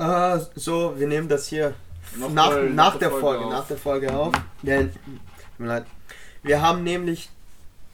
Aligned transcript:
Äh, 0.00 0.38
so, 0.54 0.94
wir 0.98 1.06
nehmen 1.06 1.28
das 1.28 1.46
hier 1.48 1.74
Noch 2.16 2.30
nach, 2.32 2.50
mal 2.50 2.70
nach 2.70 2.96
der 2.98 3.10
Folge, 3.10 3.44
auf. 3.44 3.52
nach 3.52 3.66
der 3.66 3.76
Folge 3.76 4.12
auf. 4.12 4.32
Denn. 4.62 4.90
Wir 6.42 6.62
haben 6.62 6.82
nämlich 6.84 7.28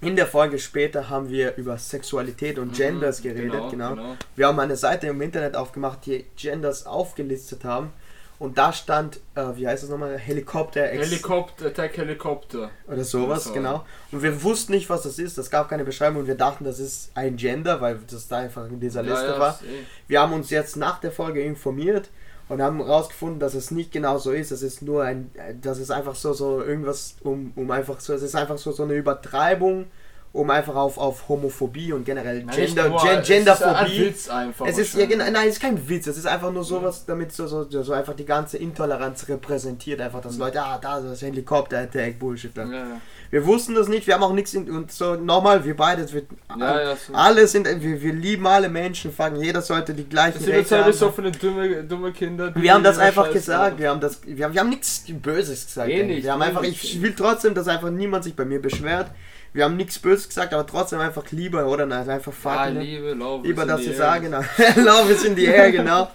in 0.00 0.14
der 0.14 0.26
Folge 0.26 0.60
später 0.60 1.08
haben 1.10 1.28
wir 1.30 1.56
über 1.56 1.78
Sexualität 1.78 2.58
und 2.60 2.68
Mhm, 2.68 2.74
Genders 2.74 3.22
geredet, 3.22 3.70
genau, 3.70 3.96
Wir 4.36 4.46
haben 4.46 4.60
eine 4.60 4.76
Seite 4.76 5.08
im 5.08 5.20
Internet 5.20 5.56
aufgemacht, 5.56 6.06
die 6.06 6.24
Genders 6.36 6.86
aufgelistet 6.86 7.64
haben. 7.64 7.92
Und 8.38 8.58
da 8.58 8.70
stand, 8.72 9.18
äh, 9.34 9.42
wie 9.54 9.66
heißt 9.66 9.82
es 9.84 9.88
nochmal, 9.88 10.18
Helikopter 10.18 10.90
Ex 10.92 11.06
Helikopter, 11.10 11.66
Attack 11.66 11.96
Helikopter. 11.96 12.70
oder 12.86 13.02
sowas, 13.02 13.44
So. 13.44 13.52
genau. 13.54 13.84
Und 14.12 14.22
wir 14.22 14.42
wussten 14.42 14.72
nicht, 14.72 14.90
was 14.90 15.02
das 15.04 15.18
ist. 15.18 15.38
Es 15.38 15.48
gab 15.50 15.70
keine 15.70 15.84
Beschreibung 15.84 16.20
und 16.20 16.26
wir 16.26 16.34
dachten, 16.34 16.64
das 16.64 16.78
ist 16.78 17.10
ein 17.14 17.36
Gender, 17.36 17.80
weil 17.80 17.98
das 18.10 18.28
da 18.28 18.38
einfach 18.38 18.66
in 18.68 18.78
dieser 18.78 19.02
Liste 19.02 19.24
Ja, 19.24 19.32
ja, 19.34 19.40
war. 19.40 19.60
eh. 19.62 19.84
Wir 20.06 20.20
haben 20.20 20.34
uns 20.34 20.50
jetzt 20.50 20.76
nach 20.76 21.00
der 21.00 21.12
Folge 21.12 21.40
informiert 21.42 22.10
und 22.48 22.60
haben 22.60 22.76
herausgefunden, 22.84 23.40
dass 23.40 23.54
es 23.54 23.70
nicht 23.70 23.90
genau 23.90 24.18
so 24.18 24.32
ist. 24.32 24.50
Es 24.50 24.62
ist 24.62 24.82
nur 24.82 25.02
ein, 25.02 25.30
das 25.62 25.78
ist 25.78 25.90
einfach 25.90 26.14
so, 26.14 26.32
so 26.34 26.62
irgendwas, 26.62 27.16
um, 27.22 27.52
um 27.56 27.70
einfach 27.70 28.00
so, 28.00 28.12
es 28.12 28.22
ist 28.22 28.36
einfach 28.36 28.58
so, 28.58 28.70
so 28.70 28.82
eine 28.82 28.94
Übertreibung, 28.94 29.86
um 30.36 30.50
einfach 30.50 30.74
auf, 30.74 30.98
auf 30.98 31.28
Homophobie 31.28 31.92
und 31.92 32.04
generell 32.04 32.44
Nein, 32.44 32.54
Gender, 32.54 32.88
nur, 32.88 33.00
Gen, 33.00 33.08
es 33.08 33.28
ist 33.28 33.30
ein 33.30 33.36
Genderphobie. 33.44 34.00
Witz 34.00 34.28
einfach. 34.28 34.66
Es 34.66 34.78
ist 34.78 34.94
ja 34.94 35.06
genau, 35.06 35.24
nein, 35.24 35.48
es 35.48 35.54
ist 35.54 35.60
kein 35.60 35.88
Witz, 35.88 36.06
es 36.06 36.18
ist 36.18 36.26
einfach 36.26 36.52
nur 36.52 36.62
sowas, 36.62 37.04
damit 37.06 37.32
so, 37.32 37.46
so, 37.46 37.64
so 37.70 37.92
einfach 37.92 38.14
die 38.14 38.26
ganze 38.26 38.58
Intoleranz 38.58 39.28
repräsentiert, 39.28 40.00
einfach, 40.00 40.20
dass 40.20 40.36
Leute, 40.36 40.62
ah, 40.62 40.78
da 40.80 40.98
ist 40.98 41.10
das 41.10 41.22
Helikopter-Attack, 41.22 42.18
Bullshit. 42.18 42.54
Ja, 42.56 42.64
ja. 42.64 43.00
Wir 43.30 43.44
wussten 43.44 43.74
das 43.74 43.88
nicht, 43.88 44.06
wir 44.06 44.14
haben 44.14 44.22
auch 44.22 44.32
nichts 44.32 44.54
in, 44.54 44.70
und 44.70 44.92
so 44.92 45.14
nochmal, 45.14 45.64
wir 45.64 45.76
beide, 45.76 46.06
wir, 46.12 46.22
Ja, 46.58 46.94
alle 47.12 47.48
sind, 47.48 47.66
wir, 47.66 48.02
wir 48.02 48.12
lieben 48.12 48.46
alle 48.46 48.68
Menschen, 48.68 49.12
fucking, 49.12 49.42
jeder 49.42 49.62
sollte 49.62 49.94
die 49.94 50.04
gleichen 50.08 50.38
Das 50.38 50.48
Rechte 50.48 50.84
haben. 50.84 50.92
so 50.92 51.10
für 51.10 51.22
dumme, 51.30 51.82
dumme 51.82 52.12
Kinder. 52.12 52.52
Wir 52.54 52.74
haben 52.74 52.84
das 52.84 52.98
einfach 52.98 53.24
Scheiße 53.26 53.38
gesagt, 53.38 53.64
machen. 53.72 53.78
wir 53.78 53.90
haben 53.90 54.00
das, 54.00 54.20
wir 54.24 54.44
haben, 54.44 54.52
wir 54.54 54.60
haben 54.60 54.68
nichts 54.70 55.04
Böses 55.08 55.66
gesagt. 55.66 55.90
Eh 55.90 56.04
nicht, 56.04 56.24
wir 56.24 56.32
haben 56.32 56.42
eh 56.42 56.44
einfach, 56.44 56.60
nicht. 56.62 56.84
ich 56.84 57.02
will 57.02 57.14
trotzdem, 57.16 57.54
dass 57.54 57.66
einfach 57.68 57.90
niemand 57.90 58.24
sich 58.24 58.36
bei 58.36 58.44
mir 58.44 58.60
beschwert. 58.60 59.10
Wir 59.56 59.64
haben 59.64 59.76
nichts 59.76 59.98
Böses 59.98 60.28
gesagt, 60.28 60.52
aber 60.52 60.66
trotzdem 60.66 61.00
einfach 61.00 61.24
lieber, 61.30 61.66
oder? 61.66 61.86
Nein, 61.86 62.10
einfach 62.10 62.32
Ja, 62.44 62.66
fucking. 62.66 62.78
Liebe, 62.78 63.14
Love. 63.14 63.46
Lieber, 63.46 63.64
dass 63.64 63.80
air. 63.80 63.96
sagen, 63.96 64.24
genau. 64.24 64.40
Love 64.76 65.10
is 65.10 65.24
in 65.24 65.34
the 65.34 65.46
air, 65.46 65.72
genau. 65.72 66.10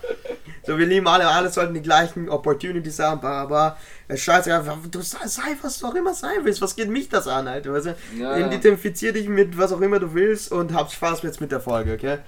So, 0.64 0.78
wir 0.78 0.86
lieben 0.86 1.08
alle, 1.08 1.28
alle 1.28 1.50
sollten 1.50 1.74
die 1.74 1.82
gleichen 1.82 2.30
Opportunities 2.30 3.00
haben, 3.00 3.26
aber 3.26 3.78
scheiße, 4.14 4.64
du 4.92 5.02
sei, 5.02 5.58
was 5.64 5.80
du 5.80 5.88
auch 5.88 5.96
immer 5.96 6.14
sein 6.14 6.38
willst, 6.44 6.62
was 6.62 6.76
geht 6.76 6.90
mich 6.90 7.10
das 7.10 7.28
an, 7.28 7.48
Alter? 7.48 7.74
Weißt 7.74 7.88
du? 7.88 7.96
Ja. 8.20 8.38
Identifizier 8.38 9.12
dich 9.12 9.28
mit 9.28 9.58
was 9.58 9.74
auch 9.74 9.82
immer 9.82 9.98
du 10.00 10.14
willst 10.14 10.52
und 10.52 10.76
hab 10.76 10.92
Spaß 10.92 11.24
jetzt 11.24 11.42
mit 11.42 11.52
der 11.52 11.62
Folge, 11.62 11.94
okay? 11.94 12.20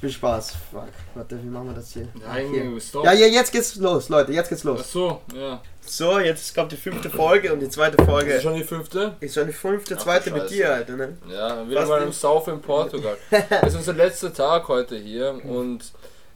Viel 0.00 0.10
Spaß. 0.10 0.52
Fuck, 0.70 0.84
warte, 1.14 1.42
wie 1.42 1.48
machen 1.48 1.68
wir 1.68 1.74
das 1.74 1.92
hier? 1.92 2.06
Nein, 2.24 2.46
hier. 2.52 2.80
stopp. 2.80 3.04
Ja, 3.04 3.12
ja, 3.12 3.26
jetzt 3.26 3.50
geht's 3.50 3.74
los, 3.76 4.08
Leute, 4.08 4.32
jetzt 4.32 4.48
geht's 4.48 4.62
Ach 4.62 4.66
los. 4.76 4.92
so, 4.92 5.20
ja. 5.34 5.60
So, 5.84 6.18
jetzt 6.20 6.54
kommt 6.54 6.70
die 6.70 6.76
fünfte 6.76 7.08
Folge 7.10 7.52
und 7.52 7.60
die 7.60 7.68
zweite 7.68 7.96
Das 7.96 8.06
ist 8.06 8.10
Folge 8.12 8.40
schon 8.40 8.54
die 8.54 8.62
fünfte? 8.64 9.16
ist 9.20 9.34
schon 9.34 9.46
die 9.46 9.52
fünfte, 9.52 9.96
Ach, 9.98 10.02
zweite 10.02 10.30
mit 10.30 10.42
Scheiße. 10.42 10.54
dir, 10.54 10.72
Alter, 10.74 10.96
ne? 10.96 11.16
Ja, 11.32 11.66
wieder 11.68 11.80
Was 11.82 11.88
mal 11.88 12.02
im 12.02 12.12
South 12.12 12.46
in 12.48 12.60
Portugal. 12.60 13.16
Es 13.30 13.68
ist 13.68 13.76
unser 13.76 13.94
letzter 13.94 14.32
Tag 14.32 14.68
heute 14.68 14.96
hier 14.98 15.40
und 15.44 15.80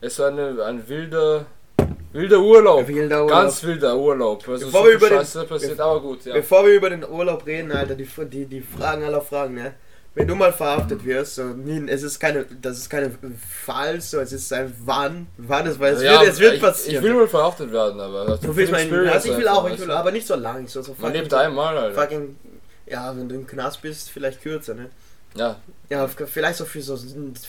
es 0.00 0.18
war 0.18 0.28
eine, 0.28 0.64
ein 0.64 0.88
wilder, 0.88 1.44
wilder 2.12 2.40
Urlaub. 2.40 2.88
Wilder 2.88 3.22
Urlaub. 3.24 3.28
Ganz 3.42 3.62
wilder 3.62 3.96
Urlaub. 3.96 4.48
Also 4.48 4.66
Bevor 4.66 4.86
wir 4.86 4.92
über 4.94 5.08
den- 5.10 5.18
Scheiße 5.18 5.44
passiert, 5.44 5.78
aber 5.78 6.00
gut, 6.00 6.24
ja. 6.24 6.32
Bevor 6.32 6.64
wir 6.66 6.72
über 6.72 6.90
den 6.90 7.04
Urlaub 7.08 7.46
reden, 7.46 7.70
Alter, 7.72 7.94
die, 7.94 8.08
die, 8.30 8.46
die 8.46 8.60
Fragen 8.62 9.04
aller 9.04 9.20
Fragen, 9.20 9.54
ne? 9.54 9.74
Wenn 10.14 10.28
du 10.28 10.34
mal 10.34 10.52
verhaftet 10.52 11.02
wirst, 11.06 11.36
so, 11.36 11.54
es 11.86 12.02
ist 12.02 12.20
keine, 12.20 12.44
das 12.60 12.76
ist 12.78 12.90
keine 12.90 13.10
Fall, 13.64 13.98
so, 14.00 14.20
es 14.20 14.32
ist 14.32 14.52
ein 14.52 14.70
Wann, 14.84 15.26
wann 15.38 15.66
es, 15.66 15.78
weil 15.80 15.94
es 15.94 16.02
Ja, 16.02 16.20
wird, 16.20 16.32
es 16.32 16.38
wird 16.38 16.54
ich, 16.54 16.60
passieren. 16.60 17.02
Ich 17.02 17.10
will 17.10 17.16
mal 17.18 17.28
verhaftet 17.28 17.72
werden, 17.72 17.98
aber 17.98 18.36
du 18.36 18.54
willst 18.54 18.74
viel 18.74 18.90
mal, 18.90 19.04
in- 19.04 19.08
also 19.08 19.30
ich 19.32 19.38
will 19.38 19.48
auch, 19.48 19.64
ich 19.66 19.72
weißt 19.72 19.82
will, 19.82 19.90
aber 19.90 20.10
nicht 20.12 20.26
so 20.26 20.34
lang, 20.34 20.68
so, 20.68 20.82
so 20.82 20.94
Man 20.98 21.14
lebt 21.14 21.32
einmal, 21.32 21.78
Alter. 21.78 21.98
fucking, 21.98 22.36
ja, 22.84 23.16
wenn 23.16 23.26
du 23.28 23.36
im 23.36 23.46
Knast 23.46 23.80
bist, 23.80 24.10
vielleicht 24.10 24.42
kürzer, 24.42 24.74
ne? 24.74 24.90
Ja, 25.34 25.56
Ja, 25.88 26.06
vielleicht 26.08 26.58
so 26.58 26.66
für 26.66 26.82
so 26.82 26.98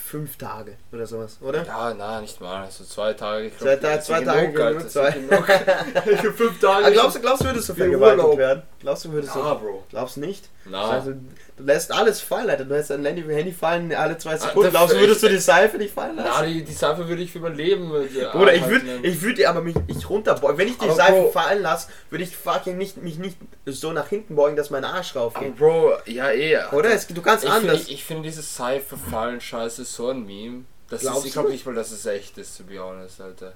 fünf 0.10 0.38
Tage 0.38 0.78
oder 0.94 1.06
sowas, 1.06 1.38
oder? 1.42 1.66
ja, 1.66 1.94
nein, 1.94 2.22
nicht 2.22 2.40
mal. 2.40 2.64
Also 2.64 2.86
zwei 2.86 3.12
Tage. 3.12 3.48
Ich 3.48 3.58
Zwei 3.58 3.76
glaub, 3.76 4.02
zwei 4.02 4.18
sind 4.20 4.26
Tage 4.26 4.52
genug, 4.54 4.56
genug, 4.78 4.90
zwei. 4.90 5.12
genug. 5.12 5.46
Für 6.22 6.32
fünf 6.32 6.60
Tage. 6.62 6.86
Ah, 6.86 6.90
glaubst 6.92 7.18
du, 7.18 7.20
glaubst 7.20 7.42
du, 7.42 7.48
würdest 7.48 7.68
du 7.68 7.74
vergewaltigt 7.74 8.38
werden? 8.38 8.64
Glaubst 8.80 9.04
du, 9.04 9.12
würdest 9.12 9.36
Ja, 9.36 9.54
du, 9.54 9.60
Bro. 9.60 9.84
glaubst 9.90 10.16
du 10.16 10.22
nicht? 10.22 10.48
Na. 10.66 10.90
Also, 10.92 11.12
du 11.58 11.64
lässt 11.64 11.92
alles 11.92 12.22
fallen, 12.22 12.50
Alter. 12.50 12.64
Du 12.66 12.74
lässt 12.74 12.90
dein 12.90 13.04
Handy, 13.06 13.52
fallen 13.52 13.94
alle 13.94 14.18
zwei 14.18 14.36
Ah, 14.36 14.38
Sekunden. 14.38 14.64
das- 14.64 14.72
Glaubst 14.72 14.96
du, 14.96 15.00
würdest 15.00 15.22
du 15.24 15.28
ich- 15.28 15.34
die 15.34 15.40
Seife 15.40 15.78
nicht 15.78 15.94
fallen 15.94 16.16
lassen? 16.16 16.30
Na, 16.34 16.46
die, 16.46 16.64
die 16.64 16.72
Seife 16.74 17.08
würde 17.08 17.22
ich 17.22 17.32
für 17.32 17.40
mein 17.40 17.56
Leben. 17.56 17.92
äh, 17.94 18.26
Bruder, 18.32 18.54
ich 18.54 18.68
würde 18.68 18.86
ich 19.04 19.22
würd 19.22 19.44
aber 19.46 19.62
mich 19.62 19.76
ich 19.88 20.10
runterbeugen. 20.10 20.58
Wenn 20.58 20.68
ich 20.70 20.78
die 20.78 20.86
Aber 20.86 20.96
Seife 20.96 21.12
Bro- 21.22 21.32
fallen 21.32 21.62
lasse, 21.62 21.90
würde 22.10 22.24
ich 22.24 22.36
fucking 22.36 22.78
nicht, 22.78 22.98
mich 23.04 23.18
nicht 23.18 23.38
so 23.66 23.92
nach 23.92 24.08
hinten 24.08 24.36
beugen, 24.36 24.56
dass 24.56 24.70
mein 24.70 24.86
Arsch 24.86 25.16
raufgeht. 25.16 25.58
Bro, 25.58 25.94
ja, 26.06 26.32
eh. 26.32 26.58
Oder? 26.72 26.92
Es, 26.94 27.08
du 27.08 27.22
kannst 27.22 27.44
Ich 27.44 27.50
anders. 27.52 27.80
finde 27.80 27.92
ich, 27.94 28.06
finde 28.06 28.24
dieses 28.24 28.56
Seife 28.56 28.96
fallen 28.98 29.42
scheiße 29.42 29.84
so 29.86 30.10
ein 30.10 30.26
Meme. 30.26 30.64
Das 30.90 31.02
Glaubst 31.02 31.20
ist, 31.22 31.26
ich 31.28 31.34
glaube 31.34 31.50
nicht 31.50 31.66
mal, 31.66 31.76
dass 31.76 31.92
es 31.92 32.06
echt 32.06 32.38
ist, 32.38 32.58
to 32.58 32.64
be 32.64 32.80
honest, 32.80 33.20
Alter. 33.20 33.54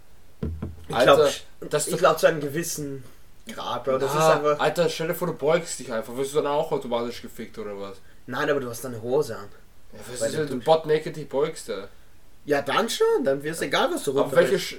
ich 0.90 0.96
Alter, 0.96 1.16
glaube 1.16 1.32
ich 1.88 1.98
glaub, 1.98 2.20
zu 2.20 2.28
einem 2.28 2.42
gewissen 2.42 3.04
Grad, 3.48 3.84
Bro. 3.84 3.98
Das 3.98 4.12
Na, 4.14 4.20
ist 4.32 4.36
einfach. 4.38 4.60
Alter, 4.60 4.90
stell 4.90 5.08
dir 5.08 5.16
vor, 5.16 5.28
du 5.28 5.34
beugst 5.34 5.80
dich 5.80 5.92
einfach. 5.92 6.16
Wirst 6.16 6.34
du 6.34 6.38
dann 6.38 6.48
auch 6.48 6.72
automatisch 6.72 7.22
gefickt 7.22 7.58
oder 7.58 7.80
was? 7.80 7.98
Nein, 8.26 8.50
aber 8.50 8.60
du 8.60 8.70
hast 8.70 8.86
eine 8.86 9.02
Hose 9.02 9.36
an. 9.38 9.48
Ja, 9.94 10.00
was 10.08 10.22
ist, 10.22 10.34
der 10.34 10.50
wenn 10.50 10.60
du 10.60 10.66
bot 10.66 10.86
naked 10.86 11.16
dich 11.16 11.30
beugst, 11.30 11.68
ja. 11.70 11.88
Ja, 12.46 12.62
dann 12.62 12.90
schon. 12.90 13.24
Dann 13.24 13.42
wirst 13.44 13.62
egal, 13.62 13.90
was 13.94 14.04
du 14.04 14.12
runter 14.12 14.36
welche. 14.36 14.60
Sch 14.60 14.76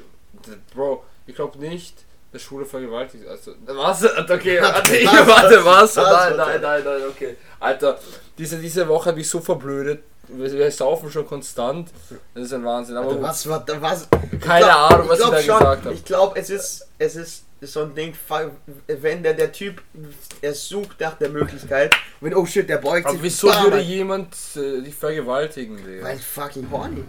Bro, 0.75 1.05
ich 1.27 1.35
glaube 1.35 1.59
nicht, 1.59 1.97
dass 2.33 2.43
Schwule 2.43 2.65
vergewaltigt. 2.67 3.27
Also, 3.27 3.53
was? 3.67 4.05
Okay, 4.05 4.59
warte, 4.63 4.97
ich, 4.97 5.07
warte, 5.07 5.65
was? 5.65 5.97
Nein, 5.97 6.37
nein, 6.37 6.61
nein, 6.61 6.83
nein, 6.85 7.03
okay. 7.09 7.37
Alter, 7.61 7.99
diese, 8.37 8.59
diese 8.59 8.87
Woche 8.89 9.11
habe 9.11 9.21
ich 9.21 9.29
so 9.29 9.41
verblödet. 9.41 10.03
Wir, 10.29 10.53
wir 10.53 10.71
saufen 10.71 11.11
schon 11.11 11.27
konstant. 11.27 11.91
Das 12.35 12.45
ist 12.45 12.53
ein 12.53 12.65
Wahnsinn. 12.65 12.97
Aber 12.99 13.09
Alter, 13.09 13.23
was, 13.23 13.49
was, 13.49 13.63
was? 13.81 14.09
Keine 14.11 14.61
Ich 14.61 14.67
glaub- 14.67 14.91
Ahnung, 14.93 15.09
was 15.09 15.19
glaub 15.19 15.33
ich 15.33 15.37
da 15.39 15.43
schon, 15.53 15.59
gesagt 15.59 15.85
hab. 15.87 15.93
Ich 15.93 16.05
glaube, 16.05 16.39
es 16.39 16.51
ist, 16.51 16.87
es 16.99 17.17
ist 17.17 17.45
so 17.61 17.83
ein 17.83 17.95
Ding, 17.95 18.15
wenn 18.87 19.23
der, 19.23 19.35
der 19.35 19.51
Typ, 19.53 19.83
er 20.41 20.55
sucht 20.55 21.01
nach 21.01 21.15
der 21.19 21.29
Möglichkeit, 21.31 21.95
wenn, 22.21 22.35
oh 22.35 22.47
shit, 22.47 22.69
der 22.69 22.79
beugt 22.79 23.05
Aber 23.07 23.15
sich. 23.15 23.23
wieso 23.25 23.49
bam, 23.49 23.65
würde 23.65 23.81
jemand 23.81 24.35
äh, 24.57 24.81
dich 24.83 24.95
vergewaltigen, 24.95 25.77
Digga? 25.85 26.05
Weil 26.05 26.19
fucking 26.19 26.71
horny. 26.71 27.05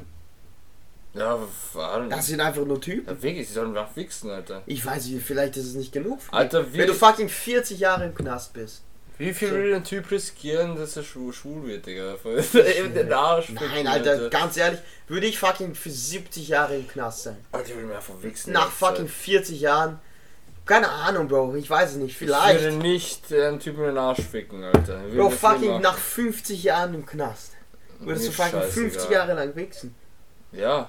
Ja, 1.14 1.40
warum? 1.74 2.10
Das 2.10 2.28
sind 2.28 2.40
einfach 2.40 2.64
nur 2.66 2.80
Typen. 2.80 3.08
Ja, 3.14 3.22
wirklich, 3.22 3.48
sie 3.48 3.54
sollen 3.56 3.76
einfach 3.76 3.96
wichsen, 3.96 4.30
Alter. 4.30 4.62
Ich 4.68 4.86
weiß 4.86 5.08
nicht, 5.08 5.26
vielleicht 5.26 5.58
ist 5.58 5.66
es 5.68 5.74
nicht 5.76 5.92
genug. 5.92 6.22
für 6.22 6.34
Alter, 6.34 6.72
wie- 6.74 6.78
Wenn 6.78 6.88
du 6.88 6.94
fucking 6.94 7.30
40 7.30 7.80
Jahre 7.80 8.06
im 8.06 8.14
Knast 8.16 8.54
bist. 8.54 8.84
Wie 9.18 9.34
viel 9.34 9.50
So. 9.50 9.56
will 9.56 9.74
ein 9.74 9.84
Typ 9.84 10.10
riskieren, 10.12 10.78
dass 10.78 10.96
er 10.96 11.04
schwul, 11.04 11.34
schwul 11.34 11.68
wird, 11.68 11.86
Digga? 11.86 12.16
Eben 12.78 12.94
den 12.94 13.12
Arsch. 13.12 13.50
Nein, 13.50 13.70
ficken, 13.70 13.88
Alter, 13.88 14.30
ganz 14.30 14.56
ehrlich, 14.56 14.80
würde 15.10 15.26
ich 15.28 15.38
fucking 15.38 15.76
für 15.76 15.90
70 15.90 16.48
Jahre 16.48 16.78
im 16.78 16.88
Knast 16.88 17.24
sein. 17.24 17.38
Alter, 17.52 17.70
ich 17.72 17.76
will 17.76 17.84
mir 17.86 17.96
einfach 17.98 18.14
wichsen. 18.22 18.54
Nach 18.54 18.70
fucking 18.72 19.02
Alter. 19.06 19.08
40 19.14 19.60
Jahren. 19.60 20.00
Keine 20.70 20.88
Ahnung, 20.88 21.28
Bro, 21.28 21.56
ich 21.56 21.68
weiß 21.68 21.94
es 21.94 21.96
nicht, 21.96 22.12
Ich 22.12 22.18
vielleicht. 22.18 22.62
würde 22.62 22.78
nicht 22.78 23.32
äh, 23.32 23.48
einen 23.48 23.60
Typen 23.60 23.80
in 23.80 23.88
den 23.88 23.98
Arsch 23.98 24.22
ficken, 24.22 24.64
Alter. 24.64 25.02
Ich 25.08 25.16
Bro, 25.16 25.32
fucking 25.32 25.82
nach 25.82 25.98
50 25.98 26.62
Jahren 26.62 26.94
im 26.94 27.08
Knast. 27.08 27.54
Würdest 27.98 28.28
du 28.28 28.32
fucking 28.32 28.60
scheißegal. 28.62 28.92
50 28.92 29.10
Jahre 29.10 29.34
lang 29.34 29.56
wichsen? 29.56 29.96
Ja. 30.52 30.88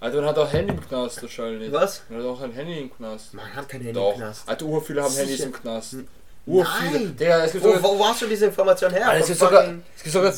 Alter, 0.00 0.16
man 0.16 0.30
hat 0.30 0.38
auch 0.38 0.52
Handy 0.52 0.72
im 0.72 0.80
Knast 0.80 1.22
wahrscheinlich. 1.22 1.72
Was? 1.72 2.02
Man 2.08 2.18
hat 2.18 2.26
auch 2.26 2.40
ein 2.42 2.50
Handy 2.50 2.80
im 2.80 2.92
Knast. 2.96 3.32
Man 3.32 3.54
hat 3.54 3.68
kein 3.68 3.80
Handy 3.80 3.94
Doch. 3.94 4.14
im 4.14 4.22
Knast. 4.22 4.48
Alter, 4.48 4.66
urviele 4.66 5.02
haben 5.04 5.10
Sicher. 5.12 5.22
Handys 5.22 5.40
im 5.40 5.52
Knast. 5.52 5.96
Urviele. 6.44 6.90
Nein. 6.92 7.16
Digga, 7.16 7.44
es 7.44 7.52
gibt 7.52 7.64
Wo, 7.64 7.74
sogar... 7.74 7.82
wo, 7.98 8.06
hast 8.08 8.22
du 8.22 8.26
diese 8.26 8.46
Information 8.46 8.90
her? 8.90 9.08
Alter, 9.08 9.20
es 9.20 9.26
gibt 9.28 9.38
sogar... 9.38 9.74
Es 9.96 10.02
gibt 10.02 10.12
sogar... 10.12 10.32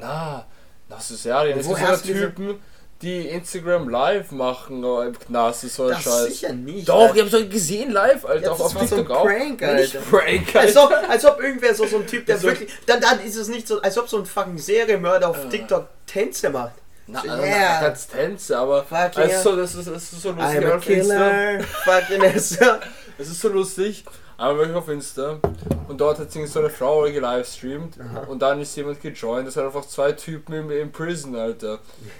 Na, 0.00 0.46
das 0.88 1.10
ist 1.12 1.22
Serien. 1.22 1.60
Es 1.60 1.64
gibt 1.68 1.78
sogar 1.78 2.02
Typen, 2.02 2.58
die 3.02 3.28
Instagram 3.28 3.88
live 3.88 4.30
machen 4.30 4.84
oh, 4.84 5.00
im 5.00 5.18
Knast. 5.18 5.64
Das 5.64 5.74
soll 5.74 5.90
Das 5.92 6.02
Scheiß. 6.02 6.24
sicher 6.26 6.52
nicht. 6.52 6.88
Doch, 6.88 7.00
Alter. 7.00 7.14
ich 7.16 7.20
hab's 7.22 7.30
doch 7.32 7.48
gesehen 7.48 7.92
live, 7.92 8.24
Alter. 8.24 8.42
Ja, 8.42 8.48
das 8.50 8.60
auf 8.60 8.74
war 8.74 8.86
so 8.86 8.96
ein. 8.96 9.04
Prank, 9.06 9.60
Nicht 9.60 9.64
Alter. 9.64 9.98
Prank, 10.10 10.56
als, 10.56 10.76
Alter. 10.76 11.02
ob, 11.04 11.10
als 11.10 11.24
ob 11.24 11.40
irgendwer 11.42 11.74
so, 11.74 11.86
so 11.86 11.96
ein 11.96 12.06
Typ, 12.06 12.26
der 12.26 12.34
Also- 12.36 12.48
wirklich. 12.48 12.70
Dann, 12.86 13.00
dann 13.00 13.20
ist 13.20 13.36
es 13.36 13.48
nicht 13.48 13.66
so, 13.66 13.80
als 13.80 13.96
ob 13.96 14.08
so 14.08 14.18
ein 14.18 14.26
fucking 14.26 14.58
Serienmörder 14.58 15.28
auf 15.30 15.44
Äh. 15.44 15.48
TikTok 15.48 15.88
Tänze 16.06 16.50
macht. 16.50 16.72
Na, 17.06 17.22
So, 17.22 17.28
also, 17.30 17.42
yeah. 17.44 17.94
Tänze, 18.12 18.58
aber 18.58 18.84
Fuck 18.84 18.98
es 19.16 19.24
ist 19.24 19.30
yeah. 19.30 19.42
so, 19.42 19.56
das, 19.56 19.74
ist, 19.74 19.88
das 19.88 20.02
ist 20.12 20.22
so 20.22 20.30
lustig 20.30 20.58
I'm 20.60 20.72
a 20.72 20.78
killer. 20.78 21.60
Fucking. 21.84 22.22
Es 23.18 23.28
ist 23.28 23.40
so 23.42 23.48
lustig, 23.50 24.04
aber 24.40 24.58
wirklich 24.58 24.76
auf 24.76 24.88
Insta. 24.88 25.38
Und 25.86 26.00
dort 26.00 26.18
hat 26.18 26.32
so 26.32 26.58
eine 26.58 26.70
Frau 26.70 27.02
gelivestreamt 27.02 27.98
und 28.28 28.40
dann 28.40 28.60
ist 28.60 28.74
jemand 28.74 29.02
gejoint. 29.02 29.46
Das 29.46 29.54
sind 29.54 29.66
einfach 29.66 29.84
zwei 29.84 30.12
Typen 30.12 30.54
im, 30.54 30.70
im 30.70 30.90
Prison, 30.90 31.36
Alter. 31.36 31.78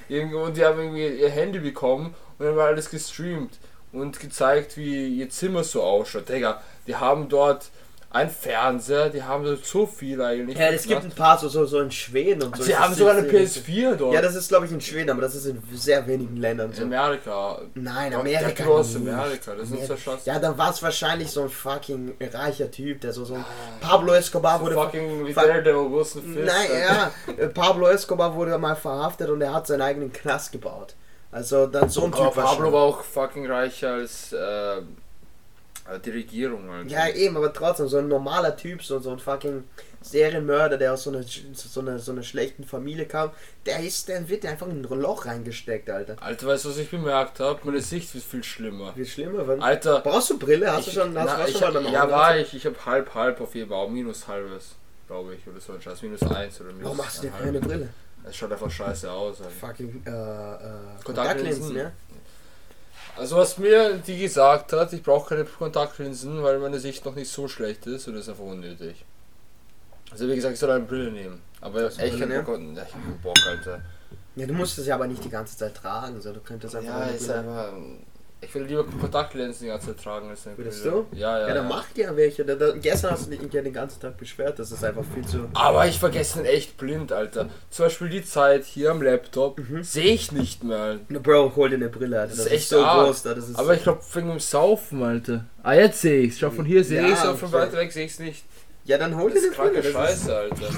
Irgendwo, 0.08 0.40
und 0.40 0.56
die 0.56 0.64
haben 0.64 0.78
irgendwie 0.78 1.06
ihr 1.06 1.30
Handy 1.30 1.60
bekommen 1.60 2.14
und 2.38 2.46
dann 2.46 2.56
war 2.56 2.66
alles 2.66 2.90
gestreamt 2.90 3.58
und 3.92 4.20
gezeigt, 4.20 4.76
wie 4.76 5.08
ihr 5.16 5.30
Zimmer 5.30 5.64
so 5.64 5.82
ausschaut. 5.82 6.28
Digga, 6.28 6.60
die 6.86 6.94
haben 6.94 7.30
dort 7.30 7.70
ein 8.12 8.28
Fernseher, 8.28 9.08
die 9.08 9.22
haben 9.22 9.46
so, 9.46 9.54
so 9.54 9.86
viel 9.86 10.20
eigentlich. 10.20 10.58
Ja, 10.58 10.66
es 10.70 10.82
gibt 10.84 11.04
ein 11.04 11.12
paar 11.12 11.38
so, 11.38 11.48
so, 11.48 11.64
so 11.64 11.78
in 11.78 11.92
Schweden 11.92 12.42
und 12.42 12.56
so. 12.56 12.64
Sie 12.64 12.72
ist 12.72 12.78
haben 12.80 12.92
sogar 12.92 13.14
eine 13.14 13.22
nicht- 13.22 13.56
PS4 13.56 13.94
dort. 13.94 14.14
Ja, 14.14 14.20
das 14.20 14.34
ist 14.34 14.48
glaube 14.48 14.66
ich 14.66 14.72
in 14.72 14.80
Schweden, 14.80 15.10
aber 15.10 15.20
das 15.22 15.36
ist 15.36 15.46
in 15.46 15.62
sehr 15.72 16.04
wenigen 16.08 16.36
Ländern 16.36 16.72
so. 16.72 16.82
in 16.82 16.92
Amerika. 16.92 17.60
Nein, 17.74 18.12
Amerika. 18.12 18.64
der 18.64 18.78
nicht. 18.78 18.96
Amerika, 18.96 19.52
das 19.54 19.66
ist 19.68 19.72
Amerika. 19.72 19.94
ja 19.94 19.96
schon- 20.00 20.18
Ja, 20.24 20.38
dann 20.40 20.58
war 20.58 20.70
es 20.70 20.82
wahrscheinlich 20.82 21.30
so 21.30 21.42
ein 21.42 21.48
fucking 21.50 22.14
reicher 22.32 22.68
Typ, 22.68 23.00
der 23.00 23.12
so 23.12 23.24
so 23.24 23.34
ein 23.34 23.44
Pablo 23.80 24.12
Escobar 24.14 24.58
So 24.58 24.64
wurde 24.64 24.74
fucking 24.74 25.26
wie 25.26 25.32
großen 25.32 26.22
Fist. 26.34 26.46
Nein, 26.52 26.68
ja, 26.84 27.12
äh, 27.36 27.46
Pablo 27.46 27.86
Escobar 27.86 28.34
wurde 28.34 28.58
mal 28.58 28.74
verhaftet 28.74 29.30
und 29.30 29.40
er 29.40 29.54
hat 29.54 29.68
seinen 29.68 29.82
eigenen 29.82 30.12
Knast 30.12 30.50
gebaut. 30.50 30.96
Also 31.32 31.68
dann 31.68 31.88
so 31.88 32.06
ein 32.06 32.10
Typ 32.10 32.22
Aber 32.22 32.42
Pablo 32.42 32.72
war 32.72 32.80
auch 32.82 33.02
fucking 33.04 33.48
reicher 33.48 33.92
als 33.92 34.32
äh, 34.32 34.82
die 35.98 36.10
Regierung. 36.10 36.70
Alter. 36.70 36.90
Ja, 36.90 37.08
eben, 37.08 37.36
aber 37.36 37.52
trotzdem, 37.52 37.88
so 37.88 37.98
ein 37.98 38.08
normaler 38.08 38.56
Typ, 38.56 38.82
so, 38.82 38.98
so 38.98 39.10
ein 39.10 39.18
fucking 39.18 39.64
Serienmörder, 40.02 40.78
der 40.78 40.94
aus 40.94 41.02
so 41.02 41.10
einer, 41.10 41.22
so 41.22 41.80
einer, 41.80 41.98
so 41.98 42.12
einer 42.12 42.22
schlechten 42.22 42.64
Familie 42.64 43.06
kam, 43.06 43.30
der 43.66 43.80
ist, 43.80 44.08
der 44.08 44.28
wird 44.28 44.46
einfach 44.46 44.66
in 44.68 44.84
ein 44.84 45.00
Loch 45.00 45.26
reingesteckt, 45.26 45.90
Alter. 45.90 46.16
Alter, 46.20 46.46
weißt 46.46 46.64
du, 46.64 46.68
was 46.70 46.78
ich 46.78 46.90
bemerkt 46.90 47.40
habe? 47.40 47.60
Meine 47.64 47.80
Sicht 47.80 48.14
wird 48.14 48.24
viel 48.24 48.44
schlimmer. 48.44 48.92
Wie 48.96 49.04
schlimmer, 49.04 49.46
wenn. 49.46 49.62
Alter, 49.62 50.00
Brauchst 50.00 50.30
du 50.30 50.38
Brille? 50.38 50.72
Hast 50.72 50.88
ich, 50.88 50.94
du 50.94 51.00
schon, 51.00 51.18
hast, 51.18 51.38
na, 51.38 51.46
schon 51.46 51.74
mal 51.74 51.82
beim 51.82 51.92
ja, 51.92 52.10
war 52.10 52.38
ich. 52.38 52.54
Ich 52.54 52.64
habe 52.64 52.76
halb, 52.86 53.14
halb 53.14 53.40
auf 53.40 53.54
jeden 53.54 53.68
Fall, 53.68 53.88
minus 53.88 54.26
halbes, 54.26 54.76
glaube 55.06 55.34
ich, 55.34 55.46
oder 55.46 55.60
so 55.60 55.72
ein 55.72 55.82
Scheiß, 55.82 56.02
minus 56.02 56.22
eins 56.22 56.60
oder 56.60 56.70
minus 56.70 56.84
Warum 56.84 56.96
machst 56.96 57.18
du 57.18 57.26
dir 57.26 57.32
keine 57.32 57.60
Brille? 57.60 57.88
Es 58.24 58.36
schaut 58.36 58.52
einfach 58.52 58.70
scheiße 58.70 59.10
aus. 59.10 59.40
Alter. 59.40 59.50
Fucking, 59.50 60.02
äh, 60.06 60.10
äh, 60.10 60.14
Kontaktlinsen. 61.04 61.04
Kontaktlinsen, 61.04 61.76
ja? 61.76 61.92
Also 63.16 63.36
was 63.36 63.58
mir 63.58 63.94
die 63.98 64.18
gesagt 64.18 64.72
hat, 64.72 64.92
ich 64.92 65.02
brauche 65.02 65.28
keine 65.30 65.44
Kontaktlinsen, 65.44 66.42
weil 66.42 66.58
meine 66.58 66.78
Sicht 66.78 67.04
noch 67.04 67.14
nicht 67.14 67.30
so 67.30 67.48
schlecht 67.48 67.86
ist 67.86 68.08
und 68.08 68.14
das 68.14 68.24
ist 68.24 68.28
einfach 68.30 68.44
unnötig. 68.44 69.04
Also 70.10 70.26
wie 70.28 70.34
gesagt, 70.34 70.54
ich 70.54 70.60
soll 70.60 70.70
eine 70.70 70.84
Brille 70.84 71.10
nehmen. 71.12 71.40
Aber 71.60 71.80
du 71.80 71.86
echt 71.86 71.98
ich 72.00 72.12
hab 72.22 72.28
keinen 72.46 73.18
Bock, 73.22 73.36
Alter. 73.46 73.82
Ja, 74.36 74.46
du 74.46 74.54
musst 74.54 74.78
es 74.78 74.86
ja 74.86 74.94
aber 74.94 75.06
nicht 75.06 75.22
die 75.24 75.28
ganze 75.28 75.56
Zeit 75.56 75.74
tragen, 75.74 76.20
so 76.20 76.32
du 76.32 76.40
könntest 76.40 76.74
einfach. 76.74 76.88
Ja, 76.90 76.98
eine 77.00 77.12
ist 77.12 77.26
Brille- 77.26 77.38
einfach. 77.40 77.72
Ich 78.42 78.54
will 78.54 78.62
lieber 78.62 78.84
Kontaktlinsen 78.84 79.64
die 79.64 79.68
ganze 79.68 79.88
Zeit 79.88 80.02
tragen 80.02 80.30
als 80.30 80.46
eine 80.46 80.56
Würdest 80.56 80.82
du? 80.84 81.04
Ja, 81.12 81.38
ja. 81.40 81.48
Ja, 81.48 81.54
dann 81.54 81.68
ja. 81.68 81.68
mach 81.68 81.84
dir 81.90 82.16
welche. 82.16 82.42
Da, 82.44 82.54
da, 82.54 82.72
gestern 82.72 83.10
hast 83.10 83.26
du 83.26 83.36
dich 83.36 83.52
ja 83.52 83.60
den 83.60 83.72
ganzen 83.74 84.00
Tag 84.00 84.16
beschwert, 84.16 84.58
das 84.58 84.72
ist 84.72 84.82
einfach 84.82 85.04
viel 85.14 85.26
zu. 85.26 85.48
Aber 85.52 85.86
ich 85.86 85.98
vergesse 85.98 86.38
den 86.38 86.46
echt 86.46 86.78
blind, 86.78 87.12
Alter. 87.12 87.50
Zum 87.68 87.84
Beispiel 87.84 88.08
die 88.08 88.24
Zeit 88.24 88.64
hier 88.64 88.92
am 88.92 89.02
Laptop 89.02 89.58
Mhm. 89.58 89.82
sehe 89.84 90.14
ich 90.14 90.32
nicht 90.32 90.64
mehr. 90.64 90.98
Bro, 91.10 91.52
hol 91.54 91.68
dir 91.68 91.74
eine 91.76 91.90
Brille, 91.90 92.18
Alter. 92.18 92.34
Das 92.34 92.46
ist 92.46 92.52
echt 92.52 92.68
so 92.70 92.82
arg. 92.82 93.06
groß 93.08 93.22
da. 93.24 93.34
Das 93.34 93.46
ist 93.48 93.58
Aber 93.58 93.74
ich 93.74 93.82
glaube 93.82 94.00
wegen 94.14 94.28
dem 94.30 94.40
Saufen, 94.40 95.02
Alter. 95.02 95.44
Ah, 95.62 95.74
jetzt 95.74 96.00
sehe 96.00 96.20
ich's. 96.22 96.38
Schau, 96.38 96.50
von 96.50 96.64
hier 96.64 96.82
sehe 96.82 97.02
Ja, 97.02 97.08
ich's, 97.08 97.20
aber 97.22 97.36
von 97.36 97.52
weiter 97.52 97.76
weg 97.76 97.92
sehe 97.92 98.06
ich's 98.06 98.18
nicht. 98.20 98.42
ja, 98.86 98.96
dann 98.96 99.16
hol 99.16 99.30
Das 99.30 99.42
dir 99.42 99.48
eine 99.48 99.56
Brille. 99.70 99.74
das 99.76 99.86
ist- 99.86 99.92
Scheiße, 99.92 100.34
Alter. 100.36 100.68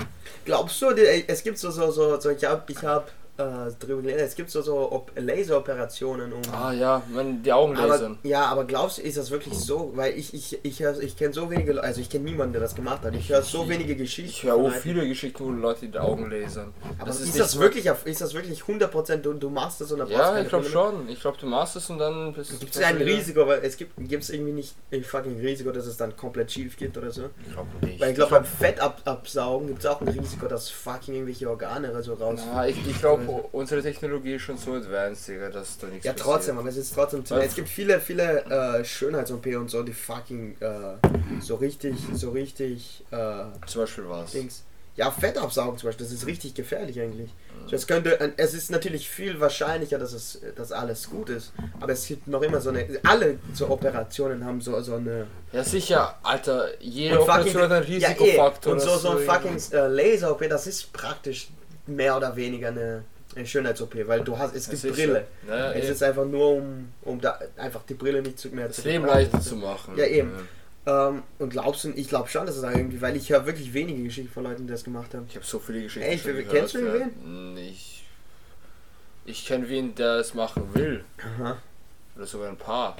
Glaubst 0.44 0.82
du, 0.82 0.90
es 0.90 1.42
gibt 1.44 1.58
so, 1.58 1.70
so, 1.70 1.92
so, 1.92 2.18
so 2.18 2.30
ich 2.30 2.44
hab, 2.44 2.68
ich 2.68 2.82
hab 2.82 3.08
äh, 3.38 3.70
drüber 3.78 4.02
gelesen, 4.02 4.20
es 4.24 4.34
gibt 4.34 4.50
so, 4.50 4.60
so 4.62 4.92
Op 4.92 5.10
Laseroperationen 5.16 6.32
um. 6.32 6.42
Ah 6.52 6.72
ja, 6.72 7.02
man, 7.12 7.42
die 7.42 7.52
Augen 7.52 7.76
aber, 7.76 7.88
lasern. 7.88 8.18
ja, 8.22 8.44
aber 8.46 8.64
glaubst 8.64 8.98
du, 8.98 9.02
ist 9.02 9.16
das 9.16 9.30
wirklich 9.30 9.54
so? 9.54 9.92
Weil 9.94 10.18
ich, 10.18 10.34
ich, 10.34 10.58
ich, 10.64 10.80
ich 10.80 11.16
kenne 11.16 11.32
so 11.32 11.50
wenige, 11.50 11.72
Le- 11.72 11.82
also 11.82 12.00
ich 12.00 12.10
kenne 12.10 12.24
niemanden, 12.24 12.52
der 12.52 12.60
das 12.62 12.74
gemacht 12.74 13.02
hat. 13.04 13.14
Ich 13.14 13.30
höre 13.30 13.42
so 13.42 13.68
wenige 13.68 13.96
Geschichten. 13.96 14.30
Ich 14.30 14.42
höre 14.42 14.54
auch 14.56 14.70
viele 14.70 15.06
Geschichten, 15.08 15.44
wo 15.44 15.50
Leute 15.50 15.88
die 15.88 15.98
Augen 15.98 16.30
lasern. 16.30 16.72
Aber 16.98 17.06
Das 17.06 17.20
ist, 17.20 17.28
ist 17.30 17.40
das 17.40 17.58
wirklich, 17.58 17.86
ist 18.04 18.20
das 18.20 18.34
wirklich 18.34 18.60
100% 18.62 19.16
du, 19.16 19.32
du 19.34 19.50
machst 19.50 19.80
das 19.80 19.90
und 19.92 20.00
dann 20.00 20.08
du 20.08 20.14
Ja, 20.14 20.38
ich 20.38 20.48
glaube 20.48 20.66
schon. 20.66 21.08
Ich 21.08 21.20
glaube, 21.20 21.38
du 21.40 21.46
machst 21.46 21.76
es 21.76 21.88
und 21.90 21.98
dann 21.98 22.32
bist 22.34 22.60
Gibt 22.60 22.74
es 22.76 22.82
ein 22.82 22.96
Risiko, 22.98 23.46
weil 23.46 23.60
es 23.62 23.76
gibt 23.76 23.92
gibt's 24.08 24.30
irgendwie 24.30 24.52
nicht 24.52 24.74
ein 24.92 25.02
fucking 25.04 25.40
Risiko, 25.40 25.70
dass 25.72 25.86
es 25.86 25.96
dann 25.96 26.14
komplett 26.16 26.52
schief 26.52 26.76
geht 26.76 26.96
oder 26.98 27.10
so? 27.10 27.22
Ich 27.46 27.52
glaube 27.54 27.68
nicht. 27.86 28.00
Weil 28.00 28.10
ich 28.10 28.14
glaube, 28.16 28.30
beim 28.32 28.44
Fett 28.44 28.78
ab, 28.80 29.00
absaugen 29.06 29.68
gibt 29.68 29.80
es 29.80 29.86
auch 29.86 30.00
ein 30.02 30.08
Risiko, 30.08 30.46
dass 30.48 30.68
fucking 30.68 31.14
irgendwelche 31.14 31.48
Organe 31.48 31.90
oder 31.90 32.02
so 32.02 32.14
raus. 32.14 32.40
Na, 32.52 32.68
ich, 32.68 32.76
ich 32.86 32.98
glaube, 33.00 33.21
unsere 33.52 33.82
Technologie 33.82 34.34
ist 34.34 34.42
schon 34.42 34.56
so 34.56 34.74
advanced, 34.74 35.28
Digga, 35.28 35.48
dass 35.50 35.78
da 35.78 35.86
nichts 35.88 36.04
Ja, 36.04 36.12
passiert. 36.12 36.26
trotzdem, 36.26 36.58
aber 36.58 36.68
es 36.68 36.76
ist 36.76 36.94
trotzdem 36.94 37.24
zu. 37.24 37.34
Weil- 37.34 37.46
Es 37.46 37.54
gibt 37.54 37.68
viele, 37.68 38.00
viele 38.00 38.44
äh, 38.44 38.84
Schönheits-OP 38.84 39.46
und 39.56 39.70
so, 39.70 39.82
die 39.82 39.92
fucking 39.92 40.56
äh, 40.60 40.76
so 41.40 41.56
richtig, 41.56 41.94
so 42.14 42.30
richtig 42.30 43.04
äh, 43.10 43.16
Zum 43.66 43.82
Beispiel 43.82 44.04
was? 44.08 44.32
Dings. 44.32 44.64
Ja, 44.94 45.10
Fett 45.10 45.38
absaugen 45.38 45.78
zum 45.78 45.88
Beispiel, 45.88 46.04
das 46.04 46.12
ist 46.14 46.26
richtig 46.26 46.52
gefährlich 46.54 47.00
eigentlich. 47.00 47.30
Das 47.70 47.86
könnte, 47.86 48.20
äh, 48.20 48.32
es 48.36 48.52
ist 48.52 48.70
natürlich 48.70 49.08
viel 49.08 49.40
wahrscheinlicher, 49.40 49.96
dass 49.98 50.12
es, 50.12 50.40
dass 50.54 50.70
alles 50.70 51.08
gut 51.08 51.30
ist. 51.30 51.52
Aber 51.80 51.92
es 51.92 52.06
gibt 52.06 52.26
noch 52.28 52.42
immer 52.42 52.60
so 52.60 52.68
eine, 52.70 52.86
alle 53.04 53.38
so 53.54 53.70
Operationen 53.70 54.44
haben 54.44 54.60
so, 54.60 54.78
so 54.82 54.96
eine. 54.96 55.26
Ja, 55.52 55.64
sicher, 55.64 56.18
Alter, 56.22 56.68
jede 56.82 57.18
Und 57.20 57.26
fucking- 57.26 57.40
Operation 57.56 57.62
hat 57.62 57.72
einen 57.72 57.98
ja, 58.00 58.08
eh. 58.08 58.12
Risikofaktor. 58.12 58.72
Und 58.74 58.80
so, 58.80 58.98
so 58.98 59.10
ein 59.12 59.18
fucking 59.20 59.56
äh, 59.72 59.86
Laser-OP, 59.86 60.46
das 60.50 60.66
ist 60.66 60.92
praktisch 60.92 61.48
mehr 61.86 62.14
oder 62.16 62.36
weniger 62.36 62.68
eine 62.68 63.04
Schönheits-OP, 63.46 63.94
weil 64.06 64.20
du 64.22 64.36
hast, 64.38 64.54
es 64.54 64.66
Ja, 64.66 64.70
gibt 64.72 64.82
sicher. 64.82 64.94
Brille. 64.94 65.24
Ja, 65.48 65.72
es 65.72 65.84
eh. 65.86 65.92
ist 65.92 66.02
einfach 66.02 66.24
nur, 66.26 66.56
um, 66.56 66.92
um 67.02 67.20
da 67.20 67.38
einfach 67.56 67.82
die 67.88 67.94
Brille 67.94 68.22
nicht 68.22 68.38
zu 68.38 68.48
mehr 68.50 68.68
das 68.68 68.76
zu 68.76 68.88
Leben 68.88 69.06
leichter 69.06 69.40
zu 69.40 69.56
machen. 69.56 69.96
Ja, 69.96 70.04
eben. 70.06 70.32
Ähm, 70.84 71.22
und 71.38 71.50
glaubst 71.50 71.84
du, 71.84 71.90
ich 71.90 72.08
glaube 72.08 72.28
schon, 72.28 72.44
dass 72.46 72.56
es 72.56 72.62
da 72.62 72.70
irgendwie, 72.72 73.00
weil 73.00 73.16
ich 73.16 73.30
höre 73.30 73.46
wirklich 73.46 73.72
wenige 73.72 74.02
Geschichten 74.02 74.32
von 74.32 74.42
Leuten, 74.44 74.66
die 74.66 74.72
das 74.72 74.82
gemacht 74.84 75.14
haben. 75.14 75.26
Ich 75.28 75.36
habe 75.36 75.46
so 75.46 75.58
viele 75.60 75.82
Geschichten 75.82 76.08
Echt? 76.08 76.24
schon 76.24 76.32
gehört. 76.32 76.50
kennst 76.50 76.74
du 76.74 76.78
ja. 76.80 76.92
irgendwen? 76.94 77.56
Ich, 77.58 78.04
ich 79.24 79.46
kenne 79.46 79.68
wen, 79.68 79.94
der 79.94 80.16
es 80.16 80.34
machen 80.34 80.68
will. 80.74 81.04
Aha. 81.38 81.56
Oder 82.16 82.26
sogar 82.26 82.48
ein 82.48 82.56
paar. 82.56 82.96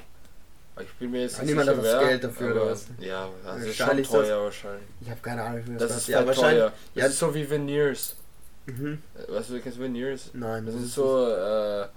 Aber 0.75 0.85
ich 0.85 0.93
bin 0.93 1.11
mir 1.11 1.21
jetzt 1.21 1.37
Ja, 1.37 1.43
nicht 1.43 1.49
niemand 1.55 1.69
sicher, 1.69 1.77
hat 1.93 2.01
das 2.01 2.07
Geld 2.09 2.23
dafür, 2.23 2.51
oder 2.55 2.71
was? 2.71 2.87
Ja, 2.99 3.29
das 3.43 3.57
ist 3.63 3.75
schon 3.75 3.79
Wahrscheinlich 3.87 4.05
ist 4.07 4.13
das- 4.13 4.27
teuer 4.27 4.43
wahrscheinlich. 4.43 4.83
Ich 5.01 5.09
habe 5.09 5.19
keine 5.21 5.43
Ahnung, 5.43 5.61
wie 5.67 5.73
Das 5.77 5.87
das 5.89 5.97
ist 5.97 6.07
ja, 6.07 6.17
fett 6.19 6.27
wahrscheinlich. 6.27 6.61
teuer. 6.63 6.73
Das 6.95 7.01
Ja, 7.03 7.05
ist 7.09 7.19
so 7.19 7.35
wie 7.35 7.49
Veneers. 7.49 8.15
Mhm. 8.65 9.01
Äh, 9.15 9.31
Weißt 9.31 9.49
du, 9.49 9.59
kennst 9.59 9.77
du 9.77 9.83
Veneers? 9.83 10.29
Nein, 10.33 10.65
Das 10.65 10.75
das 10.75 10.83
ist 10.83 10.89
ist 10.89 10.95
so, 10.95 11.27
äh, 11.29 11.87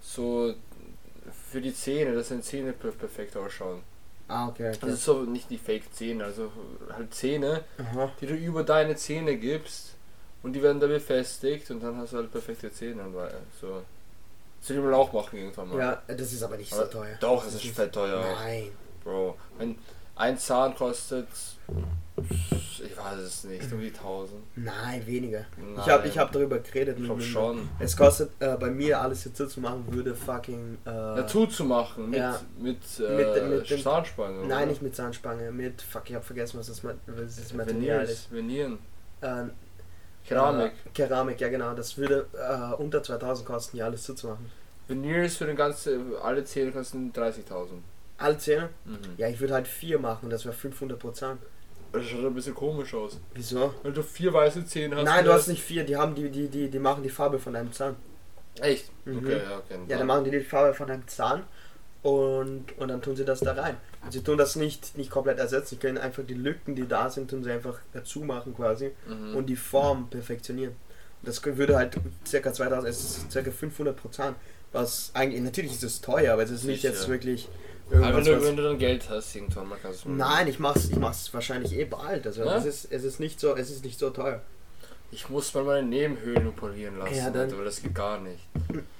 so 0.00 0.54
für 1.50 1.60
die 1.60 1.74
Zähne, 1.74 2.14
dass 2.14 2.28
deine 2.28 2.42
Zähne 2.42 2.72
per 2.72 2.90
perfekt 2.92 3.36
ausschauen. 3.36 3.82
Ah, 4.28 4.48
okay, 4.48 4.72
Das 4.80 4.90
ist 4.90 5.04
so 5.04 5.22
nicht 5.22 5.50
die 5.50 5.58
Fake-Zähne, 5.58 6.24
also 6.24 6.50
halt 6.92 7.14
Zähne, 7.14 7.62
Aha. 7.78 8.10
die 8.20 8.26
du 8.26 8.34
über 8.34 8.64
deine 8.64 8.96
Zähne 8.96 9.36
gibst 9.36 9.94
und 10.42 10.52
die 10.52 10.62
werden 10.62 10.80
da 10.80 10.88
befestigt 10.88 11.70
und 11.70 11.80
dann 11.82 11.96
hast 11.98 12.12
du 12.12 12.16
halt 12.16 12.32
perfekte 12.32 12.72
Zähne. 12.72 13.04
So. 13.60 13.82
Das 14.60 14.70
will 14.70 14.78
ich 14.78 14.82
mal 14.82 14.94
auch 14.94 15.12
machen 15.12 15.38
irgendwann 15.38 15.68
mal. 15.68 15.78
Ja, 15.78 16.02
das 16.08 16.32
ist 16.32 16.42
aber 16.42 16.56
nicht 16.56 16.72
Aber 16.72 16.86
so 16.86 16.92
teuer. 16.92 17.16
Doch, 17.20 17.44
das 17.44 17.54
ist 17.54 17.66
fett 17.66 17.92
teuer. 17.92 18.20
Nein. 18.34 18.70
Bro. 19.04 19.36
Wenn 19.58 19.78
ein 20.16 20.38
Zahn 20.38 20.74
kostet, 20.74 21.28
ich 22.16 22.96
weiß 22.96 23.18
es 23.18 23.44
nicht, 23.44 23.70
um 23.72 23.80
die 23.80 23.88
1000. 23.92 24.40
Nein, 24.56 25.06
weniger. 25.06 25.44
Nein. 25.58 25.74
Ich 25.78 25.88
habe 25.90 26.08
ich 26.08 26.18
hab 26.18 26.32
darüber 26.32 26.58
geredet. 26.58 26.96
Ich 26.98 27.04
glaube 27.04 27.20
mit- 27.20 27.30
schon. 27.30 27.68
Es 27.78 27.96
kostet 27.96 28.30
äh, 28.40 28.56
bei 28.58 28.70
mir 28.70 29.00
alles 29.00 29.24
jetzt 29.24 29.36
zu 29.36 29.60
machen, 29.60 29.84
würde 29.90 30.14
fucking. 30.14 30.78
Äh, 30.86 30.90
Natur 30.90 31.48
zu 31.50 31.64
machen 31.64 32.08
mit, 32.10 32.18
Ja. 32.18 32.40
mit, 32.58 32.78
Mit- 32.98 33.00
äh, 33.06 33.48
mit 33.48 33.70
dem- 33.70 33.82
Zahnspange. 33.82 34.38
oder? 34.40 34.48
Nein, 34.48 34.68
nicht 34.68 34.80
mit 34.82 34.96
Zahnspange, 34.96 35.50
mit. 35.52 35.82
Fuck, 35.82 36.08
ich 36.08 36.14
habe 36.14 36.24
vergessen, 36.24 36.58
was 36.58 36.68
das, 36.68 36.82
was 36.82 36.96
das 37.06 37.52
Material 37.52 37.98
Veneers, 37.98 38.10
ist. 38.10 38.32
Venieren. 38.32 38.78
Äh, 39.20 39.44
Keramik. 40.26 40.72
Äh, 40.86 40.90
Keramik, 40.94 41.40
ja 41.40 41.48
genau. 41.50 41.74
Das 41.74 41.96
würde 41.98 42.26
äh, 42.32 42.74
unter 42.82 43.02
2000 43.02 43.46
kosten, 43.46 43.76
hier 43.76 43.84
alles 43.84 44.02
zuzumachen. 44.04 44.46
Veneers 44.88 45.36
für 45.36 45.44
den 45.46 45.56
ganzen, 45.56 46.16
alle 46.22 46.44
Zähne 46.44 46.72
kosten 46.72 47.12
30.000. 47.12 47.82
Alle 48.18 48.38
Zähne? 48.38 48.70
Mhm. 48.84 48.98
Ja, 49.18 49.28
ich 49.28 49.40
würde 49.40 49.54
halt 49.54 49.68
vier 49.68 49.98
machen, 49.98 50.30
das 50.30 50.44
wäre 50.44 50.54
500 50.54 50.98
pro 50.98 51.10
Zahn. 51.10 51.38
Das 51.92 52.04
schaut 52.06 52.24
ein 52.24 52.34
bisschen 52.34 52.54
komisch 52.54 52.92
aus. 52.94 53.18
Wieso? 53.34 53.72
Weil 53.82 53.92
du 53.92 54.02
vier 54.02 54.32
weiße 54.32 54.64
Zähne 54.66 54.96
hast. 54.96 55.04
Nein, 55.04 55.24
du 55.24 55.32
hast 55.32 55.46
nicht 55.48 55.62
vier, 55.62 55.84
die 55.84 55.96
haben 55.96 56.14
die, 56.14 56.30
die, 56.30 56.48
die, 56.48 56.68
die 56.70 56.78
machen 56.78 57.02
die 57.02 57.10
Farbe 57.10 57.38
von 57.38 57.52
deinem 57.54 57.72
Zahn. 57.72 57.96
Echt? 58.60 58.90
Mhm. 59.06 59.18
Okay, 59.18 59.36
ja, 59.42 59.58
okay. 59.58 59.78
Ja, 59.88 59.98
dann 59.98 60.06
machen 60.06 60.24
die 60.24 60.30
die 60.30 60.40
Farbe 60.40 60.74
von 60.74 60.88
deinem 60.88 61.06
Zahn 61.08 61.42
und, 62.02 62.76
und 62.78 62.88
dann 62.88 63.02
tun 63.02 63.16
sie 63.16 63.24
das 63.24 63.40
da 63.40 63.52
rein. 63.52 63.76
Und 64.04 64.12
sie 64.12 64.22
tun 64.22 64.38
das 64.38 64.56
nicht, 64.56 64.96
nicht 64.96 65.10
komplett 65.10 65.38
ersetzen, 65.38 65.70
sie 65.70 65.76
können 65.76 65.98
einfach 65.98 66.22
die 66.24 66.34
Lücken, 66.34 66.74
die 66.74 66.86
da 66.86 67.10
sind, 67.10 67.30
tun 67.30 67.42
sie 67.44 67.50
einfach 67.50 67.78
dazu 67.92 68.20
machen 68.20 68.54
quasi 68.54 68.92
Mhm. 69.08 69.36
und 69.36 69.46
die 69.46 69.56
Form 69.56 70.08
perfektionieren. 70.08 70.72
Und 71.22 71.28
das 71.28 71.44
würde 71.44 71.76
halt 71.76 71.96
circa 72.26 72.52
2000, 72.52 72.88
es 72.88 73.00
ist 73.02 73.32
circa 73.32 73.50
500 73.50 73.96
pro 73.96 74.08
Zahn, 74.08 74.34
was 74.72 75.10
eigentlich, 75.14 75.40
natürlich 75.42 75.72
ist 75.72 75.82
es 75.82 76.00
teuer, 76.00 76.32
aber 76.34 76.42
es 76.42 76.50
ist 76.50 76.64
nicht 76.64 76.82
Sicher. 76.82 76.92
jetzt 76.94 77.08
wirklich 77.08 77.48
Aber 77.90 78.14
was, 78.16 78.26
wenn 78.26 78.56
du 78.56 78.62
dann 78.62 78.78
Geld 78.78 79.08
hast, 79.08 79.34
irgendwann 79.36 79.68
mal 79.68 79.78
kannst 79.80 80.04
du 80.04 80.10
Nein, 80.10 80.48
ich 80.48 80.58
mach's, 80.58 80.88
ich 80.90 80.96
mach's 80.96 81.32
wahrscheinlich 81.32 81.72
eh 81.76 81.84
bald. 81.84 82.26
Also 82.26 82.44
Ja? 82.44 82.56
es 82.56 82.64
ist, 82.64 82.88
es 82.92 83.04
ist 83.04 83.20
nicht 83.20 83.38
so, 83.40 83.54
es 83.56 83.70
ist 83.70 83.84
nicht 83.84 83.98
so 83.98 84.10
teuer. 84.10 84.40
Ich 85.12 85.28
muss 85.28 85.54
mal 85.54 85.62
meine 85.62 85.86
Nebenhöhlen 85.86 86.48
operieren 86.48 86.98
lassen, 86.98 87.14
Ja, 87.14 87.30
dann- 87.30 87.42
Alter, 87.42 87.58
weil 87.58 87.64
das 87.64 87.80
geht 87.80 87.94
gar 87.94 88.18
nicht. 88.20 88.40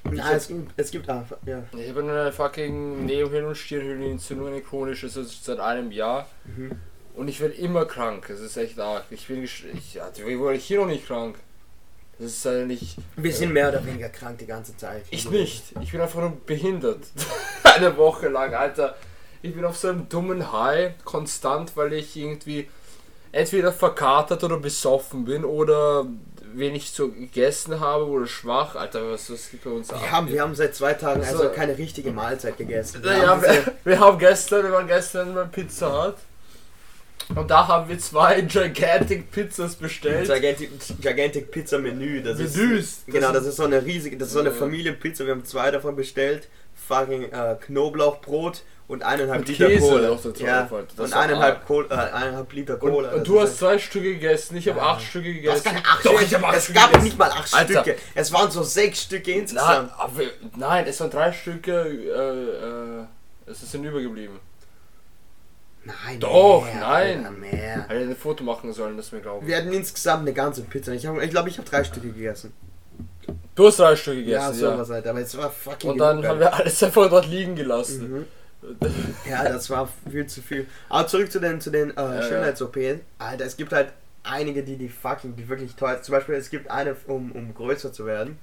Nein, 0.05 0.25
hab- 0.25 0.35
es 0.37 0.47
gibt, 0.49 0.73
es 0.77 0.91
gibt 0.93 1.09
ah, 1.11 1.27
ja. 1.47 1.65
Ich 1.77 1.89
habe 1.91 2.01
eine 2.01 2.31
fucking 2.33 3.05
Nebenhöhlen- 3.07 3.47
und 3.49 3.57
Stirnhöhlenentzündung, 3.57 4.47
eine 4.47 4.61
chronische, 4.61 5.09
so 5.09 5.25
seit 5.25 5.59
einem 5.59 5.91
Jahr. 5.91 6.29
Mhm. 6.45 6.73
Und 7.17 7.29
ich 7.29 7.41
werde 7.41 7.55
immer 7.55 7.87
krank. 7.87 8.31
Es 8.31 8.41
ist 8.41 8.57
echt 8.57 8.79
arg. 8.79 9.05
Ich 9.11 9.27
bin 9.27 9.43
ich, 9.43 9.65
ja, 9.95 10.09
wie 10.25 10.39
wurde 10.39 10.57
ich 10.59 10.65
hier 10.65 10.79
noch 10.81 10.87
nicht 10.87 11.07
krank? 11.07 11.37
Das 12.19 12.29
ist 12.33 12.45
halt 12.47 12.67
nicht. 12.67 12.97
Wir 13.17 13.33
sind 13.33 13.53
mehr 13.53 13.69
oder 13.69 13.85
weniger 13.85 14.09
krank 14.09 14.39
die 14.39 14.47
ganze 14.47 14.77
Zeit. 14.77 15.05
Ich 15.11 15.29
nicht. 15.31 15.65
Ich 15.83 15.93
bin 15.93 16.01
einfach 16.01 16.21
nur 16.21 16.33
behindert. 16.47 17.01
Eine 17.65 17.97
Woche 17.97 18.29
lang, 18.29 18.55
Alter. 18.55 18.97
ich 19.43 19.55
bin 19.55 19.65
auf 19.65 19.77
so 19.77 19.89
einem 19.89 20.09
dummen 20.09 20.51
High 20.53 20.95
konstant, 21.05 21.77
weil 21.77 21.93
ich 21.93 22.17
irgendwie 22.17 22.69
entweder 23.33 23.71
verkatert 23.73 24.43
oder 24.45 24.57
besoffen 24.59 25.27
bin 25.27 25.45
oder 25.45 26.07
wenig 26.55 26.91
so 26.91 27.09
gegessen 27.11 27.81
habe 27.81 28.07
oder 28.07 28.27
schwach. 28.27 28.77
Alter, 28.77 29.11
was 29.13 29.27
das 29.27 29.51
bei 29.63 29.69
uns 29.71 29.91
Wir 29.91 30.11
haben, 30.11 30.29
wir 30.29 30.41
haben 30.41 30.55
seit 30.55 30.75
zwei 30.75 30.95
Tagen 30.95 31.23
also 31.23 31.43
So. 31.43 31.49
keine 31.51 31.77
richtige 31.77 32.13
Mahlzeit 32.13 32.57
gegessen. 32.57 33.03
Wir 33.03 33.11
Naja, 33.11 33.27
haben 33.29 33.43
wir, 33.43 33.73
wir 33.85 34.01
haben 34.01 34.19
gestern, 34.19 34.63
wir 34.65 34.73
waren 34.73 34.87
gestern 34.87 35.35
bei 35.35 35.45
Pizza 35.45 36.07
Hut 36.07 36.15
und 37.35 37.51
da 37.51 37.67
haben 37.69 37.89
wir 37.89 37.99
zwei 37.99 38.41
Gigantic 38.43 39.31
Pizzas 39.31 39.75
bestellt. 39.77 40.33
Gigantic, 40.33 40.71
Gigantic 41.01 41.51
Pizza 41.51 41.79
Menü. 41.79 42.23
Das 42.23 42.39
Menüs. 42.39 42.53
ist 42.55 43.07
genau, 43.07 43.33
Das 43.33 43.45
ist 43.47 43.57
so 43.57 43.65
eine 43.65 43.85
riesige, 43.85 44.17
das 44.17 44.29
ist 44.29 44.35
so 44.35 44.41
eine. 44.41 44.53
Familienpizza. 44.53 45.25
Wir 45.25 45.33
haben 45.33 45.45
zwei 45.45 45.71
davon 45.71 45.97
bestellt. 45.97 46.49
Fucking 46.89 47.25
äh, 47.33 47.57
Knoblauchbrot 47.67 48.63
und 48.87 49.03
eineinhalb 49.03 49.41
Und 49.41 49.49
Liter 49.49 49.67
Käse 49.67 49.81
Cola. 49.89 50.19
ja. 50.39 50.69
Und 50.97 51.13
eineinhalb. 51.13 51.67
Cola, 51.67 51.87
äh, 51.91 52.13
eineinhalb 52.13 52.53
Liter 52.53 52.75
Und, 52.75 52.93
Cola. 52.93 53.09
und 53.11 53.19
Das 53.21 53.25
du 53.27 53.41
hast 53.41 53.59
zwei 53.59 53.79
Stücke 53.79 54.13
gegessen, 54.15 54.57
ich 54.57 54.69
habe 54.69 54.79
Ja. 54.79 54.87
acht 54.93 55.03
Stücke 55.03 55.35
Du 55.43 55.51
hast 55.51 55.65
gegessen. 55.65 55.65
keine 55.65 55.79
acht 55.85 56.05
Doch, 56.07 56.11
Stücke. 56.21 56.25
ich 56.25 56.37
acht 56.45 56.57
Es 56.57 56.65
Stücke 56.65 56.79
gab 56.79 56.89
gegessen. 56.91 57.05
nicht 57.07 57.19
mal 57.19 57.31
acht 57.33 57.53
Alter. 57.55 57.83
Stücke. 57.83 57.99
Es 58.15 58.33
waren 58.33 58.51
so 58.53 58.63
sechs 58.63 59.03
Stücke 59.03 59.31
Nein, 59.33 59.41
insgesamt. 59.41 59.93
aber, 59.99 60.21
nein, 60.57 60.85
es 60.87 61.01
waren 61.01 61.11
drei 61.11 61.33
Stücke, 61.33 61.73
äh, 61.73 63.03
äh, 63.49 63.51
es 63.51 63.61
sind 63.69 63.83
übergeblieben. 63.85 64.39
Nein, 65.87 66.19
Doch, 66.19 66.65
mehr, 66.65 66.81
nein. 66.81 67.41
Mehr. 67.41 67.87
Hätte 67.89 68.11
ein 68.11 68.17
Foto 68.17 68.43
machen 68.43 68.73
sollen, 68.73 68.97
das 68.97 69.13
mir 69.13 69.21
glauben. 69.21 69.47
Wir 69.47 69.57
hatten 69.57 69.73
insgesamt 69.73 70.23
eine 70.23 70.33
ganze 70.33 70.63
Pizza. 70.63 70.93
Ich 70.93 71.03
glaube, 71.03 71.25
ich, 71.25 71.31
glaub, 71.31 71.47
ich 71.47 71.59
habe 71.59 71.69
drei 71.69 71.85
Stücke 71.85 72.11
gegessen. 72.11 72.53
Du 73.55 73.67
hast 73.67 73.79
drei 73.79 73.95
Stücke 73.95 74.21
ja, 74.21 74.49
gegessen, 74.49 74.65
ja. 74.65 74.73
sowas 74.73 74.91
halt. 74.91 75.07
Aber 75.07 75.21
es 75.21 75.37
war 75.37 75.51
fucking 75.51 75.91
Und 75.91 75.99
dann 75.99 76.17
genug, 76.17 76.31
haben 76.31 76.41
wir 76.41 76.53
alles 76.55 76.83
einfach 76.83 77.09
dort 77.09 77.29
liegen 77.29 77.55
gelassen. 77.55 78.13
Mhm. 78.13 78.25
Ja, 79.31 79.45
das 79.45 79.71
war 79.71 79.89
viel 80.11 80.27
zu 80.27 80.43
viel. 80.43 80.67
Aber 80.89 81.07
zurück 81.07 81.31
zu 81.31 81.39
den, 81.39 81.61
zu 81.61 81.71
den 81.71 81.91
äh, 81.91 82.01
ja. 82.01 82.23
Schönheits-OPs. 82.23 83.01
Alter, 83.19 83.45
es 83.45 83.57
gibt 83.57 83.73
halt 83.73 83.93
einige, 84.25 84.65
die 84.65 84.77
die 84.77 84.89
fucking, 84.89 85.37
die 85.37 85.49
wirklich 85.49 85.77
teuer 85.77 86.03
Zum 86.03 86.15
Beispiel, 86.15 86.35
es 86.35 86.51
gibt 86.51 86.69
eine, 86.69 86.97
um, 87.07 87.31
um 87.31 87.55
größer 87.55 87.93
zu 87.93 88.07
werden. 88.07 88.39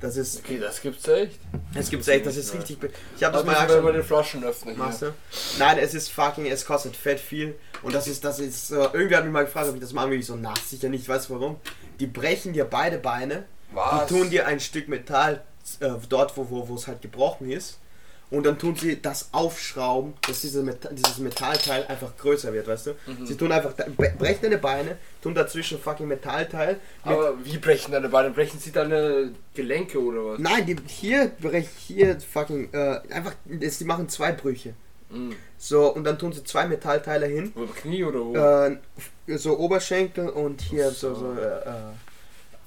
Das 0.00 0.16
ist, 0.16 0.40
Okay, 0.40 0.58
das 0.58 0.80
gibt's 0.80 1.06
echt. 1.08 1.38
es 1.74 1.90
Das 1.90 2.08
echt, 2.08 2.26
das 2.26 2.36
ist 2.36 2.54
richtig. 2.54 2.78
Ich 3.16 3.24
habe 3.24 3.34
das 3.34 3.44
mal 3.44 3.56
angeschaut. 3.56 3.94
den 3.94 4.02
Flaschenöffner 4.04 4.74
Machst 4.74 4.98
hier. 5.00 5.08
du? 5.08 5.58
Nein, 5.58 5.78
es 5.78 5.94
ist 5.94 6.10
fucking, 6.10 6.46
es 6.46 6.64
kostet 6.66 6.94
fett 6.96 7.18
viel. 7.20 7.54
Und 7.82 7.94
das 7.94 8.06
ist, 8.06 8.24
das 8.24 8.38
ist, 8.38 8.70
äh, 8.70 8.76
irgendwie 8.92 9.16
hat 9.16 9.24
mich 9.24 9.32
mal 9.32 9.44
gefragt, 9.44 9.68
ob 9.68 9.74
ich 9.74 9.80
das 9.80 9.92
machen 9.92 10.10
will. 10.10 10.18
Ich 10.20 10.26
so, 10.26 10.36
na, 10.36 10.52
sicher 10.66 10.88
nicht, 10.88 11.08
weißt 11.08 11.28
du 11.30 11.34
warum? 11.34 11.56
Die 12.00 12.06
brechen 12.06 12.52
dir 12.52 12.64
beide 12.66 12.98
Beine, 12.98 13.44
Was? 13.72 14.06
die 14.06 14.14
tun 14.14 14.30
dir 14.30 14.46
ein 14.46 14.60
Stück 14.60 14.88
Metall 14.88 15.42
äh, 15.80 15.90
dort, 16.08 16.36
wo, 16.36 16.48
wo, 16.50 16.68
wo 16.68 16.74
es 16.74 16.86
halt 16.86 17.00
gebrochen 17.02 17.50
ist. 17.50 17.78
Und 18.28 18.44
dann 18.44 18.58
tun 18.58 18.74
sie 18.74 19.00
das 19.00 19.28
aufschrauben, 19.30 20.14
dass 20.26 20.40
diese 20.40 20.62
Meta 20.64 20.88
dieses 20.90 21.18
Metallteil 21.18 21.86
einfach 21.86 22.16
größer 22.16 22.52
wird, 22.52 22.66
weißt 22.66 22.86
du? 22.88 22.90
Mhm. 23.06 23.24
Sie 23.24 23.36
tun 23.36 23.52
einfach, 23.52 23.72
bre- 23.74 24.16
brechen 24.16 24.40
deine 24.42 24.58
Beine, 24.58 24.96
tun 25.22 25.32
dazwischen 25.34 25.78
fucking 25.78 26.08
Metallteil. 26.08 26.80
Aber 27.04 27.34
wie 27.44 27.58
brechen 27.58 27.92
deine 27.92 28.08
Beine? 28.08 28.30
Brechen 28.30 28.58
sie 28.58 28.72
deine 28.72 29.30
Gelenke 29.54 30.02
oder 30.02 30.24
was? 30.24 30.38
nein, 30.40 30.66
die, 30.66 30.76
hier 30.86 31.28
brechen, 31.40 31.70
hier 31.78 32.18
fucking, 32.20 32.68
äh, 32.72 33.00
einfach, 33.10 33.34
das, 33.44 33.78
die 33.78 33.84
machen 33.84 34.08
zwei 34.08 34.32
Brüche. 34.32 34.74
Mhm. 35.08 35.36
So, 35.56 35.94
und 35.94 36.02
dann 36.02 36.18
tun 36.18 36.32
sie 36.32 36.42
zwei 36.42 36.66
Metallteile 36.66 37.26
hin. 37.26 37.52
Wo, 37.54 37.66
Knie 37.66 38.02
oder 38.02 38.20
wo? 38.20 38.34
Äh, 38.36 39.38
so 39.38 39.56
Oberschenkel 39.56 40.30
und 40.30 40.60
hier 40.62 40.90
so, 40.90 41.14
so 41.14 41.32
äh, 41.32 41.44
äh, 41.44 41.70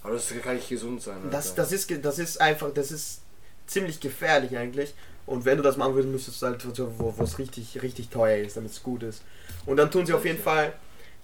Aber 0.03 0.13
das 0.13 0.33
kann 0.41 0.55
nicht 0.55 0.69
gesund 0.69 1.01
sein. 1.01 1.17
Alter. 1.17 1.29
das, 1.31 1.53
das, 1.53 1.73
ist, 1.73 1.91
das 2.01 2.17
ist 2.17 2.39
einfach, 2.39 2.73
das 2.73 2.91
ist 2.93 3.19
ziemlich 3.67 3.99
gefährlich 3.99 4.55
eigentlich. 4.57 4.93
Und 5.29 5.45
wenn 5.45 5.57
du 5.57 5.63
das 5.63 5.77
machen 5.77 5.93
würdest, 5.93 6.11
müsstest 6.11 6.41
du 6.41 6.47
halt 6.47 6.65
wo 6.97 7.13
es 7.23 7.37
richtig, 7.37 7.83
richtig 7.83 8.09
teuer 8.09 8.37
ist, 8.43 8.57
damit 8.57 8.71
es 8.71 8.81
gut 8.81 9.03
ist. 9.03 9.21
Und 9.67 9.77
dann 9.77 9.91
tun 9.91 10.03
sie 10.05 10.13
auf 10.13 10.25
jeden 10.25 10.41
Fall, 10.41 10.73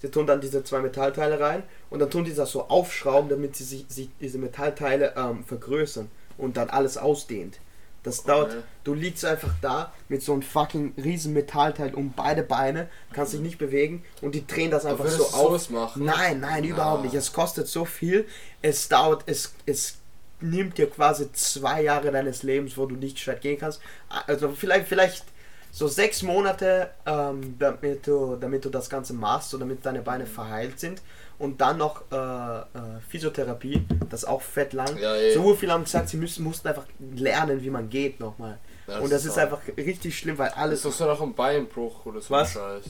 sie 0.00 0.10
tun 0.10 0.28
dann 0.28 0.40
diese 0.40 0.62
zwei 0.62 0.78
Metallteile 0.80 1.40
rein 1.40 1.64
und 1.90 1.98
dann 1.98 2.08
tun 2.08 2.24
die 2.24 2.32
das 2.32 2.52
so 2.52 2.68
aufschrauben, 2.68 3.28
damit 3.28 3.56
sie 3.56 3.64
sich, 3.64 3.84
sich 3.88 4.08
diese 4.20 4.38
Metallteile 4.38 5.14
ähm, 5.16 5.42
vergrößern 5.44 6.08
und 6.38 6.56
dann 6.56 6.70
alles 6.70 6.96
ausdehnt. 6.98 7.58
Das 8.04 8.22
dauert, 8.22 8.52
Okay. 8.52 8.62
du 8.84 8.94
liegst 8.94 9.24
einfach 9.24 9.50
da 9.60 9.92
mit 10.08 10.22
so 10.22 10.32
einem 10.34 10.42
fucking 10.42 10.94
riesen 11.02 11.32
Metallteil 11.32 11.92
um 11.92 12.12
beide 12.14 12.44
Beine, 12.44 12.88
kannst 13.12 13.32
dich 13.32 13.40
nicht 13.40 13.58
bewegen 13.58 14.04
und 14.22 14.36
die 14.36 14.46
drehen 14.46 14.70
das 14.70 14.84
einfach 14.86 15.08
so 15.08 15.24
auf. 15.26 15.68
machen? 15.70 16.04
Nein, 16.04 16.38
nein, 16.38 16.62
überhaupt 16.62 17.02
nicht. 17.02 17.14
Es 17.16 17.32
kostet 17.32 17.66
so 17.66 17.84
viel. 17.84 18.24
Es 18.62 18.88
dauert, 18.88 19.24
es, 19.26 19.52
es 19.66 19.96
nimmt 20.40 20.78
dir 20.78 20.88
quasi 20.90 21.30
zwei 21.32 21.82
Jahre 21.82 22.10
deines 22.12 22.42
Lebens, 22.42 22.76
wo 22.76 22.86
du 22.86 22.94
nicht 22.96 23.16
gescheit 23.16 23.40
gehen 23.40 23.58
kannst. 23.58 23.80
Also 24.26 24.50
vielleicht, 24.50 24.86
vielleicht 24.88 25.24
so 25.72 25.88
sechs 25.88 26.22
Monate, 26.22 26.90
ähm, 27.06 27.56
damit, 27.58 28.06
du, 28.06 28.36
damit 28.36 28.64
du 28.64 28.70
das 28.70 28.88
Ganze 28.88 29.12
machst, 29.14 29.50
so 29.50 29.58
damit 29.58 29.84
deine 29.84 30.02
Beine 30.02 30.26
verheilt 30.26 30.78
sind. 30.80 31.02
Und 31.38 31.60
dann 31.60 31.76
noch 31.76 32.00
äh, 32.10 32.16
äh, 32.16 32.62
Physiotherapie, 33.10 33.84
das 34.08 34.22
ist 34.22 34.28
auch 34.28 34.40
fett 34.40 34.72
lang. 34.72 34.96
Ja, 34.96 35.14
eh. 35.16 35.34
so 35.34 35.54
viele 35.54 35.72
haben 35.72 35.84
gesagt, 35.84 36.08
sie 36.08 36.16
müssen, 36.16 36.44
mussten 36.44 36.66
einfach 36.68 36.86
lernen, 37.14 37.62
wie 37.62 37.68
man 37.68 37.90
geht 37.90 38.20
nochmal. 38.20 38.58
Ja, 38.86 39.00
Und 39.00 39.12
das 39.12 39.26
ist 39.26 39.36
arg. 39.36 39.52
einfach 39.52 39.60
richtig 39.76 40.16
schlimm, 40.18 40.38
weil 40.38 40.48
Das 40.48 40.56
alles. 40.56 40.78
ist 40.78 40.84
doch 40.86 40.92
so 40.92 41.04
nach 41.04 41.20
einem 41.20 41.34
Beinbruch 41.34 42.06
oder 42.06 42.22
so 42.22 42.30
Was? 42.30 42.56
ein 42.56 42.62
Scheiß. 42.82 42.84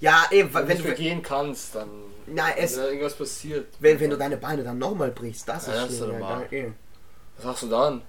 Ja, 0.00 0.24
eben, 0.32 0.52
Wenn, 0.52 0.66
wenn 0.66 0.82
du 0.82 0.94
gehen 0.94 1.22
kannst, 1.22 1.76
dann. 1.76 1.88
Nein, 2.26 2.54
es- 2.56 2.76
wenn 2.76 2.86
irgendwas 2.86 3.14
passiert. 3.14 3.66
wenn, 3.78 4.00
wenn 4.00 4.10
du 4.10 4.16
deine 4.16 4.36
Beine 4.36 4.64
dann 4.64 4.78
nochmal 4.78 5.12
brichst, 5.12 5.48
das 5.48 5.68
Ja, 5.68 5.74
ist 5.74 5.82
das 5.82 5.90
ist 5.92 5.98
schlimm. 5.98 6.20
ja 6.20 6.42
Was 7.42 7.44
machst 7.44 7.62
du 7.64 7.68
dann? 7.68 8.02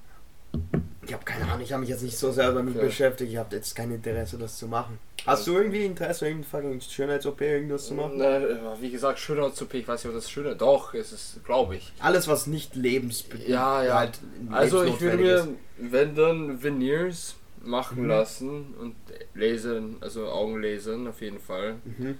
Ich 1.06 1.12
habe 1.12 1.26
keine 1.26 1.46
Ahnung, 1.46 1.62
ich 1.62 1.72
habe 1.74 1.82
mich 1.82 1.90
jetzt 1.90 2.04
nicht 2.04 2.18
so 2.18 2.32
sehr 2.32 2.52
damit 2.54 2.76
Okay. 2.78 2.86
beschäftigt, 2.86 3.32
ich 3.32 3.38
habe 3.38 3.56
jetzt 3.56 3.76
kein 3.76 3.92
Interesse, 3.92 4.38
das 4.38 4.58
zu 4.58 4.68
machen. 4.68 5.00
Hast 5.26 5.48
du 5.48 5.58
irgendwie 5.58 5.86
Interesse, 5.86 6.28
irgendein 6.28 6.50
fucking 6.50 6.82
Schönheits-OP, 6.82 7.42
irgendwas 7.42 7.88
zu 7.88 7.94
machen? 7.96 8.18
Ne, 8.18 8.60
wie 8.80 8.92
gesagt, 8.92 9.20
schöner 9.20 9.54
zu 9.54 9.66
ich 9.72 9.88
weiß 9.88 10.04
nicht, 10.04 10.14
ob 10.14 10.16
das 10.16 10.30
schöner. 10.30 10.54
Doch, 10.56 10.94
es 10.94 11.12
ist, 11.12 11.44
glaube 11.44 11.78
ich. 11.78 11.92
Alles, 12.00 12.28
was 12.28 12.46
nicht 12.48 12.76
lebensbedingt 12.76 13.50
Ja, 13.50 13.84
ja. 13.84 13.98
halt 14.00 14.20
Also 14.52 14.84
ich 14.84 15.02
würde 15.02 15.18
mir, 15.18 15.48
wenn 15.78 16.16
dann 16.16 16.62
Veneers 16.62 17.36
machen 17.64 18.04
Mhm. 18.04 18.10
lassen 18.10 18.74
und 18.80 18.96
lasern, 19.34 19.98
also 20.02 20.28
Augenlasern 20.28 21.08
auf 21.08 21.22
jeden 21.22 21.40
Fall. 21.40 21.76
Mhm. 21.86 22.20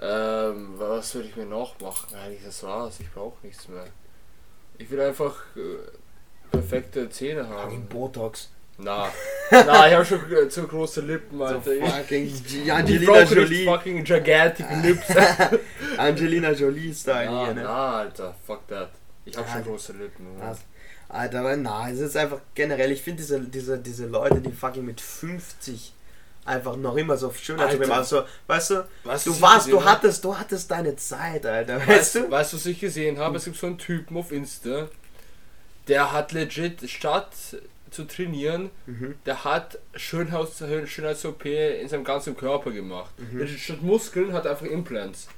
Ähm, 0.00 0.74
was 0.76 1.14
würde 1.14 1.28
ich 1.28 1.36
mir 1.36 1.46
noch 1.46 1.78
machen? 1.80 2.14
Eigentlich 2.16 2.44
das 2.44 2.62
war's, 2.62 3.00
ich 3.00 3.10
brauche 3.12 3.44
nichts 3.44 3.68
mehr. 3.68 3.84
Ich 4.78 4.88
will 4.90 5.00
einfach 5.00 5.34
äh, 5.56 5.60
perfekte 6.50 7.08
Zähne 7.10 7.44
Fucking 7.44 7.56
haben. 7.58 7.86
Botox. 7.88 8.50
Na, 8.80 9.08
na, 9.50 9.88
ich 9.88 9.94
habe 9.94 10.04
schon 10.04 10.20
äh, 10.32 10.48
zu 10.48 10.66
große 10.68 11.00
Lippen, 11.00 11.38
So 11.38 11.44
Alter. 11.44 11.72
ich, 11.74 11.84
fucking 11.84 12.24
ich 12.26 12.72
Angelina 12.72 13.20
nicht 13.20 13.32
Jolie. 13.32 13.64
fucking 13.64 14.04
gigantic 14.04 14.66
lips. 14.82 15.06
Angelina 15.96 16.52
Jolie-Style 16.52 17.30
na, 17.30 17.44
hier, 17.46 17.54
ne? 17.54 17.62
na, 17.64 17.92
Alter, 17.98 18.34
fuck 18.46 18.66
that. 18.68 18.90
Ich 19.24 19.36
habe 19.36 19.48
schon 19.50 19.64
große 19.64 19.92
Lippen. 19.94 20.26
Was? 20.38 20.58
Alter, 21.08 21.40
aber 21.40 21.56
na, 21.56 21.90
es 21.90 21.98
ist 22.00 22.16
einfach 22.16 22.38
generell, 22.54 22.92
ich 22.92 23.02
finde 23.02 23.22
diese, 23.22 23.40
diese, 23.40 23.78
diese 23.78 24.06
Leute, 24.06 24.40
die 24.40 24.52
fucking 24.52 24.84
mit 24.84 25.00
50 25.00 25.92
einfach 26.44 26.76
noch 26.76 26.96
immer 26.96 27.16
so 27.16 27.32
schön 27.32 27.58
Alter. 27.58 27.78
machen. 27.78 27.92
Also, 27.92 28.22
weißt 28.46 28.70
du, 28.70 28.84
Weißt 29.04 29.26
du 29.26 29.32
ich 29.32 29.40
warst, 29.42 29.68
du 29.72 29.80
hab? 29.84 29.96
hattest, 29.98 30.24
du 30.24 30.38
hattest 30.38 30.70
deine 30.70 30.94
Zeit, 30.96 31.44
Alter, 31.46 31.78
weißt 31.78 31.88
Weißt 31.88 32.14
du? 32.14 32.20
du, 32.22 32.30
weißt 32.30 32.52
du, 32.52 32.56
was 32.58 32.66
ich 32.66 32.78
gesehen 32.80 33.18
habe? 33.18 33.36
Es 33.38 33.44
gibt 33.44 33.56
so 33.56 33.66
einen 33.66 33.76
Typen 33.78 34.16
auf 34.16 34.30
Insta, 34.32 34.88
der 35.88 36.12
hat 36.12 36.32
legit, 36.32 36.88
statt 36.88 37.32
zu 37.90 38.04
trainieren, 38.04 38.70
Mhm. 38.86 39.14
der 39.26 39.44
hat 39.44 39.78
Schönhaus, 39.96 40.62
Schönheits-OP 40.86 41.46
in 41.80 41.88
seinem 41.88 42.04
ganzen 42.04 42.36
Körper 42.36 42.70
gemacht. 42.70 43.10
Mhm. 43.18 43.46
Statt 43.48 43.82
Muskeln 43.82 44.32
hat 44.32 44.44
er 44.44 44.52
einfach 44.52 44.66
Implants. 44.66 45.28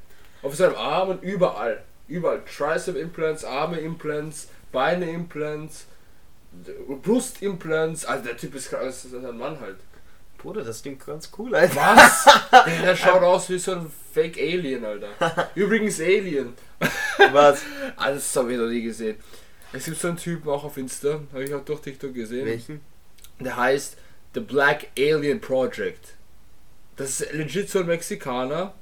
Auf 0.42 0.54
seinem 0.56 0.74
Arm 0.74 1.10
und 1.10 1.22
überall. 1.22 1.82
Überall. 2.08 2.42
Tricep-Implants, 2.44 3.44
Arme-Implants, 3.44 4.48
Beine-Implants, 4.72 5.86
Brust-Implants. 7.02 8.04
Also 8.04 8.24
der 8.24 8.36
Typ 8.36 8.54
ist, 8.54 8.70
krass, 8.70 9.04
ist 9.04 9.14
ein 9.14 9.38
Mann 9.38 9.60
halt. 9.60 9.76
Bruder, 10.38 10.64
das 10.64 10.82
klingt 10.82 11.04
ganz 11.04 11.30
cool, 11.38 11.54
Alter. 11.54 11.76
Was? 11.76 12.26
der, 12.82 12.96
schaut 12.96 13.22
aus 13.22 13.48
wie 13.50 13.58
so 13.58 13.72
ein 13.72 13.92
Fake-Alien, 14.14 14.84
Alter. 14.84 15.50
Übrigens 15.54 16.00
Alien. 16.00 16.54
Was? 17.32 17.60
Ah, 17.96 18.10
das 18.12 18.34
habe 18.36 18.52
ich 18.52 18.58
noch 18.58 18.66
nie 18.66 18.82
gesehen. 18.82 19.16
Es 19.72 19.84
gibt 19.84 19.98
so 19.98 20.08
einen 20.08 20.16
Typen 20.16 20.48
auch 20.50 20.64
auf 20.64 20.76
Insta, 20.76 21.20
habe 21.32 21.44
ich 21.44 21.54
auch 21.54 21.64
durch 21.64 21.80
TikTok 21.80 22.12
gesehen. 22.14 22.46
Welchen? 22.46 22.80
Der 23.38 23.56
heißt 23.56 23.96
The 24.34 24.40
Black 24.40 24.88
Alien 24.98 25.40
Project. 25.40 26.14
Das 26.96 27.20
ist 27.20 27.32
legit 27.32 27.70
so 27.70 27.80
ein 27.80 27.86
Mexikaner, 27.86 28.74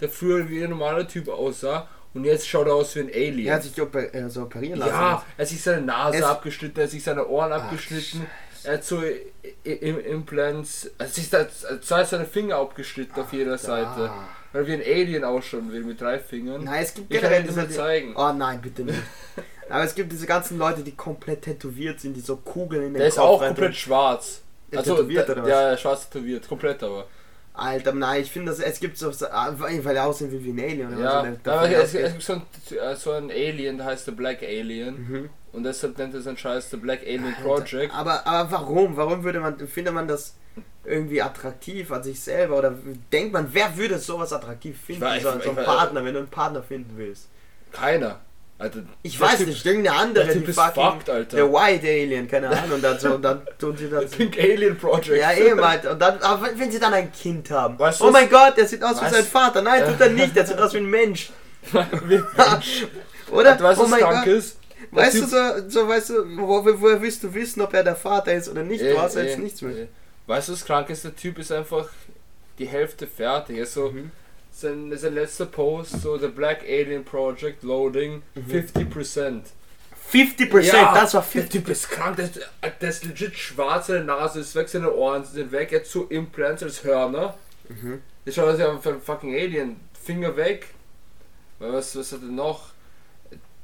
der 0.00 0.08
früher 0.08 0.48
wie 0.48 0.62
ein 0.62 0.70
normaler 0.70 1.06
Typ 1.08 1.28
aussah 1.28 1.88
und 2.12 2.24
jetzt 2.24 2.46
schaut 2.46 2.66
er 2.66 2.74
aus 2.74 2.94
wie 2.96 3.00
ein 3.00 3.08
Alien. 3.08 3.46
Er 3.46 3.54
hat 3.54 3.62
sich 3.62 3.80
oper 3.80 4.12
äh, 4.14 4.28
so 4.28 4.42
operieren 4.42 4.78
lassen. 4.80 4.90
ja, 4.92 5.24
er 5.36 5.42
hat 5.42 5.48
sich 5.48 5.62
seine 5.62 5.82
Nase 5.82 6.18
Es- 6.18 6.24
abgeschnitten, 6.24 6.78
er 6.78 6.84
hat 6.84 6.90
sich 6.90 7.02
seine 7.02 7.26
Ohren 7.26 7.52
Ach, 7.52 7.62
abgeschnitten, 7.64 8.26
er 8.64 8.74
hat 8.74 8.84
so 8.84 9.02
Implants, 9.64 10.90
er 10.98 11.06
hat 11.06 11.14
sich 11.14 11.30
da- 11.30 11.46
zwei 11.80 12.04
seine 12.04 12.26
Finger 12.26 12.56
abgeschnitten 12.56 13.18
auf 13.20 13.32
jeder 13.32 13.56
Seite. 13.58 14.10
Ah. 14.10 14.28
Weil 14.52 14.66
wie 14.66 14.74
ein 14.74 14.82
Alien 14.82 15.24
ausschauen 15.24 15.72
will 15.72 15.82
mit 15.82 15.98
drei 16.00 16.18
Fingern. 16.18 16.64
Nein, 16.64 16.82
es 16.82 16.92
gibt 16.92 17.10
Ich 17.12 17.18
kann 17.20 17.30
generell 17.30 17.48
dir 17.54 17.62
das 17.64 17.74
zeigen. 17.74 18.14
Oh 18.14 18.32
nein, 18.34 18.60
bitte 18.60 18.82
nicht. 18.84 18.98
Aber 19.72 19.84
es 19.84 19.94
gibt 19.94 20.12
diese 20.12 20.26
ganzen 20.26 20.58
Leute, 20.58 20.82
die 20.82 20.92
komplett 20.92 21.42
tätowiert 21.42 22.00
sind, 22.00 22.14
die 22.14 22.20
so 22.20 22.36
Kugeln 22.36 22.82
in 22.82 22.88
den 22.92 22.98
Der 22.98 23.08
ist 23.08 23.16
Kopf 23.16 23.24
auch 23.26 23.40
rein 23.40 23.48
komplett 23.48 23.74
schwarz. 23.76 24.42
Also, 24.74 24.96
tätowiert 24.96 25.28
oder 25.30 25.42
was? 25.42 25.48
Ja, 25.48 25.70
ja, 25.70 25.76
schwarz 25.76 26.08
tätowiert, 26.10 26.46
komplett 26.48 26.82
aber. 26.82 27.06
Alter, 27.54 27.92
nein, 27.92 28.22
ich 28.22 28.30
finde, 28.30 28.50
das- 28.50 28.60
es 28.60 28.80
gibt 28.80 28.96
so, 28.96 29.10
so 29.12 29.26
ah, 29.26 29.54
weil 29.58 29.96
er 29.96 30.06
aussehen 30.06 30.30
wie 30.32 30.50
ein 30.50 30.58
Alien 30.60 30.94
oder 30.94 31.02
Ja, 31.02 31.22
was. 31.22 31.26
aber 31.26 31.68
davon 31.68 31.70
es, 31.72 31.94
es 31.94 32.12
gibt 32.12 32.22
so 32.22 32.32
ein, 32.34 32.42
äh, 32.78 32.96
so 32.96 33.10
ein 33.12 33.30
Alien, 33.30 33.76
der 33.76 33.86
heißt 33.86 34.06
der 34.06 34.12
Black 34.12 34.42
Alien. 34.42 34.94
Mhm. 35.08 35.30
Und 35.52 35.64
deshalb 35.64 35.98
nennt 35.98 36.14
er 36.14 36.22
seinen 36.22 36.38
Scheiß 36.38 36.70
der 36.70 36.78
Black 36.78 37.00
Alien 37.02 37.26
Alter, 37.26 37.42
Project. 37.42 37.94
Aber, 37.94 38.26
aber 38.26 38.50
warum? 38.52 38.96
Warum 38.96 39.22
würde 39.22 39.40
man, 39.40 39.58
findet 39.68 39.92
man 39.92 40.08
das 40.08 40.34
irgendwie 40.84 41.20
attraktiv 41.20 41.92
an 41.92 42.02
sich 42.02 42.18
selber? 42.20 42.56
Oder 42.58 42.74
denkt 43.12 43.34
man, 43.34 43.48
wer 43.52 43.76
würde 43.76 43.98
sowas 43.98 44.32
attraktiv 44.32 44.80
finden? 44.80 45.04
weiß- 45.04 45.20
so, 45.20 45.30
so 45.32 45.38
ich 45.38 45.48
einen 45.48 45.58
weiß- 45.58 45.64
Partner, 45.64 46.04
wenn 46.06 46.14
du 46.14 46.20
einen 46.20 46.28
Partner 46.30 46.62
finden 46.62 46.92
willst. 46.96 47.28
Keiner. 47.70 48.20
Alter, 48.58 48.80
Ich 49.02 49.18
der 49.18 49.26
weiß 49.28 49.38
Typ- 49.40 49.46
nicht, 49.48 49.66
irgendeine 49.66 49.96
andere, 49.98 50.24
der 50.24 50.34
die 50.34 50.40
Typ 50.40 50.48
ist 50.50 50.60
fucking, 50.60 50.82
fucked, 50.84 51.10
Alter. 51.10 51.36
der 51.36 51.52
White 51.52 51.86
Alien, 51.88 52.28
keine 52.28 52.48
Ahnung, 52.48 52.72
und 52.74 52.82
dann, 52.82 52.98
so, 53.00 53.14
und 53.16 53.22
dann 53.22 53.42
tun 53.58 53.76
sie 53.76 53.90
das. 53.90 54.10
Pink 54.12 54.38
Alien 54.38 54.78
Project. 54.78 55.18
Ja, 55.20 55.32
eben 55.32 55.60
halt. 55.60 55.84
Und 55.86 55.98
dann, 56.00 56.18
aber 56.20 56.48
wenn 56.56 56.70
sie 56.70 56.78
dann 56.78 56.94
ein 56.94 57.10
Kind 57.12 57.50
haben. 57.50 57.76
Weißt 57.78 58.00
du, 58.00 58.04
oh 58.04 58.06
was- 58.08 58.12
mein 58.12 58.30
Gott, 58.30 58.56
der 58.56 58.66
sieht 58.68 58.82
aus 58.84 59.00
wie 59.00 59.04
Weißt- 59.06 59.10
sein 59.10 59.24
Vater. 59.24 59.62
Nein, 59.62 59.84
tut 59.84 60.00
er 60.00 60.10
nicht, 60.10 60.36
der 60.36 60.46
sieht 60.46 60.58
aus 60.60 60.72
wie 60.74 60.78
ein 60.78 60.86
Mensch. 60.86 61.30
Wie- 62.06 62.22
Oder? 63.32 63.58
Weißt 63.60 63.80
du, 63.80 63.84
oh 63.84 63.90
was 63.90 63.98
krank 63.98 64.24
Gott. 64.24 64.34
ist? 64.34 64.58
Weißt 64.90 65.14
du, 65.22 65.26
so, 65.26 65.36
so 65.68 65.88
weißt 65.88 66.10
du, 66.10 66.14
wo, 66.38 66.64
woher 66.80 67.00
willst 67.00 67.22
du 67.22 67.32
wissen, 67.32 67.62
ob 67.62 67.72
er 67.72 67.82
der 67.84 67.96
Vater 67.96 68.34
ist 68.34 68.48
oder 68.48 68.62
nicht? 68.62 68.82
Du 68.82 68.98
hast 69.00 69.16
Eh, 69.16 69.22
jetzt 69.24 69.38
eh, 69.38 69.40
nichts 69.40 69.62
mehr. 69.62 69.74
eh. 69.76 69.86
Weißt 70.26 70.48
du, 70.48 70.52
was 70.52 70.64
krank 70.64 70.90
ist? 70.90 71.04
Der 71.04 71.16
Typ 71.16 71.38
ist 71.38 71.50
einfach 71.50 71.88
die 72.58 72.66
Hälfte 72.66 73.06
fertig. 73.06 73.56
Er 73.56 73.62
ist 73.62 73.74
so, 73.74 73.90
Mhm. 73.90 74.10
Sein, 74.52 74.96
sein 74.96 75.14
letzter 75.14 75.46
Post, 75.46 76.00
so 76.02 76.18
The 76.18 76.28
Black 76.28 76.62
Alien 76.62 77.04
Project 77.04 77.62
Loading, 77.62 78.22
Mhm. 78.34 78.50
50%. 78.50 79.42
50%, 80.10 80.72
Ja, 80.74 80.94
das 80.94 81.14
war 81.14 81.22
Der 81.22 81.42
50%. 81.44 81.48
Typ 81.50 81.68
ist 81.68 81.88
krank, 81.90 82.16
der 82.16 82.26
ist, 82.26 82.40
der 82.80 82.88
ist 82.88 83.04
legit 83.04 83.36
schwarz, 83.36 83.86
seine 83.86 84.04
Nase 84.04 84.40
ist 84.40 84.54
weg, 84.54 84.68
seine 84.68 84.92
Ohren 84.92 85.24
sind 85.24 85.52
weg, 85.52 85.72
er 85.72 85.80
hat 85.80 85.86
so 85.86 86.04
Implants 86.04 86.62
als 86.62 86.84
Hörner. 86.84 87.34
Mhm. 87.68 88.02
Ich 88.24 88.34
schaue 88.34 88.50
das 88.52 88.60
ja 88.60 88.76
für 88.78 88.90
ein 88.90 89.00
fucking 89.00 89.34
Alien. 89.34 89.80
Finger 90.04 90.36
weg. 90.36 90.68
Was, 91.58 91.96
was 91.96 92.12
hat 92.12 92.20
er 92.22 92.28
noch? 92.28 92.70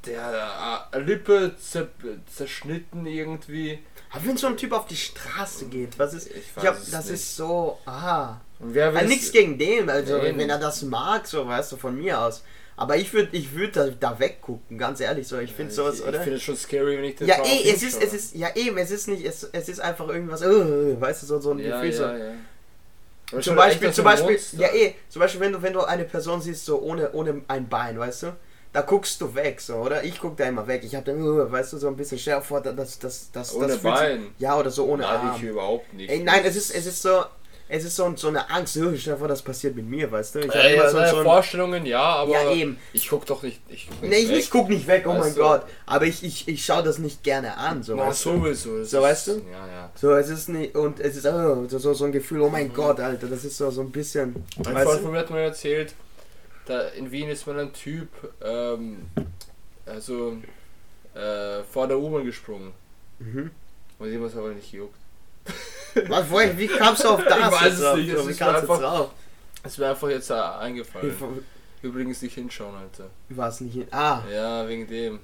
Der 0.05 0.87
äh, 0.93 0.99
Lippe 0.99 1.55
zer, 1.59 1.89
zerschnitten 2.33 3.05
irgendwie. 3.05 3.79
Aber 4.11 4.25
wenn 4.25 4.37
so 4.37 4.47
ein 4.47 4.57
Typ 4.57 4.71
auf 4.73 4.87
die 4.87 4.95
Straße 4.95 5.65
geht, 5.65 5.97
was 5.99 6.13
ist. 6.13 6.27
Ich 6.27 6.37
Ich 6.37 6.63
es 6.63 6.91
das 6.91 7.05
nicht. 7.05 7.13
ist 7.15 7.35
so. 7.35 7.77
Ah. 7.85 8.37
Und 8.59 8.73
wer 8.73 8.91
will 8.91 8.97
Also 8.97 9.09
nichts 9.09 9.31
gegen 9.31 9.57
den, 9.57 9.89
also 9.89 10.17
Nee, 10.17 10.33
wenn 10.35 10.49
er 10.49 10.57
das 10.59 10.81
mag, 10.81 11.27
so 11.27 11.47
weißt 11.47 11.71
du, 11.73 11.77
von 11.77 11.95
mir 11.97 12.19
aus. 12.19 12.43
Aber 12.75 12.95
ich 12.95 13.11
würde 13.13 13.35
ich 13.35 13.53
würd 13.53 13.75
da, 13.75 13.87
da 13.87 14.17
weggucken, 14.19 14.77
ganz 14.77 14.99
ehrlich 15.01 15.27
so. 15.27 15.37
Ich 15.37 15.51
finde 15.53 15.71
sowas, 15.73 15.99
ich, 15.99 16.05
oder? 16.05 16.17
Ich 16.17 16.23
finde 16.23 16.37
es 16.37 16.43
schon 16.43 16.55
scary, 16.55 16.97
wenn 16.97 17.03
ich 17.03 17.17
das 17.17 17.27
ja, 17.27 17.35
drauf 17.37 17.47
eh, 17.47 17.69
es 17.69 17.83
ist, 17.83 18.01
es 18.01 18.13
ist, 18.13 18.35
ja 18.35 18.55
eben, 18.55 18.77
es 18.77 18.89
ist 18.89 19.07
nicht, 19.09 19.25
es, 19.25 19.43
es 19.51 19.67
ist 19.69 19.81
einfach 19.81 20.07
irgendwas, 20.07 20.41
äh, 20.41 20.99
weißt 20.99 21.23
du, 21.23 21.25
so, 21.27 21.39
so 21.41 21.51
ein 21.51 21.59
Ja, 21.59 21.75
Gefühl, 21.81 21.93
so. 21.93 22.03
ja, 22.03 22.17
ja. 22.17 22.31
Aber 23.31 23.41
Zum 23.41 23.55
Beispiel, 23.57 23.91
zum 23.93 24.05
Beispiel, 24.05 24.39
ja 24.53 24.73
eh, 24.73 24.95
zum 25.09 25.19
Beispiel, 25.19 25.41
wenn 25.41 25.51
du, 25.53 25.61
wenn 25.61 25.73
du 25.73 25.81
eine 25.81 26.05
Person 26.05 26.41
siehst, 26.41 26.65
so 26.65 26.81
ohne, 26.81 27.11
ohne 27.11 27.41
ein 27.47 27.67
Bein, 27.67 27.99
weißt 27.99 28.23
du, 28.23 28.27
da 28.71 28.81
guckst 28.81 29.19
du 29.21 29.33
weg, 29.33 29.59
so, 29.61 29.75
oder? 29.75 30.03
Ich 30.03 30.19
guck 30.19 30.37
da 30.37 30.45
immer 30.45 30.67
weg. 30.67 30.83
Ich 30.83 30.95
hab 30.95 31.03
dann, 31.05 31.21
uh, 31.21 31.51
weißt 31.51 31.73
du, 31.73 31.77
so 31.77 31.87
ein 31.87 31.95
bisschen 31.95 32.19
schärfer 32.19 32.45
vor, 32.45 32.61
das, 32.61 32.99
das, 32.99 33.29
das, 33.31 33.55
Ohne 33.55 33.67
das 33.67 33.77
fühlt 33.77 33.97
sich- 33.97 34.05
Bein. 34.07 34.27
Ja, 34.37 34.57
oder 34.57 34.69
so 34.69 34.85
ohne 34.85 35.03
Nein, 35.03 35.15
Arm. 35.27 35.35
ich 35.37 35.43
überhaupt 35.43 35.91
nicht. 35.93 36.09
Ey, 36.09 36.19
nein, 36.23 36.41
es 36.45 36.55
ist, 36.55 36.75
es 36.75 36.85
ist 36.85 37.01
so, 37.01 37.23
es 37.71 37.83
ist 37.83 37.95
so, 37.95 38.11
so 38.15 38.27
eine 38.29 38.47
Angst, 38.49 38.77
oh, 38.77 38.91
stell 38.95 39.13
dir 39.13 39.19
vor, 39.19 39.27
das 39.27 39.41
passiert 39.41 39.75
mit 39.75 39.85
mir, 39.87 40.11
weißt 40.11 40.35
du? 40.35 40.39
Ich 40.39 40.47
hab 40.49 40.55
Ja, 40.55 40.89
so, 40.89 40.97
so 40.97 41.17
ein, 41.17 41.23
Vorstellungen, 41.23 41.85
ja, 41.85 41.99
aber 42.01 42.31
Ja, 42.31 42.51
eben. 42.51 42.77
ich 42.93 43.07
guck 43.09 43.25
doch 43.25 43.41
nicht. 43.43 43.59
Ich 43.69 43.87
guck 43.89 44.07
Nee, 44.09 44.17
ich, 44.17 44.29
weg. 44.29 44.37
ich 44.39 44.49
guck 44.51 44.69
nicht 44.69 44.87
weg, 44.87 45.03
oh 45.05 45.09
Weißt 45.11 45.19
mein 45.21 45.33
du? 45.35 45.41
Gott. 45.41 45.61
Aber 45.87 46.05
ich, 46.05 46.23
ich, 46.23 46.47
ich 46.47 46.63
schaue 46.65 46.83
das 46.83 46.97
nicht 46.99 47.23
gerne 47.23 47.57
an, 47.57 47.81
so, 47.83 47.95
Na, 47.95 48.07
weißt 48.07 48.25
du? 48.25 48.29
sowieso. 48.37 48.83
So, 48.85 49.01
weißt 49.01 49.27
du? 49.27 49.31
Ja, 49.51 49.67
ja. 49.67 49.91
So, 49.95 50.11
es 50.15 50.29
ist 50.29 50.49
nicht, 50.49 50.75
und 50.75 50.99
es 50.99 51.15
ist 51.15 51.25
oh, 51.27 51.65
so, 51.67 51.93
so, 51.93 52.05
ein 52.05 52.11
Gefühl, 52.11 52.41
oh 52.41 52.49
mein 52.49 52.71
Gott, 52.73 52.99
Alter, 52.99 53.27
das 53.27 53.43
ist 53.45 53.57
so, 53.57 53.69
so 53.71 53.81
ein 53.81 53.91
bisschen, 53.91 54.43
Ein 54.65 54.75
weißt 54.75 54.85
Freund 54.87 55.01
von 55.01 55.11
mir 55.11 55.19
hat 55.19 55.29
mir 55.31 55.41
erzählt, 55.41 55.93
da 56.69 56.87
in 56.89 57.11
Wien 57.11 57.29
ist 57.29 57.45
mal 57.47 57.59
ein 57.59 57.73
Typ, 57.73 58.09
ähm, 58.41 59.07
also 59.85 60.37
äh, 61.15 61.63
vor 61.63 61.87
der 61.87 61.99
U-Bahn 61.99 62.23
gesprungen. 62.25 62.71
Mhm. 63.19 63.51
Und 63.97 64.11
ihm 64.13 64.23
hat 64.23 64.35
aber 64.35 64.49
nicht 64.49 64.71
gejuckt. 64.71 64.95
Was, 66.07 66.29
woher, 66.29 66.57
wie 66.57 66.67
kamst 66.67 67.03
du 67.03 67.09
auf 67.09 67.23
das? 67.27 67.37
Ich 67.37 67.61
weiß 67.61 67.79
es 67.79 67.95
nicht, 67.97 68.09
es 68.13 68.25
ist 68.27 68.41
einfach- 68.41 68.79
drauf? 68.79 69.11
Es 69.63 69.77
wäre 69.77 69.91
einfach 69.91 70.09
jetzt 70.09 70.29
äh, 70.29 70.35
eingefallen. 70.35 71.13
Übrigens 71.81 72.21
nicht 72.21 72.35
hinschauen, 72.35 72.75
Alter. 72.75 73.09
war 73.29 73.49
es 73.49 73.59
nicht 73.61 73.73
hin. 73.73 73.87
Ah, 73.91 74.21
Ja, 74.31 74.67
wegen 74.67 74.87
dem. 74.87 75.19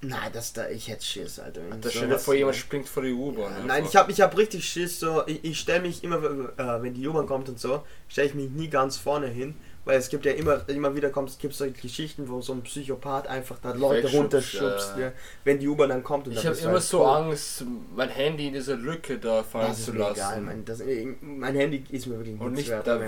nein, 0.00 0.30
das 0.32 0.52
da, 0.54 0.68
ich 0.68 0.88
hätte 0.88 1.04
Schiss, 1.04 1.38
Alter. 1.38 1.60
wenn 1.68 1.80
Da 1.82 1.90
stell 1.90 2.08
dir 2.08 2.18
vor, 2.18 2.34
jemand 2.34 2.56
springt 2.56 2.88
vor 2.88 3.02
die 3.02 3.12
U-Bahn. 3.12 3.52
Nein, 3.66 3.70
einfach. 3.70 3.90
ich 3.90 3.96
habe 3.96 4.12
ich 4.12 4.20
hab 4.22 4.36
richtig 4.38 4.66
Schiss, 4.66 5.00
so, 5.00 5.26
ich, 5.26 5.44
ich 5.44 5.58
stelle 5.60 5.80
mich 5.82 6.02
immer, 6.04 6.16
äh, 6.16 6.82
wenn 6.82 6.94
die 6.94 7.06
U-Bahn 7.08 7.26
kommt 7.26 7.48
und 7.50 7.58
so, 7.60 7.84
stelle 8.08 8.28
ich 8.28 8.34
mich 8.34 8.48
nie 8.50 8.68
ganz 8.68 8.96
vorne 8.96 9.26
hin, 9.26 9.54
weil 9.84 9.98
es 9.98 10.08
gibt 10.08 10.24
ja 10.24 10.32
immer, 10.32 10.66
immer 10.68 10.94
wieder 10.94 11.10
kommt, 11.10 11.38
gibt 11.38 11.54
solche 11.54 11.74
Geschichten, 11.80 12.28
wo 12.28 12.40
so 12.40 12.52
ein 12.54 12.62
Psychopath 12.62 13.26
einfach 13.26 13.58
da 13.58 13.72
Leute 13.72 14.10
runterschubst, 14.10 14.94
ja. 14.96 15.06
ja, 15.06 15.12
wenn 15.44 15.58
die 15.58 15.68
U-Bahn 15.68 15.90
dann 15.90 16.02
kommt 16.02 16.26
und 16.26 16.32
Ich 16.32 16.46
habe 16.46 16.56
immer 16.56 16.72
halt 16.72 16.82
so 16.82 16.98
tot. 16.98 17.16
Angst, 17.16 17.64
mein 17.94 18.08
Handy 18.08 18.48
in 18.48 18.54
dieser 18.54 18.76
Lücke 18.76 19.18
da 19.18 19.42
fallen 19.42 19.68
Das 19.68 19.78
ist 19.78 19.84
zu 19.86 19.92
mir 19.92 19.98
lassen. 19.98 20.14
egal, 20.14 20.40
mein, 20.40 20.64
das, 20.64 20.82
mein 21.20 21.54
Handy 21.54 21.84
ist 21.90 22.06
mir 22.06 22.18
wirklich 22.18 22.40
Und 22.40 22.52
nicht 22.52 22.68
wert, 22.68 22.86
da 22.86 23.00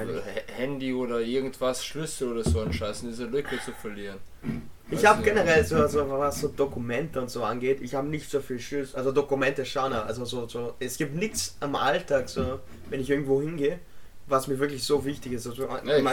Handy 0.49 0.93
oder 0.93 1.21
irgendwas, 1.21 1.85
Schlüssel 1.85 2.33
oder 2.33 2.45
so 2.45 2.61
ein 2.61 2.73
Scheiß 2.73 3.03
in 3.03 3.09
dieser 3.09 3.27
Lücke 3.27 3.59
zu 3.65 3.73
verlieren. 3.73 4.19
Ich 4.89 4.99
Weißt 4.99 5.07
habe 5.07 5.23
generell 5.23 5.65
so, 5.65 5.87
so, 5.89 6.09
was 6.09 6.41
so 6.41 6.49
Dokumente 6.49 7.21
und 7.21 7.31
so 7.31 7.43
angeht, 7.43 7.81
ich 7.81 7.95
habe 7.95 8.07
nicht 8.07 8.31
so 8.31 8.41
viel 8.41 8.61
Schiss. 8.61 8.95
Also 8.95 9.13
Dokumente 9.13 9.65
schon, 9.65 9.93
also 9.93 10.25
so, 10.25 10.47
so, 10.47 10.75
es 10.79 10.97
gibt 10.97 11.17
nichts 11.17 11.57
am 11.61 11.75
Alltag, 11.75 12.29
so, 12.29 12.61
wenn 12.91 13.01
ich 13.01 13.11
irgendwo 13.11 13.41
hingehe, 13.41 13.81
was 14.27 14.47
mir 14.47 14.59
wirklich 14.59 14.85
so 14.85 15.05
wichtig 15.05 15.33
ist. 15.33 15.47
Also 15.47 15.65
in 15.65 16.05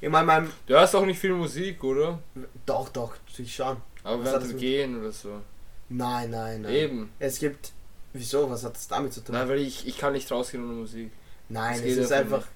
Echt? 0.00 0.10
meinem, 0.12 0.20
in 0.20 0.26
meinem, 0.26 0.26
meinem 0.26 0.52
Du 0.66 0.74
hörst 0.74 0.94
auch 0.96 1.04
nicht 1.06 1.18
viel 1.18 1.34
Musik, 1.34 1.82
oder? 1.84 2.18
doch, 2.66 2.88
doch, 2.90 3.14
ich 3.36 3.54
schon. 3.54 3.76
Aber 4.02 4.24
während 4.24 4.42
das 4.42 4.48
dem 4.50 4.58
Gehen 4.58 5.00
oder 5.00 5.12
so. 5.12 5.40
Nein, 5.88 6.30
nein, 6.30 6.62
nein. 6.62 6.72
Eben. 6.74 7.10
Es 7.18 7.38
gibt, 7.38 7.72
wieso, 8.12 8.48
was 8.50 8.64
hat 8.64 8.74
das 8.74 8.88
damit 8.88 9.12
zu 9.12 9.22
tun? 9.22 9.34
Nein, 9.34 9.48
weil 9.48 9.58
ich, 9.58 9.86
ich 9.86 9.98
kann 9.98 10.12
nicht 10.12 10.30
rausgehen 10.30 10.64
ohne 10.64 10.74
Musik. 10.74 11.10
Nein, 11.48 11.74
das 11.82 11.92
es 11.92 11.96
ist 11.98 12.12
einfach 12.12 12.46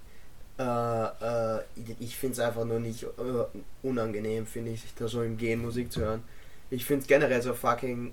äh, 0.58 0.62
äh, 0.62 1.60
ich- 1.74 1.96
ich 2.00 2.16
finde 2.16 2.34
es 2.34 2.38
einfach 2.40 2.64
nur 2.64 2.78
nicht 2.78 3.02
äh, 3.02 3.06
unangenehm, 3.82 4.46
finde 4.46 4.70
ich, 4.72 4.82
da 4.96 5.08
so 5.08 5.22
im 5.22 5.36
Gehen 5.36 5.60
Musik 5.62 5.90
zu 5.90 6.00
hören. 6.00 6.22
Ich 6.70 6.84
finde 6.84 7.02
es 7.02 7.08
generell 7.08 7.42
so 7.42 7.52
fucking, 7.54 8.12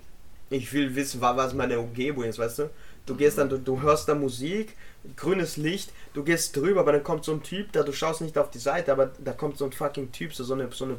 ich 0.50 0.72
will 0.72 0.94
wissen, 0.94 1.20
wa- 1.20 1.36
was 1.36 1.54
meine 1.54 1.78
Umgebung 1.78 2.24
ist, 2.24 2.38
weißt 2.38 2.58
du? 2.60 2.70
Du 3.06 3.14
gehst 3.16 3.38
dann, 3.38 3.48
du, 3.48 3.58
du 3.58 3.80
hörst 3.80 4.08
da 4.08 4.14
Musik, 4.14 4.76
grünes 5.16 5.56
Licht, 5.56 5.90
du 6.14 6.22
gehst 6.24 6.56
drüber, 6.56 6.80
aber 6.80 6.92
dann 6.92 7.02
kommt 7.04 7.24
so 7.24 7.32
ein 7.32 7.42
Typ, 7.42 7.72
da 7.72 7.82
du 7.82 7.92
schaust 7.92 8.20
nicht 8.20 8.38
auf 8.38 8.50
die 8.50 8.58
Seite, 8.58 8.92
aber 8.92 9.10
da 9.22 9.32
kommt 9.32 9.58
so 9.58 9.64
ein 9.64 9.72
fucking 9.72 10.12
Typ, 10.12 10.34
so, 10.34 10.44
so 10.44 10.54
eine, 10.54 10.68
so 10.72 10.84
eine 10.84 10.96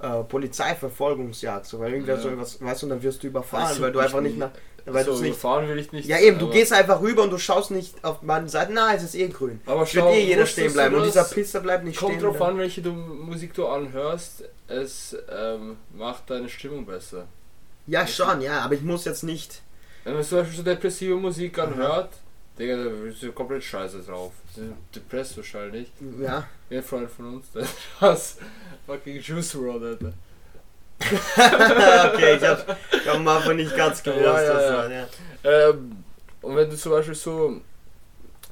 äh, 0.00 0.22
Polizeiverfolgungsjagd, 0.24 1.66
so, 1.66 1.80
weil 1.80 1.92
irgendwer 1.92 2.16
Ja. 2.16 2.20
so 2.20 2.38
was, 2.38 2.62
weißt 2.62 2.82
du, 2.82 2.86
und 2.86 2.90
dann 2.90 3.02
wirst 3.02 3.22
du 3.22 3.26
überfahren, 3.26 3.66
Also, 3.66 3.82
weil 3.82 3.92
du 3.92 3.98
einfach 3.98 4.20
nicht 4.20 4.38
nach, 4.38 4.50
weil 4.86 5.04
du 5.04 5.12
so, 5.14 5.22
nicht 5.22 5.38
fahren 5.38 5.68
will 5.68 5.78
ich 5.78 5.92
nicht. 5.92 6.08
ja 6.08 6.18
eben, 6.18 6.38
du 6.38 6.48
gehst 6.48 6.72
einfach 6.72 7.00
rüber 7.00 7.22
und 7.24 7.30
du 7.30 7.38
schaust 7.38 7.70
nicht 7.70 8.02
auf 8.02 8.22
meine 8.22 8.48
Seite, 8.48 8.72
na, 8.72 8.94
es 8.94 9.02
ist 9.02 9.14
eh 9.14 9.28
grün. 9.28 9.60
Aber 9.66 9.82
Es 9.82 9.94
wird 9.94 10.04
schau, 10.06 10.12
eh 10.12 10.24
jeder 10.24 10.46
stehen 10.46 10.72
bleiben 10.72 10.94
und 10.96 11.04
dieser? 11.04 11.24
Pisser 11.24 11.60
bleibt 11.60 11.84
nicht 11.84 11.98
Kommt 11.98 12.12
stehen. 12.12 12.24
drauf 12.24 12.36
bleiben. 12.36 12.52
an, 12.54 12.58
welche 12.58 12.80
du 12.82 12.92
Musik 12.92 13.52
du 13.54 13.66
anhörst. 13.66 14.44
Es 14.68 15.16
ähm, 15.30 15.76
macht 15.94 16.30
deine 16.30 16.48
Stimmung 16.48 16.86
besser. 16.86 17.26
Ja, 17.86 18.06
schon, 18.06 18.40
ja, 18.40 18.60
aber 18.60 18.74
ich 18.74 18.82
muss 18.82 19.04
jetzt 19.04 19.24
nicht. 19.24 19.62
Wenn 20.04 20.14
man 20.14 20.22
zum 20.24 20.38
Beispiel 20.38 20.56
so 20.56 20.62
depressive 20.62 21.14
Musik 21.16 21.58
anhört, 21.58 22.10
Digga, 22.58 22.76
da 22.76 22.90
bist 22.90 23.22
du 23.22 23.32
komplett 23.32 23.64
scheiße 23.64 24.00
drauf. 24.02 24.32
Depressed 24.94 25.36
wahrscheinlich. 25.36 25.90
Ja. 26.20 26.46
Wie 26.68 26.76
ein 26.76 26.82
Freund 26.82 27.10
von 27.10 27.36
uns, 27.36 27.50
der 27.52 27.66
das 28.00 28.36
fucking 28.86 29.20
Juice 29.20 29.54
WRLD, 29.54 29.82
Alter. 29.84 30.12
okay, 32.14 32.36
ich 32.36 32.44
hab, 32.44 32.76
ich 32.92 33.08
hab 33.08 33.14
am 33.16 33.28
Anfang 33.28 33.56
nicht 33.56 33.74
ganz 33.74 34.02
gewusst, 34.02 34.22
Ja, 34.22 34.42
ja, 34.42 34.60
ja. 34.60 34.76
war, 34.76 34.90
ja. 34.90 35.06
Ähm, 35.44 36.04
und 36.42 36.56
wenn 36.56 36.68
du 36.68 36.76
zum 36.76 36.92
Beispiel 36.92 37.14
so 37.14 37.60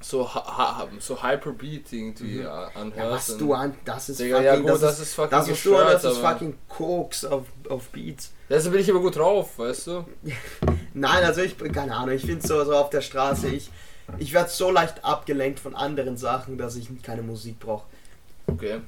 so, 0.00 0.32
ha 0.32 0.44
ha 0.46 0.88
so 1.00 1.20
Hyperbeat 1.22 1.92
irgendwie 1.92 2.40
Mhm. 2.40 2.46
anhörst. 2.46 2.96
Ja, 2.96 3.10
was 3.10 3.36
du 3.36 3.52
an, 3.52 3.74
das 3.84 4.08
ist 4.08 4.20
Digga, 4.20 4.36
fucking, 4.36 4.46
ja 4.46 4.56
gut, 4.60 4.70
das, 4.70 4.80
das, 4.80 4.92
ist, 4.94 5.00
ist 5.08 5.14
fucking 5.14 5.30
das 5.30 5.48
ist 5.48 5.66
an, 5.66 5.72
das 5.92 6.04
ist 6.04 6.18
fucking 6.18 6.54
Koks 6.68 7.24
auf, 7.24 7.44
auf 7.68 7.88
Beats. 7.88 8.32
Deshalb 8.48 8.72
bin 8.72 8.82
ich 8.82 8.90
aber 8.90 9.00
gut 9.00 9.16
drauf, 9.16 9.58
weißt 9.58 9.86
du? 9.88 10.04
Nein, 10.94 11.24
also 11.24 11.42
ich, 11.42 11.58
keine 11.72 11.94
Ahnung, 11.94 12.14
ich 12.14 12.24
finde 12.24 12.46
so, 12.46 12.64
so 12.64 12.76
auf 12.76 12.90
der 12.90 13.00
Straße, 13.02 13.48
ich, 13.48 13.70
ich 14.18 14.32
werde 14.32 14.50
so 14.50 14.70
leicht 14.70 15.04
abgelenkt 15.04 15.60
von 15.60 15.74
anderen 15.74 16.16
Sachen, 16.16 16.56
dass 16.58 16.76
ich 16.76 16.88
keine 17.02 17.22
Musik 17.22 17.58
brauche. 17.60 17.86
Okay. 18.46 18.80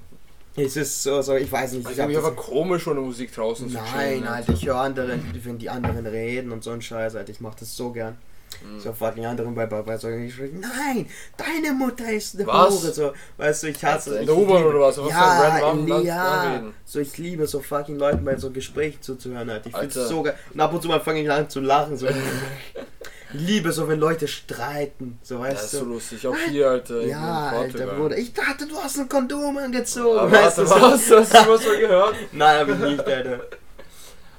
Es 0.56 0.76
ist 0.76 1.02
so, 1.02 1.22
so, 1.22 1.36
ich 1.36 1.50
weiß 1.50 1.72
nicht, 1.72 1.82
Ich 1.82 1.90
ich 1.90 1.96
finde 1.96 2.02
hab 2.02 2.08
mich 2.08 2.18
aber 2.18 2.34
komisch, 2.34 2.86
ohne 2.86 3.00
Musik 3.00 3.32
draußen 3.32 3.68
zu 3.68 3.74
Nein, 3.74 3.84
chillen. 4.18 4.26
Alter, 4.26 4.52
ich 4.52 4.66
höre 4.66 4.80
andere, 4.80 5.18
wenn 5.44 5.58
die 5.58 5.70
anderen 5.70 6.04
reden 6.06 6.50
und 6.50 6.64
so 6.64 6.70
ein 6.70 6.82
Scheiß, 6.82 7.14
Alter, 7.14 7.30
ich 7.30 7.40
mach 7.40 7.54
das 7.54 7.76
so 7.76 7.90
gern. 7.92 8.16
Mhm. 8.64 8.80
So 8.80 8.92
fucking 8.92 9.24
anderen 9.26 9.54
bei, 9.54 9.66
bei, 9.66 9.80
bei 9.82 9.96
so 9.96 10.08
ich 10.08 10.34
schreie, 10.34 10.50
nein, 10.52 11.06
deine 11.36 11.72
Mutter 11.72 12.10
ist 12.12 12.34
eine 12.34 12.48
Was? 12.48 12.82
Hure, 12.82 12.92
so, 12.92 13.12
weißt 13.36 13.62
du, 13.62 13.66
ich 13.68 13.84
hasse 13.84 14.18
In 14.18 14.26
der 14.26 14.36
U-Bahn 14.36 14.64
oder 14.64 14.80
was? 14.80 14.98
Was 14.98 15.08
Ja, 15.08 15.58
ja, 16.00 16.44
Landreden? 16.44 16.74
so 16.84 16.98
ich 16.98 17.16
liebe 17.16 17.46
so 17.46 17.60
fucking 17.60 17.96
Leuten 17.96 18.24
bei 18.24 18.36
so 18.36 18.50
Gesprächen 18.50 19.00
zuzuhören, 19.00 19.48
halt. 19.48 19.66
Ich 19.66 19.76
find's 19.76 19.96
Alter. 19.96 20.08
so 20.08 20.22
geil. 20.24 20.34
Und 20.52 20.60
ab 20.60 20.74
und 20.74 20.82
zu 20.82 20.88
mal 20.88 21.00
fange 21.00 21.22
ich 21.22 21.30
an 21.30 21.48
zu 21.48 21.60
lachen, 21.60 21.96
so. 21.96 22.08
Ich 23.32 23.40
liebe 23.40 23.72
so, 23.72 23.88
wenn 23.88 23.98
Leute 24.00 24.26
streiten. 24.28 25.18
So, 25.22 25.36
Das 25.38 25.44
weißt 25.54 25.64
ist 25.64 25.70
so 25.72 25.84
lustig. 25.84 26.26
Auch 26.26 26.36
hier, 26.48 26.68
Alter. 26.70 27.00
Ja, 27.02 27.48
Alter. 27.50 27.86
Bruder. 27.86 28.16
Ich 28.18 28.32
dachte, 28.32 28.66
du 28.66 28.76
hast 28.76 28.98
ein 28.98 29.08
Kondom 29.08 29.56
angezogen. 29.58 30.18
Aber 30.18 30.32
weißt 30.32 30.58
du, 30.58 30.62
was? 30.70 31.10
Hast 31.10 31.10
du 31.10 31.16
was 31.48 31.64
mal 31.66 31.78
gehört? 31.78 32.14
Nein, 32.32 32.60
hab 32.60 32.68
ich 32.68 32.76
nicht, 32.78 33.06
Alter. 33.06 33.40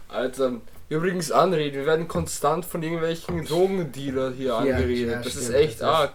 Alter, 0.09 0.53
übrigens 0.89 1.31
anreden, 1.31 1.75
wir 1.79 1.85
werden 1.85 2.07
konstant 2.07 2.65
von 2.65 2.83
irgendwelchen 2.83 3.45
Drogendealer 3.45 4.31
hier 4.31 4.47
Ja, 4.47 4.57
angeredet. 4.57 5.09
ja, 5.11 5.17
das 5.21 5.31
stimmt, 5.31 5.45
ist 5.45 5.53
echt 5.53 5.81
das 5.81 5.87
arg. 5.87 6.13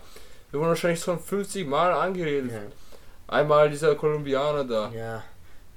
Wir 0.50 0.60
wurden 0.60 0.68
wahrscheinlich 0.68 1.00
schon 1.00 1.18
50 1.18 1.66
Mal 1.66 1.92
angeredet. 1.92 2.52
Ja. 2.52 2.58
Einmal 3.34 3.70
dieser 3.70 3.94
Kolumbianer 3.94 4.64
da. 4.64 4.90
ja. 4.94 5.22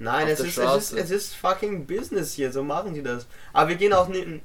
Nein, 0.02 0.28
es 0.28 0.40
ist, 0.40 0.56
es, 0.56 0.76
ist, 0.76 0.92
es 0.94 1.10
ist 1.10 1.34
fucking 1.36 1.86
Business 1.86 2.32
hier, 2.32 2.50
so 2.50 2.62
machen 2.62 2.94
die 2.94 3.02
das. 3.02 3.26
Aber 3.52 3.68
wir 3.68 3.76
gehen 3.76 3.92
auch 3.92 4.08
nicht 4.08 4.24
in, 4.24 4.40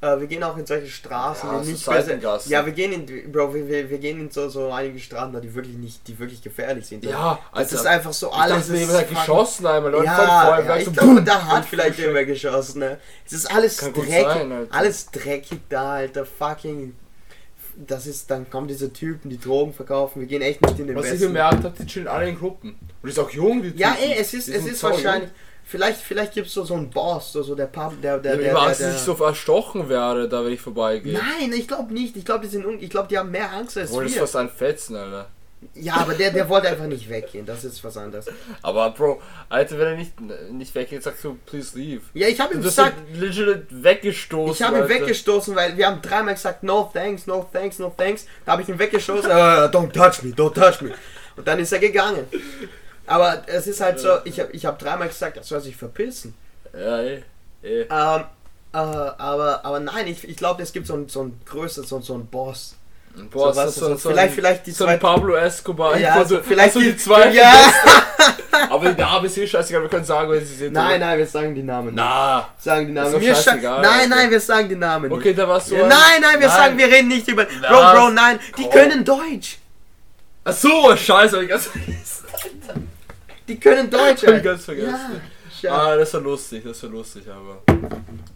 äh, 0.00 0.20
wir 0.20 0.26
gehen 0.26 0.42
auch 0.42 0.56
in 0.56 0.66
solche 0.66 0.86
Straßen, 0.88 1.48
Ja, 1.50 1.60
die 1.60 1.70
nicht 1.72 1.84
Seitengassen. 1.84 2.50
Ja, 2.52 2.64
wir 2.66 2.72
gehen 2.72 2.92
in, 2.92 3.32
Bro, 3.32 3.54
wir, 3.54 3.66
wir, 3.66 3.88
wir 3.90 3.98
gehen 3.98 4.20
in 4.20 4.30
so, 4.30 4.48
so 4.48 4.70
einige 4.70 4.98
Straßen, 4.98 5.32
da 5.32 5.40
die 5.40 5.54
wirklich 5.54 5.76
nicht, 5.76 6.06
die 6.06 6.18
wirklich 6.18 6.42
gefährlich 6.42 6.86
sind. 6.86 7.04
Ja, 7.04 7.38
das 7.52 7.72
Alter. 7.72 7.74
ist 7.76 7.86
einfach 7.86 8.12
so 8.12 8.28
Ich 8.28 8.34
alles. 8.34 8.66
dachte, 8.68 8.78
jemand 8.78 9.00
ist 9.02 9.08
geschossen 9.08 9.66
einmal. 9.66 9.92
Leute 9.92 10.04
ja, 10.06 10.60
ja, 10.60 10.76
ich 10.76 10.84
so 10.84 10.92
glaube, 10.92 11.22
da 11.22 11.44
hat 11.46 11.64
vielleicht 11.64 11.98
immer 11.98 12.24
geschossen, 12.24 12.80
ne? 12.80 12.98
Es 13.24 13.32
ist 13.32 13.50
alles 13.54 13.78
Kann 13.78 13.92
dreckig, 13.94 14.22
sein, 14.22 14.66
alles 14.70 15.10
dreckig 15.10 15.60
da, 15.68 15.94
Alter, 15.94 16.26
fucking. 16.26 16.94
Das 17.78 18.06
ist, 18.06 18.30
dann 18.30 18.48
kommen 18.48 18.68
diese 18.68 18.90
Typen, 18.90 19.28
die 19.28 19.38
Drogen 19.38 19.74
verkaufen, 19.74 20.20
wir 20.20 20.26
gehen 20.26 20.40
echt 20.40 20.62
nicht 20.62 20.78
in 20.78 20.86
den 20.86 20.96
Was 20.96 21.04
ich 21.06 21.10
besten. 21.12 21.26
gemerkt 21.26 21.62
habe, 21.64 21.74
die 21.78 21.84
chillen 21.86 22.08
alle 22.08 22.26
in 22.28 22.38
Gruppen. 22.38 22.70
Und 22.70 22.78
die 23.04 23.10
ist 23.10 23.18
auch 23.18 23.28
jung, 23.30 23.62
die 23.62 23.68
Ja, 23.76 23.90
Typen. 23.92 24.10
ey, 24.12 24.16
es 24.18 24.32
ist, 24.32 24.48
Die 24.48 24.52
es 24.52 24.62
sind 24.62 24.72
ist 24.72 24.80
sau 24.80 24.96
jung. 24.96 25.30
Vielleicht, 25.66 26.00
vielleicht 26.00 26.32
gibt 26.32 26.46
es 26.46 26.54
so, 26.54 26.64
so 26.64 26.74
einen 26.74 26.88
Boss, 26.88 27.32
so, 27.32 27.42
so 27.42 27.54
der 27.54 27.66
Pub, 27.66 28.00
der, 28.00 28.18
der, 28.18 28.32
Ja, 28.32 28.38
der, 28.38 28.46
ich 28.46 28.52
der, 28.52 28.68
dass 28.68 28.78
der, 28.78 28.90
ich 28.92 28.98
so 28.98 29.12
erstochen 29.24 29.88
werde, 29.88 30.28
da 30.28 30.44
wenn 30.44 30.52
ich 30.52 30.60
vorbeigehe. 30.60 31.12
Nein, 31.12 31.52
ich 31.52 31.68
glaube 31.68 31.92
nicht, 31.92 32.16
ich 32.16 32.24
glaube, 32.24 32.44
die 32.44 32.50
sind, 32.50 32.64
un 32.64 32.80
ich 32.80 32.88
glaube, 32.90 33.08
die 33.08 33.18
haben 33.18 33.30
mehr 33.30 33.52
Angst 33.52 33.76
als 33.76 33.90
Obwohl, 33.90 34.04
das 34.04 34.12
ist 34.12 34.16
wir. 34.16 34.22
fast 34.22 34.36
ein 34.36 34.48
Fetzen, 34.48 34.96
Alter. 34.96 35.28
Ja, 35.74 35.94
aber 35.94 36.14
der, 36.14 36.30
der 36.30 36.48
wollte 36.48 36.68
einfach 36.68 36.86
nicht 36.86 37.08
weggehen, 37.08 37.44
das 37.46 37.64
ist 37.64 37.82
was 37.82 37.96
anderes. 37.96 38.26
Aber 38.62 38.90
Bro, 38.90 39.20
Alter, 39.48 39.78
wenn 39.78 39.86
er 39.86 39.96
nicht, 39.96 40.12
nicht 40.52 40.74
weggeht, 40.74 41.02
sagst 41.02 41.24
du, 41.24 41.38
please 41.46 41.76
leave. 41.76 42.02
Ja, 42.14 42.28
ich 42.28 42.38
habe 42.38 42.54
ihm 42.54 42.62
gesagt, 42.62 42.94
legit 43.14 43.66
weggestoßen. 43.70 44.52
Ich 44.54 44.62
habe 44.62 44.76
ihn 44.76 44.82
Alter. 44.82 44.94
weggestoßen, 44.94 45.56
weil 45.56 45.76
wir 45.76 45.86
haben 45.88 46.00
dreimal 46.02 46.34
gesagt, 46.34 46.62
no 46.62 46.90
thanks, 46.92 47.26
no 47.26 47.48
thanks, 47.52 47.78
no 47.78 47.92
thanks. 47.96 48.26
Da 48.44 48.52
habe 48.52 48.62
ich 48.62 48.68
ihn 48.68 48.78
weggestoßen, 48.78 49.30
äh, 49.30 49.34
don't 49.34 49.92
touch 49.92 50.22
me, 50.22 50.30
don't 50.32 50.54
touch 50.54 50.82
me. 50.82 50.92
Und 51.36 51.48
dann 51.48 51.58
ist 51.58 51.72
er 51.72 51.78
gegangen. 51.80 52.26
Aber 53.06 53.42
es 53.46 53.66
ist 53.66 53.80
halt 53.80 54.00
so, 54.00 54.08
ich 54.24 54.40
habe 54.40 54.50
ich 54.52 54.66
hab 54.66 54.78
dreimal 54.78 55.08
gesagt, 55.08 55.36
er 55.36 55.42
soll 55.42 55.60
sich 55.60 55.76
verpissen. 55.76 56.34
Ja, 56.72 56.98
ey. 57.00 57.22
ey. 57.62 57.80
Ähm, 57.82 57.88
äh, 57.88 58.76
aber, 58.78 59.64
aber 59.64 59.80
nein, 59.80 60.06
ich, 60.06 60.28
ich 60.28 60.36
glaube, 60.36 60.62
es 60.62 60.72
gibt 60.72 60.86
so 60.86 60.94
ein, 60.94 61.08
so 61.08 61.22
ein 61.22 61.40
größeres, 61.46 61.88
so, 61.88 62.00
so 62.00 62.14
ein 62.14 62.26
Boss. 62.26 62.74
Boah, 63.30 63.54
so, 63.54 63.60
was, 63.60 63.74
das 63.76 64.02
so, 64.02 64.10
vielleicht, 64.10 64.34
vielleicht 64.34 64.66
die 64.66 64.72
so 64.72 64.84
zwei. 64.84 64.92
ein 64.94 65.00
Pablo 65.00 65.36
Escobar. 65.36 65.96
Ja, 65.98 66.16
also, 66.16 66.36
so, 66.36 66.42
vielleicht 66.42 66.76
also 66.76 66.80
die 66.80 66.92
die- 66.92 66.96
zwei. 66.98 67.30
Ja. 67.30 67.50
Aber 68.70 68.92
die 68.92 69.00
Namen 69.00 69.24
ist 69.24 69.38
eh 69.38 69.46
scheißegal, 69.46 69.82
wir 69.82 69.88
können 69.88 70.04
sagen, 70.04 70.30
wer 70.30 70.40
sie 70.40 70.54
sind. 70.54 70.72
Nein, 70.74 71.00
nein, 71.00 71.16
wir 71.16 71.26
sagen 71.26 71.54
die 71.54 71.62
Namen. 71.62 71.94
Na. 71.94 72.48
Sagen 72.58 72.88
die 72.88 72.92
Namen. 72.92 73.14
Ist 73.14 73.22
scha- 73.22 73.34
scheißegal, 73.44 73.80
nein, 73.80 74.08
nein, 74.10 74.30
wir 74.30 74.40
sagen 74.40 74.68
die 74.68 74.74
Namen. 74.76 75.08
nicht. 75.08 75.18
Okay, 75.18 75.32
da 75.32 75.48
warst 75.48 75.70
du. 75.70 75.76
Ja, 75.76 75.84
ein- 75.84 75.88
nein, 75.88 76.20
nein, 76.20 76.40
wir 76.40 76.48
sagen, 76.50 76.76
wir 76.76 76.86
reden 76.88 77.08
nicht 77.08 77.26
über. 77.28 77.44
Bro, 77.46 77.52
Was? 77.70 77.94
Bro, 77.98 78.10
nein, 78.10 78.38
die 78.58 78.68
können 78.68 79.02
Deutsch. 79.04 79.58
Ach 80.44 80.52
so, 80.52 80.94
scheiße, 80.94 81.36
hab 81.36 81.42
ich 81.42 81.48
ganz. 81.48 81.70
Die 83.48 83.58
können 83.60 83.90
Deutsch. 83.90 84.26
Hab 84.26 84.34
ich 84.36 84.42
ganz 84.42 84.64
vergessen. 84.64 85.20
Ja, 85.62 85.72
Ah, 85.72 85.96
das 85.96 86.12
war 86.12 86.20
lustig, 86.20 86.64
das 86.64 86.82
war 86.82 86.90
lustig, 86.90 87.24
aber. 87.28 87.62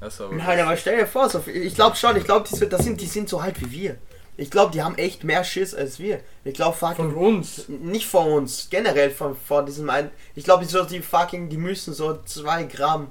Das 0.00 0.18
war 0.20 0.32
Nein, 0.32 0.60
aber 0.60 0.76
stell 0.76 0.98
dir 0.98 1.06
vor, 1.06 1.28
so, 1.28 1.42
ich 1.46 1.74
glaube 1.74 1.94
schon, 1.96 2.16
ich 2.16 2.24
glaube, 2.24 2.48
die, 2.48 2.68
das 2.68 2.82
sind, 2.84 2.98
die 3.00 3.06
sind 3.06 3.28
so 3.28 3.38
alt 3.38 3.60
wie 3.60 3.70
wir. 3.70 3.96
Ich 4.38 4.50
glaube, 4.50 4.72
die 4.72 4.82
haben 4.82 4.96
echt 4.96 5.22
mehr 5.22 5.44
Schiss 5.44 5.74
als 5.74 5.98
wir. 5.98 6.20
Ich 6.44 6.54
glaube, 6.54 6.74
Von 6.76 6.96
fucking. 6.96 7.14
uns. 7.14 7.68
Nicht 7.68 8.06
von 8.06 8.26
uns, 8.32 8.68
generell 8.70 9.10
von, 9.10 9.36
von 9.36 9.66
diesem 9.66 9.90
einen. 9.90 10.10
Ich 10.34 10.44
glaube, 10.44 10.64
so 10.64 10.82
die 10.84 11.00
fucking, 11.02 11.50
die 11.50 11.58
müssen 11.58 11.92
so 11.92 12.18
zwei 12.24 12.62
Gramm. 12.64 13.08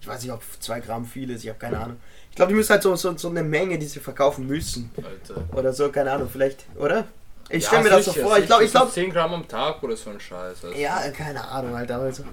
Ich 0.00 0.08
weiß 0.08 0.22
nicht, 0.22 0.32
ob 0.32 0.42
zwei 0.60 0.80
Gramm 0.80 1.04
viel 1.04 1.28
ist, 1.30 1.42
ich 1.44 1.50
habe 1.50 1.58
keine 1.58 1.78
Ahnung. 1.78 1.96
Ich 2.30 2.36
glaube, 2.36 2.48
die 2.52 2.56
müssen 2.56 2.70
halt 2.70 2.82
so, 2.82 2.96
so, 2.96 3.14
so 3.18 3.28
eine 3.28 3.42
Menge, 3.42 3.78
die 3.78 3.84
sie 3.86 4.00
verkaufen 4.00 4.46
müssen. 4.46 4.90
Alter. 4.96 5.44
Oder 5.54 5.74
so, 5.74 5.90
keine 5.90 6.10
Ahnung, 6.12 6.30
vielleicht, 6.32 6.64
oder? 6.76 7.04
Ich 7.52 7.62
Ja, 7.64 7.68
stelle 7.68 7.82
mir 7.84 7.90
das 7.90 8.04
so 8.06 8.12
vor. 8.12 8.38
Ich 8.38 8.46
glaube, 8.46 8.64
ich 8.64 8.70
glaube. 8.70 8.90
10 8.90 9.10
Gramm 9.12 9.34
am 9.34 9.46
Tag 9.46 9.82
oder 9.82 9.96
so 9.96 10.10
ein 10.10 10.18
Scheiß. 10.20 10.64
Also. 10.64 10.76
Ja, 10.76 10.98
keine 11.10 11.46
Ahnung, 11.46 11.74
Alter. 11.76 11.98
Also, 11.98 12.24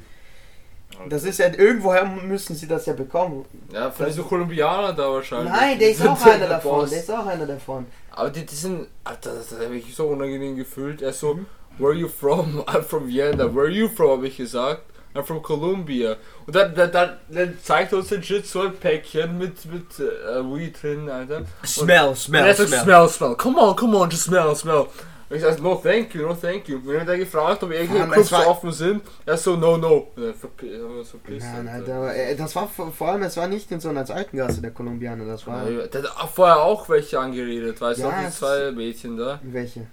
das 1.07 1.23
ist 1.23 1.39
ja, 1.39 1.47
irgendwoher 1.47 2.05
müssen 2.05 2.55
sie 2.55 2.67
das 2.67 2.85
ja 2.85 2.93
bekommen. 2.93 3.45
Ja, 3.71 3.91
von 3.91 4.05
diesen 4.05 4.25
Kolumbianer 4.27 4.93
da 4.93 5.11
wahrscheinlich. 5.11 5.51
Nein, 5.53 5.79
der 5.79 5.91
ist 5.91 6.05
auch 6.05 6.25
einer 6.25 6.47
davon. 6.47 6.79
Boss. 6.81 6.89
Der 6.89 6.99
ist 6.99 7.11
auch 7.11 7.25
einer 7.25 7.45
davon. 7.45 7.85
Aber 8.11 8.29
die, 8.29 8.45
die 8.45 8.55
sind. 8.55 8.87
Alter, 9.03 9.35
das 9.35 9.51
habe 9.59 9.75
ich 9.75 9.95
so 9.95 10.07
unangenehm 10.07 10.55
gefühlt. 10.55 11.01
Er 11.01 11.13
so, 11.13 11.35
Mhm. 11.35 11.45
where 11.77 11.91
are 11.91 11.97
you 11.99 12.07
from? 12.09 12.61
I'm 12.67 12.81
from 12.83 13.07
Vienna. 13.07 13.45
Where 13.53 13.65
are 13.65 13.69
you 13.69 13.87
from? 13.89 14.11
habe 14.11 14.27
ich 14.27 14.37
gesagt. 14.37 14.83
I'm 15.15 15.23
from 15.23 15.41
Colombia. 15.41 16.17
Und 16.45 16.55
dann, 16.55 16.75
dann, 16.75 16.91
dann, 16.91 17.17
dann 17.29 17.57
zeigt 17.63 17.91
er 17.93 17.97
uns 17.97 18.09
den 18.09 18.21
Shit 18.21 18.45
so 18.45 18.61
ein 18.61 18.75
Päckchen 18.75 19.39
mit, 19.39 19.65
mit 19.65 19.85
äh, 19.99 20.43
Weed 20.43 20.81
drin, 20.83 21.09
Alter. 21.09 21.37
Und, 21.37 21.47
Smell, 21.65 22.07
und 22.09 22.15
smell, 22.17 22.45
er 22.45 22.53
sagt, 22.53 22.69
smell. 22.69 22.83
smell, 22.83 23.09
smell. 23.09 23.35
Come 23.35 23.59
on, 23.59 23.75
come 23.75 23.97
on, 23.97 24.09
just 24.11 24.25
smell, 24.25 24.55
smell. 24.55 24.85
Ich 25.31 25.41
sag, 25.41 25.61
no 25.61 25.75
thank 25.75 26.15
you, 26.15 26.23
no 26.27 26.33
thank 26.33 26.67
you. 26.67 26.79
Wenn 26.83 27.07
er 27.07 27.17
gefragt, 27.17 27.61
ob 27.61 27.71
irgendwelche 27.71 28.03
Aber 28.03 28.13
Clubs 28.13 28.31
war- 28.31 28.47
offen 28.47 28.71
sind, 28.71 29.03
er 29.27 29.37
so, 29.37 29.55
no, 29.55 29.77
no. 29.77 30.07
Wir 30.15 30.33
verpisst, 30.33 31.45
Nein, 31.53 31.67
Alter. 31.67 31.93
Alter, 31.93 31.95
aber 31.97 32.15
äh, 32.15 32.35
das 32.35 32.55
war 32.55 32.67
vor, 32.67 33.07
allem, 33.07 33.21
es 33.23 33.37
war 33.37 33.47
nicht 33.47 33.71
in 33.71 33.79
so 33.79 33.89
einer 33.89 34.05
Seitengasse 34.07 34.59
der 34.61 34.71
Kolumbianer, 34.71 35.25
das 35.25 35.45
war. 35.45 35.69
Ja, 35.69 35.85
Der 35.87 36.03
hat 36.03 36.29
vorher 36.31 36.59
auch 36.61 36.89
welche 36.89 37.19
angeredet, 37.19 37.79
weißt 37.79 37.99
du, 37.99 38.03
Ja, 38.05 38.09
auch 38.09 38.25
die 38.25 38.31
zwei 38.31 38.71
Mädchen 38.71 39.17
da. 39.17 39.39
Welche? 39.43 39.85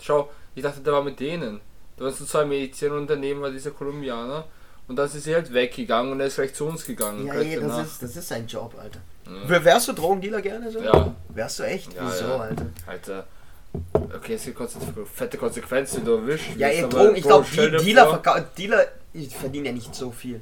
Schau, 0.00 0.30
ich 0.54 0.62
dachte, 0.62 0.80
der 0.80 0.92
war 0.92 1.02
mit 1.02 1.18
denen. 1.18 1.60
Da 1.96 2.04
waren 2.04 2.12
so 2.14 2.24
zwei 2.24 2.44
Mädchen 2.44 2.92
und 2.92 3.10
daneben 3.10 3.40
war 3.40 3.50
dieser 3.50 3.72
Kolumbianer. 3.72 4.44
Und 4.88 4.94
dann 4.96 5.06
ist 5.06 5.20
sie 5.20 5.34
halt 5.34 5.52
weggegangen 5.52 6.12
und 6.12 6.20
er 6.20 6.26
ist 6.26 6.36
gleich 6.36 6.54
zu 6.54 6.64
uns 6.64 6.84
gegangen. 6.86 7.26
Ja, 7.26 7.34
ey, 7.34 7.58
das 7.58 7.86
ist, 7.88 8.02
das 8.04 8.16
ist 8.16 8.30
ein 8.30 8.46
Job, 8.46 8.72
Alter. 8.80 9.00
Ja. 9.48 9.64
Wärst 9.64 9.88
du 9.88 9.92
Drogendealer 9.94 10.40
gerne 10.40 10.70
so? 10.70 10.78
Ja, 10.80 11.12
Wärst 11.30 11.58
du 11.58 11.62
echt? 11.64 11.92
Ja, 11.94 12.02
Wieso, 12.06 12.24
ja. 12.26 12.36
Alter? 12.36 12.66
Alter. 12.86 13.26
Okay, 14.14 14.34
es 14.34 14.44
gibt 14.44 14.58
fette 15.14 15.38
Konsequenzen, 15.38 16.00
die 16.00 16.06
du 16.06 16.12
erwischt. 16.16 16.56
Ja, 16.56 16.68
aber, 16.68 16.88
Drogen, 16.88 17.16
ich 17.16 17.22
glaube, 17.22 17.46
dir 17.50 17.76
Dealer, 17.78 18.22
Dealer 18.56 18.86
die 19.14 19.26
verdienen 19.26 19.66
ja 19.66 19.72
nicht 19.72 19.94
so 19.94 20.10
viel. 20.10 20.40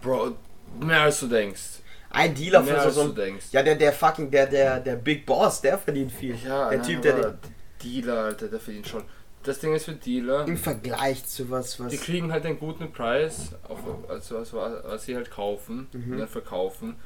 Bro, 0.00 0.32
mehr 0.80 1.02
als 1.02 1.20
du 1.20 1.26
denkst. 1.28 1.80
Ein 2.10 2.34
Dealer 2.34 2.62
mehr 2.62 2.74
für 2.76 2.80
so, 2.80 2.86
als 2.86 2.94
so 2.94 3.02
du 3.04 3.08
ein. 3.10 3.14
denkst. 3.14 3.46
Ja, 3.52 3.62
der, 3.62 3.74
der 3.74 3.92
fucking, 3.92 4.30
der, 4.30 4.46
der, 4.46 4.80
der 4.80 4.96
Big 4.96 5.26
Boss, 5.26 5.60
der 5.60 5.78
verdient 5.78 6.12
viel. 6.12 6.36
Ja, 6.44 6.70
der 6.70 6.78
nein, 6.78 6.86
Typ, 6.86 7.02
der 7.02 7.12
den, 7.14 7.38
Dealer, 7.82 8.18
Alter, 8.24 8.48
der 8.48 8.60
verdient 8.60 8.86
schon. 8.88 9.02
Das 9.42 9.60
Ding 9.60 9.74
ist 9.74 9.84
für 9.84 9.92
Dealer, 9.92 10.46
im 10.46 10.56
Vergleich 10.56 11.24
zu 11.26 11.48
was, 11.50 11.78
was. 11.78 11.88
die 11.90 11.98
kriegen 11.98 12.32
halt 12.32 12.44
einen 12.46 12.58
guten 12.58 12.90
Preis, 12.90 13.52
auf, 13.68 13.78
also 14.08 14.36
was, 14.40 14.52
was 14.52 15.04
sie 15.04 15.14
halt 15.14 15.30
kaufen 15.30 15.86
Mhm. 15.92 16.12
und 16.12 16.18
dann 16.18 16.28
verkaufen. 16.28 16.96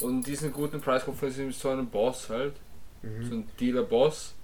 Und 0.00 0.26
diesen 0.26 0.52
guten 0.52 0.80
Preis 0.80 1.04
kaufen 1.04 1.30
sie 1.30 1.42
mit 1.44 1.54
so 1.54 1.68
einem 1.70 1.88
Boss 1.88 2.30
halt, 2.30 2.54
Mhm. 3.02 3.28
so 3.28 3.34
ein 3.34 3.48
Dealer-Boss. 3.60 4.34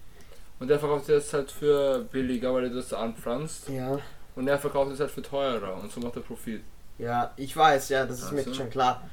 Und 0.61 0.69
der 0.69 0.79
verkauft 0.79 1.09
das 1.09 1.33
halt 1.33 1.51
für 1.51 2.01
billiger, 2.11 2.53
weil 2.53 2.65
er 2.65 2.71
das 2.71 2.93
anpflanzt. 2.93 3.69
Ja, 3.69 3.99
Und 4.35 4.49
er 4.49 4.59
verkauft 4.59 4.93
es 4.93 5.01
halt 5.01 5.11
für 5.11 5.23
teurer 5.23 5.81
und 5.81 5.91
so 5.93 6.01
macht 6.01 6.17
er 6.17 6.23
Profit. 6.23 6.63
ja, 6.99 7.33
ich 7.37 7.57
weiß, 7.57 7.89
ja, 7.91 8.05
das 8.07 8.19
ist 8.19 8.25
Ach 8.29 8.33
mir 8.33 8.43
so. 8.43 8.55
schon 8.55 8.71
klar. 8.71 9.09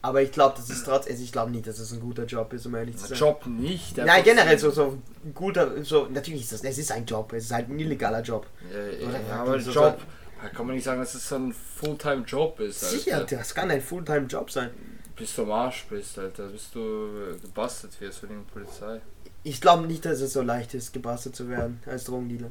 Aber 0.00 0.22
ich 0.22 0.30
glaube, 0.30 0.54
das 0.56 0.70
ist 0.70 0.84
trotzdem, 0.84 1.12
also 1.12 1.24
ich 1.24 1.32
glaube 1.32 1.50
nicht, 1.50 1.66
dass 1.66 1.80
es 1.80 1.92
ein 1.92 1.98
guter 2.00 2.24
Job 2.24 2.52
ist, 2.52 2.64
um 2.66 2.74
ehrlich 2.76 2.96
zu 2.96 3.08
sein. 3.08 3.18
Job 3.18 3.44
nicht. 3.46 3.96
Nein, 3.96 4.22
generell 4.22 4.56
so, 4.56 4.70
so 4.70 4.96
ein 5.24 5.34
guter, 5.34 5.82
so, 5.84 6.06
natürlich 6.08 6.42
ist 6.42 6.52
das, 6.52 6.62
es 6.64 6.78
ist 6.78 6.92
ein 6.92 7.04
Job, 7.04 7.32
es 7.32 7.44
ist 7.46 7.52
halt 7.52 7.68
ein 7.68 7.78
illegaler 7.80 8.22
Job. 8.22 8.46
Ja, 8.72 8.78
ja, 8.78 9.08
Oder 9.08 9.20
ja 9.28 9.42
aber 9.42 9.60
so- 9.60 9.72
Job, 9.72 9.98
da 10.40 10.48
kann 10.50 10.66
man 10.68 10.76
nicht 10.76 10.84
sagen, 10.84 11.00
dass 11.00 11.14
es 11.14 11.28
so 11.28 11.34
ein 11.34 11.52
Fulltime-Job 11.52 12.60
ist. 12.60 12.84
Alter. 12.84 12.96
Sicher, 12.96 13.24
das 13.24 13.52
kann 13.54 13.70
ein 13.72 13.80
Fulltime-Job 13.82 14.50
sein. 14.52 14.70
Bis 15.16 15.34
du 15.34 15.42
am 15.42 15.50
Arsch 15.50 15.84
bist, 15.90 16.16
Alter, 16.16 16.46
bis 16.46 16.70
du 16.70 17.36
gebastelt 17.42 18.00
wirst 18.00 18.20
von 18.20 18.28
der 18.28 18.36
Polizei. 18.52 19.00
Ich 19.42 19.60
glaube 19.60 19.86
nicht, 19.86 20.04
dass 20.04 20.20
es 20.20 20.32
so 20.32 20.42
leicht 20.42 20.74
ist, 20.74 20.92
gebastelt 20.92 21.36
zu 21.36 21.48
werden 21.48 21.80
als 21.86 22.04
Drogendealer. 22.04 22.50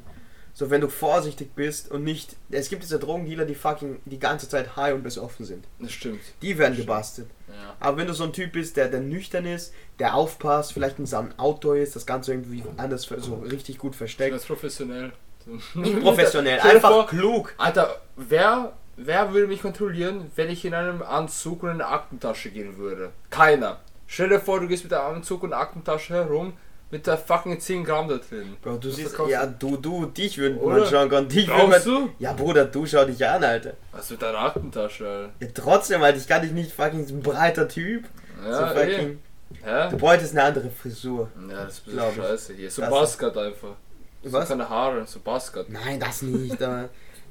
So, 0.58 0.71
wenn 0.71 0.82
du 0.82 0.88
vorsichtig 0.88 1.54
bist 1.54 1.91
und 1.91 2.04
nicht. 2.04 2.36
Es 2.50 2.69
gibt 2.69 2.82
diese 2.82 2.97
Drogendealer, 2.97 3.45
die 3.45 3.54
fucking 3.54 4.00
die 4.06 4.17
ganze 4.17 4.50
Zeit 4.50 4.76
high 4.76 4.95
und 4.95 5.04
besoffen 5.04 5.45
sind. 5.45 5.65
Das 5.78 5.91
stimmt. 5.91 6.19
Die 6.41 6.58
werden 6.58 6.73
Stimmt. 6.73 6.88
gebastelt. 6.88 7.28
Ja. 7.47 7.76
Aber 7.80 7.97
wenn 7.97 8.08
du 8.08 8.13
so 8.13 8.23
ein 8.23 8.34
Typ 8.34 8.54
bist, 8.54 8.76
der, 8.76 8.88
der 8.88 9.02
nüchtern 9.02 9.45
ist, 9.45 9.71
der 10.00 10.15
aufpasst, 10.15 10.73
vielleicht 10.73 10.97
in 10.97 11.06
seinem 11.06 11.38
Auto 11.38 11.73
ist, 11.73 11.95
das 11.95 12.08
Ganze 12.08 12.32
irgendwie 12.32 12.63
anders 12.78 13.04
so 13.04 13.36
richtig 13.36 13.78
gut 13.78 13.95
versteckt. 13.95 14.32
Ganz 14.32 14.45
professionell. 14.45 15.12
Nicht 15.76 16.00
professionell, 16.02 16.60
einfach 16.62 16.89
vor, 16.89 17.08
klug. 17.08 17.54
Alter, 17.60 18.02
wer, 18.15 18.73
wer 18.95 19.34
würde 19.34 19.45
mich 19.45 19.62
kontrollieren, 19.62 20.32
wenn 20.36 20.50
ich 20.50 20.65
in 20.65 20.73
einem 20.73 21.04
Anzug 21.04 21.62
und 21.62 21.69
in 21.69 21.76
eine 21.76 21.88
Aktentasche 21.88 22.50
gehen 22.50 22.78
würde? 22.78 23.12
Keiner. 23.30 23.80
Stell 24.08 24.30
dir 24.30 24.39
vor, 24.39 24.60
du 24.60 24.67
gehst 24.67 24.84
mit 24.84 24.91
der 24.91 25.04
Anzug 25.04 25.43
und 25.43 25.54
Aktentasche 25.54 26.15
herum 26.15 26.54
mit 26.89 27.06
der 27.06 27.17
fucking 27.17 27.60
10 27.60 27.84
Gramm 27.84 28.08
da 28.08 28.17
drin. 28.17 28.56
Bro, 28.62 28.78
du 28.78 28.88
Was 28.89 28.95
siehst, 28.95 29.15
ja, 29.30 29.45
du, 29.45 29.78
du, 29.78 30.06
dich 30.06 30.38
würden 30.38 30.63
man 30.63 30.86
schon 30.86 31.10
können. 31.10 31.28
Dich 31.28 31.47
würden 31.47 31.69
man, 31.69 31.84
du? 31.84 32.10
ja, 32.19 32.34
Bruder, 32.34 32.65
du 32.65 32.86
schau 32.86 33.04
dich 33.06 33.26
an, 33.26 33.43
Alter. 33.43 33.73
Was 33.91 34.10
mit 34.10 34.21
deiner 34.21 34.39
Aktentasche, 34.39 35.08
Alter? 35.08 35.34
Ja, 35.39 35.47
trotzdem, 35.54 36.02
Alter, 36.02 36.17
ich 36.17 36.28
kann 36.28 36.41
dich 36.41 36.52
nicht 36.52 36.71
fucking 36.71 37.06
so 37.06 37.15
ein 37.15 37.21
breiter 37.21 37.67
Typ. 37.67 38.06
Ja, 38.45 38.69
so 38.73 38.80
eh. 38.80 38.91
fucking, 38.91 39.19
Hä? 39.63 39.89
Du 39.91 39.97
bräuchtest 39.97 40.34
eine 40.34 40.43
andere 40.43 40.69
Frisur. 40.69 41.30
Ja, 41.50 41.65
das 41.65 41.80
ist 41.80 41.88
ein 41.97 42.15
scheiße 42.15 42.54
hier. 42.54 42.69
So 42.71 42.82
Das- 42.82 42.91
Basket 42.91 43.38
einfach. 43.38 43.76
Was? 44.23 44.47
So 44.47 44.54
keine 44.56 44.69
Haare, 44.69 45.06
so 45.08 45.19
Basket. 45.19 45.69
Nein, 45.69 46.00
das 46.00 46.21
nicht. 46.21 46.62
aber 46.62 46.89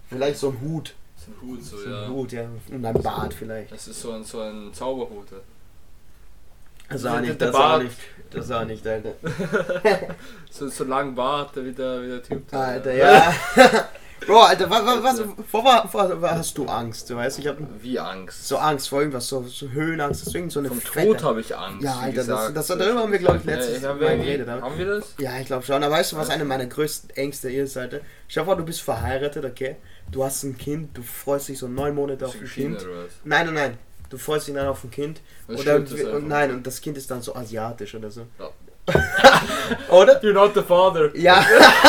vielleicht 0.09 0.38
so 0.38 0.49
ein 0.51 0.61
Hut. 0.61 0.95
So 1.16 1.31
ein 1.33 1.49
Hut, 1.51 1.62
so, 1.64 1.77
So 1.77 1.90
ja. 1.90 2.05
ein 2.05 2.11
Hut, 2.11 2.33
ja. 2.33 2.42
Und 2.71 2.85
ein 2.85 3.03
Bart 3.03 3.35
vielleicht. 3.35 3.73
Das 3.73 3.88
ist 3.88 4.01
so 4.01 4.12
ein, 4.12 4.25
so 4.25 4.40
ein 4.40 4.73
Zauberhut. 4.73 5.31
ja. 5.31 5.38
Das 6.88 7.05
auch 7.05 7.20
nicht, 7.20 7.40
das 7.40 7.53
Bart. 7.53 7.83
nicht. 7.83 7.96
Das 8.31 8.51
auch 8.51 8.64
nicht, 8.64 8.87
Alter. 8.87 9.12
So, 10.51 10.68
so 10.68 10.85
lang 10.85 11.14
Bart, 11.14 11.51
wie 11.57 11.72
der, 11.72 12.03
wie 12.03 12.09
der 12.09 12.22
Typ. 12.22 12.49
da. 12.51 12.61
Alter, 12.61 12.94
ja. 12.94 13.35
Bro, 14.27 14.40
Alter, 14.40 14.70
was, 14.70 14.85
was, 14.87 15.03
was, 15.03 15.22
vor, 15.51 15.64
was, 15.64 15.90
vor 15.90 16.22
hast 16.22 16.57
du 16.57 16.64
Angst? 16.66 17.11
Du 17.11 17.16
weißt, 17.16 17.38
ich 17.38 17.46
habe 17.46 17.59
Wie 17.81 17.99
Angst. 17.99 18.49
so 18.49 18.57
Angst 18.57 18.88
vor 18.88 19.01
irgendwas, 19.01 19.29
so, 19.29 19.42
so 19.42 19.68
Höhenangst, 19.68 20.27
deswegen 20.27 20.49
so 20.49 20.61
eine 20.61 20.68
Vom 20.68 20.81
fette- 20.81 21.07
Tod 21.09 21.22
habe 21.22 21.40
ich 21.42 21.55
Angst. 21.55 21.85
Ja, 21.85 21.96
Alter, 21.99 22.16
das, 22.16 22.27
gesagt. 22.27 22.57
das, 22.57 22.66
darüber 22.68 23.01
haben 23.01 23.12
wir, 23.12 23.18
glaube 23.18 23.37
ich, 23.38 23.44
letztes 23.44 23.83
ja, 23.83 23.94
Mal 23.94 24.16
geredet. 24.16 24.49
Haben 24.49 24.79
wir 24.79 24.87
das? 24.87 25.14
Ja, 25.18 25.38
ich 25.38 25.46
glaube 25.46 25.64
schon. 25.64 25.83
Aber 25.85 25.94
weißt 25.94 26.12
du, 26.12 26.16
was 26.16 26.31
eine 26.31 26.44
meiner 26.46 26.66
größten 26.66 27.11
Ängste 27.11 27.51
ist, 27.53 27.77
Alter? 27.77 28.01
Dir 28.35 28.44
vor, 28.44 28.57
du 28.57 28.64
bist 28.64 28.81
verheiratet, 28.81 29.44
okay? 29.44 29.77
Du 30.11 30.25
hast 30.25 30.42
ein 30.44 30.57
Kind, 30.57 30.96
du 30.96 31.03
freust 31.03 31.49
dich 31.49 31.59
so 31.59 31.68
neun 31.68 31.94
Monate 31.94 32.27
auf 32.27 32.35
ein 32.35 32.46
Kind. 32.46 32.85
Nein, 33.25 33.46
nein, 33.46 33.55
nein. 33.55 33.79
Du 34.11 34.19
freust 34.19 34.47
dich 34.49 34.55
dann 34.55 34.66
auf 34.69 34.85
ein 34.85 34.90
Kind. 34.90 35.21
Oder, 35.49 35.81
das 35.81 35.92
einfach? 35.92 36.12
und 36.14 36.29
nein, 36.29 36.51
und 36.53 36.66
das 36.66 36.81
Kind 36.81 36.97
ist 36.97 37.11
dann 37.11 37.23
so 37.23 37.35
asiatisch 37.35 37.95
oder 37.95 38.11
so. 38.11 38.27
Ja. 38.38 38.51
oder? 39.90 40.21
You're 40.23 40.33
not 40.33 40.55
the 40.55 40.62
father. 40.62 41.11
Ja. 41.16 41.45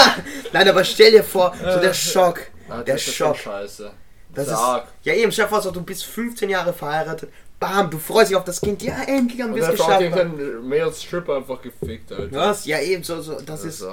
nein, 0.54 0.68
aber 0.68 0.84
stell 0.84 1.12
dir 1.12 1.24
vor, 1.24 1.54
so 1.60 1.80
der 1.80 1.94
Schock. 1.94 2.42
Ah, 2.70 2.82
Der 2.82 2.98
Schock. 2.98 3.38
scheiße. 3.38 3.92
Das 4.34 4.48
ist, 4.48 4.58
ja 5.04 5.14
eben, 5.14 5.32
stell 5.32 5.46
dir 5.46 5.50
vor, 5.50 5.62
so, 5.62 5.72
du 5.72 5.82
bist 5.82 6.06
15 6.06 6.50
Jahre 6.50 6.74
verheiratet. 6.74 7.30
Bam, 7.60 7.90
du 7.90 7.98
freust 7.98 8.30
dich 8.30 8.38
auf 8.38 8.44
das 8.44 8.62
Kind. 8.62 8.84
Ja, 8.84 9.02
endlich 9.08 9.42
haben 9.42 9.56
wir 9.56 9.64
es 9.64 9.72
geschafft. 9.72 10.02
irgendeinen 10.02 10.68
Male 10.68 10.94
Stripper 10.94 11.38
einfach 11.38 11.60
gefickt, 11.62 12.12
Alter. 12.12 12.36
Was? 12.36 12.66
Ja, 12.66 12.80
eben, 12.80 13.04
so, 13.04 13.20
so, 13.22 13.40
das 13.42 13.64
ist, 13.64 13.84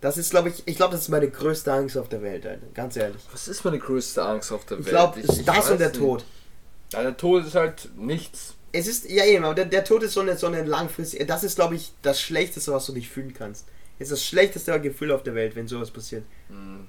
das 0.00 0.16
ist, 0.16 0.30
glaube 0.30 0.50
ich, 0.50 0.62
ich 0.66 0.76
glaube, 0.76 0.92
das 0.92 1.02
ist 1.02 1.08
meine 1.08 1.28
größte 1.28 1.72
Angst 1.72 1.98
auf 1.98 2.08
der 2.08 2.22
Welt, 2.22 2.46
Alter. 2.46 2.66
Ganz 2.72 2.96
ehrlich. 2.96 3.20
Was 3.32 3.48
ist 3.48 3.64
meine 3.64 3.78
größte 3.80 4.22
Angst 4.22 4.52
auf 4.52 4.64
der 4.64 4.78
Ich 4.78 4.86
Welt? 4.86 4.94
glaube, 4.94 5.20
das 5.44 5.70
und 5.70 5.80
der 5.80 5.88
nicht. 5.88 5.98
Tod. 5.98 6.24
Ja, 6.92 7.02
der 7.02 7.16
Tod 7.16 7.44
ist 7.44 7.54
halt 7.54 7.90
nichts. 7.96 8.54
Es 8.72 8.86
ist, 8.86 9.08
ja 9.08 9.24
eben, 9.24 9.44
aber 9.44 9.54
der, 9.54 9.64
der 9.66 9.84
Tod 9.84 10.02
ist 10.02 10.14
so 10.14 10.20
eine, 10.20 10.36
so 10.36 10.46
eine 10.46 10.62
langfristige, 10.62 11.26
das 11.26 11.42
ist, 11.42 11.56
glaube 11.56 11.74
ich, 11.74 11.92
das 12.02 12.20
Schlechteste, 12.20 12.72
was 12.72 12.86
du 12.86 12.92
dich 12.92 13.08
fühlen 13.08 13.34
kannst. 13.34 13.66
Es 13.98 14.06
ist 14.06 14.12
das 14.12 14.24
schlechteste 14.24 14.80
Gefühl 14.80 15.12
auf 15.12 15.22
der 15.22 15.34
Welt, 15.34 15.56
wenn 15.56 15.68
sowas 15.68 15.90
passiert. 15.90 16.24
Hm. 16.48 16.86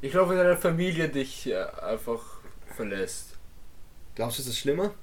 Ich 0.00 0.12
glaube, 0.12 0.30
wenn 0.30 0.38
deine 0.38 0.56
Familie 0.56 1.08
dich 1.08 1.46
äh, 1.46 1.62
einfach 1.82 2.20
verlässt. 2.74 3.36
Glaubst 4.14 4.38
du, 4.38 4.42
ist 4.42 4.48
das 4.48 4.58
schlimmer? 4.58 4.94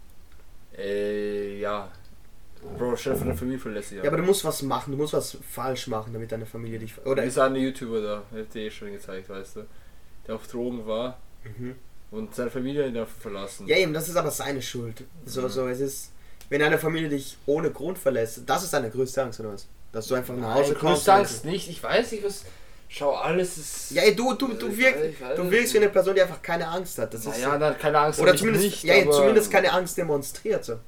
Äh, 0.76 1.60
ja. 1.60 1.92
Bro, 2.78 2.96
stell 2.96 3.16
vor, 3.16 3.26
deine 3.26 3.38
Familie 3.38 3.60
verlässt 3.60 3.92
dich. 3.92 4.00
Ja, 4.00 4.08
aber 4.08 4.18
du 4.18 4.24
musst 4.24 4.44
was 4.44 4.64
machen, 4.64 4.92
du 4.92 4.98
musst 4.98 5.14
was 5.14 5.38
falsch 5.48 5.88
machen, 5.88 6.14
damit 6.14 6.32
deine 6.32 6.48
Familie 6.48 6.80
dich... 6.80 6.94
Oder... 7.06 7.24
Ist 7.24 7.38
eine 7.38 7.60
YouTuber 7.60 8.02
da, 8.02 8.24
hab 8.36 8.52
dir 8.52 8.64
eh 8.64 8.72
schon 8.72 8.92
gezeigt, 8.92 9.30
weißt 9.30 9.58
du. 9.58 9.68
Der 10.26 10.36
auf 10.36 10.48
Drogen 10.48 10.86
war 10.86 11.20
Mhm. 11.44 11.76
Und 12.12 12.34
seine 12.36 12.50
Familie 12.50 12.88
ihn 12.88 12.98
einfach 12.98 13.16
verlassen. 13.20 13.68
Ja 13.68 13.78
eben, 13.78 13.94
das 13.94 14.08
ist 14.10 14.16
aber 14.16 14.32
seine 14.32 14.62
Schuld. 14.62 15.04
So, 15.26 15.42
Mhm. 15.44 15.50
so, 15.50 15.68
es 15.68 15.80
ist... 15.80 16.12
Wenn 16.50 16.62
eine 16.62 16.78
Familie 16.78 17.10
dich 17.10 17.38
ohne 17.46 17.72
Grund 17.72 17.98
verlässt, 17.98 18.42
das 18.46 18.64
ist 18.64 18.72
deine 18.74 18.90
größte 18.90 19.22
Angst, 19.22 19.40
oder 19.42 19.52
was? 19.52 19.68
Dass 19.92 20.08
du 20.08 20.16
einfach 20.16 20.34
nach 20.34 20.54
Hause 20.56 20.72
Nein, 20.72 20.80
kommst. 20.80 21.02
du 21.02 21.06
sagst 21.06 21.44
nicht, 21.46 21.70
ich 21.70 21.84
weiß 21.84 22.12
nicht, 22.14 22.24
was. 22.24 22.46
Schau, 22.88 23.16
alles 23.16 23.58
ist. 23.58 23.92
Ja, 23.92 24.04
ey, 24.04 24.16
du, 24.16 24.34
du, 24.34 24.54
du, 24.54 24.70
weiß 24.70 24.94
du 25.36 25.52
wirkst 25.52 25.74
wie 25.74 25.78
eine 25.80 25.90
Person, 25.90 26.16
die 26.16 26.22
einfach 26.22 26.42
keine 26.42 26.66
Angst 26.70 26.98
hat. 27.00 27.14
Das 27.14 27.26
ist 27.26 27.42
so. 27.42 27.50
dann 27.60 27.78
keine 27.78 28.00
Angst. 28.00 28.22
Oder 28.22 28.34
zumindest, 28.34 28.64
nicht, 28.64 28.84
ja, 28.86 28.96
aber- 29.02 29.12
zumindest 29.12 29.52
keine 29.52 29.74
Angst 29.74 29.98
demonstriert. 29.98 30.64
So. 30.64 30.80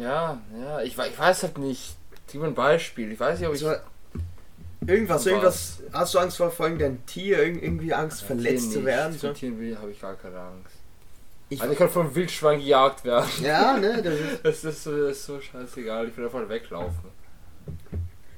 Ja, 0.00 0.40
ja, 0.60 0.80
ich, 0.82 0.98
ich 0.98 1.18
weiß 1.18 1.44
halt 1.44 1.58
nicht. 1.58 1.94
Gib 2.30 2.40
mir 2.40 2.48
ein 2.48 2.54
Beispiel. 2.54 3.12
Ich 3.12 3.20
weiß 3.20 3.38
nicht, 3.38 3.48
ob 3.48 3.54
ich. 3.54 3.60
So, 3.60 3.72
irgendwas, 4.86 5.20
Was? 5.20 5.26
irgendwas. 5.26 5.82
Hast 5.92 6.14
du 6.14 6.18
Angst 6.18 6.36
vor, 6.36 6.52
irgendeinem 6.60 7.04
Tier, 7.06 7.38
irg- 7.38 7.60
irgendwie 7.62 7.92
Angst, 7.94 8.20
Ja, 8.22 8.26
verletzt 8.28 8.70
Tieren 8.70 8.72
zu 8.72 8.84
werden? 8.84 9.12
So? 9.18 9.26
Von 9.28 9.36
Tieren 9.36 9.58
will- 9.60 9.78
habe 9.78 9.90
ich 9.90 10.00
gar 10.00 10.14
keine 10.14 10.38
Angst. 10.38 10.74
Ich, 11.48 11.60
also 11.60 11.72
ich 11.72 11.78
kann 11.78 11.88
vom 11.88 12.12
Wildschwein 12.14 12.58
gejagt 12.58 13.04
werden. 13.04 13.28
ja, 13.42 13.76
ne? 13.78 14.02
Das 14.02 14.14
ist, 14.14 14.40
Das 14.42 14.64
ist, 14.64 14.82
so, 14.84 14.96
das 15.06 15.16
ist 15.18 15.26
so 15.26 15.40
scheißegal. 15.40 16.08
Ich 16.08 16.16
will 16.16 16.24
einfach 16.24 16.48
weglaufen. 16.48 17.10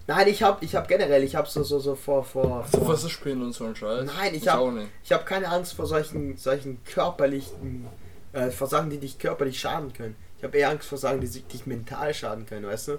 nein, 0.06 0.28
ich 0.28 0.42
hab, 0.42 0.62
ich 0.62 0.74
hab 0.74 0.88
generell, 0.88 1.22
ich 1.22 1.34
hab 1.34 1.48
so, 1.48 1.62
so, 1.62 1.78
so 1.78 1.94
vor, 1.94 2.24
vor, 2.24 2.66
So 2.70 2.78
vor 2.78 2.88
was 2.88 3.08
Spinnen 3.11 3.42
und 3.42 3.52
so 3.54 3.64
ein 3.64 3.74
Scheiß. 3.76 4.04
Nein, 4.04 4.34
ich 4.34 4.42
Ich 4.42 4.48
hab- 4.48 4.62
ich 5.04 5.12
habe 5.12 5.24
keine 5.24 5.48
Angst 5.48 5.74
vor 5.74 5.87
solchen, 5.87 6.37
solchen 6.37 6.82
körperlichen, 6.84 7.87
äh, 8.32 8.50
vor 8.50 8.66
Sachen, 8.66 8.90
die 8.90 8.98
dich 8.98 9.18
körperlich 9.18 9.58
schaden 9.58 9.92
können. 9.92 10.16
Ich 10.38 10.44
habe 10.44 10.57
eher 10.57 10.70
Angst 10.70 10.88
vor 10.88 10.98
Sachen, 10.98 11.20
die 11.20 11.27
sich- 11.27 11.46
dich 11.46 11.66
mental 11.66 12.14
schaden 12.14 12.46
können, 12.46 12.66
weißt 12.66 12.88
du? 12.88 12.98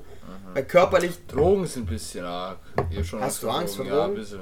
Weil 0.54 0.65
körperlich, 0.65 1.25
Drogen 1.28 1.65
sind 1.65 1.84
ein 1.84 1.93
bisschen 1.93 2.25
arg. 2.25 2.58
Hast 3.21 3.43
du 3.43 3.49
Angst 3.49 3.75
vor 3.78 3.86
Ja, 3.86 3.95
Drogen? 3.95 4.12
ein 4.12 4.15
bisschen. 4.15 4.41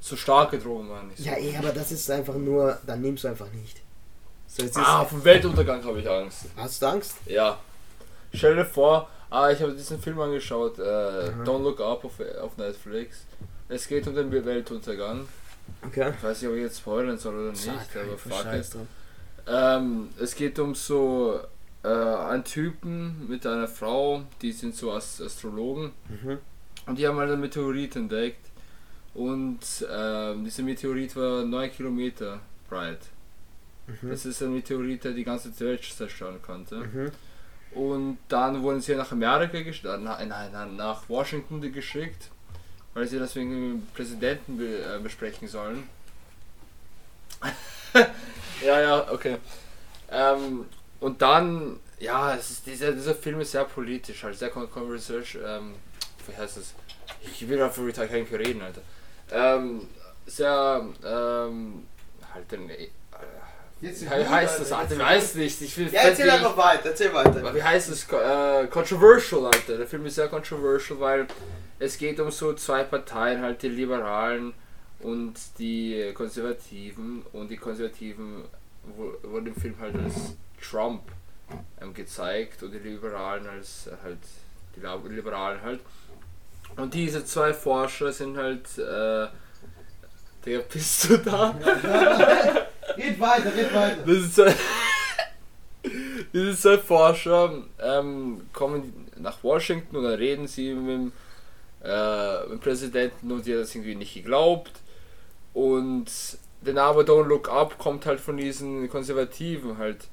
So 0.00 0.16
starke 0.16 0.58
Drogen 0.58 0.88
meine 0.88 1.12
ich. 1.16 1.24
ja, 1.24 1.36
eh, 1.36 1.56
aber 1.56 1.70
das 1.70 1.92
ist 1.92 2.10
einfach 2.10 2.34
nur, 2.34 2.78
dann 2.86 3.00
nimmst 3.02 3.24
du 3.24 3.28
einfach 3.28 3.50
nicht. 3.52 3.80
So, 4.48 4.64
Ah, 4.80 5.04
vom 5.04 5.22
Weltuntergang 5.24 5.84
habe 5.84 6.00
ich 6.00 6.08
Angst. 6.10 6.46
Hast 6.56 6.82
du 6.82 6.86
Angst? 6.86 7.16
Ja. 7.26 7.58
Stell 8.34 8.56
dir 8.56 8.64
vor, 8.64 9.08
ah, 9.28 9.50
ich 9.50 9.60
habe 9.62 9.72
diesen 9.72 10.00
Film 10.00 10.18
angeschaut, 10.20 10.78
äh. 10.78 10.82
Don't 11.44 11.62
Look 11.62 11.80
Up 11.80 12.04
auf, 12.04 12.14
auf 12.42 12.56
Netflix. 12.56 13.18
Es 13.68 13.86
geht 13.86 14.06
um 14.08 14.14
den 14.16 14.32
Weltuntergang. 14.32 15.28
Okay. 15.86 16.12
Ich 16.16 16.22
weiß 16.24 16.42
nicht, 16.42 16.50
ob 16.50 16.56
ich 16.56 16.62
jetzt 16.62 16.78
spoilern 16.78 17.16
soll 17.18 17.34
oder 17.38 17.50
nicht, 17.52 17.62
Sag 17.62 17.76
aber 18.02 18.18
fuck 18.18 18.42
drauf. 18.42 18.86
Ähm, 19.46 20.08
es 20.20 20.34
geht 20.34 20.58
um 20.58 20.74
so 20.74 21.38
äh, 21.82 21.88
einen 21.88 22.44
Typen 22.44 23.26
mit 23.28 23.46
einer 23.46 23.68
Frau, 23.68 24.22
die 24.42 24.52
sind 24.52 24.74
so 24.74 24.92
Ast 24.92 25.20
Astrologen 25.22 25.92
Mhm. 26.08 26.38
und 26.86 26.98
die 26.98 27.06
haben 27.06 27.18
halt 27.18 27.30
einen 27.30 27.40
Meteorit 27.40 27.96
entdeckt 27.96 28.46
und 29.14 29.60
ähm, 29.90 30.44
dieser 30.44 30.62
Meteorit 30.62 31.16
war 31.16 31.44
9 31.44 31.72
Kilometer 31.72 32.40
breit. 32.68 33.00
Mhm. 33.86 34.10
Das 34.10 34.24
ist 34.26 34.42
ein 34.42 34.52
Meteorit, 34.54 35.04
der 35.04 35.12
die 35.12 35.24
ganze 35.24 35.58
Welt 35.60 35.82
zerstören 35.84 36.40
konnte. 36.42 36.76
Mhm. 36.76 37.10
Und 37.72 38.18
dann 38.28 38.62
wurden 38.62 38.80
sie 38.80 38.94
nach 38.96 39.12
Amerika 39.12 39.60
geschickt, 39.62 39.86
äh, 39.86 39.96
nein, 39.96 40.28
nein, 40.28 40.50
nein, 40.52 40.76
nach 40.76 41.08
Washington 41.08 41.60
geschickt, 41.72 42.30
weil 42.94 43.06
sie 43.06 43.18
das 43.18 43.34
wegen 43.36 43.50
dem 43.50 43.86
Präsidenten 43.94 44.58
be 44.58 44.66
äh, 44.78 44.98
besprechen 45.00 45.46
sollen. 45.48 45.84
ja, 48.64 48.80
ja, 48.80 49.12
okay. 49.12 49.36
Ähm, 50.10 50.66
und 51.00 51.20
dann, 51.22 51.80
ja, 51.98 52.34
ist, 52.34 52.66
dieser, 52.66 52.92
dieser 52.92 53.14
Film 53.14 53.40
ist 53.40 53.52
sehr 53.52 53.64
politisch, 53.64 54.22
halt 54.22 54.38
sehr 54.38 54.50
con- 54.50 54.70
conversation, 54.70 55.42
ähm, 55.46 55.74
wie 56.26 56.36
heißt 56.36 56.58
das? 56.58 56.74
Ich 57.22 57.48
will 57.48 57.60
einfach 57.62 57.82
über 57.82 57.92
kein 57.92 58.24
reden, 58.24 58.62
Alter. 58.62 58.82
Ähm, 59.32 59.86
sehr, 60.26 60.84
ähm, 61.04 61.86
halt, 62.32 62.50
den, 62.52 62.70
äh, 62.70 62.88
Jetzt 63.82 64.02
wie 64.02 64.08
heißt 64.10 64.60
das, 64.60 64.72
Alter? 64.72 64.92
Ich 64.92 64.98
weiß 65.00 65.34
nicht, 65.36 65.62
ich 65.62 65.78
will 65.78 65.88
Ja, 65.90 66.02
erzähl 66.02 66.26
ich- 66.26 66.32
einfach 66.32 66.54
weiter, 66.56 66.90
erzähl 66.90 67.14
weiter. 67.14 67.54
wie 67.54 67.62
heißt 67.62 67.88
es? 67.88 68.04
Äh, 68.12 68.66
controversial, 68.66 69.46
Alter. 69.46 69.78
Der 69.78 69.86
Film 69.86 70.04
ist 70.04 70.16
sehr 70.16 70.28
controversial, 70.28 71.00
weil 71.00 71.26
es 71.78 71.96
geht 71.96 72.20
um 72.20 72.30
so 72.30 72.52
zwei 72.52 72.82
Parteien, 72.84 73.40
halt 73.40 73.62
die 73.62 73.70
Liberalen 73.70 74.52
und 74.98 75.32
die 75.58 76.12
Konservativen. 76.12 77.24
Und 77.32 77.48
die 77.50 77.56
Konservativen 77.56 78.44
wu- 78.96 79.30
wurden 79.30 79.48
im 79.48 79.54
Film 79.56 79.74
halt 79.80 79.96
als 79.96 80.36
Trump 80.60 81.02
ähm, 81.80 81.94
gezeigt 81.94 82.62
und 82.62 82.72
die 82.72 82.78
Liberalen 82.78 83.46
als 83.46 83.86
äh, 83.86 83.92
halt 84.02 84.18
die 84.76 85.08
Liberalen 85.14 85.60
halt. 85.62 85.80
Und 86.76 86.94
diese 86.94 87.24
zwei 87.24 87.52
Forscher 87.52 88.12
sind 88.12 88.36
halt 88.36 88.66
äh, 88.78 89.26
der 90.46 90.58
bist 90.72 91.08
du 91.10 91.18
da? 91.18 91.50
Red 92.96 93.20
weiter, 93.20 93.54
red 93.54 93.74
weiter. 93.74 93.96
Das 94.06 94.16
ist 94.16 94.34
zwei, 94.34 94.54
diese 96.32 96.56
zwei 96.56 96.78
Forscher 96.78 97.62
ähm, 97.80 98.42
kommen 98.52 99.06
nach 99.18 99.42
Washington 99.42 99.96
und 99.96 100.04
dann 100.04 100.14
reden 100.14 100.46
sie 100.48 100.74
mit 100.74 100.88
dem, 100.88 101.12
äh, 101.84 102.40
mit 102.44 102.50
dem 102.52 102.60
Präsidenten 102.60 103.30
und 103.32 103.46
die 103.46 103.54
hat 103.54 103.60
das 103.62 103.74
irgendwie 103.74 103.94
nicht 103.94 104.14
geglaubt. 104.14 104.72
Und 105.52 106.06
der 106.62 106.74
Name 106.74 107.02
Don't 107.02 107.26
Look 107.26 107.48
Up 107.48 107.78
kommt 107.78 108.06
halt 108.06 108.20
von 108.20 108.36
diesen 108.36 108.88
Konservativen 108.88 109.78
halt. 109.78 110.08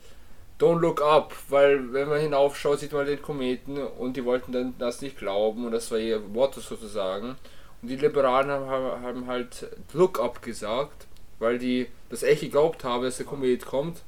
Don't 0.60 0.80
Look 0.80 1.02
Up, 1.02 1.36
weil 1.50 1.94
wenn 1.94 2.10
man 2.10 2.20
hinaufschaut, 2.20 2.80
sieht 2.80 2.94
man 2.94 3.06
den 3.06 3.22
Kometen 3.22 3.78
und 3.78 4.18
die 4.18 4.26
wollten 4.26 4.52
dann 4.52 4.74
das 4.80 5.02
nicht 5.02 5.18
glauben 5.18 5.66
und 5.66 5.72
das 5.72 5.92
war 5.92 6.00
ihr 6.00 6.20
Motto 6.20 6.62
sozusagen. 6.62 7.36
Und 7.82 7.90
die 7.90 7.96
Liberalen 7.96 8.50
haben, 8.50 9.04
haben 9.04 9.28
halt 9.28 9.68
Look 9.94 10.20
Up 10.20 10.42
gesagt, 10.42 11.06
weil 11.38 11.60
die 11.60 11.88
das 12.10 12.24
echt 12.24 12.42
geglaubt 12.42 12.84
haben, 12.84 13.04
dass 13.04 13.18
der 13.18 13.28
Komet 13.28 13.66
kommt. 13.66 14.02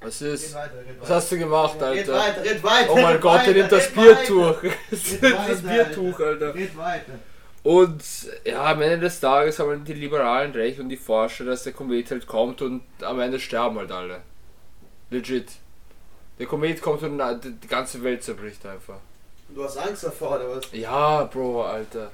Was 0.00 0.22
ist? 0.22 0.54
weiter, 0.54 0.78
red 0.78 1.00
Was 1.00 1.10
hast 1.10 1.32
du 1.32 1.38
gemacht, 1.38 1.74
Red 1.76 2.08
Alter? 2.08 2.12
weiter, 2.14 2.42
red 2.42 2.62
weiter. 2.62 2.90
Oh 2.90 2.94
mein 2.96 3.12
red 3.12 3.20
Gott, 3.20 3.46
der 3.46 3.52
nimmt 3.54 3.72
das 3.72 3.84
red 3.88 3.94
Biertuch. 3.94 4.62
Red 4.62 4.72
das 5.48 5.62
Biertuch, 5.62 6.20
Alter. 6.20 6.54
Red 6.54 6.76
weiter. 6.76 7.12
Und 7.62 8.02
ja, 8.44 8.64
am 8.64 8.80
Ende 8.80 9.00
des 9.00 9.20
Tages 9.20 9.58
haben 9.58 9.84
die 9.84 9.92
Liberalen 9.92 10.52
recht 10.52 10.78
und 10.80 10.88
die 10.88 10.96
Forscher, 10.96 11.44
dass 11.44 11.64
der 11.64 11.74
Komet 11.74 12.10
halt 12.10 12.26
kommt 12.26 12.62
und 12.62 12.82
am 13.02 13.20
Ende 13.20 13.38
sterben 13.38 13.78
halt 13.78 13.92
alle. 13.92 14.22
Legit. 15.10 15.50
Der 16.38 16.46
Komet 16.46 16.80
kommt 16.80 17.02
und 17.02 17.20
die 17.62 17.68
ganze 17.68 18.02
Welt 18.02 18.22
zerbricht 18.22 18.64
einfach. 18.64 18.98
Du 19.50 19.62
hast 19.62 19.76
Angst 19.76 20.04
davor, 20.04 20.36
oder 20.36 20.56
was? 20.56 20.64
Ja, 20.72 21.24
Bro, 21.24 21.64
Alter. 21.64 22.12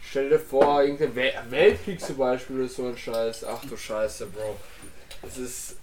Stell 0.00 0.28
dir 0.28 0.38
vor, 0.38 0.82
irgendein 0.82 1.14
Wel 1.14 1.32
Weltkrieg 1.48 2.00
zum 2.00 2.18
Beispiel 2.18 2.60
oder 2.60 2.68
so 2.68 2.86
ein 2.86 2.96
Scheiß. 2.96 3.44
Ach 3.44 3.64
du 3.68 3.76
Scheiße, 3.76 4.26
Bro. 4.26 4.56
Das 5.22 5.38
ist. 5.38 5.76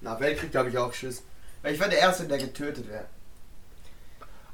Na, 0.00 0.18
Weltkrieg 0.20 0.54
habe 0.54 0.68
ich 0.68 0.76
auch 0.76 0.92
Schiss. 0.92 1.22
Weil 1.62 1.74
ich 1.74 1.80
war 1.80 1.88
der 1.88 1.98
Erste, 1.98 2.24
der 2.24 2.38
getötet 2.38 2.88
wäre. 2.88 3.06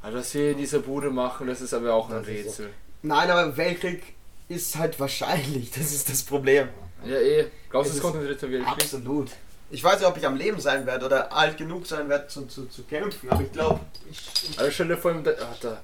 Also, 0.03 0.19
was 0.19 0.35
wir 0.35 0.53
in 0.53 0.59
dieser 0.59 0.81
Bude 0.81 1.11
machen, 1.11 1.47
das 1.47 1.61
ist 1.61 1.73
aber 1.73 1.95
auch 1.95 2.11
ein 2.11 2.17
Das 2.17 2.29
ist 2.29 2.47
Rätsel. 2.47 2.71
Nein, 3.05 3.31
aber 3.31 3.55
Weltkrieg 3.57 4.03
ist 4.49 4.77
halt 4.77 4.99
wahrscheinlich. 4.99 5.71
Das 5.71 5.93
ist 5.93 6.09
das 6.09 6.23
Problem. 6.23 6.69
Ja, 7.05 7.17
eh. 7.17 7.47
Glaubst 7.69 7.93
du, 7.93 7.97
Es 7.97 8.03
kommt 8.03 8.17
ein 8.17 8.25
dritter 8.25 8.51
Weltkrieg? 8.51 8.73
Absolut. 8.73 9.31
Ich 9.71 9.85
weiß 9.85 9.99
nicht, 9.99 10.09
ob 10.09 10.17
ich 10.17 10.27
am 10.27 10.37
Leben 10.37 10.59
sein 10.59 10.87
werde 10.87 11.05
oder 11.05 11.31
alt 11.31 11.59
genug 11.59 11.87
sein 11.87 12.09
werde 12.09 12.29
zu, 12.29 12.47
zu, 12.47 12.67
zu 12.67 12.83
kämpfen, 12.85 13.29
aber 13.31 13.43
ich 13.43 13.53
glaube, 13.53 13.81
ich, 14.11 14.59
Also, 14.59 14.71
stell 14.71 14.89
dir 14.89 14.97
vor, 14.97 15.11
im. 15.11 15.23
Ach, 15.27 15.59
da. 15.61 15.81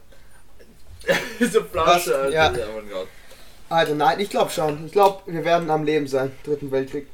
Diese 1.38 1.62
Flasche? 1.64 2.16
Alter. 2.16 2.30
Ja. 2.30 2.52
Ja, 2.52 2.66
mein 2.74 2.88
Gott. 2.88 3.08
Alter, 3.68 3.94
nein, 3.94 4.20
ich 4.20 4.30
glaube 4.30 4.50
schon. 4.50 4.86
Ich 4.86 4.92
glaube, 4.92 5.20
wir 5.30 5.44
werden 5.44 5.70
am 5.70 5.84
Leben 5.84 6.06
sein. 6.06 6.32
Dritten 6.44 6.70
Weltkrieg. 6.70 7.06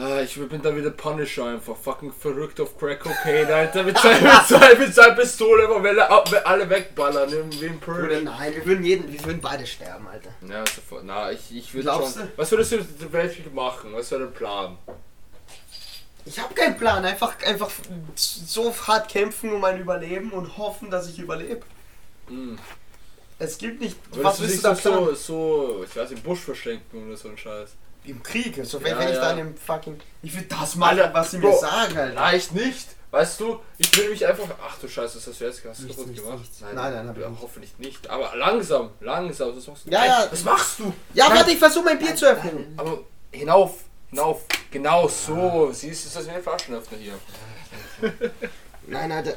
Ah, 0.00 0.22
ich 0.22 0.34
bin 0.36 0.62
da 0.62 0.74
wieder 0.74 0.90
Punisher 0.90 1.44
einfach. 1.44 1.76
Fucking 1.76 2.10
verrückt 2.10 2.58
auf 2.58 2.78
Crack 2.78 3.00
Cocaine, 3.00 3.54
Alter. 3.54 3.82
Mit 3.82 3.98
seiner 3.98 4.78
mit 4.78 4.96
mit 4.96 5.16
Pistole, 5.16 5.64
aber 5.64 5.82
wenn 5.82 5.98
er 5.98 6.46
alle 6.46 6.70
wegballern, 6.70 7.30
wie 7.60 7.66
ein 7.66 7.78
Pearl. 7.78 8.22
nein, 8.22 8.54
wir 8.54 8.64
würden 8.64 8.84
jeden, 8.84 9.12
wir 9.12 9.22
würden 9.24 9.42
beide 9.42 9.66
sterben, 9.66 10.06
Alter. 10.08 10.30
Ja, 10.48 10.64
sofort. 10.66 11.04
Na, 11.04 11.30
ich, 11.30 11.54
ich 11.54 11.74
würde 11.74 11.84
Glaubst 11.84 12.16
schon. 12.16 12.22
du? 12.22 12.32
Was 12.36 12.50
würdest 12.50 12.72
du 12.72 13.12
Weltkrieg 13.12 13.52
machen? 13.52 13.92
Was 13.92 14.10
wäre 14.10 14.22
dein 14.22 14.32
Plan? 14.32 14.78
Ich 16.24 16.38
habe 16.38 16.54
keinen 16.54 16.78
Plan, 16.78 17.04
einfach, 17.04 17.34
einfach 17.44 17.70
so 18.14 18.74
hart 18.86 19.10
kämpfen 19.10 19.52
um 19.52 19.60
mein 19.60 19.80
Überleben 19.80 20.30
und 20.30 20.56
hoffen, 20.56 20.90
dass 20.90 21.10
ich 21.10 21.18
überlebe. 21.18 21.62
Hm. 22.28 22.58
Es 23.38 23.58
gibt 23.58 23.80
nicht. 23.80 23.96
Würdest 24.12 24.24
was 24.24 24.36
du 24.36 24.42
willst 24.44 24.58
du 24.58 24.62
da 24.62 24.74
so, 24.74 25.14
so, 25.14 25.84
ich 25.84 25.94
weiß, 25.94 26.10
im 26.12 26.22
Busch 26.22 26.40
verstecken 26.40 27.06
oder 27.06 27.16
so 27.16 27.28
ein 27.28 27.36
Scheiß? 27.36 27.70
Im 28.10 28.22
Krieg, 28.22 28.58
also 28.58 28.82
wenn, 28.82 28.92
Ja, 28.92 28.98
wenn 28.98 29.08
ich 29.08 29.14
ja. 29.14 29.20
dann 29.20 29.38
im 29.38 29.56
fucking. 29.56 29.98
Ich 30.22 30.34
will 30.34 30.44
das 30.48 30.74
machen, 30.76 30.98
Alter, 30.98 31.14
was 31.14 31.30
sie 31.30 31.38
Bro, 31.38 31.50
mir 31.50 31.58
sagen, 31.58 31.96
Alter. 31.98 32.20
Reicht 32.20 32.52
nicht. 32.54 32.88
Weißt 33.12 33.40
du, 33.40 33.58
ich 33.78 33.96
will 33.96 34.10
mich 34.10 34.24
einfach. 34.26 34.44
Ach 34.64 34.78
du 34.78 34.86
Scheiße, 34.88 35.14
das 35.18 35.26
hast 35.26 35.40
du 35.40 35.44
jetzt 35.44 35.64
hast 35.64 35.80
du 35.80 35.84
Nichts, 35.84 35.96
kaputt 35.96 36.06
nichts, 36.12 36.22
gemacht. 36.24 36.38
nichts. 36.40 36.60
Nein, 36.60 36.74
nein, 36.76 37.08
hab 37.08 37.16
ich 37.16 37.22
ja, 37.22 37.28
nicht. 37.28 37.42
hoffentlich 37.42 37.78
nicht. 37.78 38.08
Aber 38.10 38.36
langsam, 38.36 38.90
langsam. 39.00 39.54
Das 39.54 39.66
machst 39.66 39.86
du. 39.86 39.90
Ja, 39.90 39.98
Nein, 40.00 40.08
ja. 40.08 40.28
Was 40.30 40.44
machst 40.44 40.78
du? 40.78 40.92
Ja, 41.14 41.28
Nein. 41.28 41.38
warte, 41.38 41.50
ich 41.50 41.58
versuche 41.58 41.84
mein 41.84 41.98
Bier 41.98 42.14
zu 42.14 42.26
öffnen. 42.28 42.74
Aber 42.76 43.00
hinauf, 43.32 43.74
hinauf. 44.10 44.42
Genau 44.70 45.08
so. 45.08 45.70
Siehst 45.72 46.04
du, 46.04 46.08
ist 46.08 46.16
das 46.16 46.26
wie 46.26 46.30
ein 46.30 46.42
Flaschenöffner 46.42 46.98
hier. 46.98 47.14
Nein, 48.86 49.10
Alter. 49.10 49.34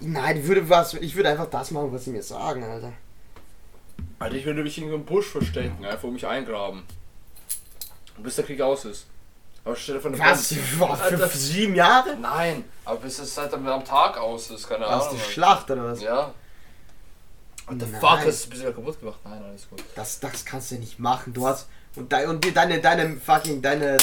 Nein, 0.00 0.38
ich 0.40 0.46
würde 0.46 0.68
was. 0.68 0.94
Ich 0.94 1.14
würde 1.16 1.30
einfach 1.30 1.46
das 1.50 1.70
machen, 1.70 1.92
was 1.92 2.04
sie 2.04 2.10
mir 2.10 2.22
sagen, 2.22 2.62
Alter. 2.62 2.92
Alter, 4.18 4.36
ich 4.36 4.44
würde 4.44 4.62
mich 4.62 4.76
in 4.78 4.84
einem 4.84 5.04
Busch 5.04 5.28
verstecken, 5.28 5.84
einfach 5.84 6.08
mich 6.10 6.26
eingraben. 6.26 6.82
Bis 8.18 8.36
der 8.36 8.44
Krieg 8.44 8.60
aus 8.60 8.84
ist. 8.86 9.06
Aber 9.64 9.74
stell 9.76 9.96
dir 9.96 10.00
vor, 10.00 10.10
eine 10.12 10.20
Was? 10.20 10.52
Alter, 11.00 11.28
Für 11.28 11.36
sieben 11.38 11.74
Jahre? 11.74 12.16
Nein, 12.16 12.64
aber 12.84 13.00
bis 13.00 13.18
es 13.18 13.36
halt 13.36 13.52
am 13.52 13.84
Tag 13.84 14.16
aus 14.16 14.50
ist, 14.50 14.68
keine 14.68 14.86
Ahnung. 14.86 15.08
die 15.12 15.32
Schlacht 15.32 15.70
oder 15.70 15.84
was? 15.84 16.00
Ja. 16.00 16.32
Und 17.66 17.78
Nein. 17.78 18.00
fuck, 18.00 18.24
hast 18.24 18.44
du 18.44 18.48
ein 18.48 18.50
bisschen 18.50 18.74
kaputt 18.74 19.00
gemacht? 19.00 19.18
Nein, 19.24 19.42
alles 19.42 19.68
gut. 19.68 19.82
Das, 19.96 20.20
das 20.20 20.44
kannst 20.44 20.70
du 20.70 20.76
nicht 20.76 20.98
machen. 21.00 21.32
Du 21.32 21.46
hast. 21.48 21.66
Und, 21.96 22.12
de, 22.12 22.26
und 22.26 22.44
deine, 22.56 22.80
deine 22.80 23.16
fucking, 23.16 23.60
deine 23.60 23.96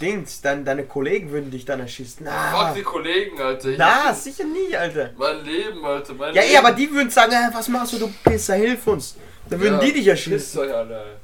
Dings, 0.00 0.40
deine, 0.40 0.64
deine 0.64 0.84
Kollegen 0.84 1.30
würden 1.30 1.50
dich 1.50 1.64
dann 1.66 1.80
erschießen. 1.80 2.24
Na, 2.24 2.66
Fuck 2.68 2.76
die 2.76 2.82
Kollegen, 2.82 3.38
Alter. 3.40 3.68
Ich- 3.70 3.78
na 3.78 4.14
sicher 4.14 4.44
nicht, 4.44 4.74
Alter. 4.76 5.10
Mein 5.18 5.44
Leben, 5.44 5.84
Alter, 5.84 6.14
mein 6.14 6.34
Ja, 6.34 6.40
Leben. 6.40 6.54
eh, 6.54 6.56
aber 6.56 6.72
die 6.72 6.90
würden 6.90 7.10
sagen, 7.10 7.32
äh, 7.32 7.50
was 7.52 7.68
machst 7.68 7.92
du, 7.94 7.98
du 7.98 8.12
Pisser, 8.24 8.54
hilf 8.54 8.86
uns. 8.86 9.16
Dann 9.50 9.60
würden 9.60 9.74
Ja, 9.74 9.84
die 9.84 9.92
dich 9.92 10.06
erschießen. 10.06 10.60
euch 10.60 10.72
alle. 10.74 11.16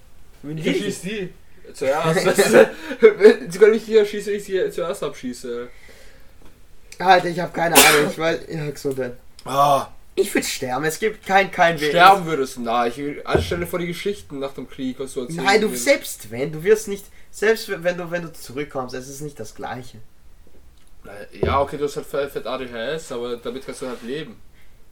Würden 0.43 0.59
Ich 0.59 0.65
die 0.65 0.73
dich- 0.81 1.01
die. 1.01 1.35
Zuerst. 1.73 2.27
Sie 3.49 3.59
können 3.59 3.73
mich 3.73 3.85
hier 3.85 4.01
erschießen, 4.01 4.33
wenn 4.33 4.39
ich 4.39 4.45
sie 4.45 4.71
zuerst 4.71 5.03
abschieße. 5.03 5.69
Alter, 6.99 7.29
ich 7.29 7.41
habe 7.41 7.53
keine 7.53 7.75
Ahnung. 7.75 8.11
Ich 8.11 8.19
weiß. 8.19 8.41
Ja, 8.49 8.71
Gesundheit. 8.71 9.17
Ah. 9.45 9.89
Ich 10.19 10.35
würde 10.35 10.47
sterben. 10.47 10.85
Es 10.87 10.99
gibt 10.99 11.27
kein, 11.27 11.51
kein 11.51 11.79
Weg. 11.79 11.91
Sterben 11.91 12.25
würdest 12.25 12.57
du, 12.57 12.63
na, 12.63 12.87
ich 12.87 12.97
will, 12.97 13.23
stell 13.41 13.61
dir 13.61 13.67
vor 13.67 13.79
die 13.79 13.87
Geschichten 13.87 14.39
nach 14.39 14.55
dem 14.55 14.67
Krieg, 14.69 14.99
was 14.99 15.13
du 15.13 15.21
erzählst. 15.21 15.45
Nein, 15.45 15.61
du 15.61 15.69
selbst 15.77 16.31
wenn, 16.31 16.53
du 16.53 16.65
wirst 16.65 16.89
nicht. 16.89 17.05
Selbst 17.31 17.69
wenn 17.69 17.99
du, 17.99 18.11
wenn 18.11 18.23
du 18.23 18.33
zurückkommst, 18.33 18.95
es 18.95 19.11
ist 19.11 19.21
nicht 19.21 19.39
das 19.39 19.55
gleiche. 19.55 19.99
Ja, 21.43 21.61
okay, 21.61 21.77
du 21.77 21.85
hast 21.85 21.97
halt 21.97 22.07
fett 22.07 22.47
ADHS, 22.47 23.13
aber 23.13 23.37
damit 23.37 23.67
kannst 23.67 23.83
du 23.83 23.89
halt 23.89 24.03
leben. 24.03 24.41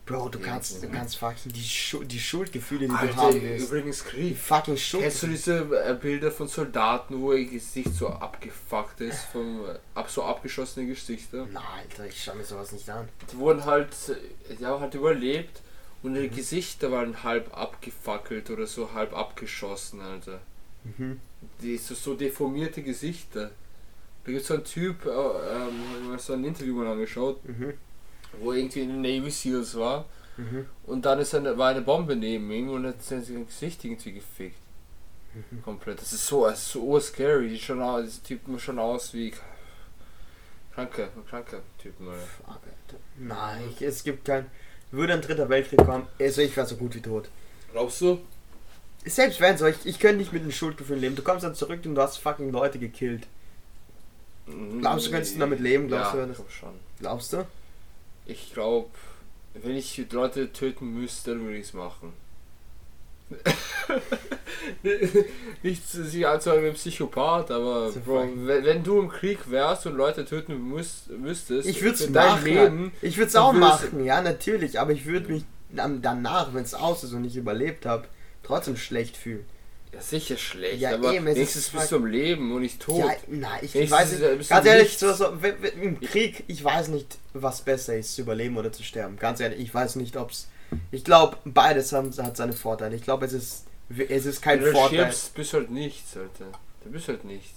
Bro, 0.07 0.29
du 0.29 0.39
kannst, 0.39 0.83
du 0.83 0.89
kannst 0.91 1.17
fucking 1.17 1.51
die, 1.53 1.63
Schu 1.63 2.05
die 2.05 2.19
Schuldgefühle, 2.21 2.81
die 2.83 2.87
du 2.89 2.95
Alter, 2.95 3.17
haben 3.17 3.41
wirst. 3.43 3.69
übrigens 3.69 4.05
Krieg. 4.05 4.37
fucking 4.37 4.75
Kennst 4.77 4.93
du 4.93 5.01
Schuld. 5.01 5.33
diese 5.33 5.59
äh, 5.83 5.95
Bilder 5.95 6.31
von 6.31 6.47
Soldaten, 6.47 7.23
wo 7.23 7.33
ihr 7.33 7.47
Gesicht 7.47 7.95
so 7.95 8.09
abgefuckt 8.09 9.01
ist, 9.01 9.21
vom 9.33 9.65
äh, 9.65 9.79
ab 9.95 10.11
so 10.11 10.23
abgeschossene 10.25 10.87
Gesichter? 10.87 11.47
Nein, 11.51 11.63
Alter, 11.89 12.07
ich 12.07 12.23
schau 12.23 12.35
mir 12.35 12.45
sowas 12.45 12.73
nicht 12.73 12.89
an. 12.91 13.09
Die 13.33 13.39
wurden 13.39 13.65
halt, 13.65 13.89
äh, 14.11 14.55
die 14.57 14.67
haben 14.67 14.81
halt 14.83 14.95
überlebt 14.95 15.63
und 16.03 16.11
Mhm. 16.11 16.17
ihre 16.19 16.29
Gesichter 16.29 16.93
waren 16.93 17.23
halb 17.23 17.57
abgefackelt 17.57 18.51
oder 18.51 18.67
so 18.67 18.93
halb 18.93 19.17
abgeschossen, 19.17 20.03
Alter. 20.03 20.41
Mhm. 20.99 21.19
Die 21.63 21.79
so, 21.79 21.95
so 21.95 22.13
deformierte 22.15 22.83
Gesichter. 22.83 23.53
Da 24.25 24.31
gibt 24.33 24.43
es 24.43 24.49
so 24.49 24.55
einen 24.55 24.65
Typ, 24.65 25.07
äh, 25.07 25.09
ähm, 25.09 25.15
hab 25.93 26.01
ich 26.03 26.09
mir 26.09 26.19
so 26.19 26.33
ein 26.35 26.45
Interview 26.45 26.75
mal 26.75 26.89
angeschaut, 26.89 27.43
Mhm. 27.49 27.73
Wo 28.41 28.53
irgendwie 28.53 28.81
in 28.81 28.89
den 28.89 29.01
Navy 29.03 29.31
Seals 29.31 29.77
war 29.77 30.07
Mhm. 30.37 30.67
und 30.87 31.05
dann 31.05 31.21
ist 31.21 31.33
eine, 31.35 31.57
war 31.57 31.69
eine 31.71 31.81
Bombe 31.83 32.17
neben 32.17 32.51
ihm 32.51 32.69
und 32.71 32.85
hat 32.87 33.01
sein 33.03 33.23
Gesicht 33.47 33.85
irgendwie 33.85 34.13
gefickt. 34.15 34.57
Mhm. 35.33 35.63
Komplett. 35.63 36.01
Das 36.01 36.13
ist 36.13 36.27
so, 36.27 36.45
das 36.47 36.69
so 36.73 36.99
scary. 36.99 37.49
Die 37.49 37.73
aus, 37.73 38.05
diese 38.05 38.23
Typen 38.25 38.59
schauen 38.59 38.81
aus 38.81 39.15
wie 39.15 39.33
kranke, 40.75 41.09
kranke 41.31 41.61
Typen, 41.81 42.09
Alter. 42.09 42.61
Nein, 43.19 43.63
ich, 43.71 43.83
es 43.83 44.03
gibt 44.03 44.25
kein. 44.25 44.47
Würde 44.91 45.13
ein 45.13 45.23
dritter 45.23 45.49
Weltkrieg 45.49 45.85
kommen, 45.85 46.07
also 46.21 46.41
ich 46.41 46.57
wäre 46.57 46.67
so 46.67 46.77
gut 46.77 46.95
wie 46.95 47.01
tot. 47.03 47.29
Glaubst 47.73 48.01
du? 48.01 48.21
Selbst 49.05 49.41
wenn 49.41 49.57
so, 49.59 49.67
ich, 49.67 49.77
ich 49.85 49.99
könnte 49.99 50.19
nicht 50.19 50.33
mit 50.33 50.45
den 50.45 50.53
Schuldgefühlen 50.53 51.01
leben. 51.01 51.17
Du 51.17 51.23
kommst 51.23 51.45
dann 51.45 51.55
zurück 51.55 51.81
und 51.85 51.95
du 51.95 52.01
hast 52.03 52.19
fucking 52.19 52.51
Leute 52.53 52.79
gekillt. 52.79 53.27
Glaubst 54.81 55.07
du, 55.07 55.11
könntest 55.11 55.35
du 55.35 55.41
damit 55.41 55.61
leben? 55.61 55.89
Glaubst 55.89 56.15
ja, 56.15 56.27
du, 56.27 56.33
das- 56.33 56.53
schon. 56.53 56.75
Glaubst 57.01 57.33
du? 57.33 57.47
Ich 58.27 58.53
glaube, 58.53 58.89
wenn 59.55 59.77
ich 59.77 60.05
Leute 60.11 60.53
töten 60.53 60.95
müsste, 60.95 61.33
dann 61.33 61.43
würde 61.43 61.59
ich 61.59 61.67
es 61.67 61.75
machen. 61.75 62.13
Nicht 65.63 65.89
sich 65.89 66.15
wie 66.15 66.27
ein 66.27 66.75
Psychopath, 66.75 67.51
aber 67.51 67.91
Bro, 67.93 68.29
wenn, 68.37 68.65
wenn 68.65 68.83
du 68.85 69.01
im 69.01 69.09
Krieg 69.09 69.51
wärst 69.51 69.87
und 69.87 69.97
Leute 69.97 70.25
töten 70.25 70.69
müsst, 70.69 71.11
müsstest, 71.11 71.69
Ich 71.69 71.83
würde 71.83 71.97
es 71.97 72.09
machen. 72.11 72.45
Leben, 72.45 72.93
ich 73.01 73.17
würde 73.17 73.29
es 73.29 73.37
auch 73.37 73.53
machen, 73.53 74.05
ja, 74.05 74.21
natürlich. 74.21 74.79
Aber 74.79 74.93
ich 74.93 75.07
würde 75.07 75.33
mich 75.33 75.45
danach, 75.71 76.55
wenn 76.55 76.63
es 76.63 76.75
aus 76.75 77.03
ist 77.05 77.13
und 77.13 77.25
ich 77.25 77.37
überlebt 77.37 77.87
habe, 77.87 78.05
trotzdem 78.43 78.77
schlecht 78.77 79.17
fühlen. 79.17 79.45
Ja 79.95 80.01
sicher 80.01 80.37
schlecht, 80.37 80.81
Ja, 80.81 80.95
aber 80.95 81.13
eben, 81.13 81.27
es 81.27 81.37
wenigstens 81.37 81.67
ist 81.67 81.73
bist 81.73 81.93
du 81.93 81.97
am 81.97 82.07
Leben 82.07 82.53
und 82.53 82.63
nicht 82.63 82.81
tot. 82.81 82.99
Ja, 82.99 83.13
nein, 83.29 83.59
ich 83.63 83.75
Wenigstens 83.75 84.01
weiß 84.01 84.39
nicht. 84.39 84.49
Ganz 84.49 84.67
ehrlich, 84.67 84.99
so, 84.99 85.27
im 85.81 86.01
Krieg, 86.01 86.45
ich 86.47 86.63
weiß 86.63 86.89
nicht, 86.89 87.19
was 87.33 87.63
besser 87.63 87.97
ist, 87.97 88.15
zu 88.15 88.23
überleben 88.23 88.57
oder 88.57 88.73
zu 88.73 88.83
sterben. 88.83 89.17
Ganz 89.17 89.41
ehrlich, 89.41 89.61
ich 89.61 89.75
weiß 89.75 89.97
nicht, 89.97 90.17
ob 90.17 90.31
es. 90.31 90.49
Ich 90.91 91.05
glaube, 91.05 91.37
beides 91.45 91.93
haben, 91.93 92.11
hat 92.17 92.37
seine 92.37 92.53
Vorteile. 92.53 92.97
Ich 92.97 93.03
glaube, 93.03 93.27
es 93.27 93.33
ist, 93.33 93.67
es 94.09 94.27
ist 94.27 94.43
kein 94.43 94.61
wenn 94.61 94.67
du 94.67 94.73
Vorteil. 94.73 94.99
stirbst, 94.99 95.35
bist 95.35 95.53
halt 95.53 95.71
nichts, 95.71 96.17
Alter. 96.17 96.51
Du 96.83 96.91
bist 96.91 97.09
halt 97.09 97.25
nichts. 97.25 97.55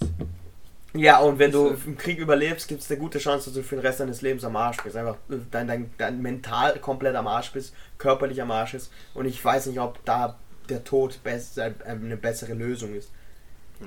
Ja, 0.94 1.20
und 1.20 1.38
wenn 1.40 1.52
du 1.52 1.76
im 1.86 1.98
Krieg 1.98 2.18
überlebst, 2.18 2.68
gibt 2.68 2.82
es 2.82 2.90
eine 2.90 3.00
gute 3.00 3.20
Chance, 3.20 3.46
dass 3.46 3.54
du 3.56 3.64
für 3.64 3.76
den 3.76 3.86
Rest 3.86 4.00
deines 4.00 4.22
Lebens 4.22 4.44
am 4.44 4.56
Arsch 4.56 4.78
bist. 4.84 4.96
Einfach 4.96 5.16
äh, 5.30 5.36
dein, 5.52 5.68
dein, 5.68 5.92
dein 5.98 6.22
mental 6.22 6.80
komplett 6.80 7.16
am 7.16 7.28
Arsch 7.28 7.52
bist, 7.52 7.74
körperlich 7.98 8.42
am 8.42 8.52
Arsch 8.52 8.74
ist. 8.74 8.92
Und 9.14 9.26
ich 9.26 9.44
weiß 9.44 9.68
nicht, 9.68 9.80
ob 9.80 10.04
da 10.06 10.38
der 10.70 10.84
Tod 10.84 11.22
best, 11.24 11.58
äh, 11.58 11.72
eine 11.86 12.18
bessere 12.18 12.54
Lösung 12.54 12.94
ist. 12.96 13.10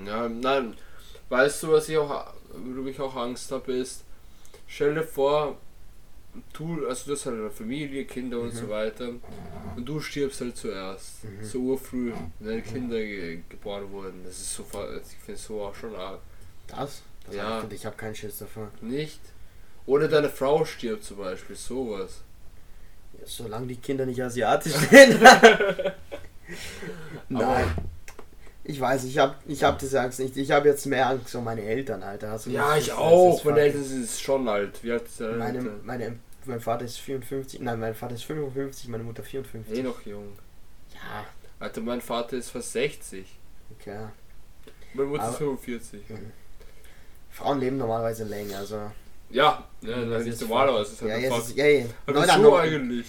Ja, 0.06 0.28
nein. 0.28 0.74
Weißt 1.28 1.62
du, 1.62 1.72
was 1.72 1.88
ich 1.88 1.96
auch, 1.98 2.32
worüber 2.52 2.90
ich 2.90 3.00
auch 3.00 3.14
Angst 3.16 3.50
habe, 3.52 3.72
ist, 3.72 4.02
stell 4.66 4.94
dir 4.94 5.04
vor, 5.04 5.58
du, 6.52 6.86
also 6.88 7.06
du 7.06 7.12
hast 7.12 7.26
halt 7.26 7.36
eine 7.38 7.50
Familie, 7.50 8.04
Kinder 8.04 8.40
und 8.40 8.52
Mhm. 8.54 8.58
so 8.58 8.68
weiter, 8.68 9.08
und 9.76 9.84
du 9.88 10.00
stirbst 10.00 10.40
halt 10.40 10.56
zuerst, 10.56 11.18
so 11.42 11.58
urfrüh, 11.60 12.12
wenn 12.40 12.48
deine 12.48 12.62
Kinder 12.62 12.98
ge 12.98 13.40
geboren 13.48 13.90
wurden. 13.90 14.22
Das 14.24 14.34
ist 14.38 14.54
so, 14.54 14.64
fa- 14.64 14.88
ich 14.96 15.16
finde 15.24 15.34
es 15.40 15.44
so 15.44 15.62
auch 15.62 15.74
schon 15.74 15.94
arg. 15.94 16.20
Das? 16.66 17.02
das 17.26 17.34
Ja. 17.36 17.62
ich, 17.68 17.72
ich 17.74 17.86
habe 17.86 17.96
keinen 17.96 18.14
Schiss 18.14 18.38
davon. 18.38 18.68
Nicht? 18.80 19.20
Oder 19.86 20.08
deine 20.08 20.28
Frau 20.28 20.64
stirbt 20.64 21.04
zum 21.04 21.18
Beispiel, 21.18 21.56
sowas. 21.56 22.20
Ja, 23.18 23.26
solange 23.26 23.66
die 23.68 23.76
Kinder 23.76 24.06
nicht 24.06 24.22
asiatisch 24.22 24.72
sind. 24.90 25.20
Nein. 27.28 27.66
Ich 28.64 28.80
weiß, 28.80 29.04
ich 29.04 29.18
habe 29.18 29.34
ich 29.46 29.64
hab 29.64 29.78
diese 29.78 30.00
Angst 30.00 30.20
nicht. 30.20 30.36
Ich 30.36 30.50
habe 30.50 30.68
jetzt 30.68 30.86
mehr 30.86 31.08
Angst 31.08 31.34
um 31.34 31.44
meine 31.44 31.62
Eltern, 31.62 32.02
Alter. 32.02 32.30
Hast 32.30 32.46
du 32.46 32.50
Ja, 32.50 32.76
ich 32.76 32.88
das 32.88 32.96
auch. 32.96 33.42
Meine 33.44 33.60
Eltern 33.60 33.82
sind 33.84 34.08
schon 34.10 34.46
alt. 34.48 34.82
Wie 34.84 34.92
alt 34.92 35.04
ist 35.06 35.20
deine 35.20 35.36
Meine, 35.36 35.60
meine 35.82 36.16
mein 36.46 36.60
Vater 36.60 36.84
ist 36.86 36.98
54, 36.98 37.60
nein, 37.60 37.78
mein 37.78 37.94
Vater 37.94 38.14
ist 38.14 38.24
55, 38.24 38.88
meine 38.88 39.02
Mutter 39.04 39.22
54. 39.22 39.78
Eh 39.78 39.82
noch 39.82 40.00
jung. 40.06 40.32
Ja, 40.94 41.24
Alter, 41.58 41.80
mein 41.82 42.00
Vater 42.00 42.36
ist 42.36 42.50
fast 42.50 42.72
60. 42.72 43.26
okay. 43.78 44.06
Meine 44.94 45.08
Mutter 45.08 45.22
Aber- 45.24 45.32
ist 45.32 45.38
45. 45.38 46.00
Frauen 47.30 47.60
leben 47.60 47.76
normalerweise 47.76 48.24
länger, 48.24 48.58
also. 48.58 48.76
Ja, 49.30 49.64
ja, 49.82 50.04
das 50.04 50.08
das 50.24 50.26
ist 50.26 50.40
normalerweise. 50.42 50.90
Das 50.90 50.92
ist 50.92 51.00
Ja, 51.02 51.08
halt 51.12 51.22
jetzt 51.22 51.32
einfach- 51.32 51.48
ist, 51.48 51.56
ja, 51.56 51.66
ja. 51.66 51.84
Aber 52.06 52.26
neun- 52.38 52.60
eigentlich? 52.60 53.06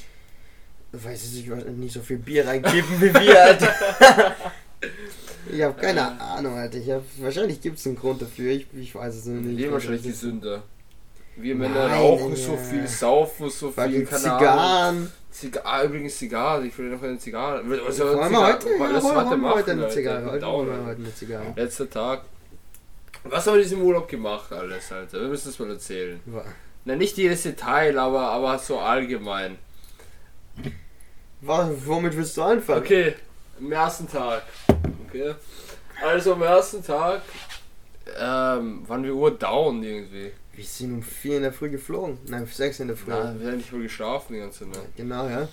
Weiß 0.93 1.23
ich 1.23 1.47
nicht, 1.47 1.67
nicht 1.77 1.93
so 1.93 2.01
viel 2.01 2.17
Bier 2.17 2.45
reinkippen 2.47 2.99
wie 3.01 3.13
wir, 3.13 3.43
Alter. 3.43 3.73
ich 5.51 5.61
habe 5.61 5.79
keine 5.79 5.99
Äh. 6.01 6.21
Ahnung, 6.21 6.57
Alter. 6.57 6.77
Ich 6.79 6.89
hab, 6.91 7.03
wahrscheinlich 7.19 7.61
gibt 7.61 7.77
es 7.79 7.87
einen 7.87 7.95
Grund 7.95 8.21
dafür. 8.21 8.51
Ich, 8.51 8.67
ich 8.77 8.93
weiß 8.93 9.15
es 9.15 9.25
nicht. 9.25 9.57
Wir 9.57 9.71
wahrscheinlich 9.71 10.01
Das 10.01 10.11
ist- 10.11 10.21
gesünder. 10.21 10.63
Wir 11.37 11.55
Männer 11.55 11.87
Nein, 11.87 11.97
rauchen 11.97 12.35
Digga. 12.35 12.45
so 12.47 12.57
viel, 12.57 12.85
saufen 12.87 13.49
so 13.49 13.71
viel, 13.71 14.05
keine 14.05 14.31
Ahnung. 14.33 14.39
Zigarren. 14.39 15.11
Ziga 15.31 15.61
ah, 15.63 15.83
übrigens 15.85 16.17
Zigarre, 16.17 16.67
ich 16.67 16.77
will 16.77 16.89
noch 16.89 17.01
eine 17.01 17.17
Zigarre. 17.17 17.61
Was 17.65 17.97
Wollen 17.99 18.31
wir 18.31 18.47
heute? 18.47 18.69
Ja, 18.77 18.89
das 18.91 19.03
wollen 19.03 19.15
heute 19.15 19.29
wir 19.29 19.37
machen, 19.37 19.55
heute 19.55 19.71
eine. 19.71 19.89
Zigarre. 19.89 20.25
Heute 20.25 20.39
Dauern, 20.39 20.67
wollen 20.67 20.67
wir 20.67 20.73
Alter. 20.75 20.87
heute 20.89 21.01
eine 21.03 21.15
Zigarre. 21.15 21.53
Letzter 21.55 21.89
Tag. 21.89 22.21
Was 23.23 23.47
haben 23.47 23.53
wir 23.53 23.61
in 23.61 23.63
diesem 23.63 23.81
Urlaub 23.81 24.09
gemacht 24.09 24.51
alles, 24.51 24.91
Alter? 24.91 25.21
Wir 25.21 25.29
müssen 25.29 25.49
es 25.49 25.57
mal 25.57 25.69
erzählen. 25.69 26.19
Na, 26.83 26.95
nicht 26.97 27.15
jedes 27.17 27.43
Detail, 27.43 27.97
aber, 27.97 28.23
aber 28.29 28.59
so 28.59 28.79
allgemein. 28.79 29.57
Womit 31.41 32.15
willst 32.15 32.37
du 32.37 32.43
anfangen? 32.43 32.81
Okay, 32.81 33.15
am 33.59 33.71
ersten 33.71 34.07
Tag. 34.07 34.43
Okay. 35.07 35.33
Also 36.03 36.33
am 36.33 36.41
ersten 36.41 36.83
Tag 36.83 37.21
ähm, 38.19 38.87
waren 38.87 39.03
wir 39.03 39.15
urdown 39.15 39.83
irgendwie. 39.83 40.31
Wir 40.53 40.63
sind 40.65 40.93
um 40.93 41.03
4 41.03 41.37
in 41.37 41.43
der 41.43 41.53
Früh 41.53 41.69
geflogen. 41.69 42.19
Nein, 42.27 42.43
um 42.43 42.47
6 42.47 42.81
in 42.81 42.87
der 42.87 42.97
Früh. 42.97 43.11
Na, 43.11 43.35
wir 43.39 43.47
haben 43.47 43.57
nicht 43.57 43.71
mal 43.71 43.81
geschlafen 43.81 44.33
die 44.33 44.39
ganze 44.39 44.65
Nacht. 44.65 44.95
Genau, 44.95 45.27
ja. 45.27 45.47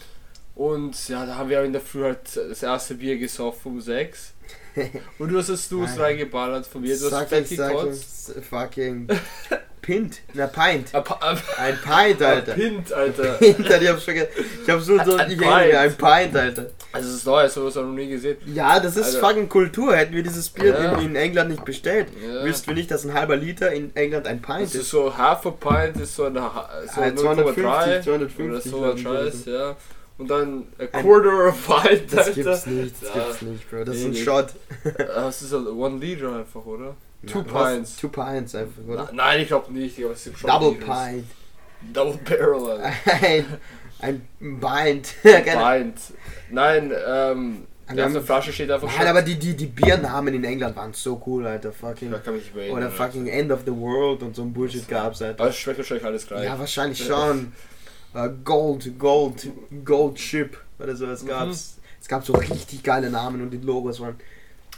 Und 0.54 1.08
ja, 1.08 1.24
da 1.24 1.36
haben 1.36 1.48
wir 1.48 1.62
in 1.62 1.72
der 1.72 1.80
Früh 1.80 2.02
halt 2.02 2.36
das 2.36 2.62
erste 2.62 2.94
Bier 2.94 3.16
gesoffen 3.18 3.72
um 3.72 3.80
6. 3.80 4.34
Und 5.18 5.28
du 5.30 5.38
hast 5.38 5.48
das 5.48 5.66
Snooze 5.66 6.00
reingeballert 6.00 6.66
von 6.66 6.82
mir, 6.82 6.98
du 6.98 7.10
hast 7.10 7.30
gekotzt. 7.30 8.34
ich, 8.36 8.44
fucking 8.44 9.08
Pint. 9.88 10.20
Na, 10.34 10.46
Pint. 10.46 10.94
Ein, 10.94 11.02
Pa- 11.04 11.18
ein, 11.22 11.38
Ein 11.56 11.78
Pint, 11.78 12.22
ein 12.22 12.28
Alter. 12.28 12.52
Pint, 12.52 12.92
Alter. 12.92 13.22
Pint, 13.38 13.58
Alter, 13.70 13.82
ich 13.82 13.88
hab's 13.88 14.04
vergessen. 14.04 14.28
Ich 14.64 14.68
hab's 14.70 14.86
nur 14.86 15.02
so, 15.02 15.16
Ein 15.16 15.30
ich 15.30 15.40
erinnere 15.40 15.66
mich, 15.66 15.76
ein 15.78 15.96
Pint. 15.96 16.36
Alter. 16.36 16.66
Also 16.92 17.08
das 17.08 17.16
ist 17.16 17.26
neu, 17.26 17.48
sowas 17.48 17.76
haben 17.76 17.84
wir 17.84 17.88
noch 17.88 17.96
nie 17.96 18.08
gesehen. 18.10 18.36
Ja, 18.54 18.78
das 18.80 18.96
ist 18.98 19.14
Alter. 19.16 19.26
fucking 19.28 19.48
Kultur. 19.48 19.96
Hätten 19.96 20.14
wir 20.14 20.22
dieses 20.22 20.50
Bier 20.50 20.66
Ja. 20.78 20.98
in, 20.98 21.16
England 21.16 21.50
nicht 21.50 21.64
bestellt, 21.64 22.08
Ja. 22.22 22.44
wüssten 22.44 22.66
wir 22.68 22.74
nicht, 22.74 22.90
dass 22.90 23.04
ein 23.06 23.14
halber 23.14 23.36
Liter 23.36 23.72
in 23.72 23.96
England 23.96 24.26
ein 24.26 24.42
Pint 24.42 24.60
Das 24.64 24.74
ist 24.74 24.80
ist. 24.82 24.90
so 24.90 25.16
half 25.16 25.46
a 25.46 25.50
pint 25.52 25.96
ist 26.02 26.14
so 26.16 26.24
eine 26.24 26.42
ha- 26.42 26.68
so 26.94 27.00
Ah, 27.00 27.04
0,3 27.06 27.16
250, 27.16 28.12
oder 28.12 28.28
250 28.28 28.70
so 28.70 28.82
ein 28.84 28.98
Scheiß, 28.98 29.44
ja. 29.46 29.76
Und 30.18 30.28
dann 30.30 30.64
a 30.78 30.82
Ein- 30.98 31.02
quarter 31.02 31.48
of 31.48 31.70
a 31.70 31.80
pint, 31.80 32.12
Das 32.12 32.26
Alter. 32.26 32.32
gibt's 32.42 32.66
nicht, 32.66 32.94
das 33.02 33.14
Ja. 33.14 33.22
gibt's 33.22 33.42
nicht, 33.42 33.70
Bro. 33.70 33.84
Das 33.84 33.96
ist 33.96 34.02
Nee, 34.02 34.08
ein 34.08 34.12
nee. 34.12 34.22
Shot. 34.24 34.46
Das 35.14 35.40
ist 35.42 35.52
halt 35.52 35.66
one 35.68 35.98
liter 35.98 36.36
einfach, 36.36 36.66
oder? 36.66 36.94
Two 37.26 37.44
was? 37.50 37.72
Pints. 37.74 37.96
Two 37.96 38.08
Pints 38.08 38.54
einfach, 38.54 38.82
oder? 38.86 39.04
Na, 39.12 39.24
nein, 39.24 39.40
ich 39.40 39.48
glaube 39.48 39.72
nicht. 39.72 39.98
Ich 39.98 40.04
glaub, 40.40 40.60
Double. 40.60 40.78
Pint. 40.78 41.24
Double 41.92 42.18
Barrel, 42.24 42.70
Alter. 42.80 42.92
Ein, 44.00 44.22
ein. 44.40 45.02
Keine- 45.24 45.82
Pint. 45.84 46.00
Nein, 46.50 46.92
ähm, 47.04 47.66
die 47.86 47.90
haben- 47.90 47.98
erste 47.98 48.22
Flasche 48.22 48.52
steht 48.52 48.70
einfach 48.70 48.88
Nein, 48.96 49.08
aber 49.08 49.22
die, 49.22 49.34
die, 49.36 49.56
die 49.56 49.66
Biernamen 49.66 50.34
in 50.34 50.44
England 50.44 50.76
waren 50.76 50.92
so 50.92 51.20
cool, 51.26 51.44
Alter. 51.46 51.72
Fucking. 51.72 52.12
Erinnern. 52.12 52.76
Oder 52.76 52.90
fucking 52.90 53.26
End 53.26 53.50
of 53.50 53.62
the 53.66 53.72
World 53.72 54.22
und 54.22 54.36
so 54.36 54.42
ein 54.42 54.52
Bullshit 54.52 54.86
gab's, 54.88 55.20
Alter. 55.20 55.40
Aber 55.42 55.50
es 55.50 55.56
schmeckt 55.56 55.78
wahrscheinlich 55.78 56.06
alles 56.06 56.26
gleich. 56.28 56.44
Ja, 56.44 56.56
wahrscheinlich 56.58 57.04
schon. 57.04 57.52
Äh, 58.14 58.28
Gold, 58.44 58.96
Gold, 58.98 59.48
Gold 59.84 60.18
Ship 60.20 60.56
oder 60.78 60.94
so, 60.94 61.06
es 61.06 61.24
Mhm. 61.24 61.28
gab's. 61.28 61.78
Es 62.00 62.06
gab 62.06 62.24
so 62.24 62.32
richtig 62.34 62.82
geile 62.84 63.10
Namen 63.10 63.42
und 63.42 63.50
die 63.50 63.58
Logos 63.58 63.98
waren. 64.00 64.14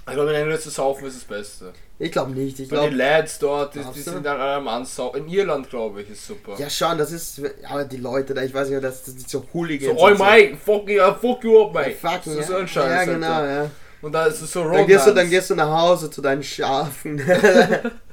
Ich 0.09 0.15
glaube, 0.15 0.31
in 0.31 0.37
England 0.37 0.63
zu 0.63 0.71
saufen 0.71 1.07
ist 1.07 1.17
das 1.19 1.25
Beste. 1.25 1.73
Ich 2.03 2.13
glaube 2.13 2.31
nicht, 2.33 2.59
ich 2.59 2.71
Weil 2.71 2.89
die 2.89 2.97
glaube. 2.97 2.97
Lads 2.97 3.39
dort, 3.41 3.75
die, 3.75 3.81
die 3.95 4.01
sind 4.01 4.25
dann 4.25 4.41
alle 4.41 4.55
am 4.55 4.69
Ansaufen. 4.69 5.27
In 5.27 5.29
Irland, 5.29 5.69
glaube 5.69 6.01
ich, 6.01 6.09
ist 6.09 6.27
super. 6.27 6.55
Ja, 6.57 6.71
schon, 6.71 6.97
das 6.97 7.13
ist. 7.13 7.43
Aber 7.69 7.85
die 7.85 7.99
Leute 7.99 8.33
da, 8.33 8.43
ich 8.43 8.55
weiß 8.55 8.71
nicht, 8.71 8.83
dass 8.83 9.05
das 9.05 9.15
nicht 9.17 9.29
so 9.29 9.45
Hooligans 9.53 10.01
so, 10.01 10.07
sind, 10.07 10.19
mate, 10.19 10.57
fuck, 10.57 10.89
you, 10.89 11.03
fuck 11.21 11.45
you 11.45 11.63
up, 11.63 11.75
mate. 11.75 11.91
Fucking, 11.91 12.33
so, 12.33 12.43
so 12.43 12.53
ja. 12.55 12.59
ein 12.61 12.69
Scheiß. 12.69 13.07
Ja, 13.07 13.13
genau, 13.13 13.33
Alter. 13.33 13.53
ja. 13.53 13.71
Und 14.01 14.13
da 14.13 14.25
ist 14.25 14.41
es 14.41 14.51
so 14.51 14.65
Dann 14.65 14.87
gehst, 14.87 15.07
du, 15.07 15.11
dann 15.11 15.19
Romance. 15.19 15.31
gehst 15.31 15.51
du 15.51 15.55
nach 15.57 15.79
Hause 15.79 16.11
zu 16.11 16.23
deinen 16.23 16.43
Schafen. 16.43 17.21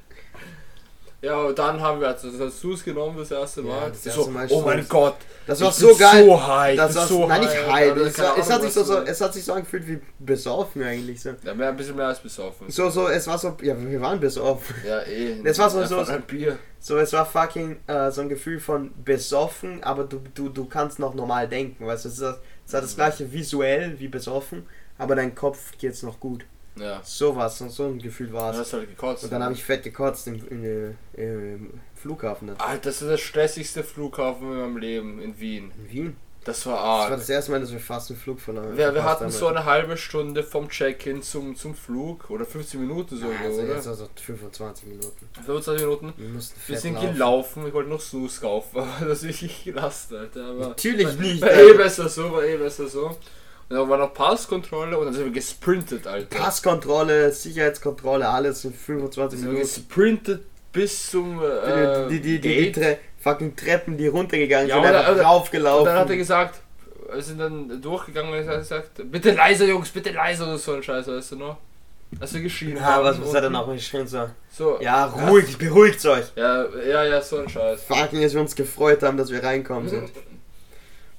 Ja, 1.27 1.39
und 1.41 1.59
dann 1.59 1.81
haben 1.81 1.99
wir 1.99 2.07
also 2.07 2.31
das 2.31 2.59
Sus 2.61 2.83
genommen 2.83 3.17
das 3.17 3.31
erste 3.31 3.61
Ja, 3.61 3.67
Mal. 3.67 3.89
das 3.91 4.03
so, 4.03 4.09
erste 4.21 4.31
Mal 4.31 4.47
oh 4.49 4.61
mein. 4.61 4.87
Gott. 4.87 5.15
Das 5.45 5.59
war 5.61 5.71
so 5.71 5.95
geil. 5.95 6.25
So 6.25 6.47
high, 6.47 6.75
Das 6.77 6.95
war 6.95 7.07
so 7.07 7.27
nein, 7.27 7.41
nicht 7.41 7.51
high, 7.53 7.91
high. 7.91 7.97
Es, 7.97 8.19
war, 8.19 8.37
es, 8.37 8.49
hat 8.49 8.61
sich 8.61 8.73
so, 8.73 8.83
so, 8.83 8.95
du- 9.01 9.05
es 9.05 9.21
hat 9.21 9.33
sich 9.33 9.43
so 9.43 9.53
angefühlt 9.53 9.87
wie 9.87 9.99
besoffen 10.19 10.83
eigentlich. 10.83 11.21
So, 11.21 11.31
Ja, 11.43 11.53
mehr, 11.53 11.69
ein 11.69 11.75
bisschen 11.77 11.95
mehr 11.95 12.07
als 12.07 12.19
besoffen. 12.19 12.69
so, 12.69 12.89
so 12.89 13.07
es 13.07 13.27
war 13.27 13.37
so. 13.37 13.55
Ja, 13.61 13.75
wir 13.79 14.01
waren 14.01 14.19
besoffen. 14.19 14.75
Ja, 14.87 15.01
eh. 15.03 15.41
Das 15.43 15.57
war 15.59 15.69
so- 15.69 15.83
so- 15.85 15.99
ein 15.99 16.21
Bier. 16.23 16.57
So, 16.79 16.97
es 16.97 17.11
war 17.13 17.25
fucking 17.25 17.77
äh, 17.87 18.11
so 18.11 18.21
ein 18.21 18.29
Gefühl 18.29 18.59
von 18.59 18.91
besoffen, 19.03 19.83
aber 19.83 20.03
du, 20.05 20.21
du, 20.33 20.49
du 20.49 20.65
kannst 20.65 20.99
noch 20.99 21.13
normal 21.13 21.47
denken. 21.47 21.85
Weißt 21.87 22.05
du, 22.05 22.09
es 22.09 22.15
ist 22.15 22.21
das, 22.21 22.37
es 22.67 22.73
hat 22.73 22.83
das 22.83 22.95
gleiche 22.95 23.31
visuell 23.33 23.99
wie 23.99 24.07
besoffen, 24.07 24.65
aber 24.97 25.15
dein 25.15 25.33
Kopf 25.35 25.77
geht's 25.77 26.03
noch 26.03 26.19
gut. 26.19 26.45
Ja. 26.79 27.01
So 27.03 27.35
was, 27.35 27.57
so 27.59 27.83
ein 27.85 27.99
Gefühl 27.99 28.31
war 28.33 28.53
es. 28.59 28.73
halt. 28.73 28.89
Und 29.01 29.31
dann 29.31 29.43
habe 29.43 29.53
ich 29.53 29.63
fett 29.63 29.83
gekotzt 29.83 30.27
im, 30.27 30.35
im, 30.49 30.63
im, 30.63 30.95
im 31.15 31.73
Flughafen. 31.95 32.49
Alter, 32.59 32.89
das 32.89 33.01
ist 33.01 33.09
der 33.09 33.17
stressigste 33.17 33.83
Flughafen 33.83 34.51
in 34.51 34.57
meinem 34.59 34.77
Leben 34.77 35.21
in 35.21 35.39
Wien. 35.39 35.71
In 35.77 35.91
Wien. 35.91 36.17
Das 36.45 36.65
war 36.65 36.75
Das 36.75 36.81
war 36.83 36.89
arg. 37.09 37.09
das 37.17 37.29
erste 37.29 37.51
Mal, 37.51 37.59
dass 37.59 37.73
wir 37.73 37.79
fast 37.81 38.09
einen 38.09 38.17
Flug 38.17 38.39
verloren 38.39 38.77
Wir, 38.77 38.93
wir 38.93 39.03
hatten 39.03 39.25
haben. 39.25 39.31
so 39.31 39.47
eine 39.47 39.65
halbe 39.65 39.97
Stunde 39.97 40.43
vom 40.43 40.69
Check-in 40.69 41.21
zum, 41.21 41.57
zum 41.57 41.75
Flug. 41.75 42.29
Oder 42.29 42.45
15 42.45 42.79
Minuten 42.79 43.17
so, 43.17 43.25
also 43.27 43.61
oder? 43.63 43.75
jetzt 43.75 43.85
also 43.87 44.07
25 44.15 44.87
Minuten. 44.87 45.27
25 45.45 45.83
Minuten. 45.85 46.13
Wir 46.15 46.41
Wir 46.67 46.79
sind 46.79 46.93
laufen. 46.93 47.11
gelaufen, 47.13 47.67
ich 47.67 47.73
wollte 47.73 47.89
noch 47.89 47.99
Snooze 47.99 48.39
kaufen, 48.39 48.77
aber 48.79 49.05
das 49.07 49.23
ist 49.23 49.41
nicht 49.41 49.65
gelassen, 49.65 50.15
Alter. 50.15 50.45
Aber 50.45 50.67
Natürlich 50.69 51.19
nicht. 51.19 51.41
War 51.41 51.51
eh 51.53 51.73
besser 51.73 52.07
so, 52.07 52.31
war 52.31 52.43
eh 52.45 52.55
besser 52.55 52.87
so. 52.87 53.17
Und 53.69 53.75
dann 53.75 53.89
war 53.89 53.97
noch 53.97 54.13
Passkontrolle 54.13 54.97
und 54.97 55.05
dann 55.05 55.13
sind 55.13 55.25
wir 55.25 55.31
gesprintet, 55.31 56.07
Alter. 56.07 56.37
Passkontrolle, 56.37 57.31
Sicherheitskontrolle, 57.31 58.27
alles 58.27 58.63
in 58.63 58.73
25 58.73 59.39
Sind 59.39 59.47
wir 59.49 59.53
Minuten. 59.53 59.73
gesprintet 59.75 60.43
bis 60.71 61.11
zum 61.11 61.41
äh, 61.43 62.07
die, 62.09 62.21
die, 62.21 62.39
die, 62.39 62.71
die, 62.71 62.95
fucking 63.19 63.55
Treppen, 63.55 63.97
die 63.97 64.07
runtergegangen 64.07 64.69
Ja, 64.69 64.75
sind, 64.75 64.85
oder- 64.85 65.21
raufgelaufen. 65.21 65.79
Und 65.81 65.85
dann 65.87 65.97
hat 65.99 66.09
er 66.09 66.17
gesagt, 66.17 66.59
wir 67.11 67.21
sind 67.21 67.39
dann 67.39 67.81
durchgegangen 67.81 68.31
und 68.31 68.37
er 68.37 68.47
hat 68.47 68.59
gesagt, 68.59 68.91
bitte 69.11 69.31
leiser 69.31 69.65
Jungs, 69.65 69.89
bitte 69.89 70.11
leiser 70.11 70.45
oder 70.45 70.57
so 70.57 70.73
ein 70.73 70.83
Scheiß, 70.83 71.07
weißt 71.07 71.31
du 71.33 71.35
noch? 71.37 71.57
Als 72.21 72.33
wir 72.33 72.41
geschrien 72.41 72.77
ja, 72.77 72.83
haben. 72.83 73.03
was, 73.03 73.19
was 73.21 73.33
hat 73.35 73.43
er 73.43 73.49
noch 73.49 73.67
geschrien? 73.69 74.07
So, 74.07 74.29
So, 74.49 74.77
ja, 74.79 75.05
ruhig, 75.07 75.57
beruhigt 75.57 76.05
euch. 76.05 76.25
ja, 76.37 76.63
ja, 76.87 77.03
ja, 77.03 77.21
so 77.21 77.39
ein 77.39 77.49
Scheiß. 77.49 77.83
Fucking, 77.83 78.21
dass 78.21 78.33
wir 78.33 78.39
uns 78.39 78.55
gefreut 78.55 79.03
haben, 79.03 79.17
dass 79.17 79.29
wir 79.29 79.43
reinkommen 79.43 79.89
sind. 79.89 80.09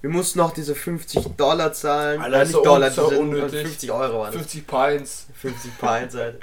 Wir 0.01 0.11
mussten 0.11 0.39
noch 0.39 0.53
diese 0.53 0.75
50 0.75 1.25
Dollar 1.37 1.73
zahlen. 1.73 2.21
Alter, 2.21 2.47
so 2.47 2.59
nicht 2.59 2.67
Dollar, 2.67 2.89
un- 2.89 2.95
so 2.95 3.09
diese 3.09 3.21
unnötig. 3.21 3.61
50 3.63 3.91
Euro 3.93 4.21
waren 4.21 4.27
das. 4.33 4.37
50 4.43 4.67
Pints. 4.67 5.27
50 5.35 5.79
Pints, 5.79 6.15
Alter. 6.15 6.39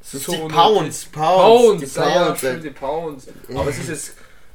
So 0.00 0.18
50 0.18 0.34
unnötig. 0.40 0.56
Pounds, 0.56 1.04
Pounds, 1.06 1.12
Pounds, 1.12 1.94
die 1.94 2.00
ja, 2.00 2.08
ja, 2.08 2.24
Pounds, 2.24 2.44
Alter. 2.44 2.60
die 2.60 2.70
Pounds. 2.70 3.28
Aber 3.54 3.68
es 3.70 3.78
ist 3.78 3.88
jetzt. 3.88 4.14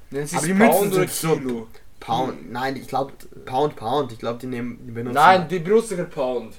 Sie 0.10 0.18
Aber 0.18 0.22
es 0.24 0.32
die 0.42 0.54
oder 0.54 0.92
sind 0.92 1.12
so- 1.12 1.36
Kilo? 1.38 1.68
Pound, 2.00 2.52
nein, 2.52 2.76
ich 2.76 2.88
glaube 2.88 3.14
Pound, 3.46 3.76
Pound. 3.78 4.12
Ich 4.12 4.20
glaube, 4.20 4.38
die 4.40 4.48
nehmen, 4.48 4.78
die 4.86 4.92
benutzen, 4.92 5.16
Nein, 5.16 5.48
die 5.48 5.60
benutzen 5.60 5.96
kein 5.98 6.10
Pound. 6.10 6.56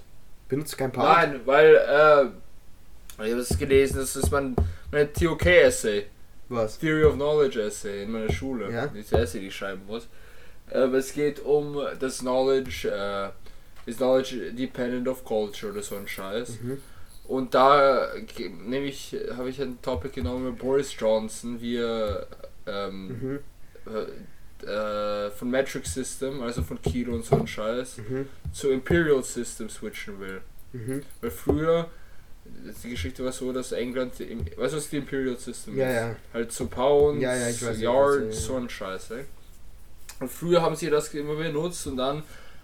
benutzen 0.48 0.76
kein 0.78 0.90
Pound. 0.90 1.06
Nein, 1.06 1.40
weil, 1.44 1.74
äh, 1.76 3.24
ich 3.26 3.30
habe 3.32 3.40
es 3.42 3.58
gelesen, 3.58 3.98
das 3.98 4.16
ist 4.16 4.30
mein, 4.30 4.56
mein 4.90 5.12
TOK-Essay, 5.12 6.06
Was? 6.48 6.78
Theory 6.78 7.04
of 7.04 7.14
Knowledge 7.14 7.60
Essay 7.60 8.04
in 8.04 8.12
meiner 8.12 8.32
Schule. 8.32 8.72
Ja. 8.72 8.86
Das 8.86 9.12
Essay, 9.12 9.40
die 9.40 9.48
ich 9.48 9.54
schreiben 9.56 9.82
muss. 9.86 10.08
Aber 10.70 10.94
es 10.94 11.12
geht 11.12 11.40
um 11.44 11.78
das 12.00 12.18
Knowledge, 12.20 12.88
äh, 12.90 13.28
ist 13.90 13.98
Knowledge 13.98 14.52
dependent 14.52 15.06
of 15.08 15.24
culture 15.24 15.72
oder 15.72 15.82
so 15.82 15.96
ein 15.96 16.08
Scheiß. 16.08 16.58
Mhm. 16.62 16.78
Und 17.26 17.54
da 17.54 18.08
nehme 18.64 18.86
ich, 18.86 19.16
habe 19.36 19.48
ich 19.50 19.60
ein 19.60 19.80
Topic 19.82 20.14
genommen 20.14 20.46
mit 20.50 20.58
Boris 20.58 20.94
Johnson, 20.98 21.60
wie 21.60 21.76
er 21.78 22.26
ähm, 22.66 23.08
Mhm. 23.08 23.38
äh, 23.86 24.66
äh, 24.66 25.30
von 25.30 25.50
Metric 25.50 25.86
System, 25.86 26.42
also 26.42 26.62
von 26.62 26.80
Kilo 26.80 27.14
und 27.14 27.24
so 27.24 27.36
ein 27.36 27.46
Scheiß, 27.46 27.98
Mhm. 27.98 28.28
zu 28.52 28.70
Imperial 28.70 29.22
System 29.22 29.68
switchen 29.68 30.18
will. 30.20 30.40
Mhm. 30.72 31.02
Weil 31.20 31.30
früher, 31.30 31.90
die 32.82 32.90
Geschichte 32.90 33.22
war 33.24 33.32
so, 33.32 33.52
dass 33.52 33.72
England, 33.72 34.18
im, 34.20 34.40
weißt 34.56 34.72
du 34.72 34.76
was 34.78 34.88
die 34.90 34.96
Imperial 34.96 35.36
System 35.36 35.76
Ja, 35.76 35.88
ist? 35.88 35.94
ja. 35.96 36.16
Halt 36.32 36.52
so 36.52 36.66
Pounds, 36.66 37.22
Ja, 37.22 37.34
ja, 37.34 37.46
weiß, 37.46 37.80
Yards, 37.80 38.44
so 38.44 38.56
ein 38.56 38.68
Scheiß. 38.70 39.10
ey. 39.12 39.24
Früher 40.28 40.62
haben 40.62 40.76
sie 40.76 40.90
das 40.90 41.12
immer 41.14 41.34
benutzt 41.34 41.86
und 41.86 41.96
dann, 41.96 42.22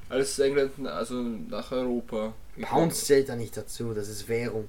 als 0.08 0.38
England 0.38 0.86
also 0.86 1.14
nach 1.14 1.72
Europa. 1.72 2.32
Pounds 2.62 3.04
zählt 3.04 3.28
da 3.28 3.36
nicht 3.36 3.56
dazu, 3.56 3.92
das 3.94 4.08
ist 4.08 4.28
Währung. 4.28 4.68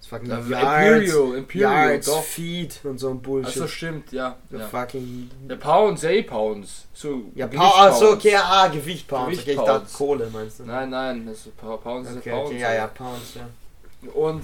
Das 0.00 0.08
fucking 0.08 0.28
Ja, 0.28 0.38
Yards, 0.38 1.12
Imperial, 1.14 1.38
Imperial, 1.38 1.90
Yards, 1.92 2.06
doch. 2.06 2.22
Feet 2.22 2.80
und 2.84 2.98
so 2.98 3.08
ein 3.10 3.22
Bullshit. 3.22 3.56
Achso, 3.56 3.66
stimmt, 3.68 4.12
ja. 4.12 4.36
The 4.50 4.58
ja. 4.58 4.68
fucking... 4.68 5.30
Der 5.48 5.56
Pounds, 5.56 6.02
ey, 6.04 6.22
Pounds. 6.22 6.84
So, 6.92 7.22
Ja, 7.34 7.46
pa 7.46 7.86
achso, 7.86 8.08
Pounds. 8.08 8.16
okay, 8.26 8.36
ah, 8.36 8.68
Gewicht 8.68 9.08
Pounds. 9.08 9.30
Gewicht 9.30 9.42
okay, 9.42 9.50
ich 9.52 9.56
dachte 9.56 9.78
Pounds. 9.80 9.92
Kohle 9.94 10.30
meinst 10.30 10.58
du? 10.58 10.64
Nein, 10.64 10.90
nein, 10.90 11.26
das 11.26 11.46
ist 11.46 11.56
Pounds 11.56 12.10
ist 12.10 12.18
Okay, 12.18 12.30
Pounds. 12.30 12.50
okay, 12.50 12.60
ja, 12.60 12.74
ja, 12.74 12.86
Pounds, 12.86 13.34
ja. 13.34 14.10
Und 14.12 14.42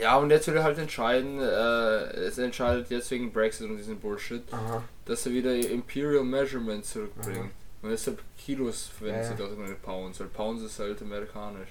ja, 0.00 0.16
und 0.16 0.30
jetzt 0.30 0.46
will 0.46 0.56
er 0.56 0.64
halt 0.64 0.78
entscheiden, 0.78 1.40
äh, 1.40 1.44
es 1.44 2.38
entscheidet 2.38 2.90
jetzt 2.90 3.10
wegen 3.10 3.32
Brexit 3.32 3.68
und 3.68 3.76
diesem 3.76 3.98
Bullshit, 3.98 4.42
Aha. 4.52 4.82
dass 5.04 5.26
er 5.26 5.32
wieder 5.32 5.54
Imperial 5.54 6.24
Measurement 6.24 6.84
zurückbringt. 6.84 7.50
Und 7.82 7.90
deshalb 7.90 8.20
Kilos 8.38 8.86
verwendet 8.96 9.24
Ja, 9.24 9.28
sie 9.30 9.36
dort 9.36 9.58
meine 9.58 9.74
Pounds, 9.74 10.18
weil 10.18 10.28
Pounds 10.28 10.62
ist 10.62 10.78
halt 10.78 11.00
amerikanisch. 11.02 11.68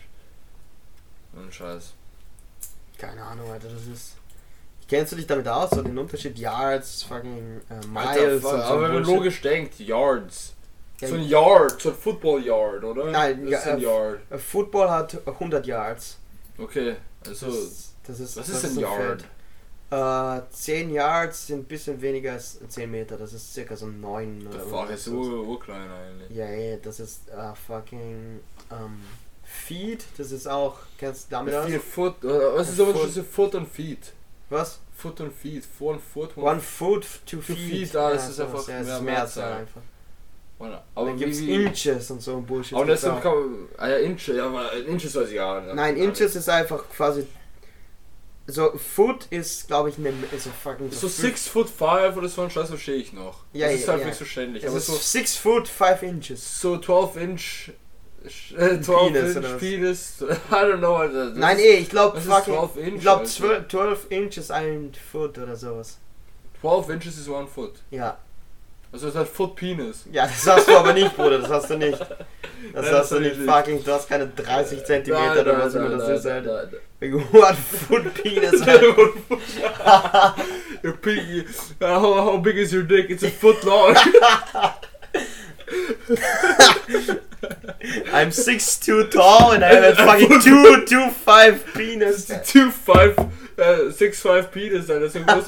Und 1.34 1.54
Scheiß. 1.54 1.94
Keine 2.98 3.24
Ahnung, 3.24 3.52
Alter, 3.52 3.70
das 3.70 3.88
ist... 3.88 4.16
Kennst 4.88 5.14
du 5.14 5.16
dich 5.16 5.26
damit 5.26 5.48
aus, 5.48 5.72
so 5.72 5.82
den 5.82 5.98
Unterschied 5.98 6.38
Yards, 6.38 7.04
fucking 7.04 7.62
äh, 7.70 7.88
Miles 7.88 8.08
Alter, 8.08 8.40
so 8.40 8.50
aber 8.50 8.82
wenn 8.84 8.94
man 8.94 9.04
logisch 9.04 9.42
denkt, 9.42 9.80
Yards. 9.80 10.54
Ja, 11.00 11.08
So 11.08 11.16
ein 11.16 11.24
Yard, 11.24 11.82
so 11.82 11.90
ein 11.90 11.96
Football 11.96 12.44
Yard, 12.44 12.84
oder? 12.84 13.06
Nein, 13.06 13.50
das 13.50 13.60
ist 13.62 13.66
ja, 13.66 13.74
ein 13.74 13.80
äh, 13.80 13.84
Yard. 13.84 14.20
Football 14.40 14.90
hat 14.90 15.28
100 15.28 15.66
Yards. 15.66 16.18
Okay, 16.58 16.96
also, 17.26 17.48
das, 17.48 17.93
das 18.06 18.20
ist, 18.20 18.38
was 18.38 18.48
das 18.48 18.64
ist 18.64 18.78
ein 18.78 18.80
Yard? 18.80 19.26
Äh, 19.92 20.42
10 20.50 20.90
Yards 20.92 21.48
sind 21.48 21.60
ein 21.60 21.64
bisschen 21.66 22.02
weniger 22.02 22.34
als 22.34 22.60
10 22.68 22.90
Meter, 22.90 23.16
das 23.18 23.32
ist 23.34 23.54
circa 23.54 23.76
so 23.76 23.86
9 23.86 24.40
Der 24.40 24.50
oder 24.50 24.60
Fuck 24.66 24.90
ist 24.90 25.08
ur, 25.08 25.48
urklein 25.48 25.88
eigentlich. 25.92 26.36
Ja, 26.36 26.50
ja, 26.50 26.78
das 26.78 27.00
ist 27.00 27.30
äh, 27.30 27.54
fucking 27.68 28.40
ähm, 28.72 29.02
Feet, 29.44 30.04
das 30.18 30.32
ist 30.32 30.48
auch, 30.48 30.78
kennst 30.98 31.28
du 31.28 31.36
damit 31.36 31.54
aus? 31.54 31.68
Vier 31.68 31.80
Foot, 31.80 32.24
oder 32.26 32.56
was 32.56 32.70
ist 32.70 32.78
Foot. 32.82 32.98
zwischen 33.02 33.26
Foot 33.26 33.56
und 33.56 33.68
Feet? 33.68 34.14
Was? 34.50 34.80
Foot 34.96 35.22
und 35.22 35.34
Feet, 35.34 35.64
Four 35.66 35.94
und 35.94 36.02
Foot, 36.02 36.38
One 36.38 36.60
foot, 36.60 37.06
two, 37.26 37.38
Two 37.38 37.42
feet. 37.42 37.58
feet, 37.90 37.96
ah, 37.96 38.12
das 38.12 38.30
ist 38.30 38.40
einfach 38.40 38.68
ja, 38.68 38.80
das 38.80 38.88
mehr 38.88 39.02
Mehrzahl. 39.02 39.54
Einfach. 39.54 39.82
One. 40.60 40.70
Aber 40.74 40.84
Aber 40.96 41.10
dann 41.10 41.18
gibt's 41.20 41.40
wie, 41.42 41.66
Inches 41.66 42.10
und 42.12 42.22
so 42.22 42.38
ein 42.38 42.46
Bullshit. 42.46 42.78
aber 42.78 42.94
auch. 42.94 43.22
kann 43.22 43.34
man, 43.36 43.68
ah 43.78 43.90
ja, 43.90 43.98
Inches, 43.98 44.36
ja, 44.36 44.46
aber 44.48 44.72
Inches 44.74 45.16
weiß 45.16 45.30
ich 45.30 45.40
auch. 45.40 45.62
Nein, 45.74 45.98
Inches 45.98 46.36
ist 46.36 46.50
einfach 46.50 46.84
quasi. 46.90 47.28
So, 48.46 48.78
Foot 48.78 49.28
ist, 49.30 49.68
glaube 49.68 49.90
ich, 49.90 49.98
ne, 49.98 50.12
ist 50.34 50.44
so 50.44 50.50
fucking. 50.50 50.92
So 50.92 51.08
fünf- 51.08 51.14
6 51.14 51.48
foot 51.48 51.70
5 51.70 52.18
oder 52.18 52.28
so 52.28 52.42
ein 52.42 52.50
Scheiß 52.50 52.68
verstehe 52.70 52.96
ich 52.96 53.14
noch. 53.14 53.40
Ja, 53.54 53.68
das 53.68 53.76
ist 53.80 53.86
ja, 53.88 53.94
halt 53.94 54.02
ja. 54.02 54.08
nicht 54.08 54.20
so 54.20 54.26
ständig. 54.26 54.64
Ist 54.64 54.86
so, 54.86 54.94
6 54.96 55.38
foot 55.38 55.68
5 55.70 56.04
inches. 56.04 56.60
so 56.62 56.78
12 56.78 57.16
inch, 57.16 57.72
äh, 58.58 58.82
12 58.82 58.86
Penis 59.14 59.36
inch? 59.38 59.58
Penis, 59.60 60.16
I 60.52 60.54
don't 60.56 60.80
know, 60.80 60.96
Alter. 60.96 61.30
Das 61.30 61.38
Nein, 61.38 61.58
ist- 61.58 61.64
eh, 61.64 61.74
ich 61.78 61.90
glaube 61.90 62.18
ist 62.18 62.28
fucking. 62.28 62.54
12 62.54 62.78
Inch, 62.78 62.96
Ich 62.96 63.02
glaube 63.02 63.22
Alter. 63.22 63.32
12, 63.32 63.68
12 63.70 64.06
inches 64.10 64.52
ein 64.52 64.92
Foot 65.12 65.38
oder 65.38 65.56
sowas. 65.56 66.00
12 66.60 66.90
inches 66.90 67.18
ist 67.18 67.30
one 67.30 67.48
foot. 67.48 67.76
Ja. 67.92 68.18
Also 68.94 69.08
das 69.08 69.16
ist 69.16 69.20
halt 69.20 69.28
Foot 69.30 69.56
Penis. 69.56 70.06
Ja, 70.12 70.28
das 70.28 70.46
hast 70.48 70.68
du 70.68 70.78
aber 70.78 70.94
nicht, 70.94 71.16
Bruder, 71.16 71.40
das 71.40 71.50
hast 71.50 71.70
du 71.72 71.78
nicht. 71.78 72.00
Das 72.00 72.10
Nein, 72.74 72.86
hast 72.86 72.92
das 72.92 73.10
du 73.10 73.16
hab 73.16 73.22
nicht, 73.24 73.32
ich 73.34 73.38
nicht. 73.40 73.50
fucking, 73.52 73.84
du 73.84 73.92
hast 73.92 74.08
keine 74.08 74.28
30 74.28 74.86
Zentimeter 74.86 75.42
oder 75.42 75.58
was 75.60 75.74
immer 75.74 75.90
das 75.90 76.24
ist. 76.24 76.26
Wegen 77.00 77.16
One 77.16 77.58
Foot 77.88 78.14
Penis, 78.14 78.62
Alter. 78.68 80.36
Your 80.84 80.94
piggy, 81.02 81.44
uh, 81.82 82.00
how, 82.00 82.24
how 82.24 82.38
big 82.38 82.56
is 82.58 82.72
your 82.72 82.84
dick? 82.84 83.10
It's 83.10 83.24
a 83.24 83.30
foot 83.32 83.64
long. 83.64 83.96
I'm 88.14 88.30
6'2 88.30 89.10
tall 89.12 89.52
and 89.54 89.66
I 89.66 89.74
have 89.74 89.84
a 89.84 89.96
fucking 89.96 90.40
2, 90.40 90.86
2, 90.86 91.10
5 91.10 91.74
penis. 91.74 92.32
Two 92.46 92.70
five, 92.72 93.16
uh, 93.58 93.90
six 93.92 94.20
five 94.22 94.52
penis, 94.52 94.90
Alter. 94.90 95.10
So 95.10 95.20
groß 95.20 95.44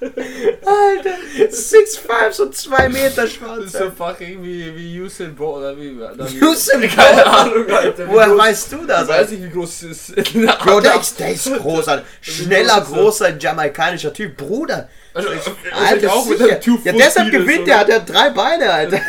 Alter, 0.00 1.16
6'5, 1.38 2.32
so 2.32 2.48
2 2.48 2.88
Meter 2.88 3.22
Das 3.22 3.32
Schwanz. 3.32 3.64
ist 3.66 3.76
so 3.76 3.90
fucking 3.90 4.42
wie, 4.42 4.74
wie 4.76 5.00
Usain 5.00 5.34
Bolt, 5.34 5.58
oder 5.58 5.76
wie, 5.78 5.90
oder 5.90 6.30
wie 6.30 6.42
Usain 6.42 6.80
Keine? 6.94 7.26
Ahnung, 7.26 7.70
Alter. 7.70 8.08
Woher 8.08 8.28
groß- 8.28 8.38
weißt 8.38 8.72
du 8.72 8.86
das, 8.86 9.02
Ich 9.02 9.08
weiß 9.08 9.30
nicht, 9.30 9.42
wie 9.44 9.50
groß 9.50 9.82
es 9.82 10.08
ist. 10.10 10.32
Bro, 10.64 10.80
der 10.80 11.00
ist, 11.00 11.20
der 11.20 11.32
ist 11.32 11.52
groß, 11.52 11.88
Alter. 11.88 12.04
Schneller, 12.20 12.74
er? 12.74 12.80
großer 12.80 13.36
jamaikanischer 13.36 14.12
Typ. 14.12 14.36
Bruder. 14.36 14.88
Also, 15.12 15.28
Alter, 15.72 16.12
auch 16.12 16.24
mit 16.26 16.38
sicher. 16.38 16.50
einem 16.52 16.60
Two-Foot 16.62 16.84
Ja, 16.86 16.92
deshalb 16.92 17.30
gewinnt 17.32 17.62
oder? 17.62 17.64
der, 17.66 17.78
hat 17.80 17.88
er 17.90 18.00
drei 18.00 18.30
Beine, 18.30 18.72
Alter. 18.72 19.00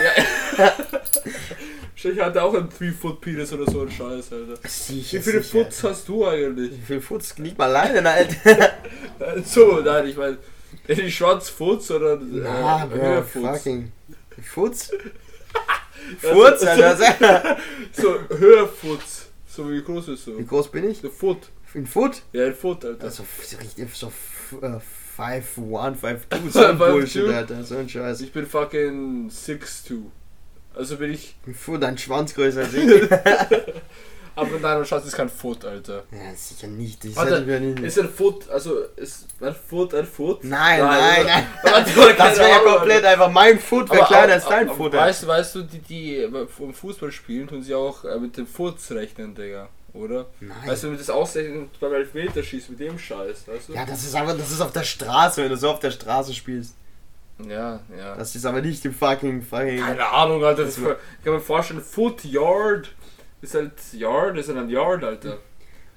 Ich 2.03 2.19
hatte 2.19 2.41
auch 2.41 2.53
einen 2.53 2.69
Three-Foot-Penis 2.69 3.53
oder 3.53 3.69
so 3.71 3.81
ein 3.81 3.91
Scheiß, 3.91 4.33
Alter. 4.33 4.67
Sicher, 4.67 5.19
Wie 5.19 5.21
viele 5.21 5.43
sicher, 5.43 5.63
Foots 5.65 5.83
hast 5.83 6.07
du 6.07 6.25
eigentlich? 6.25 6.71
Wie 6.71 6.85
viel 6.85 7.01
Fuß 7.01 7.37
liegt 7.37 7.57
mal 7.57 7.75
alleine, 7.75 8.09
Alter? 8.09 8.71
So, 9.45 9.81
nein, 9.81 10.07
ich 10.07 10.17
meine, 10.17 10.37
die 10.87 11.11
Schwanzfoots 11.11 11.91
oder 11.91 12.17
Na, 12.19 12.85
äh, 12.85 12.87
Bro, 12.87 12.95
Höherfoots? 12.97 13.57
fucking. 13.57 13.91
Also, 14.63 14.93
Furz, 16.33 16.63
Alter. 16.63 17.57
So, 17.91 18.19
Höherfoots. 18.29 19.27
So, 19.47 19.69
wie 19.69 19.83
groß 19.83 20.07
ist 20.07 20.25
so? 20.25 20.39
Wie 20.39 20.45
groß 20.45 20.69
bin 20.71 20.89
ich? 20.89 21.01
Der 21.01 21.11
Foot. 21.11 21.49
Ein 21.75 21.85
Foot? 21.85 22.23
Ja, 22.33 22.45
ein 22.47 22.55
Foot, 22.55 22.83
Alter. 22.83 23.03
Also, 23.03 23.23
so 23.43 23.57
richtig, 23.57 23.87
so 23.93 24.11
5, 24.49 24.63
1, 25.17 25.45
5, 25.45 25.99
2, 25.99 26.17
so 26.49 26.65
ein 26.65 26.77
5'2". 26.77 26.91
Bullshit, 26.91 27.27
Alter. 27.29 27.63
So 27.63 27.77
ein 27.77 27.87
Scheiß. 27.87 28.21
ich 28.21 28.31
bin 28.33 28.47
fucking 28.47 29.29
6'2". 29.29 30.01
Also 30.73 30.97
bin 30.97 31.13
ich. 31.13 31.35
Ein 31.45 31.55
Foot, 31.55 31.83
ein 31.83 31.97
Schwanz 31.97 32.33
größer 32.33 32.61
als 32.61 32.73
ich. 32.73 32.83
Aber 34.35 34.59
nein, 34.59 34.85
Schatz 34.85 35.05
ist 35.05 35.15
kein 35.15 35.29
Foot, 35.29 35.65
Alter. 35.65 36.03
Ja, 36.11 36.33
sicher 36.35 36.67
nicht. 36.67 37.03
Das 37.03 37.15
Warte, 37.15 37.41
nicht. 37.41 37.79
Ist 37.83 37.99
ein 37.99 38.09
Foot, 38.09 38.49
also 38.49 38.79
ist 38.95 39.27
ein 39.41 39.53
Foot 39.53 39.93
ein 39.93 40.05
Foot? 40.05 40.43
Nein, 40.43 40.79
nein, 40.79 41.25
nein. 41.25 41.45
Oder 41.97 42.13
Das 42.17 42.37
wäre 42.37 42.49
ja 42.49 42.59
komplett 42.59 43.03
einfach. 43.03 43.29
Mein 43.29 43.59
Foot 43.59 43.89
wäre 43.91 44.05
kleiner 44.05 44.33
als 44.33 44.45
dein 44.45 44.69
Foot. 44.69 44.93
Weißt 44.93 45.23
du, 45.23 45.27
weißt 45.27 45.55
du, 45.55 45.61
die, 45.63 45.79
die 45.79 46.29
vom 46.47 46.73
Fußball 46.73 47.11
spielen, 47.11 47.47
tun 47.47 47.61
sie 47.61 47.75
auch 47.75 48.05
äh, 48.05 48.17
mit 48.19 48.37
dem 48.37 48.47
Furz 48.47 48.89
rechnen, 48.91 49.35
Digga. 49.35 49.67
Oder? 49.93 50.27
Nein. 50.39 50.55
Weißt 50.65 50.83
du, 50.83 50.91
wenn 50.91 50.97
das 50.97 51.09
ausrechnen 51.09 51.69
beim 51.81 51.93
Elfmeterschießen 51.93 52.77
mit 52.77 52.79
dem 52.79 52.97
Scheiß, 52.97 53.47
weißt 53.47 53.69
du? 53.69 53.73
Ja, 53.73 53.85
das 53.85 54.03
ist 54.03 54.15
aber, 54.15 54.33
das 54.33 54.49
ist 54.49 54.61
auf 54.61 54.71
der 54.71 54.83
Straße, 54.83 55.43
wenn 55.43 55.49
du 55.49 55.57
so 55.57 55.69
auf 55.69 55.79
der 55.79 55.91
Straße 55.91 56.33
spielst. 56.33 56.75
Ja, 57.47 57.79
ja. 57.97 58.15
Das 58.15 58.35
ist 58.35 58.45
aber 58.45 58.61
nicht 58.61 58.83
im 58.85 58.93
fucking, 58.93 59.41
fucking. 59.41 59.79
Keine 59.79 60.07
Ahnung, 60.07 60.43
Alter. 60.43 60.65
Das 60.65 60.77
ich 60.77 60.83
kann 60.83 61.33
mir 61.33 61.39
vorstellen, 61.39 61.81
Foot 61.81 62.23
Yard 62.23 62.93
ist 63.41 63.55
halt 63.55 63.73
Yard, 63.93 64.37
ist 64.37 64.49
halt 64.49 64.59
ein 64.59 64.69
Yard, 64.69 65.03
Alter. 65.03 65.37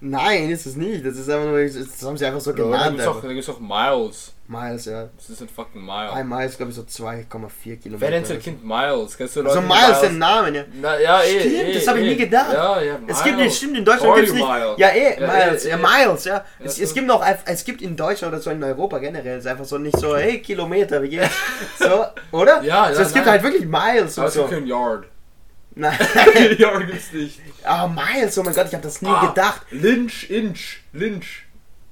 Nein, 0.01 0.51
ist 0.51 0.67
es 0.67 0.77
nicht. 0.77 1.05
Das 1.05 1.17
ist 1.17 1.31
einfach 1.31 1.47
nur, 1.47 1.65
das 1.65 2.03
haben 2.03 2.17
sie 2.17 2.27
einfach 2.27 2.41
so 2.41 2.53
da 2.53 2.63
genannt. 2.63 2.91
gibt's 2.97 3.07
auch, 3.07 3.17
einfach. 3.17 3.29
da 3.29 3.35
gibt's 3.35 3.49
auch 3.49 3.61
Miles. 3.61 4.34
Miles, 4.47 4.85
ja. 4.85 5.09
Das 5.17 5.31
ist 5.31 5.41
ein 5.41 5.49
fucking 5.49 5.89
Ein 5.89 6.07
Mile. 6.13 6.25
Mile 6.25 6.45
ist, 6.47 6.59
glaube 6.59 6.71
ich, 6.71 6.77
so 6.77 6.83
2,4 6.83 7.77
Kilometer. 7.79 8.01
Wer 8.03 8.11
nennt 8.11 8.27
sein 8.27 8.39
Kind 8.41 8.63
Miles? 8.63 9.17
Kennst 9.17 9.37
du 9.37 9.41
Also 9.41 9.59
Leute, 9.61 9.63
die 9.63 9.67
Miles 9.87 10.01
den 10.03 10.19
Namen, 10.19 10.55
ja. 10.55 10.65
Na, 10.83 11.01
ja, 11.01 11.23
eh, 11.23 11.41
Stimmt, 11.41 11.55
eh, 11.55 11.73
das 11.75 11.89
hab 11.89 11.97
ich 11.97 12.03
eh. 12.03 12.09
nie 12.11 12.17
gedacht. 12.17 12.53
Ja, 12.53 12.81
ja, 12.83 12.99
Es 13.07 13.23
gibt 13.25 13.37
Miles. 13.37 13.49
nicht, 13.49 13.57
stimmt, 13.57 13.79
in 13.79 13.85
Deutschland 13.87 14.17
gibt 14.17 14.29
es 14.29 14.35
nicht. 14.35 14.47
Miles? 14.47 14.75
Ja, 14.79 14.89
eh, 14.89 15.21
Ja, 15.21 15.27
Miles, 15.27 15.65
eh, 15.65 15.69
ja, 15.71 15.77
eh. 15.77 15.81
Miles, 16.07 16.25
ja. 16.27 16.45
Es, 16.63 16.77
so. 16.77 16.83
es 16.83 16.93
gibt 16.93 17.07
noch, 17.07 17.25
es 17.47 17.65
gibt 17.65 17.81
in 17.81 17.97
Deutschland 17.97 18.35
oder 18.35 18.43
so 18.43 18.51
in 18.51 18.63
Europa 18.63 18.99
generell, 18.99 19.39
es 19.39 19.45
ist 19.45 19.51
einfach 19.51 19.65
so 19.65 19.79
nicht 19.79 19.99
so, 19.99 20.15
hey, 20.15 20.41
Kilometer, 20.41 21.03
wie 21.03 21.09
geht's? 21.09 21.31
So, 21.79 22.05
oder? 22.33 22.63
Ja, 22.63 22.93
so, 22.93 23.01
ja, 23.01 23.07
Es 23.07 23.13
gibt 23.15 23.25
nein. 23.25 23.33
halt 23.33 23.43
wirklich 23.45 23.65
Miles 23.67 24.19
Aber 24.19 24.27
und 24.27 24.29
es 24.29 24.35
gibt 24.35 24.49
so. 24.51 24.55
kein 24.55 24.67
Yard. 24.67 25.05
Nein. 25.75 25.99
Yard 26.59 26.87
gibt's 26.87 27.13
nicht. 27.13 27.41
Aber 27.65 27.89
Miles, 27.89 28.39
oh 28.39 28.43
mein 28.43 28.55
Gott, 28.55 28.67
ich 28.69 28.75
habe 28.75 28.83
das 28.85 29.01
nie 29.01 29.09
Ah, 29.09 29.27
gedacht. 29.27 29.63
Lynch, 29.71 30.29
Inch, 30.31 30.83
Lynch. 30.93 31.44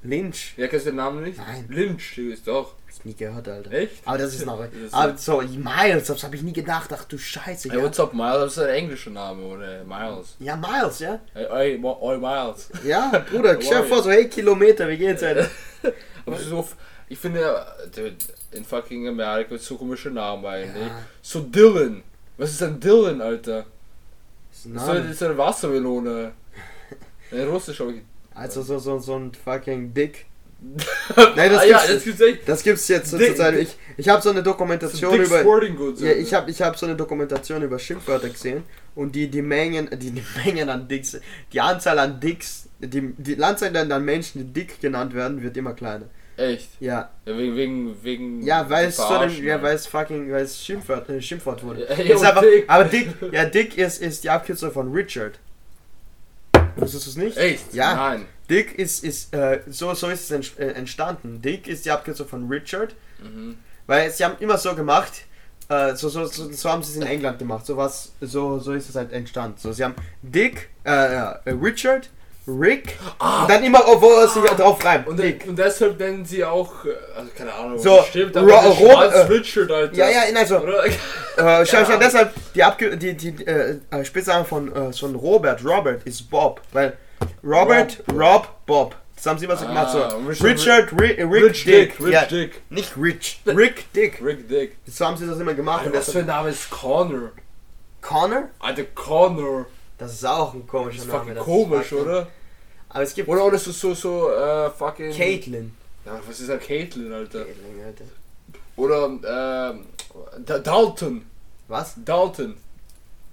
Lynch. 0.03 0.55
Ja, 0.57 0.67
kennst 0.69 0.87
du 0.87 0.91
den 0.91 0.97
Namen 0.97 1.23
nicht? 1.23 1.39
Nein. 1.39 1.65
Lynch, 1.69 2.15
du 2.17 2.33
ist 2.33 2.47
doch. 2.49 2.73
Hab 2.75 2.99
ich 2.99 3.05
nie 3.05 3.15
gehört, 3.15 3.49
Alter. 3.49 3.71
Echt? 3.73 3.95
Aber 4.05 4.19
das 4.19 4.35
ist 4.35 4.45
noch. 4.47 4.59
Das 4.61 4.93
aber 4.93 5.17
so, 5.17 5.41
Miles, 5.41 6.07
das 6.09 6.23
habe 6.25 6.37
ich 6.37 6.43
nie 6.43 6.53
gedacht. 6.53 6.91
Ach 6.93 7.05
du 7.05 7.17
Scheiße. 7.19 7.69
Hey, 7.71 7.79
Ja, 7.79 7.85
what's 7.85 7.99
up, 8.01 8.13
Miles? 8.13 8.55
Das 8.55 8.57
ist 8.59 8.63
ein 8.65 8.75
englischer 8.75 9.11
Name, 9.11 9.43
oder? 9.45 9.85
Miles. 9.85 10.37
ja 10.41 10.57
Miles, 10.57 10.99
ja. 10.99 11.19
Hey, 11.33 11.79
Mo- 11.79 11.99
oi, 12.01 12.19
Miles. 12.19 12.69
Ja, 12.85 13.25
Bruder, 13.31 13.57
stell 13.63 13.85
vor, 13.85 14.03
so, 14.03 14.11
hey, 14.11 14.29
Kilometer, 14.29 14.89
wie 14.89 14.97
geht's, 14.99 15.23
Alter? 15.23 15.49
Aber 16.27 16.37
so, 16.39 16.67
ich 17.09 17.19
finde, 17.19 17.65
in 18.53 18.65
fucking 18.65 19.09
Amerika 19.09 19.51
gibt 19.51 19.63
so 19.63 19.77
komische 19.77 20.11
Namen 20.11 20.45
eigentlich. 20.45 20.87
Ja. 20.87 21.03
So 21.23 21.41
Dylan. 21.41 22.03
Was 22.37 22.51
ist 22.51 22.63
ein 22.63 22.79
Dylan, 22.79 23.21
Alter? 23.21 23.67
Das 24.51 24.59
ist 24.61 24.67
ein 24.67 24.75
Das 24.75 25.11
ist 25.11 25.23
eine- 25.23 25.39
Wassermelone. 25.39 26.33
In 27.31 27.49
Russisch 27.49 27.81
habe 27.81 27.93
ich. 27.95 28.03
Also 28.35 28.63
so, 28.63 28.79
so, 28.79 28.99
so 28.99 29.17
ein 29.17 29.33
fucking 29.33 29.93
Dick. 29.95 30.27
Nein, 31.37 31.51
das 31.51 31.63
ah, 31.63 31.65
ja, 31.65 31.79
gibt's- 31.79 31.93
das 31.95 32.05
gibt's 32.05 32.21
echt. 32.21 32.49
Das 32.49 32.63
gibt's 32.63 32.89
jetzt 32.89 33.11
Zeit. 33.37 33.57
Ich, 33.59 33.77
ich 33.97 34.09
habe 34.09 34.23
so 34.23 34.31
eine 34.31 34.43
Dokumentation 34.43 35.21
über. 35.21 35.43
Goods. 35.43 36.01
Ja, 36.01 36.13
ich 36.13 36.33
habe 36.33 36.51
ich 36.51 36.63
hab 36.63 36.79
so 36.79 36.87
eine 36.87 36.95
Dokumentation 36.95 37.63
über 37.63 37.79
Schimpfwörter 37.79 38.29
gesehen 38.29 38.63
und 38.95 39.15
die, 39.15 39.29
die 39.29 39.43
Mengen, 39.43 39.89
die, 39.91 40.13
die 40.13 40.23
Mengen 40.45 40.69
an 40.69 40.87
Dicks, 40.87 41.19
die 41.53 41.61
Anzahl 41.61 41.99
an 41.99 42.21
Dicks, 42.21 42.69
die, 42.79 43.13
die 43.19 43.43
Anzahl 43.43 43.77
an 43.77 44.05
Menschen, 44.05 44.39
die 44.39 44.61
dick 44.61 44.81
genannt 44.81 45.15
werden, 45.15 45.43
wird 45.43 45.57
immer 45.57 45.75
kleiner. 45.75 46.07
Echt. 46.37 46.71
Ja, 46.81 47.11
Ja, 47.27 47.37
wegen, 47.37 47.57
wegen, 47.57 48.03
wegen. 48.03 48.43
ja, 48.43 48.69
weil 48.69 48.87
es 48.89 48.97
so 48.97 49.03
ein, 49.03 49.09
Verarschen, 49.09 49.45
ja, 49.45 49.61
weil 49.63 49.75
es 49.75 49.87
fucking, 49.87 50.33
weil 50.33 50.45
es 50.45 50.65
Schimpfwort, 50.65 51.09
äh, 51.11 51.21
Schimpfwort 51.21 51.63
wurde. 51.63 51.87
Ja, 52.05 52.15
einfach, 52.17 52.41
Dick. 52.41 52.65
Aber 52.69 52.85
Dick, 52.85 53.09
ja, 53.33 53.45
Dick 53.45 53.77
ist, 53.77 54.01
ist 54.01 54.25
die 54.25 54.31
Abkürzung 54.31 54.73
von 54.73 54.93
Richard. 54.93 55.39
Wusstest 56.77 57.07
du 57.07 57.11
es 57.11 57.17
nicht? 57.17 57.37
Echt? 57.37 57.75
Ja. 57.75 57.95
Nein. 57.95 58.27
Dick 58.51 58.79
ist, 58.79 59.05
ist 59.05 59.33
äh, 59.35 59.61
so, 59.69 59.95
so 59.95 60.09
ist 60.09 60.31
es 60.31 60.57
äh, 60.59 60.67
entstanden. 60.73 61.41
Dick 61.41 61.67
ist 61.69 61.85
die 61.85 61.91
Abkürzung 61.91 62.27
von 62.29 62.49
Richard, 62.49 62.95
Mhm. 63.23 63.57
weil 63.87 64.11
sie 64.11 64.25
haben 64.25 64.37
immer 64.41 64.59
so 64.59 64.75
gemacht, 64.75 65.13
äh, 65.69 65.95
so, 65.95 66.09
so, 66.09 66.27
so, 66.27 66.51
so 66.53 66.71
haben 66.71 66.83
sie 66.83 66.91
es 66.91 66.97
in 66.97 67.03
England 67.07 67.39
gemacht, 67.39 67.65
so 67.65 67.77
was, 67.77 68.13
so, 68.21 68.59
so 68.59 68.73
ist 68.73 68.89
es 68.89 68.97
halt 68.97 69.13
entstanden. 69.13 69.57
So, 69.59 69.73
sie 69.73 69.85
haben 69.85 69.95
Dick, 70.23 70.71
äh, 70.85 70.91
äh, 70.91 71.35
Richard, 71.47 72.11
Rick, 72.47 72.99
und 73.21 73.49
dann 73.51 73.63
immer, 73.63 73.83
oh, 73.87 74.01
wo 74.01 74.11
es 74.25 74.35
sich 74.35 74.43
drauf 74.43 74.85
reimt. 74.85 75.07
Und, 75.07 75.21
und 75.21 75.57
deshalb 75.57 75.99
nennen 76.01 76.25
sie 76.25 76.45
auch, 76.45 76.85
äh, 76.85 76.89
also 77.17 77.31
keine 77.37 77.53
Ahnung, 77.55 77.79
So, 77.79 78.03
stimmt, 78.09 78.37
aber 78.37 78.51
Ro- 78.53 78.75
Schwarz 78.75 79.15
äh, 79.15 79.19
Richard, 79.33 79.71
Alter. 79.71 79.95
Ja, 79.97 80.11
ja, 80.11 80.21
nein, 80.33 80.47
so, 80.47 80.59
Oder? 80.59 80.85
Äh, 80.87 80.91
schau, 81.67 81.79
Ja. 81.79 81.97
deshalb, 81.99 82.33
die, 82.55 82.63
Abge 82.65 82.97
die, 82.97 83.15
die 83.17 83.47
äh, 83.47 83.79
äh, 83.91 84.05
Spitzname 84.05 84.45
von, 84.45 84.75
äh, 84.75 84.93
von 84.93 85.15
Robert, 85.15 85.65
Robert 85.65 86.03
ist 86.05 86.29
Bob, 86.31 86.61
weil 86.73 86.97
Robert, 87.45 88.03
Rob, 88.13 88.49
Bob. 88.67 88.97
Das 89.15 89.27
haben 89.27 89.39
sie 89.39 89.45
immer 89.45 89.57
so 89.57 89.65
gemacht, 89.67 89.93
so. 89.93 90.03
Ah, 90.03 90.17
Richard- 90.29 90.45
Richard, 90.45 91.01
Ri 91.01 91.13
äh, 91.13 91.23
Rick, 91.23 91.45
Rich 91.45 91.65
Dick. 91.65 91.97
Dick, 91.97 92.01
Rich 92.07 92.13
ja, 92.13 92.25
Dick. 92.25 92.63
Nicht 92.71 92.93
Rich, 92.97 93.41
Rick 93.47 93.93
Dick. 93.93 94.21
Rick 94.21 94.49
Dick. 94.49 94.77
So 94.87 95.07
haben 95.07 95.17
sie 95.17 95.29
das 95.29 95.39
immer 95.39 95.55
gemacht. 95.55 95.83
Alter, 95.85 95.93
Und 95.93 95.99
was 96.01 96.11
für 96.11 96.19
ein 96.19 96.27
Name 96.27 96.49
ist 96.49 96.69
Connor? 96.71 97.31
Connor? 98.01 98.49
Alter, 98.59 98.83
Connor. 98.97 99.67
Das 100.03 100.13
ist 100.15 100.25
auch 100.27 100.53
ein 100.55 100.61
Das 100.63 100.71
komischer 100.71 100.99
ist 101.03 101.07
Name. 101.07 101.19
fucking 101.21 101.35
das 101.35 101.45
komisch, 101.45 101.87
fucking- 101.89 102.05
oder? 102.05 102.27
Aber 102.89 103.03
es 103.03 103.15
gibt 103.15 103.29
Oder, 103.29 103.45
oder 103.45 103.59
so, 103.59 103.71
so, 103.73 103.95
so, 103.95 104.31
äh, 104.33 104.71
fucking... 104.71 105.13
Caitlin. 105.13 105.75
Ja, 106.05 106.21
was 106.27 106.41
ist 106.41 106.51
ein 106.51 106.61
Caitlin, 106.61 107.13
Alter? 107.13 107.45
Caitlin, 107.45 107.85
Alter. 107.87 108.05
Oder, 108.77 109.71
ähm, 109.75 109.87
Da- 110.45 110.59
Dalton. 110.59 111.25
Was? 111.69 111.95
Dalton. 112.05 112.57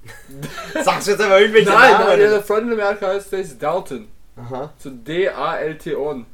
Sagst 0.84 1.08
du 1.08 1.12
jetzt 1.12 1.22
aber 1.22 1.42
irgendwelche 1.42 1.70
Nein, 1.70 1.92
Namen? 1.92 2.06
nein, 2.08 2.20
der? 2.20 2.42
Freund 2.44 2.68
in 2.72 2.74
Amerika 2.80 3.08
heißt 3.08 3.32
der 3.32 3.40
ist 3.40 3.62
Dalton. 3.62 4.08
Aha, 4.38 4.72
So 4.78 4.90
D-A-L-T-O-N. 4.92 6.26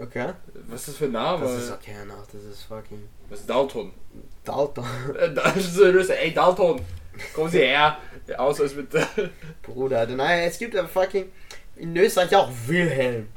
okay. 0.00 0.32
Was 0.68 0.80
ist 0.80 0.88
das 0.88 0.96
für 0.96 1.04
ein 1.06 1.12
Name? 1.12 1.44
Das 1.44 1.64
ist 1.64 1.70
okay, 1.72 1.92
nach, 2.06 2.26
das 2.32 2.42
ist 2.44 2.62
fucking 2.62 3.06
Was 3.28 3.40
ist 3.40 3.50
Dalton? 3.50 3.92
Dalton. 4.44 4.84
Äh, 5.18 5.58
ist 6.00 6.10
ey 6.10 6.32
Dalton, 6.32 6.80
kommen 7.34 7.50
Sie 7.50 7.58
her. 7.60 7.98
Aus 8.38 8.60
als 8.60 8.74
mit. 8.74 8.88
Bruder. 9.62 10.06
Nein, 10.06 10.44
es 10.48 10.58
gibt 10.58 10.76
aber 10.76 10.88
fucking 10.88 11.30
in 11.76 11.96
Österreich 11.96 12.34
auch 12.36 12.50
Wilhelm. 12.66 13.28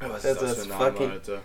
Was 0.00 0.24
ist 0.24 0.42
das 0.42 0.54
für 0.56 0.62
ein 0.62 0.68
Name, 0.68 0.84
fucking. 0.92 1.10
Alter? 1.10 1.42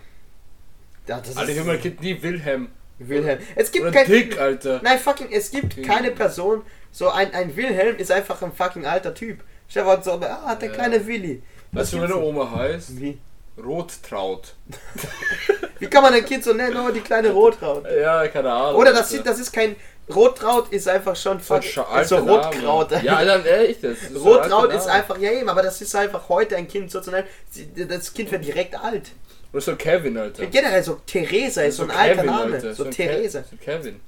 Ja, 1.06 1.20
das 1.20 1.36
Alter, 1.36 1.50
ich 1.52 1.56
will 1.58 1.64
mein 1.64 1.80
Kind 1.80 2.00
nie 2.02 2.22
Wilhelm. 2.22 2.68
Wilhelm. 2.98 3.38
Es 3.56 3.72
gibt 3.72 3.90
kein. 3.92 4.06
Dick, 4.06 4.38
Alter. 4.38 4.80
Nein, 4.82 4.98
fucking, 4.98 5.28
es 5.32 5.50
gibt 5.50 5.72
Okay. 5.72 5.82
keine 5.82 6.10
Person. 6.10 6.62
So 6.92 7.08
ein, 7.08 7.32
ein 7.32 7.56
Wilhelm 7.56 7.96
ist 7.96 8.12
einfach 8.12 8.42
ein 8.42 8.52
fucking 8.52 8.84
alter 8.84 9.14
Typ. 9.14 9.42
Stefan 9.68 10.02
so, 10.02 10.12
ah, 10.20 10.54
der 10.54 10.68
Ja. 10.68 10.74
kleine 10.74 11.06
Willi. 11.06 11.42
Weißt 11.72 11.92
du, 11.92 11.96
wie 11.96 12.00
meine? 12.00 12.16
Oma 12.16 12.50
heißt? 12.54 13.00
Wie? 13.00 13.18
Rottraut. 13.56 14.54
Wie 15.78 15.86
kann 15.86 16.02
man 16.02 16.12
ein 16.14 16.24
Kind 16.24 16.44
so 16.44 16.52
nennen? 16.52 16.76
Oh, 16.76 16.90
die 16.90 17.00
kleine 17.00 17.30
Rotkraut. 17.32 17.84
Ja, 17.90 18.26
keine 18.28 18.50
Ahnung. 18.52 18.80
Oder 18.80 18.92
das, 18.92 19.12
ist, 19.12 19.26
das 19.26 19.38
ist 19.38 19.52
kein. 19.52 19.76
Rotkraut 20.14 20.72
ist 20.72 20.88
einfach 20.88 21.16
schon 21.16 21.40
So 21.40 21.54
scha- 21.56 21.86
Also 21.86 22.16
Rotkraut. 22.18 22.90
Name. 22.90 23.04
Ja, 23.04 23.24
dann 23.24 23.44
echt. 23.46 23.82
Das 23.84 23.92
ist 23.98 24.12
so 24.14 24.18
Rotkraut 24.20 24.72
ist 24.72 24.86
Name. 24.86 24.92
einfach, 24.98 25.18
ja 25.18 25.32
eben, 25.32 25.48
aber 25.48 25.62
das 25.62 25.80
ist 25.80 25.94
einfach 25.94 26.28
heute 26.28 26.56
ein 26.56 26.66
Kind 26.68 26.90
so. 26.90 27.00
Sie- 27.02 27.68
Das 27.88 28.12
Kind 28.12 28.30
wird 28.30 28.44
direkt 28.44 28.74
alt. 28.74 29.10
Oder 29.52 29.60
so 29.62 29.74
Kevin, 29.76 30.16
Alter. 30.16 30.46
Generell 30.46 30.82
so 30.82 30.94
Theresa 31.06 31.62
ist 31.62 31.76
so 31.76 31.82
ein 31.84 31.90
alter 31.90 32.22
Name. 32.22 32.54
Alter. 32.54 32.74
So 32.74 32.84
ein 32.84 32.90
Theresa. 32.90 33.42
So 33.50 33.56
Kevin. 33.56 34.00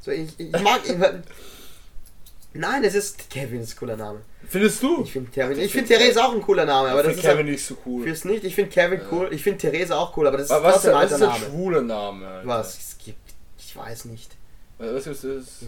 So, 0.00 0.10
ich, 0.10 0.28
ich 0.38 0.50
mag. 0.60 0.80
Nein, 2.54 2.84
es 2.84 2.94
ist. 2.94 3.28
Kevin 3.28 3.60
ist 3.60 3.74
ein 3.74 3.78
cooler 3.78 3.96
Name. 3.96 4.20
Findest 4.48 4.82
du? 4.82 5.02
Ich 5.02 5.12
finde 5.12 5.30
Kevin. 5.30 5.58
Ich 5.60 5.70
finde 5.72 5.88
Theresa 5.88 6.24
auch 6.24 6.32
ein 6.32 6.40
cooler 6.42 6.64
Name, 6.64 6.88
aber 6.88 7.00
ich 7.02 7.06
das 7.08 7.16
ist 7.16 7.22
Kevin 7.22 7.36
halt, 7.38 7.46
nicht 7.48 7.64
so 7.64 7.76
cool. 7.84 8.04
fürs 8.04 8.24
nicht. 8.24 8.44
Ich 8.44 8.54
finde 8.54 8.70
Kevin 8.70 9.00
cool. 9.10 9.28
Ich 9.30 9.42
finde 9.42 9.58
Theresa 9.58 9.96
auch 9.98 10.16
cool, 10.16 10.26
aber 10.26 10.38
das 10.38 10.46
ist 10.46 10.52
Was, 10.52 10.62
was, 10.62 10.72
trotzdem 10.74 10.94
ein 10.94 10.96
was 11.04 11.12
alter 11.12 11.14
ist 11.16 11.22
ein 11.22 11.28
Name. 11.28 11.44
schwuler 11.44 11.82
Name, 11.82 12.26
Alter? 12.26 12.48
Was? 12.48 12.78
Es 12.78 12.96
gibt. 13.04 13.18
Ich 13.58 13.76
weiß 13.76 14.06
nicht. 14.06 14.35
Was 14.78 15.06
ist 15.06 15.24
das? 15.24 15.60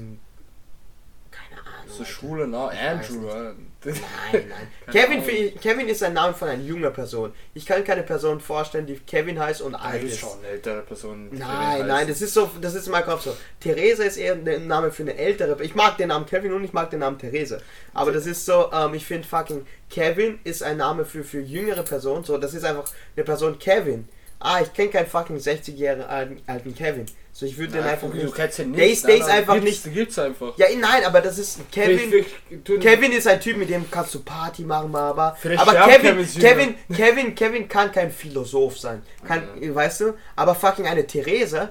Keine 1.30 1.60
Ahnung. 1.60 1.88
So 1.88 2.00
Alter. 2.00 2.04
schwuler 2.10 2.46
Name? 2.46 2.70
Andrew. 2.72 3.20
Nein, 3.30 3.54
nein. 4.32 4.68
Kevin, 4.90 5.22
ich- 5.28 5.60
Kevin 5.60 5.88
ist 5.88 6.02
ein 6.02 6.14
Name 6.14 6.32
von 6.34 6.48
einer 6.48 6.62
jungen 6.62 6.92
Person. 6.92 7.32
Ich 7.54 7.64
kann 7.66 7.84
keine 7.84 8.02
Person 8.02 8.40
vorstellen, 8.40 8.86
die 8.86 8.96
Kevin 8.98 9.38
heißt 9.38 9.60
und 9.62 9.72
Das 9.72 9.82
alt 9.82 10.02
ist 10.02 10.18
schon 10.18 10.38
eine 10.38 10.48
ältere 10.48 10.82
Person. 10.82 11.28
Nein, 11.32 11.86
nein, 11.86 12.08
das 12.08 12.20
ist 12.22 12.34
so, 12.34 12.50
das 12.60 12.74
ist 12.74 12.86
in 12.86 12.92
meinem 12.92 13.04
Kopf 13.04 13.22
so. 13.22 13.36
Theresa 13.60 14.04
ist 14.04 14.16
eher 14.16 14.34
ein 14.34 14.66
Name 14.66 14.90
für 14.90 15.02
eine 15.04 15.16
ältere. 15.16 15.62
Ich 15.62 15.74
mag 15.74 15.96
den 15.98 16.08
Namen 16.08 16.26
Kevin 16.26 16.52
und 16.54 16.64
ich 16.64 16.72
mag 16.72 16.90
den 16.90 17.00
Namen 17.00 17.18
Theresa. 17.18 17.58
Aber 17.94 18.10
das 18.10 18.26
ist 18.26 18.44
so, 18.44 18.70
ähm, 18.72 18.94
ich 18.94 19.04
finde 19.06 19.28
fucking 19.28 19.66
Kevin 19.90 20.40
ist 20.44 20.62
ein 20.62 20.78
Name 20.78 21.04
für, 21.04 21.22
für 21.24 21.40
jüngere 21.40 21.82
Personen. 21.82 22.24
So, 22.24 22.36
das 22.38 22.54
ist 22.54 22.64
einfach 22.64 22.90
eine 23.16 23.24
Person 23.24 23.58
Kevin. 23.58 24.08
Ah, 24.40 24.60
ich 24.62 24.72
kenne 24.72 24.88
keinen 24.90 25.06
fucking 25.08 25.36
60-jährigen 25.36 26.04
alten, 26.04 26.40
alten 26.46 26.74
Kevin. 26.74 27.06
So, 27.38 27.46
ich 27.46 27.56
würde 27.56 27.74
den 27.74 27.84
einfach 27.84 28.08
du 28.10 28.14
nicht. 28.16 28.24
nicht. 28.26 28.78
Der 28.80 28.90
ist- 28.90 29.04
der 29.04 29.10
Nein, 29.10 29.20
ist 29.20 29.28
nein, 29.28 29.38
einfach 29.38 29.54
gibt's, 29.60 29.84
nicht- 29.84 29.94
Gibt's 29.94 30.18
einfach. 30.18 30.58
Ja, 30.58 30.66
nein, 30.76 31.04
aber 31.04 31.20
das 31.20 31.38
ist 31.38 31.60
Kevin. 31.70 32.10
Vielleicht- 32.10 32.26
vielleicht 32.64 32.82
Kevin 32.82 33.12
ist 33.12 33.28
ein 33.28 33.40
Typ, 33.40 33.56
mit 33.58 33.70
dem 33.70 33.88
kannst 33.88 34.12
du 34.16 34.20
Party 34.24 34.64
machen, 34.64 34.92
aber. 34.96 35.36
Vielleicht 35.40 35.60
Aber 35.62 35.72
Kevin, 35.86 36.00
Kevins 36.16 36.34
Kevin, 36.34 36.74
Kevin, 36.92 37.34
Kevin 37.36 37.68
kann 37.68 37.92
kein 37.92 38.10
Philosoph 38.10 38.80
sein. 38.80 39.02
Kann, 39.24 39.44
Mhm. 39.60 39.72
weißt 39.72 40.00
du? 40.00 40.14
Aber 40.34 40.56
fucking 40.56 40.88
eine 40.88 41.06
Therese 41.06 41.68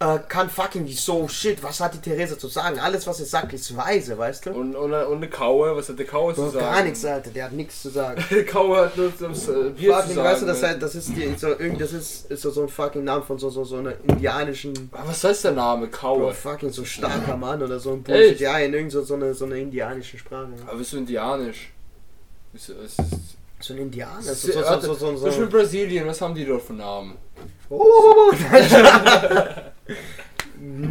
äh, 0.00 0.18
kann 0.28 0.48
fucking 0.48 0.86
so 0.88 1.28
shit, 1.28 1.62
was 1.62 1.78
hat 1.78 1.92
die 1.92 1.98
Therese 1.98 2.38
zu 2.38 2.48
sagen? 2.48 2.78
Alles, 2.80 3.06
was 3.06 3.18
sie 3.18 3.26
sagt, 3.26 3.52
ist 3.52 3.76
weise, 3.76 4.16
weißt 4.16 4.46
du? 4.46 4.50
Und, 4.52 4.74
und, 4.74 4.94
und 4.94 5.16
eine 5.16 5.28
Kaue, 5.28 5.76
was 5.76 5.90
hat 5.90 5.98
der 5.98 6.06
Kaue 6.06 6.34
zu 6.34 6.40
Bro, 6.40 6.50
sagen? 6.50 6.64
gar 6.64 6.82
nichts, 6.84 7.04
Alter, 7.04 7.30
der 7.30 7.44
hat 7.44 7.52
nichts 7.52 7.82
zu 7.82 7.90
sagen. 7.90 8.24
Der 8.30 8.46
Kaue 8.46 8.78
hat 8.78 8.96
nur 8.96 9.12
das 9.20 9.48
äh, 9.48 9.52
Bier 9.70 9.92
zu 9.92 9.96
fucking, 9.98 10.14
sagen. 10.14 10.28
weißt 10.28 10.42
du, 10.42 10.46
das, 10.46 10.62
ne? 10.62 10.68
halt, 10.68 10.82
das 10.82 10.94
ist 10.94 11.08
die, 11.10 11.34
so, 11.36 11.48
irgend, 11.48 11.80
das 11.82 11.92
ist, 11.92 12.30
ist 12.30 12.40
so, 12.40 12.50
so 12.50 12.62
ein 12.62 12.68
fucking 12.70 13.04
Name 13.04 13.22
von 13.22 13.38
so, 13.38 13.50
so, 13.50 13.62
so 13.64 13.76
einer 13.76 13.92
indianischen. 14.08 14.88
Aber 14.92 15.08
Was 15.08 15.22
heißt 15.22 15.44
der 15.44 15.52
Name? 15.52 15.86
Bro, 15.88 15.98
Kaue. 15.98 16.32
fucking 16.32 16.70
so 16.70 16.84
starker 16.84 17.36
Mann 17.36 17.62
oder 17.62 17.78
so 17.78 17.92
ein? 17.92 18.02
Bullshit. 18.02 18.40
Ja, 18.40 18.58
in 18.58 18.72
irgend 18.72 18.92
so, 18.92 19.02
so, 19.02 19.14
eine, 19.14 19.34
so 19.34 19.44
einer 19.44 19.56
indianischen 19.56 20.18
Sprache. 20.18 20.48
Aber 20.66 20.78
bist 20.78 20.94
du 20.94 20.96
indianisch? 20.96 21.72
Es 22.54 22.70
ist, 22.70 22.96
So 23.60 23.74
ein 23.74 23.80
Indianer. 23.80 24.22
So, 24.22 24.34
so, 24.34 24.52
so, 24.52 24.62
so, 24.62 24.80
so, 24.80 24.94
so, 24.94 24.96
Zum 24.96 25.16
so, 25.18 25.24
Beispiel 25.26 25.46
Brasilien, 25.46 26.06
was 26.06 26.20
haben 26.22 26.34
die 26.34 26.46
dort 26.46 26.62
für 26.62 26.72
Namen? 26.72 27.18
Oh, 27.68 27.76
oh, 27.78 28.32
oh, 28.32 28.32
oh. 28.32 29.70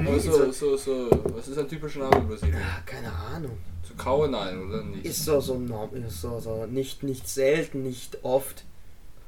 Aber 0.08 0.20
so, 0.20 0.52
so, 0.52 0.78
so, 0.78 1.10
was 1.36 1.48
ist 1.48 1.58
ein 1.58 1.68
typischer 1.68 2.00
Name 2.00 2.18
in 2.18 2.28
Brasilien? 2.28 2.56
Ja, 2.60 2.82
keine 2.86 3.12
Ahnung. 3.12 3.58
So 3.88 3.94
Kaue 3.96 4.28
nein, 4.30 4.68
oder 4.68 4.84
nicht? 4.84 5.06
Ist 5.06 5.26
so, 5.26 5.40
so, 5.40 5.58
norm- 5.60 5.94
ist 5.96 6.22
so, 6.22 6.40
so 6.40 6.66
nicht, 6.66 7.04
nicht 7.04 7.28
selten, 7.28 7.84
nicht 7.84 8.18
oft. 8.24 8.64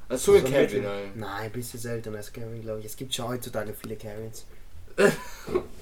Also 0.08 0.32
so 0.32 0.38
wie 0.38 0.50
Kevin, 0.50 0.84
ey. 0.84 1.10
Nein, 1.14 1.44
ein 1.44 1.52
bisschen 1.52 1.80
seltener 1.80 2.18
als 2.18 2.32
Kevin, 2.32 2.60
glaube 2.60 2.80
ich. 2.80 2.86
Es 2.86 2.96
gibt 2.96 3.14
schon 3.14 3.28
heutzutage 3.28 3.72
viele 3.72 3.96
Kevins. 3.96 4.44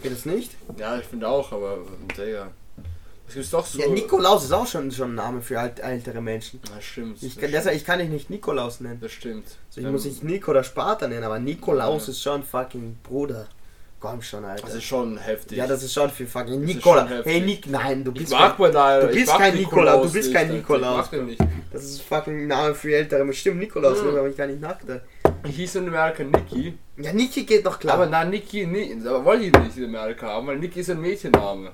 Geht 0.03 0.12
es 0.12 0.24
nicht? 0.24 0.53
Ja, 0.78 0.99
ich 0.99 1.07
finde 1.07 1.26
auch, 1.28 1.51
aber, 1.53 1.78
Digga. 2.16 2.51
Es 3.26 3.34
gibt 3.34 3.53
doch 3.53 3.64
so... 3.66 3.78
Ja, 3.78 3.88
Nikolaus 3.88 4.45
ist 4.45 4.53
auch 4.53 4.66
schon, 4.66 4.91
schon 4.91 5.12
ein 5.12 5.14
Name 5.14 5.41
für 5.41 5.59
alt, 5.59 5.78
ältere 5.80 6.20
Menschen. 6.20 6.61
Ja, 6.68 6.80
stimmt. 6.80 7.22
Ich 7.22 7.34
das 7.34 7.41
kann, 7.43 7.51
deshalb, 7.53 7.76
ich 7.76 7.84
kann 7.84 7.99
dich 7.99 8.09
nicht 8.09 8.28
Nikolaus 8.30 8.80
nennen. 8.80 8.99
Das 9.01 9.12
stimmt. 9.12 9.47
So, 9.70 9.80
ich 9.80 9.86
Ähm, 9.86 9.93
muss 9.93 10.03
dich 10.05 10.22
Nico 10.22 10.51
oder 10.53 10.64
Sparta 10.64 11.07
nennen, 11.09 11.24
aber 11.24 11.38
Nikolaus 11.38 12.07
Ja. 12.07 12.11
ist 12.12 12.22
schon 12.22 12.43
fucking 12.43 12.97
Bruder. 13.03 13.47
Komm 14.01 14.22
schon, 14.22 14.44
Alter. 14.46 14.66
Das 14.66 14.76
ist 14.76 14.84
schon 14.84 15.18
heftig. 15.18 15.59
ja, 15.59 15.66
das 15.66 15.82
ist 15.82 15.92
schon 15.92 16.09
für 16.09 16.26
fucking 16.26 16.62
ist 16.62 16.74
Nikola. 16.76 17.07
Hey, 17.22 17.42
Nik, 17.42 17.66
nein, 17.68 18.03
du 18.03 18.12
bist 18.12 18.32
kein, 18.32 18.72
da, 18.72 19.01
du 19.01 19.09
bist 19.09 19.30
kein 19.30 19.55
Nikolaus, 19.55 20.07
du 20.07 20.12
bist 20.14 20.32
kein 20.32 20.44
Alter. 20.46 20.55
Nikolaus, 20.55 21.07
Ich 21.07 21.12
mag 21.12 21.20
den 21.20 21.26
nicht. 21.26 21.40
Das 21.70 21.84
ist 21.84 22.01
fucking 22.03 22.46
Name 22.46 22.74
für 22.74 22.94
ältere. 22.96 23.30
Stimmt, 23.34 23.59
Nikolaus, 23.61 24.03
Mhm. 24.03 24.09
aber 24.16 24.28
ich 24.28 24.36
gar 24.38 24.46
nicht 24.46 24.61
nachgedacht. 24.62 25.03
Ich 25.44 25.55
hieß 25.57 25.74
in 25.76 25.88
Amerika 25.88 26.24
Niki. 26.24 26.78
Ja, 26.96 27.12
Niki 27.12 27.44
geht 27.44 27.66
doch 27.66 27.78
klar. 27.78 27.94
Aber 27.96 28.07
nein, 28.07 28.30
Niki, 28.30 28.66
nee, 28.66 28.96
aber 29.07 29.22
wollte 29.22 29.44
ich 29.44 29.53
nicht 29.53 29.76
in 29.76 29.84
Amerika 29.84 30.28
haben, 30.28 30.46
weil 30.46 30.59
Niki 30.59 30.80
ist 30.80 30.88
ein 30.90 31.01
Mädchenname. 31.01 31.72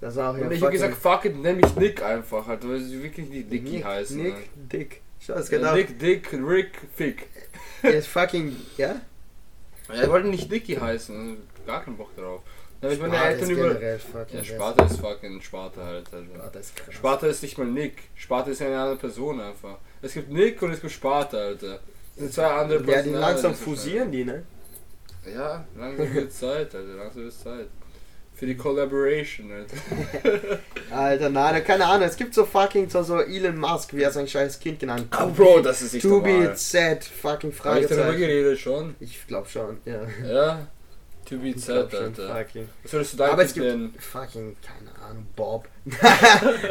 das 0.00 0.14
ist 0.14 0.18
auch 0.20 0.36
ja 0.38 0.44
Und 0.46 0.52
ich 0.52 0.62
habe 0.62 0.70
gesagt, 0.72 0.94
fuck 0.96 1.24
it, 1.24 1.36
nenn 1.42 1.56
mich 1.56 1.74
Nick 1.74 2.02
einfach, 2.04 2.46
halt, 2.46 2.68
weil 2.68 2.78
sie 2.80 3.02
wirklich 3.02 3.28
nicht 3.28 3.50
Niki 3.50 3.70
Nick, 3.78 3.84
heißen. 3.84 4.16
Nick, 4.22 4.34
ne? 4.34 4.42
Dick. 4.72 5.00
Schau, 5.18 5.34
das 5.34 5.50
Ja. 5.50 5.74
Nick, 5.74 5.98
Dick, 5.98 6.28
Rick, 6.32 6.70
Fick. 6.94 7.26
Der 7.82 7.94
ist 7.94 8.06
fucking, 8.06 8.54
ja? 8.76 8.94
Ja, 9.92 10.02
ich 10.04 10.08
wollte 10.08 10.28
nicht 10.28 10.50
Niki 10.50 10.76
heißen, 10.76 11.36
gar 11.66 11.82
keinen 11.84 11.96
Bock 11.96 12.14
drauf. 12.16 12.40
Hab 12.82 12.90
ich 12.90 13.00
meine 13.00 13.16
Eltern 13.16 13.42
ist 13.42 13.50
über. 13.50 13.80
Ja, 13.80 14.44
Sparta 14.44 14.84
ist 14.84 15.00
fucking 15.00 15.40
Sparta 15.40 15.84
halt. 15.84 16.06
Also. 16.12 16.34
Sparta 16.34 16.58
ist 16.58 16.76
krass. 16.76 16.94
Sparta 16.94 17.26
ist 17.28 17.42
nicht 17.42 17.56
mal 17.58 17.66
Nick. 17.66 17.94
Sparta 18.14 18.50
ist 18.50 18.60
eine 18.62 18.78
andere 18.78 18.96
Person 18.96 19.40
einfach. 19.40 19.78
Es 20.02 20.12
gibt 20.12 20.30
Nick 20.30 20.60
und 20.60 20.72
es 20.72 20.80
gibt 20.80 20.92
Sparta, 20.92 21.38
Alter. 21.38 21.78
Das 22.16 22.24
sind 22.24 22.32
zwei 22.34 22.46
andere 22.46 22.84
Ja, 22.92 23.02
die 23.02 23.10
langsam 23.10 23.54
fusieren 23.54 24.12
die, 24.12 24.24
ne? 24.24 24.44
Ja, 25.34 25.64
langsam 25.78 26.14
wird 26.14 26.32
Zeit, 26.32 26.74
Alter. 26.74 26.94
Langsam 26.96 27.22
wird 27.24 27.32
Zeit. 27.32 27.68
Für 28.34 28.46
die 28.46 28.56
Collaboration, 28.56 29.50
Alter. 29.52 30.58
Alter, 30.90 31.30
nein, 31.30 31.64
keine 31.64 31.86
Ahnung. 31.86 32.06
Es 32.06 32.16
gibt 32.16 32.34
so 32.34 32.44
fucking 32.44 32.90
so, 32.90 33.02
so 33.02 33.20
Elon 33.20 33.56
Musk, 33.56 33.94
wie 33.94 34.02
er 34.02 34.10
sein 34.10 34.28
scheiß 34.28 34.58
Kind 34.60 34.80
genannt 34.80 35.06
Oh, 35.18 35.28
Bro, 35.28 35.60
das 35.60 35.80
ist 35.82 35.94
nicht 35.94 36.02
To 36.02 36.20
be 36.20 36.30
normal. 36.30 36.56
Z, 36.56 37.04
fucking 37.04 37.52
Habe 37.64 37.80
ich 37.80 37.86
darüber 37.86 38.02
Fragezeichen. 38.02 38.18
geredet 38.18 38.58
schon? 38.58 38.94
Ich 39.00 39.26
glaub 39.26 39.48
schon, 39.48 39.78
ja. 39.86 40.02
Ja. 40.26 40.66
To 41.26 41.38
be 41.38 41.58
said, 41.58 41.94
Alter. 41.94 42.46
Was 42.82 42.92
würdest 42.92 43.14
du 43.14 43.16
da 43.16 43.32
Aber 43.32 43.42
es 43.44 43.54
gibt 43.54 43.66
nennen? 43.66 43.94
fucking, 43.98 44.56
keine 44.60 44.90
Ahnung, 45.08 45.26
Bob. 45.34 45.66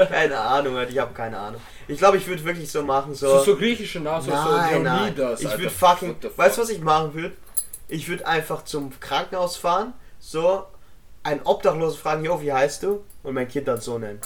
keine 0.09 0.39
Ahnung, 0.39 0.77
Alter, 0.77 0.91
ich 0.91 0.99
habe 0.99 1.13
keine 1.13 1.39
Ahnung. 1.39 1.59
Ich 1.87 1.97
glaube, 1.97 2.17
ich 2.17 2.27
würde 2.27 2.43
wirklich 2.43 2.71
so 2.71 2.83
machen, 2.83 3.15
so. 3.15 3.39
So, 3.39 3.43
so 3.43 3.55
griechische 3.57 3.99
Namen, 3.99 4.23
so, 4.23 4.31
so 4.31 4.35
nein, 4.37 4.83
nein. 4.83 5.15
Leonidas, 5.15 5.41
Ich 5.41 5.51
würde 5.57 5.71
fucking, 5.71 6.15
weißt 6.35 6.57
du, 6.57 6.61
was 6.61 6.69
ich 6.69 6.81
machen 6.81 7.15
würde? 7.15 7.35
Ich 7.87 8.07
würde 8.07 8.27
einfach 8.27 8.63
zum 8.63 8.91
Krankenhaus 8.99 9.57
fahren, 9.57 9.93
so 10.19 10.65
einen 11.23 11.41
Obdachlosen 11.43 11.99
fragen, 11.99 12.23
jo, 12.23 12.39
wie 12.41 12.53
heißt 12.53 12.83
du? 12.83 13.03
Und 13.23 13.33
mein 13.33 13.47
Kind 13.47 13.67
dann 13.67 13.81
so 13.81 13.97
nennen. 13.97 14.19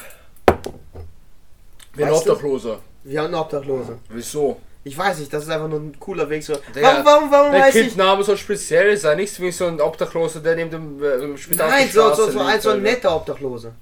Weißt 1.95 2.25
du? 2.25 2.32
Obdachloser? 2.32 2.80
Wir 3.03 3.19
haben 3.19 3.28
einen 3.28 3.36
Obdachlosen. 3.36 3.99
Wieso? 4.09 4.59
Ich 4.88 4.97
weiß 4.97 5.19
nicht, 5.19 5.31
das 5.33 5.43
ist 5.43 5.49
einfach 5.49 5.67
nur 5.67 5.79
ein 5.79 5.99
cooler 5.99 6.29
Weg. 6.29 6.43
So. 6.43 6.55
Digga, 6.73 6.81
Warum, 6.81 7.05
warum, 7.05 7.31
warum 7.31 7.51
Der 7.51 7.61
weiß 7.61 7.75
ich? 7.75 7.88
Kindname 7.88 8.23
soll 8.23 8.38
speziell 8.38 8.95
sein, 8.97 9.17
nicht 9.17 9.39
wie 9.41 9.51
so 9.51 9.65
ein 9.67 9.81
Obdachloser, 9.81 10.39
der 10.39 10.55
neben 10.55 10.71
dem 10.71 11.03
äh, 11.03 11.38
Spital 11.38 11.69
Nein, 11.69 11.89
der 11.93 11.93
so, 11.93 12.13
so, 12.13 12.31
so, 12.31 12.39
ein, 12.39 12.61
so 12.61 12.69
ein 12.71 12.81
netter 12.81 13.15
Obdachlose. 13.15 13.73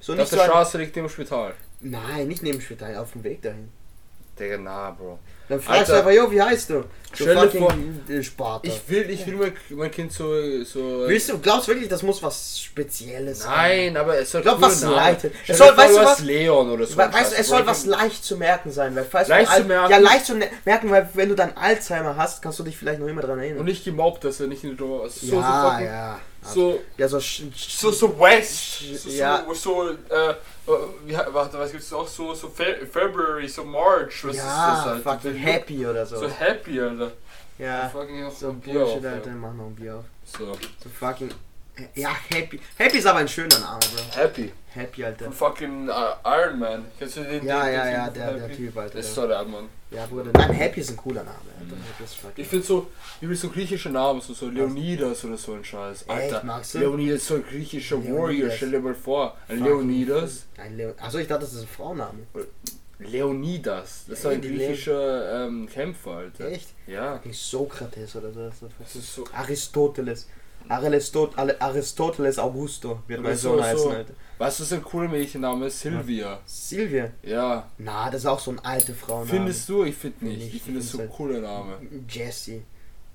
So 0.00 0.14
Der 0.14 0.22
nicht 0.24 0.24
auf 0.24 0.30
so 0.30 0.36
der 0.36 0.44
ein, 0.44 0.50
Straße 0.50 0.78
liegt 0.78 0.96
im 0.96 1.08
Spital. 1.08 1.54
Nein, 1.80 2.28
nicht 2.28 2.42
neben 2.42 2.58
dem 2.58 2.62
Spital, 2.62 2.96
auf 2.96 3.12
dem 3.12 3.22
Weg 3.24 3.42
dahin. 3.42 3.68
Digga, 4.38 4.56
na, 4.58 4.90
Bro. 4.92 5.18
Dann 5.50 5.60
fragst 5.60 5.90
du 5.90 5.94
Alter. 5.94 6.08
einfach, 6.08 6.22
jo, 6.24 6.30
wie 6.30 6.40
heißt 6.40 6.70
du? 6.70 6.74
So 7.12 7.24
Stell 7.24 7.34
dir 7.34 7.50
fucking 7.60 8.00
äh, 8.08 8.22
Sparta. 8.22 8.68
Ich 8.68 8.80
will, 8.86 9.10
ich 9.10 9.26
will 9.26 9.34
mein, 9.34 9.52
mein 9.70 9.90
Kind 9.90 10.12
so, 10.12 10.62
so 10.62 11.08
Willst 11.08 11.28
du, 11.28 11.38
glaubst 11.40 11.66
du 11.66 11.72
wirklich, 11.72 11.88
das 11.88 12.04
muss 12.04 12.22
was 12.22 12.60
Spezielles 12.60 13.40
sein? 13.40 13.50
Nein, 13.50 13.96
aber 13.96 14.16
es 14.20 14.30
soll 14.30 14.42
glaub, 14.42 14.60
was. 14.60 14.80
Leichtes. 14.82 15.32
Es 15.48 15.58
soll- 15.58 15.66
vor, 15.68 15.76
weißt 15.76 15.96
du 15.96 16.00
was? 16.04 16.20
Leon 16.20 16.70
oder 16.70 16.86
so. 16.86 16.96
Weißt 16.96 17.32
du, 17.32 17.36
es 17.36 17.48
soll 17.48 17.66
was 17.66 17.84
leicht 17.84 18.24
zu 18.24 18.36
merken 18.36 18.70
sein, 18.70 18.94
weil 18.94 19.04
falls 19.04 19.26
Leicht 19.26 19.50
du 19.50 19.62
zu 19.62 19.64
merken? 19.64 19.90
Ja, 19.90 19.98
leicht 19.98 20.26
zu 20.26 20.34
merken, 20.36 20.90
weil 20.90 21.08
wenn 21.14 21.28
du 21.30 21.34
dann 21.34 21.52
Alzheimer 21.56 22.16
hast, 22.16 22.42
kannst 22.42 22.60
du 22.60 22.62
dich 22.62 22.76
vielleicht 22.76 23.00
noch 23.00 23.08
immer 23.08 23.22
dran 23.22 23.40
erinnern. 23.40 23.58
Und 23.58 23.64
nicht 23.66 23.84
gemobbt, 23.84 24.22
dass 24.24 24.38
er 24.38 24.46
nicht 24.46 24.62
in 24.62 24.76
der 24.76 24.86
so, 24.86 25.08
so, 25.08 25.26
so, 25.26 25.36
ja, 25.40 25.70
fucking- 25.72 25.86
ja. 25.86 26.20
so, 26.42 26.80
Ja, 26.96 27.08
so, 27.08 27.18
so, 27.18 27.90
so 27.90 28.20
West. 28.20 28.82
So, 29.02 29.08
Ja. 29.10 29.44
so, 29.48 29.54
so 29.54 29.90
äh, 29.90 30.34
wie, 31.04 31.14
warte, 31.14 31.58
was 31.58 31.72
gibt's 31.72 31.90
noch? 31.90 32.06
So, 32.08 32.34
so 32.34 32.48
Fe 32.48 32.86
February, 32.86 33.48
so 33.48 33.64
March. 33.64 34.24
Was 34.24 34.36
ja, 34.36 34.42
ist 34.42 34.84
das, 34.84 34.86
Alter? 34.86 35.02
fucking 35.02 35.34
happy 35.36 35.86
oder 35.86 36.04
so. 36.06 36.16
So 36.16 36.28
happy, 36.28 36.80
Alter. 36.80 37.12
ja, 37.58 37.88
Fucking 37.88 38.22
noch 38.24 38.32
so 38.32 38.52
Bier 38.52 38.74
Bullshit, 38.74 39.06
auf, 39.06 39.12
Alter, 39.12 39.30
mach 39.30 39.52
noch 39.54 39.66
ein 39.66 39.74
Bier 39.74 39.96
auf. 39.96 40.04
So, 40.24 40.52
So 40.82 40.88
fucking, 40.98 41.30
ja, 41.94 42.14
happy. 42.30 42.60
Happy 42.76 42.98
ist 42.98 43.06
aber 43.06 43.18
ein 43.20 43.28
schöner 43.28 43.58
Name, 43.58 43.78
Bro. 43.78 44.20
happy. 44.22 44.52
Happy, 44.72 45.04
Alter. 45.04 45.24
Von 45.24 45.32
fucking 45.32 45.88
äh, 45.88 45.92
Iron 46.24 46.58
Man. 46.60 46.84
Kennst 46.96 47.16
du 47.16 47.24
den? 47.24 47.44
Ja, 47.44 47.64
den, 47.64 47.74
ja, 47.74 47.84
den 47.84 47.92
ja, 47.92 48.10
der, 48.10 48.32
der? 48.46 48.56
Typ, 48.56 48.76
Alter. 48.76 48.98
Das 48.98 49.06
ist 49.06 49.14
so 49.14 49.26
der 49.26 49.44
Mann. 49.44 49.68
Ja, 49.90 50.06
Bruder. 50.06 50.30
Nein, 50.32 50.52
Happy 50.52 50.80
ist 50.80 50.90
ein 50.90 50.96
cooler 50.96 51.24
Name, 51.24 51.38
Alter. 51.58 51.76
Fucking. 52.06 52.44
Ich 52.44 52.46
finde 52.46 52.64
so, 52.64 52.86
wie 53.20 53.28
will 53.28 53.36
so 53.36 53.48
griechische 53.48 53.90
Namen, 53.90 54.20
so, 54.20 54.32
so 54.32 54.48
Leonidas 54.48 55.24
oder 55.24 55.36
so 55.36 55.54
ein 55.54 55.64
Scheiß. 55.64 56.08
Alter, 56.08 56.36
Echt, 56.36 56.44
magst 56.44 56.74
du? 56.74 56.78
Leonidas, 56.78 57.26
so 57.26 57.34
ein 57.34 57.44
griechischer 57.44 57.96
Leonidas. 57.96 58.18
Warrior, 58.20 58.50
stell 58.50 58.70
dir 58.70 58.80
mal 58.80 58.94
vor. 58.94 59.36
Ein 59.48 59.64
Leonidas. 59.64 60.46
Ein 60.56 60.76
Leon. 60.76 60.94
Achso, 61.00 61.18
ich 61.18 61.26
dachte, 61.26 61.44
das 61.44 61.54
ist 61.54 61.62
ein 61.62 61.68
Frauenname. 61.68 62.18
Leonidas, 63.00 64.04
das 64.08 64.18
ist 64.18 64.24
Ja, 64.24 64.30
ein 64.30 64.40
griechischer 64.40 65.46
ähm, 65.46 65.68
Kämpfer, 65.68 66.10
Alter. 66.10 66.46
Echt? 66.46 66.68
Ja. 66.86 67.20
Sokrates 67.32 68.14
oder 68.14 68.32
so. 68.32 68.68
Das 68.78 68.94
ist 68.94 69.14
so. 69.14 69.24
Aristoteles. 69.32 70.28
Aristot 70.68 71.32
Aristoteles 71.38 72.38
Augusto 72.38 73.00
wird 73.08 73.22
mein 73.22 73.36
So- 73.36 73.54
Sohn 73.56 73.62
heißen, 73.64 73.78
so- 73.78 73.90
Alter. 73.90 74.12
Weißt 74.38 74.58
du, 74.58 74.62
was 74.64 74.72
ein 74.72 74.82
cooler 74.82 75.08
Mädchenname 75.08 75.66
ist? 75.66 75.80
Silvia. 75.80 76.38
Silvia. 76.46 77.10
Ja. 77.22 77.68
Na, 77.76 78.08
das 78.10 78.22
ist 78.22 78.26
auch 78.26 78.38
so 78.40 78.52
ein 78.52 78.58
alte 78.60 78.94
Frauenname. 78.94 79.30
Findest 79.30 79.68
du? 79.68 79.84
Ich 79.84 79.94
finde 79.96 80.18
Find 80.18 80.32
nicht. 80.38 80.46
ich, 80.48 80.54
Ich 80.56 80.62
finde 80.62 80.80
es 80.80 80.90
so 80.90 80.98
ein 80.98 81.00
find's 81.02 81.16
cooler 81.16 81.40
Name. 81.40 81.76
Jessie. 82.08 82.62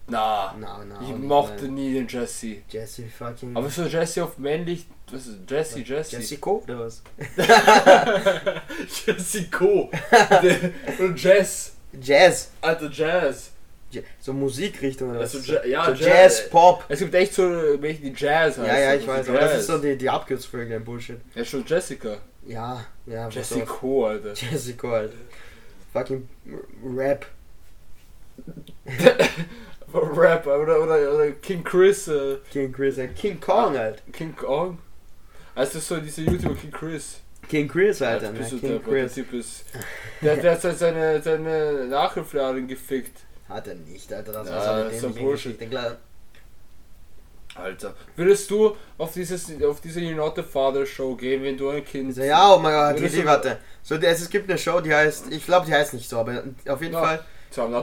Na. 0.08 0.54
Na, 0.60 0.86
na. 0.86 1.02
Ich 1.02 1.16
mochte 1.18 1.64
nein. 1.66 1.74
nie 1.74 1.94
den 1.96 2.08
Jesse. 2.08 2.58
Jessie 2.70 3.08
fucking. 3.10 3.58
Aber 3.58 3.70
so 3.72 3.86
Jesse 3.86 4.24
auf 4.24 4.38
männlich. 4.38 4.86
Was 5.12 5.26
ist 5.26 5.40
Jesse, 5.50 5.80
Jesse? 5.80 6.18
Jessico 6.18 6.62
oder 6.64 6.80
was? 6.82 7.02
Jessico. 9.08 9.90
Und 11.00 11.22
Jazz. 11.22 11.74
Jazz. 12.00 12.52
Alter, 12.62 12.90
Jazz. 12.92 13.52
So 14.20 14.34
Musikrichtung 14.34 15.12
oder 15.12 15.20
was? 15.20 15.36
Also, 15.36 15.54
Ja, 15.54 15.66
ja, 15.66 15.86
so 15.86 15.92
Jazz. 15.92 16.06
Jazz, 16.06 16.50
Pop. 16.50 16.84
Es 16.90 17.00
gibt 17.00 17.14
echt 17.16 17.34
so 17.34 17.44
welche, 17.80 18.02
die 18.02 18.14
Jazz 18.16 18.58
heißen. 18.58 18.66
Ja, 18.66 18.80
ja, 18.80 18.94
ich 18.96 19.08
weiß, 19.08 19.30
aber 19.30 19.40
das 19.40 19.60
ist 19.60 19.68
so 19.68 19.78
die, 19.78 19.96
die 19.98 20.10
Abkürzung 20.10 20.52
für 20.52 20.58
irgendein 20.58 20.84
Bullshit. 20.84 21.18
Ja, 21.34 21.46
schon 21.46 21.64
Jessica. 21.66 22.18
Ja, 22.48 22.86
ja, 23.06 23.28
was. 23.28 23.36
Jessico, 23.36 24.06
Alter. 24.08 24.34
Jessico, 24.34 24.90
halt. 24.92 25.14
Fucking 25.94 26.28
Rap. 26.84 27.26
Rap, 29.94 30.46
oder, 30.46 30.82
oder, 30.82 31.14
oder 31.14 31.32
King 31.32 31.64
Chris, 31.64 32.08
äh, 32.08 32.38
King 32.52 32.72
Chris, 32.74 32.98
äh, 32.98 33.08
King 33.08 33.40
Kong, 33.40 33.78
halt. 33.78 34.02
King 34.12 34.36
Kong. 34.36 34.78
Also 35.56 35.80
so 35.80 35.98
dieser 35.98 36.24
YouTuber 36.24 36.56
King 36.56 36.72
Chris. 36.72 37.22
King 37.48 37.68
Chris, 37.68 38.02
Alter, 38.02 38.26
Ja, 38.26 38.32
ne? 38.32 38.40
bist 38.40 38.50
King 38.50 38.82
Der 38.90 39.08
Chris. 39.24 39.64
Der, 40.22 40.38
der 40.38 40.52
hat 40.54 40.62
seine, 40.62 41.22
seine 41.22 41.86
Nachhilfelehrerin 41.88 42.68
gefickt. 42.68 43.20
Hat 43.50 43.68
er 43.68 43.76
nicht, 43.76 44.12
Alter, 44.12 44.32
das 44.34 44.48
Ja, 44.50 44.56
war 44.56 44.92
so 44.92 45.10
so 45.10 45.10
Bullshit. 45.14 45.60
Alter. 47.56 47.94
Würdest 48.18 48.52
du 48.52 48.76
auf 48.98 49.14
dieses 49.14 49.50
auf 49.64 49.80
diese 49.80 50.02
You 50.02 50.16
Not 50.16 50.36
the 50.36 50.44
Father 50.44 50.86
Show 50.86 51.16
gehen, 51.16 51.42
wenn 51.44 51.58
du 51.58 51.70
ein 51.70 51.86
Kind 51.86 52.16
ja, 52.18 52.54
oh 52.54 52.60
mein 52.60 52.74
Gott, 52.74 53.02
die, 53.02 53.10
die, 53.10 53.26
warte. 53.26 53.60
So, 53.82 53.96
es, 53.96 54.22
es 54.22 54.30
gibt 54.30 54.50
eine 54.50 54.58
Show, 54.60 54.82
die 54.82 54.94
heißt, 54.94 55.32
ich 55.32 55.46
glaube, 55.46 55.66
die 55.66 55.74
heißt 55.74 55.94
nicht 55.94 56.10
so, 56.10 56.20
aber 56.20 56.44
auf 56.68 56.82
jeden 56.82 56.94
Ja, 56.94 57.02
Fall, 57.02 57.20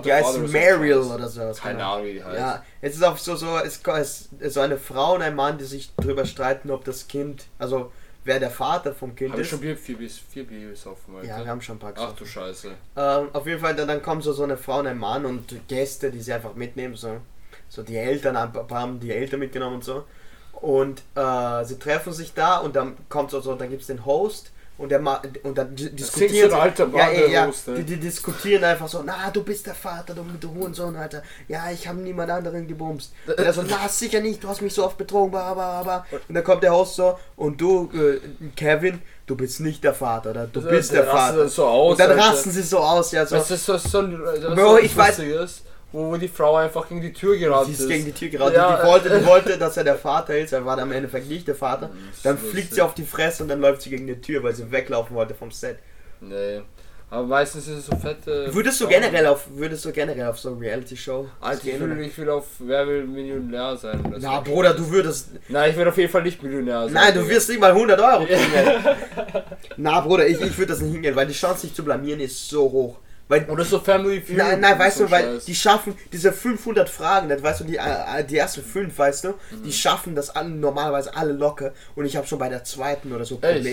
die 0.04 0.12
heißt 0.12 0.26
father 0.26 0.38
oder 0.40 0.48
so 0.48 0.52
Mariel 0.52 0.96
oder 0.98 1.28
sowas. 1.28 1.60
Keine 1.60 1.74
genau. 1.78 1.94
Ahnung, 1.94 2.06
wie 2.06 2.12
die 2.14 2.24
heißt. 2.24 2.38
Ja, 2.38 2.64
es 2.82 2.94
ist 2.96 3.02
auch 3.02 3.16
so, 3.16 3.36
so, 3.36 3.58
es 3.58 3.80
es 3.82 4.28
ist 4.40 4.54
so 4.54 4.60
eine 4.60 4.76
Frau 4.76 5.14
und 5.14 5.22
ein 5.22 5.34
Mann, 5.34 5.56
die 5.58 5.64
sich 5.64 5.92
darüber 5.96 6.26
streiten, 6.26 6.70
ob 6.70 6.84
das 6.84 7.08
Kind, 7.08 7.44
also 7.58 7.90
wer 8.24 8.40
der 8.40 8.50
Vater 8.50 8.94
vom 8.94 9.14
Kind 9.14 9.32
Hab 9.32 9.40
ist. 9.40 9.48
schon 9.48 9.60
Bier, 9.60 9.76
vier, 9.76 9.96
bis, 9.96 10.18
vier 10.18 10.46
Bier 10.46 10.70
gesoffen, 10.70 11.16
Alter. 11.16 11.28
Ja, 11.28 11.38
wir 11.38 11.46
haben 11.46 11.60
schon 11.60 11.76
ein 11.76 11.80
paar 11.80 11.92
Ach 11.92 12.00
gesagt. 12.00 12.20
du 12.20 12.26
Scheiße. 12.26 12.68
Ähm, 12.96 13.28
auf 13.32 13.46
jeden 13.46 13.60
Fall, 13.60 13.74
dann, 13.74 13.88
dann 13.88 14.02
kommen 14.02 14.22
so, 14.22 14.32
so 14.32 14.44
eine 14.44 14.56
Frau 14.56 14.78
und 14.80 14.86
ein 14.86 14.98
Mann 14.98 15.24
und 15.24 15.68
Gäste, 15.68 16.10
die 16.10 16.20
sie 16.20 16.32
einfach 16.32 16.54
mitnehmen. 16.54 16.94
So, 16.94 17.20
so 17.68 17.82
die 17.82 17.96
Eltern 17.96 18.36
ein 18.36 18.52
paar 18.52 18.80
haben 18.80 19.00
die 19.00 19.10
Eltern 19.10 19.40
mitgenommen 19.40 19.76
und 19.76 19.84
so. 19.84 20.04
Und 20.52 21.02
äh, 21.16 21.64
sie 21.64 21.78
treffen 21.78 22.12
sich 22.12 22.34
da 22.34 22.58
und 22.58 22.76
dann 22.76 22.96
kommt 23.08 23.30
so, 23.30 23.40
so 23.40 23.54
dann 23.54 23.70
gibt 23.70 23.80
es 23.80 23.88
den 23.88 24.06
Host 24.06 24.52
und 24.82 24.88
der 24.88 24.98
Ma 24.98 25.22
und 25.44 25.56
dann 25.56 25.76
diskutieren 25.76 26.52
ein 26.52 26.60
alter 26.60 26.88
ja, 26.92 27.08
ja, 27.10 27.26
ja, 27.28 27.46
ey. 27.46 27.74
die, 27.76 27.84
die 27.84 27.96
diskutieren 27.98 28.64
einfach 28.64 28.88
so, 28.88 29.02
na 29.06 29.30
du 29.30 29.44
bist 29.44 29.64
der 29.66 29.74
Vater, 29.76 30.12
du, 30.12 30.24
du 30.40 30.52
Hurensohn, 30.52 30.96
Alter. 30.96 31.22
Ja, 31.46 31.70
ich 31.72 31.86
habe 31.86 32.00
niemand 32.00 32.30
anderen 32.32 32.66
gebumst. 32.66 33.12
Und 33.26 33.38
er 33.38 33.52
so, 33.52 33.62
na 33.68 33.88
sicher 33.88 34.20
nicht, 34.20 34.42
du 34.42 34.48
hast 34.48 34.60
mich 34.60 34.74
so 34.74 34.84
oft 34.84 34.98
betrogen, 34.98 35.36
aber, 35.38 35.62
aber. 35.62 36.06
Und 36.28 36.34
dann 36.34 36.42
kommt 36.42 36.64
der 36.64 36.72
Host 36.74 36.96
so 36.96 37.16
und 37.36 37.60
du, 37.60 37.90
äh, 37.94 38.18
Kevin, 38.56 39.00
du 39.26 39.36
bist 39.36 39.60
nicht 39.60 39.84
der 39.84 39.94
Vater, 39.94 40.30
oder 40.30 40.48
du 40.48 40.58
Also, 40.58 40.70
bist 40.70 40.92
der 40.92 41.02
der 41.04 41.12
Vater. 41.12 41.48
so 41.48 41.64
aus, 41.64 41.92
und 41.92 42.00
dann 42.00 42.18
rasten 42.18 42.50
sie 42.50 42.62
so 42.62 42.78
aus, 42.80 43.12
ja, 43.12 43.24
so. 43.24 43.36
Das 43.36 43.50
ist 43.52 43.64
so, 43.64 43.78
so, 43.78 44.02
Bro, 44.02 44.56
so 44.56 44.78
ich 44.78 44.96
weiß- 44.96 45.22
ist, 45.44 45.62
wo, 45.92 46.10
wo 46.10 46.16
die 46.16 46.28
Frau 46.28 46.56
einfach 46.56 46.88
gegen 46.88 47.00
die 47.00 47.12
Tür 47.12 47.36
gerannt 47.36 47.66
Sie 47.66 47.72
ist. 47.72 47.80
ist 47.80 47.88
gegen 47.88 48.04
die 48.06 48.12
Tür 48.12 48.28
gerannt. 48.28 48.54
Ja, 48.54 48.80
die, 48.82 48.86
wollte, 48.88 49.18
die 49.18 49.26
wollte, 49.26 49.58
dass 49.58 49.76
er 49.76 49.84
der 49.84 49.96
Vater 49.96 50.36
ist. 50.38 50.52
Er 50.52 50.64
war 50.64 50.76
dann 50.76 50.88
im 50.90 50.96
Endeffekt 50.96 51.28
nicht 51.28 51.46
der 51.46 51.54
Vater. 51.54 51.90
ist 52.12 52.24
Dann 52.24 52.38
fliegt 52.38 52.74
sie 52.74 52.82
auf 52.82 52.94
die 52.94 53.04
Fresse 53.04 53.42
und 53.42 53.48
dann 53.48 53.60
läuft 53.60 53.82
sie 53.82 53.90
gegen 53.90 54.06
die 54.06 54.20
Tür, 54.20 54.42
weil 54.42 54.54
sie 54.54 54.70
weglaufen 54.70 55.14
wollte 55.14 55.34
vom 55.34 55.50
Set. 55.50 55.78
Nee. 56.20 56.62
Aber 57.10 57.26
meistens 57.26 57.68
ist 57.68 57.76
es 57.80 57.86
so 57.86 57.96
fette. 57.96 58.48
Würdest 58.54 58.80
du 58.80 58.88
generell 58.88 59.26
auf, 59.26 59.44
würdest 59.54 59.84
du 59.84 59.92
generell 59.92 60.28
auf 60.28 60.38
so 60.38 60.48
eine 60.52 60.60
Reality-Show 60.62 61.28
Alter, 61.42 61.56
ich 61.66 61.78
gehen? 61.78 61.80
will, 61.98 62.06
ich 62.06 62.16
will 62.16 62.30
auf 62.30 62.46
Wer 62.58 62.88
will 62.88 63.04
Millionär 63.04 63.76
sein. 63.76 64.00
oder 64.06 64.18
so. 64.18 64.26
Na, 64.26 64.40
Bruder, 64.40 64.72
du 64.72 64.90
würdest. 64.90 65.28
Nein, 65.50 65.72
ich 65.72 65.76
will 65.76 65.86
auf 65.86 65.98
jeden 65.98 66.10
Fall 66.10 66.22
nicht 66.22 66.42
Millionär 66.42 66.84
sein. 66.84 66.94
Nein, 66.94 67.12
du 67.12 67.28
wirst 67.28 67.50
nicht 67.50 67.60
mal 67.60 67.72
100 67.72 68.00
Euro 68.00 68.24
kriegen. 68.24 68.40
Na, 69.76 70.00
Bruder, 70.00 70.26
ich, 70.26 70.40
ich 70.40 70.56
würde 70.56 70.72
das 70.72 70.80
nicht 70.80 70.92
hingehen, 70.94 71.14
weil 71.14 71.26
die 71.26 71.34
Chance, 71.34 71.66
dich 71.66 71.74
zu 71.76 71.84
blamieren, 71.84 72.20
ist 72.20 72.48
so 72.48 72.62
hoch. 72.62 72.96
Weil 73.28 73.48
Oder 73.48 73.64
so 73.64 73.78
Family 73.80 74.20
Feud. 74.20 74.36
Nein, 74.36 74.60
nein, 74.60 74.78
weißt 74.78 74.98
so 74.98 75.04
du, 75.04 75.10
weil 75.10 75.24
Scheiß. 75.34 75.44
die 75.46 75.54
schaffen 75.54 75.96
diese 76.12 76.32
500 76.32 76.88
Fragen, 76.88 77.28
das 77.28 77.42
weißt 77.42 77.60
du, 77.60 77.64
die, 77.64 77.76
äh, 77.76 78.24
die 78.24 78.36
ersten 78.36 78.62
fünf, 78.62 78.98
weißt 78.98 79.24
du, 79.24 79.28
Mhm. 79.28 79.62
die 79.64 79.72
schaffen 79.72 80.14
das 80.14 80.30
alle, 80.30 80.50
normalerweise 80.50 81.16
alle 81.16 81.32
locker 81.32 81.72
und 81.94 82.04
ich 82.04 82.16
habe 82.16 82.26
schon 82.26 82.38
bei 82.38 82.48
der 82.48 82.64
zweiten 82.64 83.12
oder 83.12 83.24
so 83.24 83.38
Echt? 83.40 83.64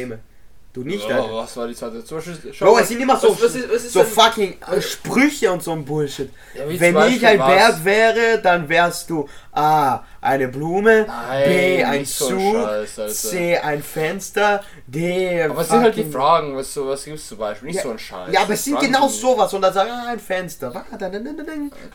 Du 0.72 0.84
nicht, 0.84 1.04
Oh, 1.10 1.14
Alter. 1.14 1.34
was 1.36 1.58
war 1.58 1.68
die 1.68 1.74
zweite? 1.74 2.06
Zum 2.06 2.18
Beispiel, 2.18 2.54
Bro, 2.60 2.78
es 2.78 2.88
sind 2.90 3.02
immer 3.02 3.18
so, 3.18 3.30
was, 3.32 3.42
was 3.44 3.56
ist, 3.56 3.70
was 3.74 3.84
ist 3.86 3.92
so 3.94 4.04
denn- 4.04 4.08
fucking 4.12 4.58
Sprüche 4.82 5.52
und 5.52 5.64
so 5.64 5.72
ein 5.72 5.84
Bullshit. 5.84 6.30
Ja, 6.54 6.62
Wenn 6.68 6.96
ich 7.10 7.26
ein? 7.26 7.40
Berg 7.40 7.84
wäre, 7.84 8.40
dann 8.40 8.70
wärst 8.70 9.10
du 9.10 9.28
A. 9.52 10.02
eine 10.22 10.48
Blume, 10.48 11.06
Nein, 11.08 11.44
B. 11.50 11.84
ein 11.84 12.00
nicht 12.02 12.14
so 12.14 12.28
Zug, 12.30 12.54
Scheiß. 12.54 13.22
C. 13.32 13.58
ein 13.58 13.82
Fenster, 13.82 14.64
D. 14.86 15.42
Aber 15.44 15.58
was 15.58 15.70
sind 15.70 15.82
halt 15.82 15.96
die 15.96 16.04
Fragen? 16.04 16.56
Was, 16.56 16.72
so, 16.72 16.88
was 16.88 17.04
gibt's 17.04 17.28
zum 17.28 17.40
Beispiel? 17.40 17.66
Nicht 17.70 17.78
Ja, 17.78 17.82
so 17.84 17.90
ein 17.90 17.98
Scheiß. 18.00 18.32
Ja, 18.32 18.42
aber 18.42 18.54
es 18.54 18.64
sind 18.64 18.76
Fragen 18.76 18.94
genau 18.94 19.08
sowas 19.08 19.52
und 19.52 19.64
dann 19.64 19.74
sagen, 19.74 19.90
ah, 19.92 20.10
ein 20.10 20.20
Fenster. 20.20 20.86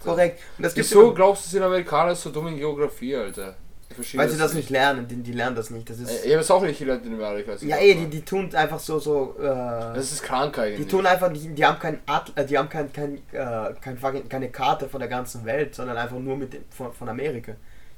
Korrekt. 0.05 0.41
Und 0.59 0.65
das 0.65 0.75
Wieso 0.77 1.15
glaubst 1.15 1.47
du, 1.47 1.51
sind 1.51 1.63
Amerikaner 1.63 2.15
so 2.17 2.31
dumm 2.31 2.49
in 2.49 2.57
Geografie, 2.57 3.15
Alter? 3.17 3.55
Verstehe 3.95 4.21
Weil 4.21 4.29
sie 4.29 4.39
das 4.39 4.55
nicht 4.55 4.71
lernen, 4.71 5.07
die, 5.09 5.17
die 5.17 5.33
lernen 5.33 5.57
das 5.57 5.71
nicht. 5.71 5.89
Das 5.89 5.99
ist. 5.99 6.25
Ich 6.25 6.33
habe 6.33 6.41
es 6.43 6.51
auch 6.51 6.63
nicht 6.63 6.79
gelernt 6.79 7.07
in 7.07 7.15
Amerika. 7.15 7.53
als 7.53 7.63
ich 7.63 7.69
ja, 7.69 7.77
dort 7.77 7.87
eh, 7.87 7.95
die, 7.95 8.07
die 8.09 8.23
tun 8.23 8.55
einfach 8.55 8.79
so, 8.81 8.99
so. 8.99 9.37
Äh, 9.39 9.45
Das 9.45 10.13
ist 10.13 10.23
krank 10.23 10.59
eigentlich. 10.59 10.79
die 10.79 10.87
tun 10.91 11.07
einfach, 11.07 11.33
die, 11.33 11.49
die 11.49 11.65
haben 11.65 11.79
kein 11.79 11.99
Atl 12.07 12.33
äh, 12.37 12.45
die 12.45 12.59
haben 12.59 12.69
kein, 12.69 12.93
kein, 12.93 13.17
äh, 13.33 13.75
kein, 13.81 13.97
fucking- 13.99 14.29
keine 14.29 14.51
Karte 14.51 14.89
von 14.89 15.01
der 15.01 15.09
ganzen 15.09 15.45
Welt, 15.45 15.75
sondern 15.75 15.97
einfach 15.97 16.19
nur 16.19 16.37
mit 16.37 16.53
dem, 16.53 16.65
von, 16.71 16.93
von 16.93 17.09
Amerika. 17.09 17.53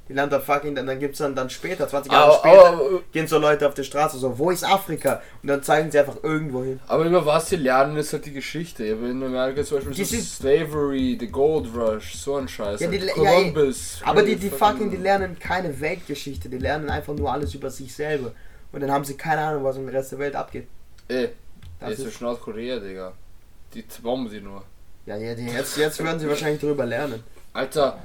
Die 0.09 0.13
lernen 0.13 0.31
dann 0.31 0.41
fucking, 0.41 0.73
dann, 0.73 0.87
dann 0.87 0.99
gibt's 0.99 1.17
dann, 1.19 1.35
dann 1.35 1.49
später, 1.49 1.87
20 1.87 2.11
Jahre 2.11 2.25
Aber, 2.31 2.37
später, 2.39 2.67
aber, 2.69 3.01
gehen 3.11 3.27
so 3.27 3.37
Leute 3.39 3.67
auf 3.67 3.73
die 3.73 3.83
Straße 3.83 4.17
so, 4.17 4.37
wo 4.39 4.51
ist 4.51 4.63
Afrika? 4.63 5.21
Und 5.43 5.49
dann 5.49 5.61
zeigen 5.63 5.91
sie 5.91 5.99
einfach 5.99 6.15
irgendwo 6.23 6.63
hin. 6.63 6.79
aber 6.87 7.03
über 7.05 7.25
was 7.25 7.49
sie 7.49 7.57
lernen, 7.57 7.97
ist 7.97 8.13
halt 8.13 8.25
die 8.25 8.31
Geschichte. 8.33 8.85
In 8.85 9.21
Amerika 9.23 9.63
zum 9.63 9.77
Beispiel 9.79 9.93
Die 9.95 10.03
so 10.05 10.17
Slavery, 10.17 11.17
the 11.19 11.27
Gold 11.27 11.67
Rush, 11.75 12.15
so 12.15 12.37
ein 12.37 12.47
Scheiß. 12.47 12.79
Ja, 12.79 12.87
die- 12.87 12.97
ja, 12.97 13.13
Columbus. 13.13 13.99
Aber 14.05 14.23
die, 14.23 14.35
die 14.37 14.49
fucking, 14.49 14.89
die 14.89 14.97
lernen 14.97 15.37
keine 15.39 15.79
Weltgeschichte, 15.79 16.47
die 16.49 16.57
lernen 16.57 16.89
einfach 16.89 17.13
nur 17.13 17.31
alles 17.31 17.53
über 17.53 17.69
sich 17.69 17.93
selber. 17.93 18.31
Und 18.71 18.81
dann 18.81 18.91
haben 18.91 19.03
sie 19.03 19.15
keine 19.15 19.41
Ahnung, 19.41 19.63
was 19.63 19.77
im 19.77 19.87
Rest 19.89 20.11
der 20.13 20.19
Welt 20.19 20.35
abgeht. 20.35 20.67
Ey, 21.09 21.29
Das 21.79 21.89
jetzt 21.89 21.99
ist, 21.99 22.05
ist 22.15 22.21
Nordkorea, 22.21 22.79
Digga. 22.79 23.13
Die 23.73 23.83
bomben 24.01 24.29
sie 24.29 24.39
nur. 24.39 24.63
ja, 25.05 25.17
ja, 25.17 25.35
die- 25.35 25.45
jetzt, 25.47 25.77
jetzt 25.77 26.01
werden 26.03 26.19
sie 26.19 26.27
wahrscheinlich 26.29 26.61
drüber 26.61 26.85
lernen. 26.85 27.23
Alter, 27.53 27.97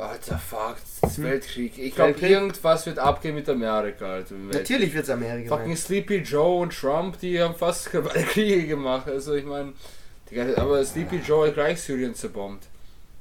Alter, 0.00 0.38
fuck, 0.38 0.76
das 1.02 1.16
Hm. 1.16 1.24
Weltkrieg. 1.24 1.78
Ich 1.78 1.94
glaube, 1.94 2.18
irgendwas 2.20 2.86
wird 2.86 2.98
abgehen 2.98 3.34
mit 3.34 3.48
Amerika, 3.48 4.06
Alter. 4.14 4.34
Natürlich 4.34 4.92
wird 4.94 5.04
es 5.04 5.10
Amerika 5.10 5.56
Fucking 5.56 5.76
sein. 5.76 5.84
Sleepy 5.84 6.16
Joe 6.18 6.60
und 6.62 6.72
Trump, 6.72 7.18
die 7.20 7.40
haben 7.40 7.54
fast 7.54 7.86
Kriege 8.30 8.66
gemacht. 8.66 9.08
Also 9.08 9.34
ich 9.34 9.44
meine, 9.44 9.72
aber 10.56 10.84
Sleepy 10.84 11.16
Joe 11.16 11.48
hat 11.48 11.54
gleich 11.54 11.80
Syrien 11.80 12.14
zerbombt. 12.14 12.66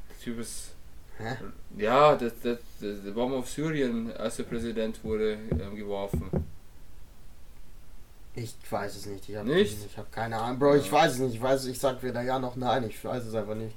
Der 0.09 0.23
Typ 0.23 0.39
ist. 0.39 0.69
Hä? 1.17 1.35
Ja, 1.77 2.15
der, 2.15 2.31
der, 2.43 2.57
der, 2.81 2.93
der 2.93 3.11
Bomb 3.11 3.33
auf 3.33 3.49
Syrien, 3.49 4.15
als 4.15 4.39
er 4.39 4.45
Präsident 4.45 5.03
wurde, 5.03 5.37
ähm, 5.51 5.75
geworfen. 5.75 6.29
Ich 8.35 8.55
weiß 8.69 8.95
es 8.95 9.05
nicht. 9.05 9.27
Ich 9.27 9.35
habe 9.35 9.49
Nicht? 9.49 9.85
ich 9.85 9.97
hab 9.97 10.11
keine 10.11 10.37
Ahnung. 10.37 10.59
Bro, 10.59 10.75
ich 10.75 10.89
weiß 10.89 11.13
es 11.13 11.19
nicht. 11.19 11.35
Ich 11.35 11.41
weiß, 11.41 11.65
ich 11.65 11.77
sag 11.79 12.01
weder 12.03 12.21
ja 12.21 12.39
noch 12.39 12.55
nein. 12.55 12.85
Ich 12.87 13.03
weiß 13.03 13.25
es 13.25 13.35
einfach 13.35 13.55
nicht. 13.55 13.75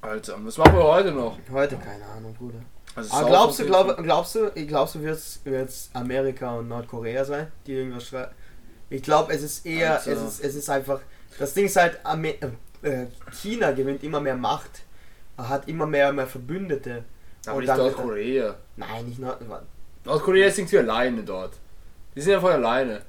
Alter, 0.00 0.36
was 0.44 0.58
machen 0.58 0.76
wir 0.76 0.84
heute 0.84 1.12
noch? 1.12 1.38
Heute 1.52 1.76
keine 1.76 2.04
Ahnung, 2.04 2.34
Bruder. 2.34 2.60
Also 2.94 3.12
Aber 3.12 3.20
South 3.22 3.30
glaubst 3.30 3.58
du, 3.58 3.66
glaub, 3.66 4.02
glaubst 4.02 4.34
du, 4.34 4.50
glaubst 4.66 4.94
du, 4.94 5.02
wird's, 5.02 5.40
wird's 5.44 5.90
Amerika 5.92 6.56
und 6.56 6.68
Nordkorea 6.68 7.24
sein, 7.24 7.48
die 7.66 7.74
irgendwas 7.74 8.06
schreiben? 8.08 8.32
Ich 8.88 9.02
glaube, 9.02 9.32
es 9.32 9.42
ist 9.42 9.66
eher, 9.66 9.96
es 9.98 10.06
ist, 10.06 10.44
es 10.44 10.54
ist 10.54 10.70
einfach, 10.70 11.00
das 11.38 11.52
Ding 11.54 11.66
ist 11.66 11.76
halt, 11.76 11.98
Amer 12.04 12.28
äh, 12.82 12.88
äh, 12.88 13.06
China 13.32 13.72
gewinnt 13.72 14.02
immer 14.02 14.20
mehr 14.20 14.36
Macht, 14.36 14.82
hat 15.36 15.68
immer 15.68 15.86
mehr, 15.86 16.12
mehr 16.12 16.26
Verbündete. 16.26 17.04
Aber 17.46 17.56
Und 17.56 17.64
nicht 17.64 17.76
Nordkorea. 17.76 18.54
Nein, 18.76 19.06
nicht 19.06 19.18
Nord, 19.18 19.40
Nordkorea 20.04 20.46
ist 20.46 20.58
irgendwie 20.58 20.78
alleine 20.78 21.22
dort. 21.22 21.54
Die 22.14 22.20
sind 22.20 22.34
einfach 22.34 22.52
alleine. 22.52 23.02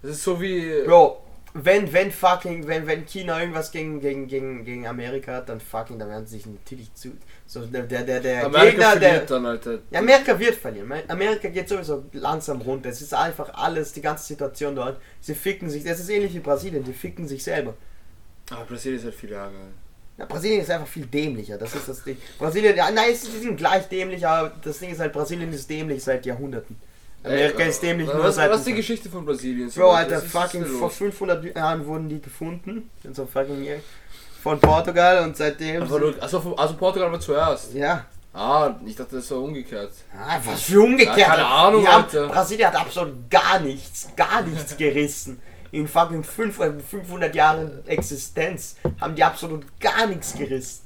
Das 0.00 0.12
ist 0.12 0.22
so 0.22 0.40
wie. 0.40 0.82
Bro, 0.84 1.25
wenn, 1.64 1.92
wenn 1.92 2.12
fucking, 2.12 2.66
wenn, 2.66 2.86
wenn 2.86 3.06
China 3.06 3.40
irgendwas 3.40 3.70
gegen, 3.70 4.00
gegen, 4.00 4.26
gegen, 4.26 4.64
gegen 4.64 4.86
Amerika 4.86 5.34
hat, 5.34 5.48
dann 5.48 5.60
fucking, 5.60 5.98
dann 5.98 6.08
werden 6.08 6.26
sie 6.26 6.36
sich 6.36 6.46
natürlich 6.46 6.92
zu, 6.94 7.12
so 7.46 7.64
der, 7.66 7.82
der, 7.82 8.02
der, 8.02 8.20
der 8.20 8.46
Amerika 8.46 8.70
Gegner, 8.70 8.96
der, 8.96 9.08
verliert 9.10 9.30
dann, 9.30 9.46
Alter. 9.46 9.78
Ja, 9.90 10.00
Amerika 10.00 10.38
wird 10.38 10.54
verlieren. 10.54 10.92
Amerika 11.08 11.48
geht 11.48 11.68
sowieso 11.68 12.04
langsam 12.12 12.60
runter. 12.60 12.88
Es 12.88 13.00
ist 13.00 13.14
einfach 13.14 13.52
alles, 13.54 13.92
die 13.92 14.02
ganze 14.02 14.24
Situation 14.24 14.74
dort. 14.74 15.00
Sie 15.20 15.34
ficken 15.34 15.70
sich. 15.70 15.84
Das 15.84 16.00
ist 16.00 16.08
ähnlich 16.08 16.34
wie 16.34 16.40
Brasilien. 16.40 16.84
Die 16.84 16.92
ficken 16.92 17.26
sich 17.28 17.42
selber. 17.42 17.74
Aber 18.50 18.64
Brasilien 18.64 18.98
ist 18.98 19.04
halt 19.04 19.14
viel 19.14 19.32
ärger. 19.32 19.52
Ja, 20.18 20.24
Brasilien 20.24 20.62
ist 20.62 20.70
einfach 20.70 20.86
viel 20.86 21.06
dämlicher. 21.06 21.58
Das 21.58 21.74
ist 21.74 21.88
das 21.88 22.02
Ding. 22.02 22.16
Brasilien, 22.38 22.76
ja, 22.76 22.90
nein, 22.90 23.14
sie 23.14 23.38
sind 23.38 23.56
gleich 23.56 23.86
dämlich, 23.88 24.26
aber 24.26 24.52
das 24.62 24.78
Ding 24.78 24.90
ist 24.90 25.00
halt, 25.00 25.12
Brasilien 25.12 25.52
ist 25.52 25.68
dämlich 25.68 26.02
seit 26.02 26.24
Jahrhunderten. 26.24 26.76
Amerika 27.26 27.62
Ey, 27.62 27.68
ist 27.70 27.82
dämlich 27.82 28.08
was, 28.08 28.14
nur 28.14 28.24
was, 28.24 28.34
seit. 28.36 28.50
was 28.50 28.58
ist 28.60 28.66
die 28.68 28.74
Geschichte 28.74 29.08
von 29.08 29.24
Brasilien? 29.24 29.70
Bro, 29.70 29.90
Alter, 29.90 30.20
fucking 30.20 30.64
vor 30.64 30.88
los? 30.88 30.96
500 30.96 31.56
Jahren 31.56 31.86
wurden 31.86 32.08
die 32.08 32.20
gefunden. 32.20 32.90
In 33.02 33.14
so 33.14 33.26
fucking 33.26 33.66
von 34.42 34.60
Portugal 34.60 35.24
und 35.24 35.36
seitdem. 35.36 35.82
Also, 35.82 36.40
also 36.56 36.74
Portugal 36.76 37.10
war 37.10 37.20
zuerst. 37.20 37.74
ja. 37.74 38.04
Ah, 38.32 38.74
ich 38.84 38.94
dachte, 38.94 39.16
das 39.16 39.30
war 39.30 39.38
umgekehrt. 39.38 39.92
Ah, 40.14 40.38
was 40.44 40.60
für 40.64 40.82
umgekehrt. 40.82 41.16
Ja, 41.16 41.28
keine 41.28 41.46
Ahnung, 41.46 41.86
haben, 41.88 42.04
Alter. 42.04 42.28
Brasilien 42.28 42.68
hat 42.68 42.76
absolut 42.76 43.30
gar 43.30 43.60
nichts, 43.60 44.08
gar 44.14 44.42
nichts 44.42 44.76
gerissen. 44.78 45.40
In 45.72 45.88
fucking 45.88 46.22
500 46.22 46.82
500 46.82 47.34
Jahren 47.34 47.82
Existenz 47.86 48.76
haben 49.00 49.14
die 49.14 49.24
absolut 49.24 49.64
gar 49.80 50.06
nichts 50.06 50.34
gerissen. 50.34 50.85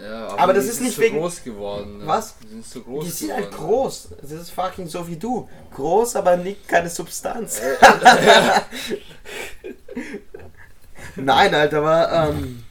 Ja, 0.00 0.28
Aber 0.36 0.52
das 0.52 0.66
ist 0.66 0.80
nicht 0.80 0.94
so 0.94 1.02
wegen- 1.02 1.18
groß 1.18 1.42
geworden. 1.42 1.98
ne? 1.98 2.06
Was? 2.06 2.34
Die 2.42 2.48
sind 2.48 2.64
so 2.64 2.82
groß 2.82 3.04
Die 3.04 3.10
sind 3.10 3.28
geworden. 3.30 3.44
halt 3.46 3.56
groß. 3.56 4.08
Das 4.22 4.30
ist 4.30 4.50
fucking 4.50 4.86
so 4.86 5.06
wie 5.08 5.16
du. 5.16 5.48
Groß, 5.74 6.14
aber 6.16 6.36
nicht 6.36 6.68
keine 6.68 6.88
Substanz. 6.88 7.60
Nein, 11.16 11.54
Alter, 11.54 11.78
aber 11.78 12.30
ähm, 12.30 12.64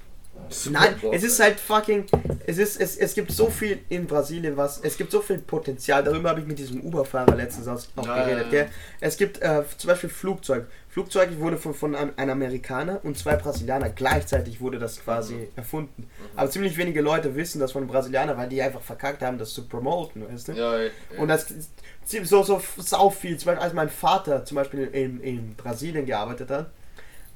Nein, 0.72 0.96
es 1.12 1.24
ist 1.24 1.40
halt 1.40 1.60
fucking. 1.60 2.06
Es 2.46 2.58
ist, 2.58 2.80
es, 2.80 2.98
es 2.98 3.14
gibt 3.14 3.32
so 3.32 3.50
viel 3.50 3.80
in 3.90 4.08
Brasilien, 4.08 4.58
was. 4.58 4.80
Es 4.82 4.98
gibt 4.98 5.12
so 5.12 5.22
viel 5.22 5.40
Potenzial. 5.40 6.04
Darüber 6.04 6.30
habe 6.30 6.42
ich 6.42 6.48
mit 6.48 6.60
diesem 6.60 6.82
Uber-Fahrer 6.82 7.36
letztens 7.36 7.68
auch 7.68 8.06
Ja, 8.06 8.24
geredet, 8.24 8.50
gell? 8.50 8.70
Es 9.00 9.18
gibt 9.18 9.42
äh, 9.42 9.64
zum 9.78 9.88
Beispiel 9.90 10.10
Flugzeug. 10.10 10.68
Flugzeug 10.90 11.30
wurde 11.40 11.58
von, 11.58 11.74
von 11.76 11.94
einem, 11.94 12.12
einem 12.18 12.32
Amerikaner 12.32 13.00
und 13.04 13.18
zwei 13.18 13.36
Brasilianer. 13.36 13.90
Gleichzeitig 13.90 14.62
wurde 14.62 14.80
das 14.80 15.00
quasi 15.00 15.48
erfunden. 15.56 16.04
Mhm. 16.04 16.40
Aber 16.40 16.50
ziemlich 16.50 16.76
wenige 16.78 17.02
Leute 17.02 17.36
wissen 17.36 17.60
das 17.60 17.72
von 17.72 17.84
den 17.84 17.88
Brasilianern, 17.88 18.36
weil 18.38 18.50
die 18.50 18.62
einfach 18.62 18.82
verkackt 18.82 19.22
haben, 19.22 19.38
das 19.38 19.54
zu 19.54 19.68
promoten, 19.68 20.28
weißt 20.28 20.48
du? 20.48 20.52
Ja, 20.54 20.82
ja. 20.82 20.90
Und 21.18 21.28
das 21.28 21.48
so, 22.06 22.42
so 22.44 22.62
sau 22.78 23.10
viel. 23.10 23.38
Zum 23.38 23.48
Beispiel, 23.48 23.64
als 23.64 23.74
mein 23.74 23.90
Vater 23.90 24.46
zum 24.46 24.56
Beispiel 24.56 24.86
in, 24.92 25.22
in 25.22 25.56
Brasilien 25.56 26.06
gearbeitet 26.06 26.50
hat, 26.50 26.72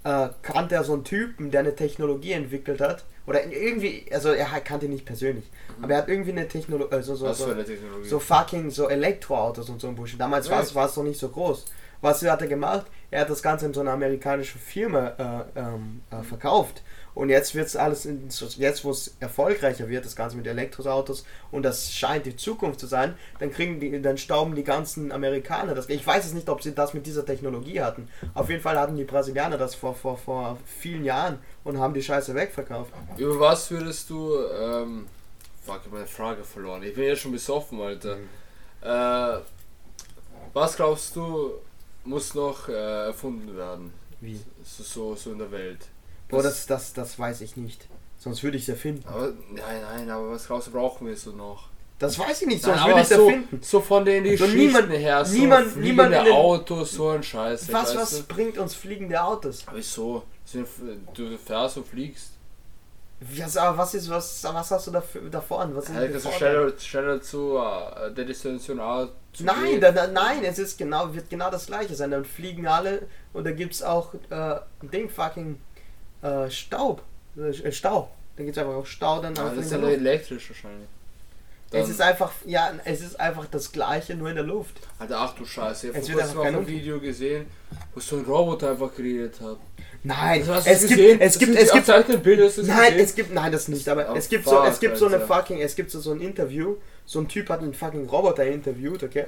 äh, 0.04 0.30
kannte 0.42 0.76
er 0.76 0.84
so 0.84 0.94
einen 0.94 1.04
Typen, 1.04 1.52
der 1.52 1.62
eine 1.62 1.76
Technologie 1.76 2.34
entwickelt 2.34 2.82
hat. 2.82 3.06
Oder 3.28 3.46
irgendwie, 3.46 4.06
also 4.12 4.30
er 4.30 4.48
kannte 4.62 4.88
ihn 4.88 4.92
nicht 4.92 5.06
persönlich, 5.06 5.46
aber 5.80 5.94
er 5.94 6.00
hat 6.00 6.10
irgendwie 6.10 6.32
eine 6.32 6.48
Technologie, 6.48 6.92
also 6.96 7.16
so, 7.16 7.28
Was 7.28 7.38
so, 7.38 7.54
Technologie? 7.54 8.08
so 8.08 8.20
fucking 8.20 8.72
so 8.72 8.90
Elektroautos 8.90 9.70
und 9.70 9.80
so 9.80 9.88
ein 9.88 9.96
Bullshit. 9.96 10.20
Damals 10.20 10.50
war 10.50 10.60
es 10.60 10.68
Echt? 10.68 10.76
war 10.76 10.88
es 10.88 10.96
noch 10.98 11.04
nicht 11.04 11.20
so 11.20 11.30
groß. 11.30 11.66
Was 12.02 12.24
hat 12.24 12.42
er 12.42 12.48
gemacht? 12.48 12.88
Er 13.12 13.22
hat 13.22 13.30
das 13.30 13.44
Ganze 13.44 13.68
in 13.68 13.74
so 13.76 13.82
eine 13.82 13.92
amerikanische 13.92 14.58
Firma 14.58 15.46
äh, 15.56 15.60
ähm, 15.60 16.02
äh, 16.10 16.24
verkauft. 16.24 16.82
Und 17.14 17.30
jetzt 17.30 17.56
wird 17.56 17.68
es 17.68 17.76
alles, 17.76 18.06
in, 18.06 18.30
jetzt 18.58 18.84
wo 18.86 18.92
es 18.92 19.16
erfolgreicher 19.20 19.90
wird, 19.90 20.06
das 20.06 20.16
Ganze 20.16 20.38
mit 20.38 20.48
Elektroautos, 20.48 21.26
und 21.52 21.64
das 21.64 21.94
scheint 21.94 22.26
die 22.26 22.36
Zukunft 22.36 22.80
zu 22.80 22.88
sein, 22.88 23.16
dann 23.40 23.52
kriegen 23.52 23.80
die, 23.80 24.02
dann 24.02 24.18
stauben 24.18 24.56
die 24.56 24.64
ganzen 24.64 25.12
Amerikaner 25.12 25.76
das. 25.76 25.90
Ich 25.90 26.06
weiß 26.06 26.26
es 26.26 26.34
nicht, 26.34 26.50
ob 26.50 26.64
sie 26.64 26.74
das 26.74 26.94
mit 26.94 27.06
dieser 27.06 27.26
Technologie 27.26 27.82
hatten. 27.82 28.08
Auf 28.34 28.50
jeden 28.50 28.62
Fall 28.62 28.80
hatten 28.80 28.96
die 28.96 29.04
Brasilianer 29.04 29.58
das 29.58 29.76
vor, 29.76 29.94
vor, 29.94 30.18
vor 30.18 30.58
vielen 30.66 31.04
Jahren 31.04 31.40
und 31.64 31.80
haben 31.80 31.94
die 31.94 32.04
Scheiße 32.04 32.34
wegverkauft. 32.34 32.92
Über 33.18 33.40
was 33.40 33.70
würdest 33.72 34.10
du, 34.10 34.36
ähm, 34.60 35.08
fuck, 35.66 35.82
ich 35.86 35.92
meine 35.92 36.08
Frage 36.08 36.44
verloren. 36.44 36.84
Ich 36.84 36.96
bin 36.96 37.04
jetzt 37.04 37.22
schon 37.22 37.32
besoffen, 37.32 37.82
Alter. 37.82 38.16
Mhm. 38.16 38.30
Äh, 38.84 39.42
was 40.54 40.76
glaubst 40.76 41.16
du, 41.16 41.52
muss 42.04 42.34
noch 42.34 42.68
äh, 42.68 43.08
erfunden 43.08 43.56
werden? 43.56 43.94
Wie? 44.22 44.40
So, 44.64 44.84
so, 44.84 45.16
so 45.16 45.32
in 45.32 45.40
der 45.40 45.52
Welt. 45.52 45.80
Boah, 46.32 46.44
das, 46.44 46.66
das, 46.66 46.94
das 46.94 47.18
weiß 47.20 47.42
ich 47.42 47.56
nicht. 47.58 47.88
Sonst 48.18 48.44
würde 48.44 48.58
ich 48.58 48.64
es 48.64 48.70
erfinden. 48.70 49.04
Aber, 49.08 49.34
nein, 49.52 49.82
nein, 49.82 50.10
aber 50.10 50.32
was 50.32 50.48
du, 50.48 50.72
brauchen 50.72 51.08
wir 51.08 51.16
so 51.18 51.32
noch? 51.32 51.70
Das 52.00 52.18
weiß 52.18 52.42
ich 52.42 52.48
nicht, 52.48 52.64
sonst 52.64 52.84
würde 52.86 53.02
ich 53.02 53.10
es 53.12 53.16
so, 53.16 53.28
erfinden. 53.28 53.60
so 53.62 53.80
von 53.80 54.06
den 54.06 54.24
So 54.24 54.30
Geschichten 54.46 54.58
niemand- 54.58 54.90
her, 54.92 55.24
so 55.26 55.38
niemand- 55.38 55.78
niemand 55.78 56.14
in 56.16 56.24
den- 56.26 56.34
Autos, 56.34 56.94
so 56.94 57.10
ein 57.10 57.22
Scheiß. 57.22 57.72
Was, 57.72 57.96
was 57.96 58.18
Du? 58.28 58.34
bringt 58.34 58.58
uns 58.58 58.74
fliegende 58.74 59.22
Autos? 59.22 59.66
Wieso? 59.72 60.24
Du 61.14 61.38
fährst 61.38 61.78
und 61.78 61.88
fliegst. 61.88 62.32
Was, 63.20 63.56
aber 63.56 63.78
was 63.78 63.94
ist, 63.94 64.10
was, 64.10 64.44
was 64.44 64.72
hast 64.72 64.88
du 64.88 64.92
dafür, 64.92 65.22
davor 65.30 65.62
an? 65.62 65.76
Was 65.76 65.90
ist 65.90 65.94
die 65.94 66.20
Vorteile? 66.20 66.32
schneller, 66.32 66.80
schneller 66.80 67.22
zu 67.22 67.58
äh, 67.58 68.12
der 68.14 68.26
Destination 68.26 68.80
A 68.80 69.08
zu 69.32 69.44
Nein, 69.44 69.80
da, 69.80 69.92
da, 69.92 70.08
nein, 70.08 70.44
es 70.44 70.58
ist 70.58 70.76
genau, 70.80 71.14
wird 71.14 71.30
genau 71.30 71.52
das 71.52 71.68
gleiche 71.68 71.94
sein. 71.94 72.10
Dann 72.10 72.26
fliegen 72.26 72.66
alle 72.66 73.04
und 73.32 73.44
da 73.46 73.52
gibt 73.52 73.76
es 73.76 73.84
auch 73.84 74.16
äh, 74.32 74.56
Ding 74.92 75.08
fucking 75.08 75.60
äh, 76.22 76.50
Staub. 76.50 77.02
Äh, 77.38 77.72
Stau. 77.72 78.10
Da 78.36 78.44
gibt 78.44 78.56
es 78.58 78.62
einfach 78.64 78.76
auch 78.76 78.86
Stau 78.86 79.22
dann 79.22 79.38
einfach 79.38 79.56
das 79.56 79.66
ist 79.66 79.72
dann 79.74 79.82
Luft. 79.82 79.94
elektrisch 79.94 80.50
wahrscheinlich. 80.50 80.88
Es 81.74 81.84
Dann- 81.84 81.92
ist 81.92 82.02
einfach, 82.02 82.32
ja, 82.46 82.74
es 82.84 83.00
ist 83.02 83.18
einfach 83.20 83.46
das 83.50 83.72
gleiche, 83.72 84.14
nur 84.16 84.28
in 84.30 84.36
der 84.36 84.44
Luft. 84.44 84.76
Alter, 85.00 85.20
ach 85.20 85.36
du 85.36 85.46
Scheiße, 85.46 85.90
ich 85.92 85.96
Es 85.96 86.10
hab 86.10 86.16
wird 86.18 86.26
vor 86.28 86.36
kurzem 86.44 86.56
auf 86.56 86.62
ein. 86.64 86.68
Video 86.68 87.00
gesehen, 87.00 87.46
wo 87.94 88.00
so 88.02 88.18
ein 88.18 88.26
Roboter 88.26 88.72
einfach 88.72 88.94
geredet 88.94 89.40
hat. 89.40 89.58
Nein, 90.04 90.42
Also 90.42 90.56
hast 90.56 90.68
du 90.68 90.72
es 90.72 90.88
gibt, 90.88 91.22
es 91.22 91.40
gibt, 91.40 91.56
es 91.56 91.72
gibt, 91.72 92.24
Bilder, 92.24 92.50
Nein, 92.64 92.94
es 93.00 93.16
gibt, 93.16 93.34
nein, 93.34 93.52
das 93.54 93.68
nicht, 93.70 93.88
aber 93.88 94.12
Oh, 94.12 94.16
es 94.16 94.28
gibt 94.28 94.46
so, 94.46 94.62
es 94.64 94.72
fuck, 94.72 94.80
gibt 94.82 94.98
so 94.98 95.06
eine 95.06 95.16
Alter. 95.16 95.28
fucking, 95.28 95.62
es 95.62 95.76
gibt 95.76 95.92
so, 95.92 96.02
so 96.02 96.12
ein 96.12 96.20
Interview, 96.20 96.76
so 97.06 97.20
ein 97.20 97.28
Typ 97.30 97.48
hat 97.50 97.62
einen 97.62 97.74
fucking 97.74 98.10
Roboter 98.10 98.46
interviewt, 98.46 99.04
okay? 99.04 99.26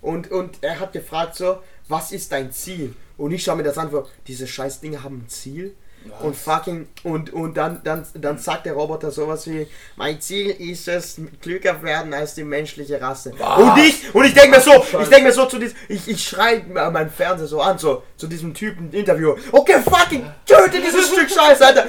Und, 0.00 0.30
und 0.32 0.58
er 0.62 0.80
hat 0.80 0.92
gefragt 0.92 1.34
so, 1.36 1.58
was 1.88 2.12
ist 2.12 2.32
dein 2.32 2.50
Ziel? 2.52 2.94
Und 3.16 3.30
ich 3.32 3.44
schaue 3.44 3.56
mir 3.56 3.62
das 3.62 3.78
an, 3.78 3.90
diese 4.26 4.46
scheiß 4.46 4.80
Dinge 4.80 5.02
haben 5.02 5.24
ein 5.24 5.28
Ziel. 5.28 5.74
Was? 6.06 6.20
Und 6.22 6.36
fucking, 6.36 6.88
und, 7.02 7.32
und 7.32 7.56
dann, 7.56 7.80
dann, 7.84 8.06
dann 8.14 8.38
sagt 8.38 8.66
der 8.66 8.74
Roboter 8.74 9.10
sowas 9.10 9.46
wie, 9.46 9.66
mein 9.96 10.20
Ziel 10.20 10.50
ist 10.50 10.88
es, 10.88 11.16
klüger 11.40 11.82
werden 11.82 12.12
als 12.12 12.34
die 12.34 12.44
menschliche 12.44 13.00
Rasse. 13.00 13.32
Was? 13.38 13.58
Und 13.58 13.78
ich, 13.78 14.14
und 14.14 14.24
ich 14.24 14.34
denke 14.34 14.56
mir 14.56 14.60
so, 14.60 14.84
ich 15.00 15.08
denke 15.08 15.24
mir 15.24 15.32
so 15.32 15.46
zu 15.46 15.58
diesem, 15.58 15.76
ich, 15.88 16.08
ich 16.08 16.22
schreie 16.22 16.62
meinen 16.66 17.10
Fernseher 17.10 17.46
so 17.46 17.60
an, 17.60 17.78
so, 17.78 18.02
zu 18.16 18.26
diesem 18.26 18.54
Typen 18.54 18.92
Interview. 18.92 19.34
Okay, 19.52 19.80
fucking, 19.82 20.24
töte 20.46 20.80
dieses 20.80 21.08
Stück 21.08 21.30
Scheiße, 21.30 21.66
Alter. 21.66 21.86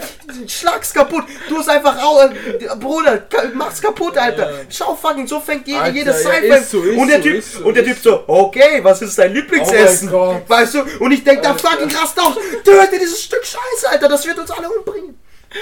Schlag's 0.47 0.93
kaputt. 0.93 1.23
Du 1.47 1.57
hast 1.57 1.69
einfach 1.69 1.97
Frau, 1.99 2.21
äh, 2.21 2.75
Bruder, 2.79 3.27
mach's 3.53 3.81
kaputt, 3.81 4.17
Alter. 4.17 4.51
Schau, 4.69 4.95
fucking, 4.95 5.27
so 5.27 5.39
fängt 5.39 5.67
jede, 5.67 5.79
Alter, 5.79 5.95
jede 5.95 6.11
ja, 6.11 6.17
Sci-Fi. 6.17 6.63
so, 6.63 6.79
und 6.79 7.07
der 7.07 7.17
so, 7.17 7.23
Typ, 7.23 7.43
so, 7.43 7.65
und 7.65 7.77
der 7.77 7.83
Typ 7.85 7.97
so, 8.01 8.23
okay, 8.27 8.79
was 8.83 9.01
ist 9.01 9.17
dein 9.17 9.33
Lieblingsessen? 9.33 10.13
Oh 10.13 10.25
mein 10.25 10.39
Gott. 10.39 10.49
weißt 10.49 10.73
du? 10.75 10.81
Und 10.99 11.11
ich 11.11 11.23
denk 11.23 11.41
da 11.41 11.53
fucking 11.53 11.89
krass 11.89 12.13
auf, 12.17 12.35
töte 12.63 12.99
dieses 12.99 13.21
Stück 13.21 13.45
Scheiße, 13.45 13.89
Alter, 13.89 14.04
das 14.07 14.25
wird 14.25 14.37
uns 14.39 14.51
alle 14.51 14.69
umbringen. 14.69 15.15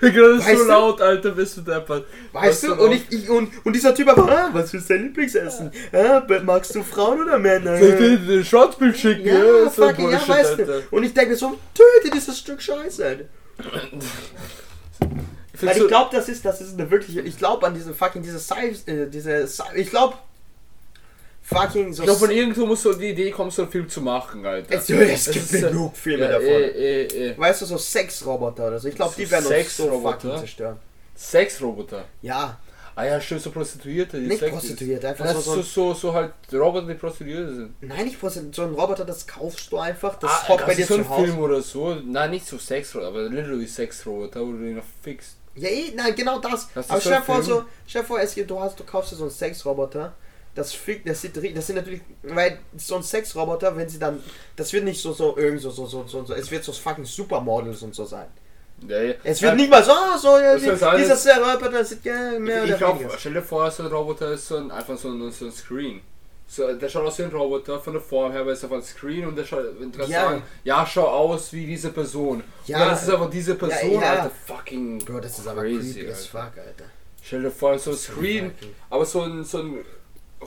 Das 0.00 0.10
ist 0.10 0.46
Weißt 0.46 0.58
so 0.58 0.64
du? 0.64 0.68
laut, 0.70 1.00
Alter, 1.00 1.30
bist 1.30 1.56
du 1.56 1.60
deppert. 1.62 2.04
Weißt 2.32 2.64
du? 2.64 2.74
Und, 2.74 2.92
ich, 2.92 3.10
ich, 3.10 3.30
und, 3.30 3.50
und 3.64 3.72
dieser 3.72 3.94
Typ 3.94 4.08
aber, 4.08 4.28
ah, 4.30 4.50
was 4.52 4.74
ist 4.74 4.90
dein 4.90 5.04
Lieblingsessen? 5.04 5.70
Ah, 5.92 6.22
magst 6.42 6.74
du 6.74 6.82
Frauen 6.82 7.22
oder 7.22 7.38
Männer? 7.38 7.78
Soll 7.78 7.88
ich 7.88 7.96
dir 7.96 8.18
den 8.18 8.44
Schwarzbild 8.44 8.98
schicken? 8.98 9.26
Ja, 9.28 9.70
so 9.70 9.86
fucking, 9.86 10.10
ja, 10.10 10.18
Bullshit, 10.18 10.28
weißt 10.28 10.50
Alter. 10.58 10.80
du. 10.80 10.96
Und 10.96 11.04
ich 11.04 11.14
denke 11.14 11.30
mir 11.30 11.36
so, 11.36 11.58
töte 11.72 12.10
dieses 12.12 12.38
Stück 12.38 12.60
Scheiße, 12.60 13.06
Alter. 13.06 13.24
Ich 15.54 15.62
Weil 15.62 15.76
ich 15.78 15.88
glaube, 15.88 16.10
das 16.14 16.28
ist, 16.28 16.44
das 16.44 16.60
ist 16.60 16.74
eine 16.78 16.90
wirkliche, 16.90 17.20
ich 17.20 17.38
glaube 17.38 17.66
an 17.66 17.74
diese 17.74 17.94
fucking, 17.94 18.22
diese 18.22 18.38
Sci, 18.40 18.76
äh, 18.86 19.06
diese, 19.08 19.44
Sci- 19.46 19.74
ich 19.76 19.90
glaube, 19.90 20.14
fucking 21.42 21.92
so. 21.92 22.02
ich 22.02 22.06
glaube, 22.06 22.20
von 22.20 22.30
irgendwo 22.30 22.66
muss 22.66 22.82
so 22.82 22.92
die 22.92 23.10
Idee 23.10 23.30
kommen, 23.30 23.50
so 23.50 23.62
einen 23.62 23.70
Film 23.70 23.88
zu 23.88 24.00
machen, 24.00 24.44
Alter. 24.46 24.74
es, 24.74 24.88
es 24.88 25.26
gibt 25.32 25.36
ist, 25.36 25.54
äh, 25.54 25.60
genug 25.62 25.96
Filme 25.96 26.24
ja, 26.24 26.30
davon. 26.32 26.46
Eh, 26.46 27.02
eh, 27.04 27.28
eh. 27.30 27.38
Weißt 27.38 27.62
du, 27.62 27.66
so 27.66 27.78
Sexroboter 27.78 28.68
oder 28.68 28.78
so. 28.78 28.88
Ich 28.88 28.94
glaube, 28.94 29.12
So 29.14 29.20
die 29.22 29.30
werden 29.30 29.46
uns 29.46 29.54
so 29.76 29.84
Sexroboter? 29.84 30.20
fucking 30.20 30.38
zerstören. 30.38 30.76
Sexroboter. 31.16 32.04
Ja, 32.22 32.58
Ah 32.96 33.04
ja, 33.06 33.20
stimmt, 33.20 33.40
so 33.40 33.50
Prostituierte. 33.50 34.20
Die 34.20 34.26
Nicht 34.26 34.40
Sex- 34.40 34.50
Prostituierte, 34.52 35.08
einfach 35.08 35.24
das 35.24 35.44
so- 35.44 35.54
so, 35.56 35.62
so, 35.62 35.94
so 35.94 36.12
halt 36.12 36.32
Roboter, 36.52 36.86
die 36.88 36.94
Prostituierte 36.94 37.54
sind. 37.54 37.82
nein, 37.82 38.04
nicht 38.06 38.20
Prosti- 38.22 38.54
so 38.54 38.62
ein 38.62 38.74
Roboter, 38.74 39.04
das 39.04 39.26
kaufst 39.26 39.70
du 39.72 39.78
einfach, 39.78 40.18
das 40.18 40.30
ah, 40.30 40.48
hockt 40.48 40.66
bei 40.66 40.74
dir 40.74 40.82
ist 40.82 40.88
so 40.88 40.94
zu 40.96 41.00
ein 41.02 41.08
Hause. 41.08 41.24
Film 41.24 41.38
oder 41.38 41.62
so. 41.62 41.94
Nein, 41.94 42.30
nicht 42.32 42.46
so 42.46 42.58
Sexroboter, 42.58 43.08
aber 43.08 43.22
literally 43.22 43.66
Sexroboter, 43.66 44.40
wo 44.40 44.52
du 44.52 44.58
den 44.58 44.76
noch 44.76 44.84
fixst. 45.02 45.36
Ja, 45.54 45.68
eh, 45.68 45.92
nein, 45.94 46.14
genau 46.14 46.40
das. 46.40 46.68
Das 46.74 46.84
ist 46.86 46.90
Aber 46.90 47.00
so 47.00 47.08
stell 47.08 47.20
dir 47.20 47.24
vor, 47.24 47.42
so, 47.42 47.64
stell 47.86 48.02
dir 48.02 48.08
vor, 48.08 48.20
es 48.20 48.34
gibt, 48.34 48.50
du, 48.50 48.60
hast, 48.60 48.78
du 48.78 48.84
kaufst 48.84 49.12
dir 49.12 49.16
so 49.16 49.24
einen 49.24 49.30
Sexroboter. 49.30 50.12
Das 50.54 50.72
fickt, 50.72 51.08
das 51.08 51.20
sieht, 51.20 51.36
das 51.56 51.66
sind 51.66 51.76
natürlich, 51.76 52.00
weil 52.24 52.58
so 52.76 52.96
ein 52.96 53.02
Sexroboter, 53.04 53.76
wenn 53.76 53.88
sie 53.88 53.98
dann, 54.00 54.22
das 54.56 54.72
wird 54.72 54.84
nicht 54.84 55.00
so, 55.00 55.12
so, 55.12 55.36
irgend 55.36 55.60
so, 55.60 55.70
so, 55.70 55.86
so, 55.86 56.04
so, 56.06 56.24
so, 56.24 56.34
es 56.34 56.50
wird 56.50 56.64
so 56.64 56.72
fucking 56.72 57.04
Supermodels 57.04 57.82
und 57.82 57.94
so 57.94 58.04
sein. 58.04 58.26
Ja, 58.88 59.00
ja. 59.00 59.14
Es 59.22 59.40
wird 59.42 59.52
Ja, 59.52 59.56
nicht 59.56 59.70
mal 59.70 59.84
so, 59.84 59.92
ah, 59.92 60.18
so, 60.18 60.38
ja, 60.38 60.54
Das 60.54 60.62
die, 60.62 60.96
dieser 60.98 61.16
Sexroboter 61.16 61.84
sieht 61.84 62.04
ja 62.04 62.38
mehr 62.38 62.58
Ich, 62.58 62.62
oder 62.64 62.72
ich 62.72 62.78
glaube, 62.78 63.00
weniger. 63.00 63.18
stell 63.18 63.34
dir 63.34 63.42
vor, 63.42 63.70
so 63.70 63.84
ein 63.84 63.90
Roboter 63.92 64.32
ist 64.32 64.48
so 64.48 64.56
ein, 64.56 64.70
einfach 64.72 64.96
so 64.98 65.08
ein, 65.08 65.30
so 65.30 65.44
ein 65.44 65.52
Screen. 65.52 66.00
So, 66.48 66.72
der 66.72 66.88
schaut 66.88 67.06
aus 67.06 67.16
wie 67.18 67.22
ein 67.22 67.30
Roboter 67.30 67.78
von 67.78 67.92
der 67.92 68.02
Form 68.02 68.32
her, 68.32 68.44
weil 68.44 68.54
es 68.54 68.64
einfach 68.64 68.78
ein 68.78 68.82
Screen 68.82 69.24
und 69.28 69.36
der 69.36 69.44
schaut, 69.44 69.64
wenn 69.78 69.92
du 69.92 69.98
kannst 69.98 70.12
Ja. 70.12 70.22
sagen, 70.30 70.42
ja, 70.64 70.84
schau 70.84 71.06
aus 71.06 71.52
wie 71.52 71.64
diese 71.64 71.90
Person. 71.90 72.42
Ja. 72.66 72.78
Und 72.82 72.86
dann 72.88 72.94
ist 72.96 73.08
aber 73.08 73.28
diese 73.28 73.54
Person, 73.54 73.92
Ja. 74.00 74.10
Alter, 74.14 74.30
fucking 74.46 74.98
Bro, 75.04 75.20
das 75.20 75.38
ist 75.38 75.46
aber 75.46 75.62
crazy, 75.62 76.00
creepy 76.00 76.10
as 76.10 76.26
fuck, 76.26 76.40
Alter. 76.56 76.86
Stell 77.22 77.42
dir 77.42 77.50
vor, 77.52 77.78
so 77.78 77.90
ein 77.92 77.96
Screen, 77.96 78.50
aber 78.88 79.04
so 79.06 79.22
ein, 79.22 79.44
so 79.44 79.58
ein 79.58 79.84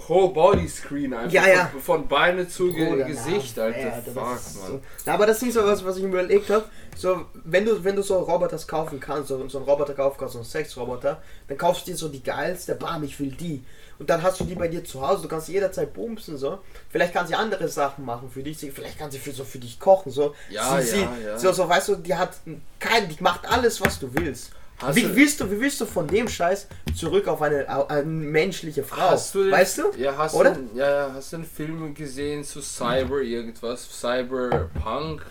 Whole 0.08 0.34
Body 0.34 0.68
Screen 0.68 1.14
einfach. 1.14 1.32
Ja, 1.32 1.48
ja. 1.48 1.66
Von, 1.68 1.82
von 1.82 2.08
Beine 2.08 2.48
zu 2.48 2.72
Bruder, 2.72 3.06
Gesicht, 3.06 3.54
na, 3.58 3.64
Alter. 3.64 4.02
das 4.06 4.14
Fuck, 4.14 4.36
ist 4.36 4.62
man. 4.62 4.72
So. 4.72 4.82
Na, 5.06 5.14
aber 5.14 5.26
das 5.28 5.38
ist 5.38 5.44
nicht 5.44 5.54
so 5.54 5.64
was, 5.64 5.86
was 5.86 5.98
ich 5.98 6.04
mir 6.04 6.10
überlegt 6.10 6.50
habe. 6.50 6.66
So, 6.96 7.26
wenn 7.44 7.66
du, 7.66 7.84
wenn 7.84 7.96
du 7.96 8.02
so 8.02 8.18
Roboters 8.20 8.68
kaufen 8.68 9.00
kannst, 9.00 9.30
so, 9.30 9.48
so 9.48 9.58
einen 9.60 9.68
Roboter 9.68 9.94
kaufen 9.94 10.18
kannst, 10.18 10.34
so 10.34 10.40
einen 10.40 10.46
Sexroboter, 10.48 11.22
dann 11.48 11.58
kaufst 11.58 11.88
du 11.88 11.92
dir 11.92 11.98
so 11.98 12.10
die 12.10 12.24
geilste, 12.24 12.76
bam, 12.76 13.04
ich 13.04 13.20
will 13.20 13.32
die. 13.32 13.64
Und 14.00 14.10
dann 14.10 14.24
hast 14.24 14.40
du 14.40 14.44
die 14.46 14.56
bei 14.56 14.68
dir 14.68 14.84
zu 14.84 15.08
Hause, 15.08 15.22
du 15.22 15.28
kannst 15.28 15.48
sie 15.48 15.54
jederzeit 15.54 15.94
bumsen, 15.94 16.38
so. 16.38 16.60
Vielleicht 16.90 17.14
kann 17.14 17.28
sie 17.28 17.36
andere 17.36 17.68
Sachen 17.68 18.04
machen 18.04 18.30
für 18.32 18.42
dich, 18.42 18.58
vielleicht 18.58 18.98
kann 18.98 19.12
sie 19.12 19.20
für, 19.20 19.32
so 19.32 19.44
für 19.44 19.60
dich 19.60 19.80
kochen, 19.80 20.12
so. 20.12 20.34
Ja, 20.50 20.82
sie, 20.82 21.02
ja, 21.02 21.14
sie, 21.16 21.24
ja. 21.26 21.38
So, 21.38 21.52
so, 21.52 21.70
weißt 21.70 21.90
du, 21.90 21.96
die 21.98 22.16
hat 22.16 22.32
kein, 22.80 23.08
die 23.08 23.22
macht 23.22 23.50
alles, 23.50 23.80
was 23.80 24.00
du 24.00 24.14
willst. 24.14 24.52
Wie 24.94 25.16
willst 25.16 25.40
du, 25.40 25.50
wie 25.52 25.60
willst 25.60 25.80
du 25.82 25.86
von 25.86 26.08
dem 26.08 26.28
Scheiß 26.28 26.68
zurück 26.96 27.28
auf 27.28 27.42
eine, 27.42 27.68
eine 27.90 28.04
menschliche 28.04 28.84
Frau? 28.84 29.12
Hast 29.12 29.34
du 29.36 29.44
den, 29.44 29.52
weißt 29.52 29.78
du? 29.80 29.84
Ja, 29.98 30.18
hast 30.18 30.34
Oder? 30.36 30.52
Du, 30.56 30.78
ja, 30.78 31.12
hast 31.14 31.32
du 31.34 31.38
einen 31.38 31.46
Film 31.46 31.94
gesehen 31.94 32.44
zu 32.44 32.62
Cyber 32.62 33.22
irgendwas? 33.22 33.88
Cyberpunk? 34.00 35.26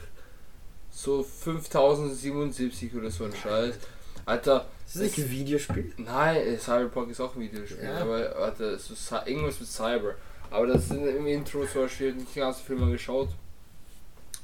So 0.91 1.23
5077 1.23 2.95
oder 2.95 3.11
so 3.11 3.25
ein 3.25 3.35
Scheiß. 3.35 3.75
Alter, 4.27 4.67
Ist 4.87 4.95
das 4.97 5.03
nicht 5.03 5.19
ein 5.19 5.31
Videospiel? 5.31 5.93
nein, 5.97 6.37
äh, 6.37 6.57
Cyberpunk 6.59 7.11
ist 7.11 7.21
auch 7.21 7.35
ein 7.35 7.41
Videospiel, 7.41 7.83
Ja. 7.85 7.99
aber 8.03 8.35
warte, 8.39 8.79
so, 8.79 8.95
irgendwas 9.27 9.59
mit 9.59 9.69
Cyber. 9.69 10.15
Aber 10.51 10.67
das 10.67 10.89
sind 10.89 11.07
im 11.07 11.27
Intro 11.27 11.65
zum 11.67 11.83
Beispiel 11.83 12.13
nicht 12.15 12.37
den 12.37 12.41
ganzen 12.43 12.63
Film 12.65 12.83
angeschaut. 12.85 13.31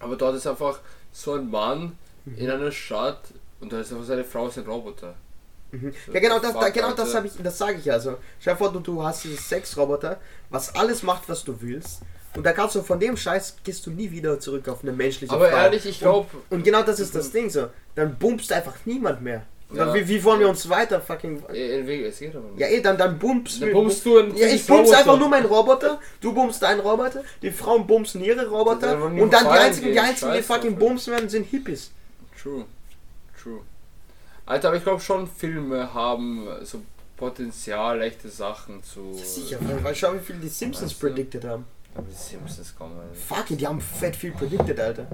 Aber 0.00 0.16
dort 0.16 0.36
ist 0.36 0.46
einfach 0.46 0.80
so 1.12 1.34
ein 1.34 1.50
Mann 1.50 1.96
Mhm. 2.24 2.36
in 2.38 2.50
einer 2.50 2.72
Stadt 2.72 3.20
und 3.60 3.72
da 3.72 3.80
ist 3.80 3.92
einfach 3.92 4.04
seine 4.04 4.24
Frau 4.24 4.48
ist 4.48 4.58
ein 4.58 4.64
Roboter. 4.66 5.14
Mhm. 5.70 5.92
So, 6.06 6.12
Ja 6.12 6.20
genau 6.20 6.38
das, 6.38 6.52
fuck, 6.52 6.60
da, 6.62 6.68
genau 6.70 6.92
das 6.92 7.14
habe 7.14 7.26
ich, 7.26 7.32
das 7.42 7.58
sage 7.58 7.78
ich 7.78 7.84
ja. 7.84 7.94
Also, 7.94 8.16
stell 8.40 8.54
dir 8.54 8.58
vor, 8.58 8.72
du, 8.72 8.80
du 8.80 9.02
hast 9.02 9.24
dieses 9.24 9.48
Sexroboter, 9.48 10.18
was 10.50 10.74
alles 10.74 11.02
macht, 11.02 11.28
was 11.28 11.44
du 11.44 11.60
willst. 11.60 12.00
Und 12.36 12.44
da 12.44 12.52
kannst 12.52 12.74
du 12.76 12.82
von 12.82 13.00
dem 13.00 13.16
Scheiß 13.16 13.56
gehst 13.64 13.84
du 13.86 13.90
nie 13.90 14.10
wieder 14.10 14.38
zurück 14.38 14.68
auf 14.68 14.82
eine 14.82 14.92
menschliche 14.92 15.32
Aber 15.32 15.48
Frau. 15.48 15.56
ehrlich, 15.56 15.84
ich 15.86 15.98
glaube, 15.98 16.28
Und, 16.50 16.58
und 16.58 16.64
genau 16.64 16.82
das 16.82 17.00
ist 17.00 17.14
das 17.14 17.30
Ding 17.32 17.50
so. 17.50 17.68
Dann 17.94 18.16
bumpst 18.16 18.52
einfach 18.52 18.74
niemand 18.84 19.22
mehr. 19.22 19.42
Dann, 19.70 19.88
Ja. 19.88 19.94
wie, 19.94 20.08
wie 20.08 20.24
wollen 20.24 20.40
wir 20.40 20.48
uns 20.48 20.68
weiter 20.68 21.00
fucking. 21.00 21.42
aber. 22.36 22.48
Ja 22.56 22.68
eh, 22.68 22.80
dann, 22.80 22.96
dann 22.96 23.18
bumpst 23.18 23.60
Dann 23.60 23.72
bummst 23.72 24.04
du 24.06 24.18
einen 24.18 24.36
Ja, 24.36 24.46
ich 24.46 24.66
bumps 24.66 24.92
einfach 24.92 25.18
nur 25.18 25.28
meinen 25.28 25.46
Roboter, 25.46 26.00
du 26.20 26.32
bummst 26.32 26.62
deinen 26.62 26.80
Roboter, 26.80 27.22
die 27.42 27.50
Frauen 27.50 27.86
bumsen 27.86 28.22
ihre 28.22 28.36
Das 28.36 28.50
Roboter 28.50 28.96
nur 28.96 29.22
und 29.24 29.32
dann 29.32 29.44
die 29.44 29.50
einzigen, 29.50 29.92
die 29.92 30.00
einzigen, 30.00 30.32
die 30.32 30.42
fucking 30.42 30.76
bumsen 30.78 31.12
werden, 31.12 31.28
sind 31.28 31.44
Hippies. 31.44 31.90
True. 32.40 32.64
Alter, 34.48 34.68
aber 34.68 34.76
ich 34.78 34.82
glaube 34.84 35.00
schon, 35.00 35.26
Filme 35.26 35.92
haben 35.92 36.48
so 36.62 36.82
Potenzial, 37.16 38.00
echte 38.02 38.28
Sachen 38.28 38.82
zu. 38.82 39.12
Sicher, 39.14 39.58
weil, 39.82 39.94
schau, 39.94 40.14
wie 40.14 40.18
viel 40.20 40.36
die 40.36 40.48
Simpsons 40.48 40.92
Weißt 40.92 41.02
du? 41.02 41.06
predicted 41.08 41.44
haben. 41.44 41.64
Aber 41.94 42.06
die 42.06 42.14
Simpsons 42.14 42.76
kommen. 42.76 42.94
Fuck, 43.12 43.46
die 43.48 43.66
haben 43.66 43.80
fett 43.80 44.14
viel 44.14 44.30
predicted, 44.30 44.78
Alter. 44.78 45.06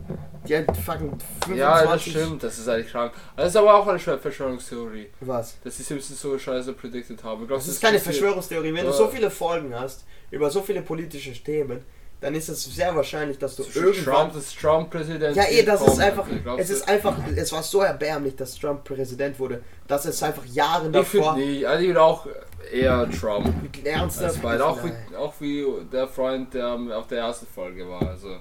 Die 0.47 0.55
haben 0.57 0.67
fucking 0.75 1.19
25... 1.47 1.57
Ja, 1.57 1.85
das 1.87 2.03
stimmt, 2.03 2.43
das 2.43 2.59
ist 2.59 2.69
eigentlich 2.69 2.93
krank. 2.93 3.13
Das 3.37 3.49
ist 3.49 3.57
aber 3.57 3.75
auch 3.75 3.87
eine 3.87 3.99
Verschwörungstheorie, 3.99 5.09
Was? 5.21 5.57
dass 5.65 5.79
die 5.79 5.83
Simpsons 5.83 6.21
so 6.21 6.39
scheiße 6.39 6.75
predicted 6.75 7.25
haben. 7.25 7.47
Glaub, 7.47 7.59
Das 7.59 7.69
ist 7.69 7.81
keine. 7.81 7.99
Verschwörungstheorie. 7.99 8.75
Wenn 8.75 8.85
du 8.85 8.91
Ja. 8.91 8.93
so 8.93 9.09
viele 9.09 9.31
Folgen 9.31 9.75
hast, 9.75 10.05
über 10.31 10.51
so 10.51 10.61
viele 10.61 10.83
politische 10.83 11.33
Themen, 11.43 11.81
dann 12.25 12.35
ist 12.35 12.49
es 12.49 12.65
sehr 12.65 12.97
wahrscheinlich, 12.97 13.37
dass 13.37 13.55
du 13.55 13.65
So 13.65 13.81
irgendwann... 13.81 14.31
Trump, 14.31 14.35
das 14.35 14.55
Trump-Präsident. 14.55 15.37
Ja, 15.37 15.45
eh, 15.45 15.63
das 15.63 15.83
ist 15.83 15.87
kommt, 15.89 16.01
einfach, 16.01 16.27
es 16.57 16.71
ist 16.71 16.89
einfach, 16.89 17.19
es 17.37 17.53
war 17.53 17.63
so 17.63 17.83
erbärmlich, 17.83 18.35
dass 18.35 18.55
Trump 18.55 18.83
Präsident 18.83 19.39
wurde, 19.39 19.63
dass 19.87 20.07
es 20.07 20.23
einfach 20.23 20.43
Jahre 20.47 20.87
Ich 20.87 21.07
finde 21.07 21.23
davor. 21.27 21.33
Also 21.35 21.83
ich 21.83 21.89
will 21.91 21.99
auch 21.99 22.27
eher 22.73 23.11
Trump. 23.11 23.53
ernsthaft. 23.85 24.43
Als. 24.43 24.63
Auch 24.63 24.79
wie, 24.83 25.17
auch 25.17 25.35
wie 25.41 25.67
der 25.93 26.09
Freund, 26.09 26.55
der 26.55 26.79
auf 26.97 27.09
der 27.09 27.19
ersten 27.19 27.47
Folge 27.47 27.87
war. 27.87 28.01
Also, 28.01 28.39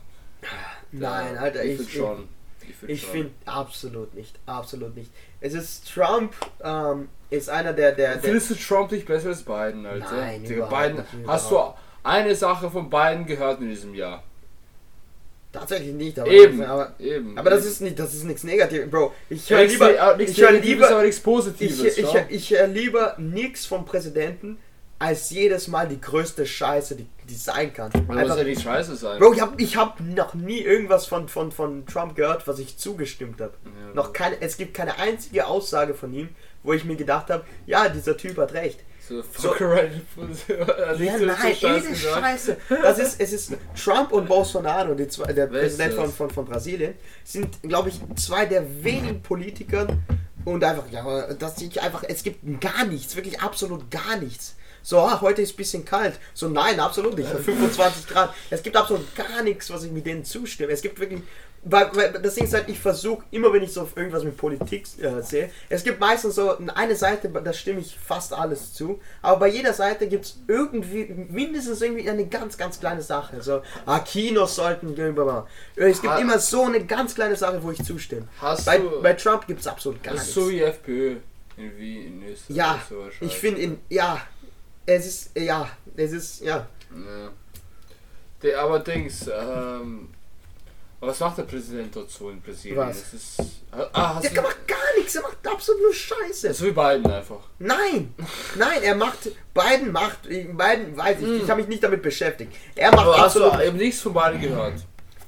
Nein, 0.94 1.38
Alter, 1.38 1.66
ich, 1.66 1.82
ich, 1.82 1.92
schon. 1.92 2.30
Ich 2.62 2.76
finde 2.76 2.94
ich 2.94 3.02
schon. 3.02 3.12
finde 3.12 3.32
absolut 3.46 4.14
nicht, 4.14 4.40
absolut 4.46 4.96
nicht. 4.96 5.12
Es 5.42 5.54
ist 5.54 5.94
Trump, 5.94 6.34
ähm, 6.64 7.10
ist 7.30 7.50
einer 7.50 7.74
der, 7.74 7.92
der, 7.92 8.14
der 8.14 8.22
Findest 8.22 8.50
du 8.50 8.56
Trump 8.56 8.94
nicht 8.94 9.06
besser 9.06 9.28
als 9.28 9.44
Biden, 9.44 9.86
Alter? 9.86 10.16
Nein, 10.16 10.44
Biden, 10.44 10.96
nicht, 10.96 11.28
hast 11.28 11.52
du 11.52 11.60
eine 12.04 12.36
Sache 12.36 12.70
von 12.70 12.90
Biden 12.90 13.26
gehört 13.26 13.62
in 13.62 13.70
diesem 13.70 13.96
Jahr? 13.96 14.24
tatsächlich 15.54 15.94
nicht, 15.94 16.20
aber, 16.20 16.32
Eben, 16.32 16.64
aber, 16.64 16.94
eben. 17.00 17.38
aber 17.38 17.52
das 17.52 17.62
eben. 17.62 17.70
ist 17.70 17.82
nicht, 17.82 18.00
das 18.00 18.14
ist 18.14 18.24
nichts 18.24 18.44
Negatives, 18.44 18.90
Bro. 18.90 19.14
Ich 19.30 19.50
höre 19.50 19.66
lieber, 19.66 19.88
ne- 19.92 20.18
nichts 20.18 20.32
ich 20.32 20.42
höre 20.42 20.52
lieber, 20.52 20.90
aber 20.90 21.04
nichts 21.04 21.18
ich, 21.20 21.24
Positives. 21.24 21.98
ich, 21.98 22.06
schau. 22.06 22.26
ich 22.28 22.50
höre 22.50 22.68
lieber 22.68 23.16
nichts 23.20 23.66
vom 23.66 23.86
Präsidenten, 23.86 24.58
als 25.00 25.30
jedes 25.30 25.68
Mal 25.68 25.88
die 25.88 26.00
größte 26.02 26.46
Scheiße, 26.46 26.96
die, 26.96 27.06
die 27.30 27.36
sein 27.36 27.74
kann. 27.74 27.92
Man 27.94 28.06
muss 28.08 28.18
Einfach, 28.18 28.38
ja 28.38 28.44
nicht 28.46 28.62
scheiße 28.62 28.96
sein. 28.96 29.20
Bro, 29.20 29.34
ich 29.34 29.42
habe 29.42 29.62
ich 29.62 29.78
hab 29.78 30.00
noch 30.00 30.34
nie 30.34 30.62
irgendwas 30.62 31.06
von, 31.06 31.28
von, 31.28 31.52
von 31.52 31.86
Trump 31.86 32.16
gehört, 32.16 32.48
was 32.48 32.58
ich 32.60 32.78
zugestimmt 32.78 33.40
habe. 33.42 33.54
Ja. 33.66 33.94
Noch 33.94 34.14
keine, 34.14 34.42
es 34.42 34.58
gibt 34.58 34.74
keine 34.74 34.98
einzige 34.98 35.46
Aussage 35.46 35.94
von 35.94 36.14
ihm, 36.14 36.30
wo 36.64 36.74
ich 36.74 36.86
mir 36.86 36.96
gedacht 36.96 37.30
habe, 37.30 37.44
ja, 37.68 37.90
dieser 37.90 38.18
Typ 38.18 38.38
hat 38.38 38.54
recht. 38.54 38.80
So, 39.08 39.52
right. 39.60 39.92
Also 40.88 41.04
Ja, 41.04 41.18
so- 41.20 41.26
nein, 41.26 41.56
so 41.60 41.68
eh, 41.68 41.96
Scheiße 41.96 42.58
das. 42.70 42.82
Das 42.82 43.00
ist, 43.00 43.20
es 43.22 43.34
ist 43.34 43.54
Trump 43.82 44.12
und 44.12 44.28
Bolsonaro, 44.28 44.94
die 44.96 45.08
zwei, 45.08 45.34
der 45.34 45.52
Wer 45.52 45.62
ist 45.64 45.78
Präsident 45.78 45.94
das? 45.98 46.00
von, 46.00 46.12
von, 46.12 46.30
von 46.30 46.46
Brasilien, 46.46 46.94
sind, 47.24 47.62
glaube 47.64 47.90
ich, 47.90 48.00
zwei 48.16 48.46
der 48.46 48.64
wenigen 48.84 49.22
Politiker 49.22 49.88
und 50.46 50.64
einfach, 50.64 50.86
ja, 50.92 51.34
dass 51.34 51.62
ich 51.62 51.82
einfach, 51.82 52.04
es 52.08 52.24
gibt 52.24 52.62
gar 52.62 52.86
nichts, 52.86 53.16
wirklich 53.16 53.42
absolut 53.42 53.90
gar 53.92 54.18
nichts. 54.18 54.56
So, 54.86 55.00
ah, 55.00 55.22
heute 55.22 55.42
ist 55.42 55.54
ein 55.54 55.58
bisschen 55.58 55.86
kalt. 55.86 56.20
So, 56.34 56.50
nein, 56.50 56.80
absolut 56.80 57.18
nicht. 57.18 57.30
25 57.46 58.08
Grad. 58.08 58.34
Es 58.50 58.62
gibt 58.64 58.76
absolut 58.76 59.16
gar 59.16 59.42
nichts, 59.42 59.70
was 59.70 59.84
ich 59.86 59.92
mit 59.92 60.06
denen 60.06 60.26
zustimme. 60.26 60.74
Es 60.74 60.82
gibt 60.82 61.00
wirklich 61.00 61.22
weil, 61.66 61.90
weil 61.96 62.12
das 62.14 62.36
Ding 62.36 62.44
ist 62.44 62.54
halt, 62.54 62.68
ich 62.68 62.80
versuche 62.80 63.24
immer, 63.32 63.52
wenn 63.54 63.64
ich 63.64 63.72
so 63.72 63.88
irgendwas 63.96 64.24
mit 64.24 64.36
Politik 64.36 64.86
äh, 65.02 65.22
sehe, 65.22 65.50
es 65.70 65.84
gibt 65.84 66.00
meistens 66.00 66.36
so 66.36 66.58
eine 66.58 66.96
Seite, 66.96 67.30
da 67.30 67.54
stimme 67.54 67.80
ich 67.80 67.98
fast 67.98 68.34
alles 68.34 68.74
zu, 68.74 69.00
aber 69.22 69.40
bei 69.40 69.48
jeder 69.48 69.74
Seite 69.74 70.08
gibt 70.08 70.26
es 70.26 70.40
irgendwie, 70.48 71.06
mindestens 71.30 71.82
irgendwie 71.82 72.10
eine 72.10 72.26
ganz, 72.28 72.58
ganz 72.58 72.80
kleine 72.80 73.02
Sache. 73.02 73.42
So, 73.42 73.62
ah, 73.86 74.00
Kinos 74.00 74.56
sollten, 74.56 74.94
blablabla. 74.94 75.48
es 75.76 76.02
gibt 76.02 76.14
Ha- 76.14 76.20
immer 76.20 76.38
so 76.40 76.64
eine 76.66 76.86
ganz 76.86 77.16
kleine 77.16 77.36
Sache, 77.36 77.64
wo 77.64 77.72
ich 77.72 77.84
zustimme. 77.84 78.28
Hast 78.42 78.66
Bei, 78.66 78.78
du. 78.80 79.02
bei 79.02 79.14
Trump 79.14 79.48
gibt 79.48 79.62
es 79.62 79.68
absolut 79.68 80.04
gar 80.04 80.14
nichts. 80.14 80.34
so 80.34 80.50
wie 80.50 80.62
FPÖ 80.62 81.16
in 81.56 81.78
Wien, 81.78 82.22
in 82.24 82.32
Österreich. 82.32 82.58
ja, 82.58 82.82
so 82.90 83.08
ich 83.22 83.38
finde 83.38 83.62
in, 83.62 83.80
ja, 83.90 84.20
es 84.86 85.06
ist, 85.06 85.38
ja, 85.40 85.70
es 85.96 86.12
ist, 86.12 86.42
ja. 86.42 86.68
Ja. 86.92 87.30
Der, 88.42 88.60
aber 88.60 88.80
Dings, 88.80 89.28
ähm. 89.28 90.10
Was 91.06 91.20
macht 91.20 91.38
der 91.38 91.44
Präsident 91.44 91.96
dort 91.96 92.10
so 92.10 92.30
in 92.30 92.42
Brasilien? 92.42 92.78
Was? 92.78 93.02
Das 93.02 93.14
ist. 93.14 93.38
Ah, 93.72 94.16
hast 94.16 94.34
Der 94.36 94.42
macht 94.42 94.68
gar 94.68 94.78
nichts, 94.98 95.16
er 95.16 95.22
macht 95.24 95.38
absolut 95.48 95.82
nur 95.82 95.94
Scheiße. 95.94 96.54
So 96.54 96.66
wie 96.66 96.72
Biden 96.72 97.06
einfach. 97.08 97.40
Nein, 97.60 98.14
nein, 98.56 98.84
er 98.84 98.96
macht, 98.96 99.30
Biden 99.54 99.92
macht, 99.92 100.24
Biden 100.24 100.58
weiß 100.96 101.18
ich, 101.20 101.28
ich 101.28 101.42
Hm. 101.42 101.48
habe 101.50 101.60
mich 101.62 101.68
nicht 101.70 101.84
damit 101.84 102.02
beschäftigt. 102.02 102.54
Er 102.76 102.92
macht 102.92 103.08
Aber 103.08 103.18
hast 103.18 103.36
du 103.36 103.44
absolut, 103.44 103.66
eben 103.68 103.78
nichts 103.78 104.02
von 104.02 104.14
Biden 104.14 104.42
gehört? 104.42 104.74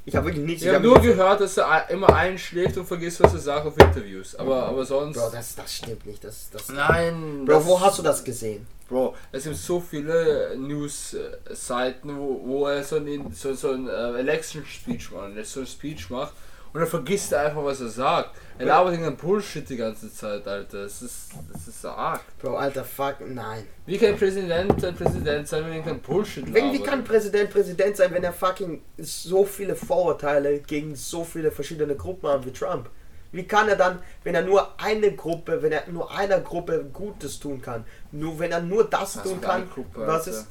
ich 0.06 0.16
habe 0.16 0.28
wirklich 0.28 0.46
nichts, 0.46 0.62
Ich 0.62 0.68
habe 0.68 0.78
hab 0.78 0.84
nur 0.84 1.02
gehört, 1.02 1.42
dass 1.42 1.58
er 1.58 1.90
immer 1.90 2.16
einschläft 2.16 2.78
und 2.78 2.86
vergisst, 2.86 3.22
was 3.22 3.34
er 3.34 3.40
sagt 3.40 3.66
auf 3.66 3.78
Interviews. 3.78 4.36
Aber, 4.36 4.68
aber 4.68 4.86
sonst. 4.86 5.18
Bro, 5.18 5.30
das, 5.32 5.56
das 5.56 5.74
stimmt 5.74 6.06
nicht, 6.06 6.24
das, 6.24 6.50
das, 6.52 6.70
Nein. 6.70 7.44
Bro, 7.46 7.66
wo 7.66 7.82
hast 7.82 7.98
du 8.00 8.04
das 8.04 8.24
gesehen? 8.24 8.68
Bro, 8.88 9.16
es 9.32 9.44
gibt 9.44 9.56
so 9.56 9.80
viele 9.80 10.56
News-Seiten, 10.58 12.16
wo, 12.18 12.42
wo 12.44 12.68
er 12.68 12.84
so 12.84 12.98
ein, 12.98 13.32
so, 13.32 13.54
so 13.54 13.72
ein 13.72 13.88
äh, 13.88 14.20
Election-Speech 14.20 15.12
macht, 15.12 15.36
er 15.36 15.44
so 15.44 15.62
ein 15.62 15.68
Speech 15.68 16.10
macht 16.10 16.34
und 16.76 16.82
dann 16.82 16.90
vergisst 16.90 17.32
er 17.32 17.46
einfach, 17.46 17.64
was 17.64 17.80
er 17.80 17.88
sagt. 17.88 18.32
Er 18.58 18.66
labert 18.66 18.92
irgendeinen 18.92 19.16
Bullshit 19.16 19.68
die 19.70 19.78
ganze 19.78 20.12
Zeit, 20.14 20.46
Alter. 20.46 20.84
Das 20.84 21.02
ist, 21.02 21.30
das 21.54 21.70
ist 21.70 21.82
so 21.82 21.88
arg. 21.88 22.22
Bro, 22.42 22.58
alter 22.58 22.84
Fuck, 22.84 23.22
nein. 23.26 23.66
Wie 23.86 23.98
kann 23.98 24.10
ein 24.10 24.18
Präsident 24.18 24.84
ein 24.84 24.96
Präsident 24.96 25.48
sein, 25.48 25.64
wenn 25.64 25.72
er 25.72 25.78
irgendeinen 25.78 26.02
Bullshit 26.02 26.46
labert? 26.46 26.74
Wie 26.74 26.84
kann 26.84 27.04
Präsident 27.06 27.50
Präsident 27.50 27.96
sein, 27.96 28.14
wenn 28.14 28.26
er 28.26 28.34
fucking 28.34 28.82
so 28.98 29.46
viele 29.46 29.74
Vorurteile 29.74 30.60
gegen 30.60 30.96
so 30.96 31.24
viele 31.24 31.50
verschiedene 31.50 31.96
Gruppen 31.96 32.30
hat 32.30 32.46
wie 32.46 32.52
Trump? 32.52 32.90
Wie 33.36 33.46
kann 33.46 33.68
er 33.68 33.76
dann, 33.76 34.00
wenn 34.24 34.34
er 34.34 34.44
nur 34.44 34.80
eine 34.80 35.12
Gruppe, 35.12 35.62
wenn 35.62 35.74
er 35.74 35.88
nur 35.90 36.10
einer 36.10 36.40
Gruppe 36.40 36.86
Gutes 36.94 37.40
tun 37.40 37.62
kann, 37.62 37.84
nur 38.14 38.40
wenn 38.40 38.52
er 38.52 38.62
nur 38.62 38.86
das 38.90 39.18
Was 39.18 39.24
tun 39.24 39.42
kann, 39.42 39.70
Gruppe, 39.70 40.08
was 40.08 40.28
Alter? 40.28 40.32
ist, 40.32 40.48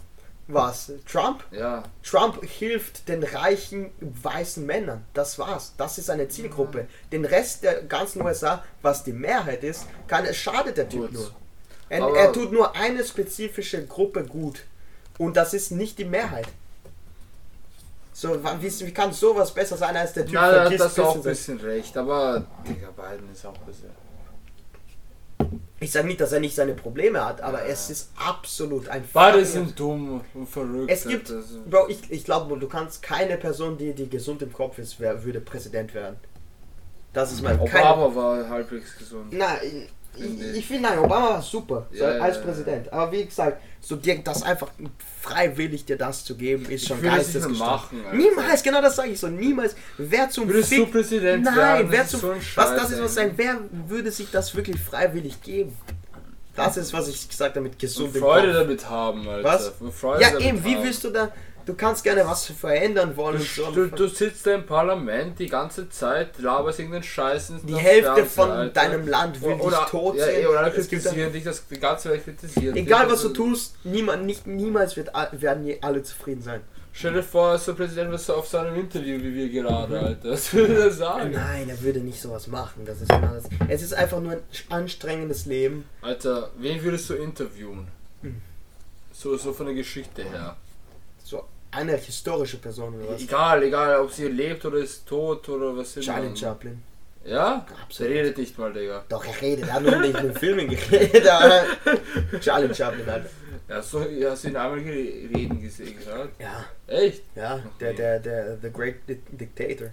was? 0.49 0.93
Trump? 1.11 1.45
Ja, 1.51 1.83
Trump 2.03 2.45
hilft 2.45 3.09
den 3.09 3.23
reichen 3.23 3.91
weißen 4.01 4.67
Männern. 4.67 5.07
Das 5.15 5.39
war's. 5.39 5.73
Das 5.79 5.97
ist 5.97 6.07
seine 6.07 6.29
Zielgruppe. 6.29 6.87
Den 7.11 7.25
Rest 7.25 7.65
der 7.65 7.83
ganzen 7.85 8.21
USA, 8.21 8.63
was 8.83 9.03
die 9.03 9.15
Mehrheit 9.15 9.65
ist, 9.65 9.87
kann, 10.07 10.33
schadet 10.35 10.77
der 10.77 10.89
Typ 10.91 11.01
Gut. 11.01 11.13
nur. 11.15 11.31
Er, 11.89 12.07
er 12.15 12.33
tut 12.35 12.53
nur 12.53 12.77
eine 12.77 13.03
spezifische 13.03 13.87
Gruppe 13.87 14.25
gut. 14.25 14.65
Und 15.17 15.39
das 15.39 15.55
ist 15.55 15.71
nicht 15.71 15.99
die 15.99 16.05
Mehrheit. 16.05 16.49
So, 18.17 18.39
wie, 18.61 18.87
wie 18.87 18.93
kann 18.93 19.13
sowas 19.13 19.53
besser 19.53 19.77
sein 19.77 19.97
als 19.97 20.13
der 20.13 20.25
Typ 20.25 20.35
da- 20.35 20.53
vergisst 20.53 20.85
das 20.85 20.93
ist 20.93 21.01
auch 21.01 21.17
ein 21.17 21.23
bisschen 21.23 21.59
sein- 21.59 21.67
recht, 21.67 21.97
aber 21.97 22.47
Digga, 22.67 22.89
Biden 22.93 23.29
ist 23.33 23.45
auch 23.45 23.55
ein 23.59 23.67
bisschen. 23.67 23.91
Ich 25.81 25.91
sage 25.91 26.07
nicht, 26.07 26.21
dass 26.21 26.33
er 26.33 26.39
nicht 26.41 26.55
seine 26.55 26.75
Probleme 26.75 27.23
hat, 27.25 27.41
aber 27.41 27.59
Ja. 27.67 27.73
es 27.73 27.91
ist 27.91 28.11
absolut 28.17 28.89
ein 28.89 29.05
Beide 29.13 29.45
sind 29.45 29.79
dumm 29.79 30.21
und 30.33 30.49
verrückt. 30.49 30.91
Es 30.91 31.07
gibt. 31.07 31.29
Also- 31.31 31.61
Bro, 31.69 31.89
ich, 31.89 32.11
ich 32.11 32.25
glaube, 32.25 32.57
du 32.57 32.69
kannst 32.69 33.03
keine 33.03 33.37
Person, 33.37 33.77
die, 33.77 33.93
die 33.93 34.09
gesund 34.09 34.41
im 34.43 34.53
Kopf 34.53 34.79
ist, 34.79 35.01
wer, 35.01 35.25
würde 35.25 35.41
Präsident 35.41 35.93
werden. 35.93 36.17
Das 37.13 37.33
ist 37.33 37.43
mein 37.43 37.63
keine, 37.65 37.91
Obama 37.91 38.15
war 38.15 38.49
halbwegs 38.49 38.97
gesund. 38.97 39.33
Nein, 39.33 39.89
ich, 40.17 40.23
Finde 40.25 40.45
ich, 40.59 40.67
finde, 40.67 40.83
nein, 40.89 40.99
Obama 40.99 41.31
war 41.31 41.43
super 41.43 41.87
so, 41.93 42.05
Ja, 42.05 42.11
als 42.19 42.37
ja, 42.37 42.43
Präsident. 42.43 42.93
Aber 42.93 43.13
wie 43.13 43.25
gesagt, 43.25 43.61
so 43.81 43.97
dir 43.97 44.19
das 44.23 44.43
einfach 44.43 44.69
freiwillig 45.21 45.85
dir 45.85 45.97
das 45.97 46.25
zu 46.25 46.37
geben, 46.37 46.65
ist 46.67 46.87
schon 46.87 46.99
Alter. 47.07 47.49
Niemals, 48.13 48.63
genau 48.63 48.81
das 48.81 48.97
sage 48.97 49.11
ich 49.11 49.21
so. 49.21 49.29
Niemals. 49.29 49.75
Wer 49.99 50.31
zum 50.31 50.49
Würdest 50.49 50.73
du 50.73 50.87
Präsident 50.87 51.45
Nein, 51.45 51.57
werden? 51.57 51.87
wer 51.91 52.07
zum 52.07 52.21
so 52.21 52.35
was 52.55 52.71
das 52.77 52.91
ist 52.91 53.03
was 53.03 53.15
sein. 53.15 53.33
Wer 53.37 53.59
würde 53.89 54.11
sich 54.11 54.31
das 54.31 54.55
wirklich 54.55 54.79
freiwillig 54.81 55.43
geben? 55.43 55.77
Das 56.57 56.77
ist 56.77 56.93
was 56.93 57.09
ich 57.09 57.29
gesagt 57.29 57.57
habe 57.57 57.63
mit 57.63 57.73
Und 57.73 57.81
gesund 57.81 58.15
im 58.15 58.23
Freude 58.23 58.49
Kopf. 58.49 58.57
damit 58.59 58.89
haben, 58.89 59.29
Alter. 59.29 59.45
Was? 59.49 59.73
Freude 59.93 60.23
Ja, 60.23 60.39
eben. 60.39 60.65
Wie 60.65 60.77
haben. 60.77 60.85
willst 60.85 61.03
du 61.05 61.11
da? 61.11 61.33
Du 61.67 61.75
kannst 61.75 62.05
gerne 62.05 62.27
was 62.27 62.47
verändern 62.47 63.17
wollen 63.17 63.37
und 63.37 63.49
so. 63.49 63.71
Du, 63.71 63.87
du, 63.87 63.97
du 63.97 64.09
sitzt 64.09 64.47
da 64.47 64.55
im 64.55 64.67
Parlament 64.67 65.39
die 65.39 65.47
ganze 65.47 65.89
Zeit, 65.89 66.39
laberst 66.39 66.79
irgendeinen 66.79 67.05
Scheiß 67.05 67.51
ins 67.51 67.63
Die 67.65 67.75
Hälfte 67.75 68.27
von 68.27 68.51
Alter. 68.51 68.73
deinem 68.73 69.09
Land 69.09 69.41
will 69.43 69.55
oder, 69.55 69.79
dich 69.79 69.87
tot 69.87 70.17
ja, 70.17 70.27
sehen. 70.27 70.47
Oder 70.47 70.71
kritisieren 70.71 71.33
dich, 71.33 71.45
das, 71.45 71.67
die 71.67 71.81
ganze 71.81 72.11
Welt 72.11 72.25
kritisiert 72.25 72.77
dich. 72.77 72.83
Egal 72.83 73.11
was 73.11 73.23
du 73.23 73.29
Also, 73.29 73.45
tust, 73.45 73.77
niemand, 73.85 74.27
nicht, 74.27 74.47
niemals 74.47 74.97
wird, 74.97 75.11
werden 75.33 75.75
alle 75.81 76.03
zufrieden 76.03 76.43
sein. 76.43 76.61
Stell 76.97 77.15
dir 77.15 77.25
vor, 77.25 77.59
so 77.59 77.75
Präsident 77.75 78.13
was 78.13 78.31
auf 78.31 78.47
seinem 78.47 78.77
Interview 78.77 79.19
wie 79.21 79.35
wir 79.35 79.49
gerade, 79.49 79.99
Alter. 79.99 80.31
Was 80.31 80.53
würde 80.55 80.75
er 80.75 80.91
sagen? 80.93 81.33
Nein, 81.33 81.69
er 81.69 81.81
würde 81.83 81.99
nicht 81.99 82.21
sowas 82.21 82.47
machen. 82.47 82.85
Das 82.85 83.01
ist 83.01 83.11
das. 83.11 83.45
Es 83.69 83.83
ist 83.83 83.95
einfach 83.95 84.21
nur 84.21 84.33
ein 84.33 84.43
anstrengendes 84.69 85.47
Leben. 85.47 85.87
Alter, 86.03 86.51
wen 86.57 86.81
würdest 86.85 87.11
du 87.11 87.15
interviewen? 87.15 87.89
Hm. 88.23 88.41
So, 89.13 89.37
so 89.37 89.53
von 89.53 89.67
der 89.67 89.75
Geschichte 89.75 90.23
her. 90.23 90.57
Eine 91.75 91.97
historische 91.97 92.59
Person 92.59 92.95
oder 93.01 93.15
was? 93.15 93.23
Egal, 93.23 93.63
egal, 93.63 93.99
ob 94.01 94.13
sie 94.13 94.29
lebt 94.29 94.65
oder 94.65 94.79
ist 94.79 95.07
tot 95.07 95.49
oder 95.49 95.77
was 95.77 95.97
immer. 95.97 96.05
Charlie 96.05 96.37
Chaplin. 96.37 96.83
Ja? 97.25 97.67
Absolut. 97.83 98.13
Der 98.13 98.23
redet 98.23 98.39
nicht 98.39 98.59
mal, 98.59 98.73
Digga. 98.73 99.05
Doch, 99.09 99.25
er 99.25 99.41
redet. 99.41 99.67
Er 99.69 99.73
hat 99.75 99.83
nur 99.83 99.97
nicht 99.99 100.17
in 100.19 100.27
den 100.29 100.35
Filmen 100.37 100.69
geredet. 100.69 101.27
aber 101.27 101.65
Charlie 102.41 102.75
Chaplin, 102.75 103.09
Alter. 103.09 103.31
Ja, 103.67 103.81
so, 103.81 104.05
hast 104.29 104.45
du 104.45 104.49
ihn 104.49 104.57
einmal 104.57 104.79
reden 104.81 105.61
gesehen, 105.63 105.97
gehört? 105.99 106.33
Ja, 106.39 106.67
Echt? 106.87 107.23
ja. 107.35 107.63
Der, 107.81 107.95
der, 107.95 108.19
der, 108.21 108.59
The 108.61 108.71
Great 108.71 108.97
Di- 109.09 109.23
Dictator. 109.33 109.89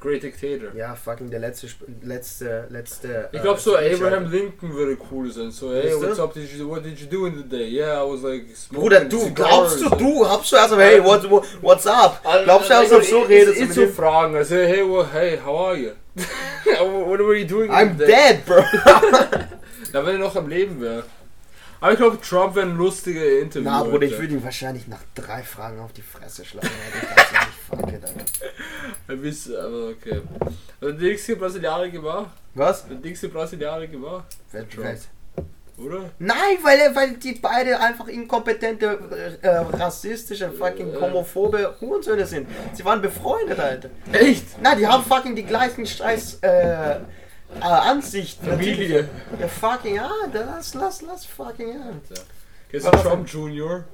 Great 0.00 0.22
Dictator. 0.22 0.74
Ja, 0.74 0.94
fucking 0.94 1.28
der 1.30 1.40
letzte, 1.40 1.66
Sp- 1.68 1.84
letzte, 2.02 2.66
letzte. 2.70 3.28
Ich 3.32 3.38
äh, 3.38 3.42
glaube 3.42 3.60
so 3.60 3.76
Speech, 3.76 3.94
Abraham 3.96 4.24
Alter. 4.24 4.36
Lincoln 4.36 4.72
würde 4.72 4.96
cool 5.10 5.30
sein. 5.30 5.50
So, 5.50 5.72
hey, 5.74 5.92
what's 5.94 6.18
up? 6.18 6.32
Did 6.32 6.50
you, 6.56 6.68
what 6.70 6.82
did 6.82 6.98
you 6.98 7.06
do 7.06 7.26
in 7.26 7.36
the 7.36 7.42
day? 7.46 7.68
Yeah, 7.68 8.00
I 8.02 8.10
was 8.10 8.22
like 8.22 8.44
smoking 8.56 8.80
Bruder, 8.80 9.04
du, 9.04 9.34
glaubst 9.34 9.80
du, 9.80 9.90
du, 9.90 9.96
glaubst 10.24 10.52
du 10.52 10.56
also, 10.56 10.78
hey, 10.78 11.04
what, 11.04 11.30
what, 11.30 11.44
what's 11.60 11.86
up? 11.86 12.18
Also, 12.24 12.44
Glaubst 12.44 12.70
du, 12.70 12.74
also, 12.76 12.96
also, 12.96 13.10
so 13.10 13.22
ich- 13.24 13.28
redest 13.28 13.52
ich, 13.52 13.56
du 13.58 13.62
ich 13.72 13.76
mit 13.76 13.88
zu 13.88 13.94
fragen, 13.94 14.34
also, 14.36 14.54
hey, 14.54 14.82
well, 14.88 15.06
hey, 15.12 15.38
how 15.44 15.66
are 15.68 15.76
you? 15.76 15.90
What 16.80 17.20
were 17.20 17.34
you 17.36 17.46
doing 17.46 17.66
in 17.70 17.76
I'm 17.76 17.96
dead, 17.96 18.44
bro. 18.46 18.62
Na, 19.92 20.04
wenn 20.06 20.14
er 20.16 20.18
noch 20.18 20.34
am 20.36 20.48
Leben 20.48 20.80
wäre. 20.80 21.04
Aber 21.80 21.92
ich 21.92 21.98
glaube, 21.98 22.18
Trump 22.20 22.54
wäre 22.56 22.66
ein 22.66 22.76
lustiger 22.76 23.40
Interview. 23.40 23.68
Na, 23.70 23.82
Bruder, 23.82 24.06
ich 24.06 24.18
würde 24.18 24.34
ihn 24.34 24.44
wahrscheinlich 24.44 24.86
nach 24.88 25.00
drei 25.14 25.42
Fragen 25.42 25.80
auf 25.80 25.92
die 25.92 26.02
Fresse 26.02 26.44
schlagen. 26.44 26.68
It, 27.72 28.04
Alter. 28.04 28.24
Er 29.08 29.22
wisst, 29.22 29.54
aber 29.54 29.88
okay. 29.88 30.20
Der 30.80 30.92
nächste 30.94 31.36
Brasilianer 31.36 31.88
gemacht? 31.88 32.30
Was? 32.54 32.86
Der 32.86 32.96
nächste 32.98 33.28
Brasilianer 33.28 33.86
gemacht? 33.86 34.24
Wer- 34.52 34.66
wer- 34.76 34.96
Oder? 35.84 36.10
Nein, 36.18 36.58
weil, 36.62 36.78
er- 36.78 36.94
weil 36.94 37.14
die 37.16 37.32
beide 37.40 37.78
einfach 37.80 38.06
inkompetente, 38.08 39.38
äh, 39.42 39.46
äh, 39.46 39.56
rassistische, 39.58 40.50
fucking 40.50 40.92
Äh. 40.94 41.00
homophobe 41.00 41.74
Hurensöhne 41.80 42.26
sind. 42.26 42.48
Sie 42.74 42.84
waren 42.84 43.00
befreundet, 43.00 43.58
Alter. 43.58 43.88
Echt? 44.12 44.44
Na, 44.62 44.74
die 44.74 44.86
haben 44.86 45.02
fucking 45.04 45.34
die 45.34 45.44
gleichen 45.44 45.86
scheiß 45.86 46.38
äh, 46.42 46.96
äh, 46.96 46.98
Ansichten. 47.60 48.46
Familie. 48.46 49.08
Ja, 49.40 49.48
fucking, 49.48 49.94
ja, 49.96 50.10
lass, 50.32 50.74
lass, 50.74 51.02
lass, 51.02 51.24
fucking, 51.24 51.68
ja. 51.68 51.92
Kennst 52.70 52.86
du 52.86 52.90
Trump 52.90 53.28
Jr.? 53.28 53.84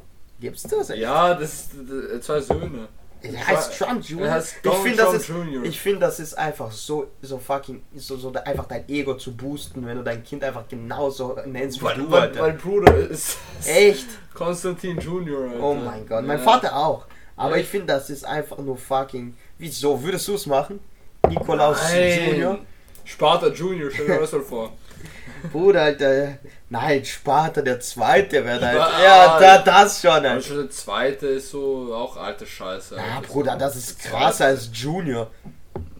Gibt's 0.41 0.65
das? 0.65 0.89
Ja, 0.91 1.35
das 1.35 1.69
äh, 1.75 2.21
zwei 2.21 2.41
Söhne. 2.41 2.89
Er 3.35 3.47
heißt 3.47 3.79
Trump 3.79 4.05
Jr. 4.05 4.39
Ich 4.39 4.73
finde, 4.83 4.97
das 4.97 5.15
ist, 5.15 5.31
ich 5.65 5.81
finde, 5.81 6.01
das 6.01 6.21
ist 6.21 6.35
einfach 6.39 6.71
so, 6.71 7.07
so 7.23 7.39
fucking, 7.39 7.83
so, 7.95 8.17
so 8.17 8.33
einfach 8.33 8.67
dein 8.67 8.89
Ego 8.89 9.15
zu 9.17 9.37
boosten, 9.37 9.85
wenn 9.87 9.97
du 9.97 10.03
dein 10.05 10.23
Kind 10.25 10.45
einfach 10.45 10.69
genauso 10.69 11.37
nennst 11.47 11.81
wie 11.83 11.95
du, 11.95 12.11
weil, 12.11 12.23
Alter. 12.23 12.41
mein 12.43 12.59
Bruder 12.59 12.95
ist 12.97 13.39
Echt? 13.67 14.07
Konstantin 14.35 14.99
Jr. 14.99 15.51
Alter. 15.51 15.61
Oh 15.63 15.75
mein 15.75 16.07
Gott, 16.07 16.25
mein 16.25 16.39
Ja. 16.39 16.45
Vater 16.45 16.77
auch. 16.77 17.07
Aber 17.37 17.57
Ja. 17.57 17.63
ich 17.63 17.69
finde, 17.69 17.87
das 17.89 18.09
ist 18.11 18.25
einfach 18.25 18.59
nur 18.59 18.77
fucking. 18.77 19.35
Wieso? 19.59 20.03
Würdest 20.03 20.27
du 20.29 20.35
es 20.35 20.47
machen? 20.47 20.81
Nikolaus 21.29 21.79
Nein. 21.93 22.31
Junior? 22.31 22.59
Sparta 23.05 23.49
Junior, 23.49 23.91
stell 23.91 24.07
dir 24.07 24.21
das 24.21 24.33
mal 24.33 24.41
vor. 24.43 24.73
Bruder, 25.53 25.83
Alter. 25.83 26.39
Nein, 26.69 27.05
Sparta 27.05 27.63
der 27.63 27.79
Zweite 27.79 28.45
wäre 28.45 28.59
da. 28.59 28.73
Spa- 28.73 29.03
Ja, 29.03 29.39
da, 29.39 29.59
das 29.59 30.01
schon, 30.01 30.11
Aber 30.11 30.31
Alter. 30.31 30.43
schon 30.43 30.57
der 30.59 30.71
zweite 30.71 31.27
ist 31.29 31.51
so 31.51 31.95
auch 31.95 32.17
alte 32.17 32.45
Scheiße. 32.45 32.97
Ja. 32.97 33.21
Bruder, 33.27 33.57
das 33.57 33.77
ist 33.77 34.01
krasser 34.01 34.47
als 34.47 34.69
Junior. 34.73 35.31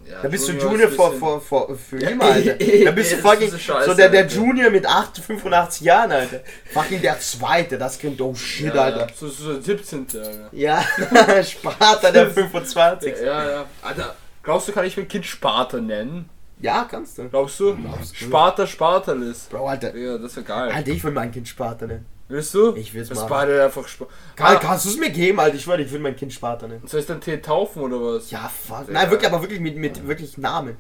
Ja, 0.09 0.23
Da 0.23 0.29
bist 0.29 0.49
du 0.49 0.53
ist 0.53 0.63
Junior 0.63 0.89
vor, 0.89 1.13
vor, 1.15 1.41
vor, 1.41 1.77
für 1.77 2.01
Ja, 2.01 2.11
immer, 2.11 2.25
Alter. 2.25 2.55
Da 2.85 2.91
bist 2.93 3.13
du 3.13 3.17
fucking 3.19 3.57
Scheiße, 3.57 3.91
so 3.91 3.95
der, 3.95 4.09
der. 4.09 4.27
Junior 4.27 4.71
mit 4.71 4.87
8, 4.87 5.19
85 5.19 5.83
Jahren, 5.83 6.11
Alter. 6.13 6.41
Fucking 6.73 7.01
der 7.03 7.19
Zweite, 7.21 7.79
das 7.79 7.99
klingt 7.99 8.21
oh 8.21 8.35
shit, 8.35 8.75
ja, 8.75 8.83
Alter. 8.83 9.07
So, 9.17 9.29
so 9.29 9.53
der 9.55 9.63
17. 9.63 10.07
Alter. 10.15 10.49
Ja, 10.53 10.85
Sparta 11.45 12.11
der 12.11 12.31
25. 12.31 13.15
Ja, 13.25 13.51
ja. 13.51 13.65
Alter, 13.83 14.15
Glaubst 14.43 14.69
du, 14.69 14.73
kann 14.73 14.85
ich 14.85 14.97
mein 14.97 15.09
Kind 15.09 15.27
Sparta 15.27 15.79
nennen? 15.79 16.29
Ja, 16.61 16.85
kannst 16.91 17.19
du. 17.19 17.29
Glaubst 17.29 17.61
du? 17.61 17.77
Glaubst 17.77 18.13
du? 18.13 18.25
Sparta 18.25 18.67
Spartalis. 18.67 19.47
Bro, 19.51 19.67
Alter. 19.69 19.95
Ja, 19.97 20.17
das 20.19 20.37
wäre 20.37 20.47
geil. 20.47 20.71
Alter, 20.73 20.91
ich 20.91 21.05
will 21.05 21.13
mein 21.13 21.31
Kind 21.31 21.47
Sparta 21.49 21.87
nennen. 21.87 22.07
Willst 22.29 22.55
du? 22.55 22.75
Ich 22.75 22.93
will's 22.95 23.09
Das 23.09 23.19
machen. 23.19 23.29
beide 23.31 23.65
einfach 23.65 23.87
Sparta. 23.87 24.13
Kann, 24.35 24.59
kannst 24.61 24.87
du 24.87 24.89
es 24.91 24.97
mir 24.99 25.11
geben, 25.11 25.39
Alter? 25.39 25.55
Ich 25.57 25.63
schwöre, 25.63 25.83
ich 25.83 25.93
will 25.93 26.01
mein 26.01 26.17
Kind 26.17 26.33
Sparta 26.33 26.67
nennen. 26.67 26.87
Soll 26.87 27.01
ich 27.01 27.07
dann 27.07 27.21
Tee 27.21 27.37
taufen 27.39 27.83
oder 27.83 28.01
was? 28.01 28.31
Ja, 28.31 28.49
fuck. 28.49 28.87
Sehr 28.87 28.95
Nein, 28.95 29.11
wirklich, 29.11 29.31
aber 29.31 29.43
wirklich 29.43 29.61
mit, 29.61 29.77
mit 29.77 30.07
wirklich 30.09 30.37
Namen. 30.39 30.77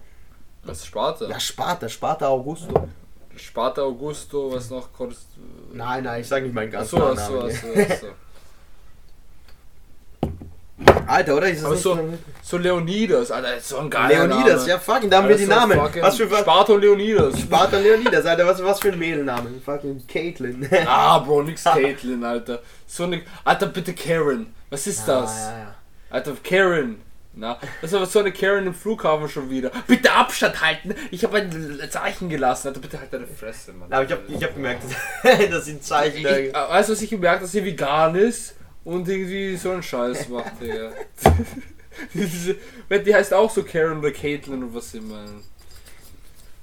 Was 0.65 0.85
Sparta? 0.87 1.29
Ja, 1.29 1.39
Sparta, 1.39 1.89
Sparta 1.89 2.27
Augusto. 2.29 2.89
Sparta 3.37 3.83
Augusto, 3.83 4.51
was 4.53 4.71
noch? 4.71 4.89
Kors- 4.99 5.27
Nein, 5.73 6.05
nein, 6.05 6.23
ich 6.23 6.27
sag 6.27 6.43
nicht 6.43 6.55
meinen 6.55 6.71
ganz 6.73 6.93
Achso, 6.93 6.99
Namen. 6.99 7.19
achso, 7.19 7.41
achso, 7.43 7.67
achso. 7.81 8.07
Alter, 11.07 11.37
oder? 11.37 11.49
Ist 11.49 11.65
das 11.65 11.83
so, 11.83 11.99
so 12.43 12.59
Leonidas, 12.59 13.31
Alter, 13.31 13.61
so 13.61 13.79
ein 13.79 13.91
geiler 13.91 14.27
Leonidas, 14.27 14.61
Name. 14.61 14.69
ja, 14.69 14.79
fucking, 14.79 15.11
da 15.11 15.19
haben 15.19 15.29
wir 15.29 15.37
Alter, 15.37 15.39
die 15.39 15.53
so 15.53 15.55
Namen. 15.55 15.81
Was 16.01 16.17
für 16.17 16.29
Sparta 16.29 16.73
und 16.73 16.81
Leonidas. 16.81 17.41
Sparta 17.41 17.79
Leonidas, 17.79 18.27
Alter, 18.27 18.47
was, 18.47 18.63
was 18.63 18.81
für 18.81 18.93
ein 18.93 18.99
Mädelname? 18.99 19.51
Fucking 19.65 20.07
Caitlin. 20.07 20.69
Ah, 20.87 21.19
Bro, 21.19 21.43
nix 21.43 21.65
Caitlin, 21.65 22.25
Alter. 22.25 22.63
So 22.87 23.05
eine. 23.05 23.23
Alter, 23.45 23.67
bitte 23.67 23.93
Karen. 23.93 24.55
Was 24.71 24.87
ist 24.87 25.07
das? 25.07 25.31
Ah, 25.31 25.51
ja, 25.51 25.59
ja. 25.59 25.75
Alter, 26.11 26.33
Karen. 26.43 27.01
Na, 27.39 27.59
das 27.83 27.91
ist 27.91 27.95
aber 27.95 28.07
so 28.07 28.21
eine 28.21 28.33
Karen 28.33 28.67
im 28.67 28.75
Flughafen 28.75 29.29
schon 29.29 29.51
wieder. 29.51 29.71
Bitte 29.87 30.11
Abstand 30.11 30.63
halten. 30.63 30.95
Ich 31.11 31.23
habe 31.23 31.37
ein 31.37 31.81
Zeichen 31.91 32.31
gelassen. 32.31 32.69
Alter, 32.69 32.81
bitte 32.81 32.99
halt 32.99 33.13
deine 33.13 33.27
Fresse, 33.27 33.75
Mann. 33.75 33.93
Aber 33.93 34.05
ich 34.05 34.13
hab, 34.13 34.21
ich 34.29 34.43
hab 34.43 34.55
gemerkt, 34.55 34.85
dass, 35.51 35.67
sie 35.67 35.73
ein 35.73 35.83
Zeichen 35.83 36.19
Ich, 36.19 36.27
ich, 36.27 36.55
weißt 36.55 36.89
du, 36.89 36.93
was 36.95 37.03
ich 37.03 37.11
gemerkt 37.11 37.43
dass 37.43 37.53
sie 37.53 37.63
vegan 37.63 38.15
ist 38.15 38.55
und 38.87 39.09
irgendwie 39.09 39.57
so 39.57 39.73
einen 39.73 39.83
Scheiß 39.83 40.29
macht, 40.29 40.53
Digga. 40.61 40.93
Die 43.05 43.15
heißt 43.15 43.35
auch 43.35 43.51
so 43.51 43.65
Karen 43.65 43.99
oder 43.99 44.13
Caitlin 44.13 44.63
oder 44.63 44.75
was 44.75 44.95
immer. 44.95 45.25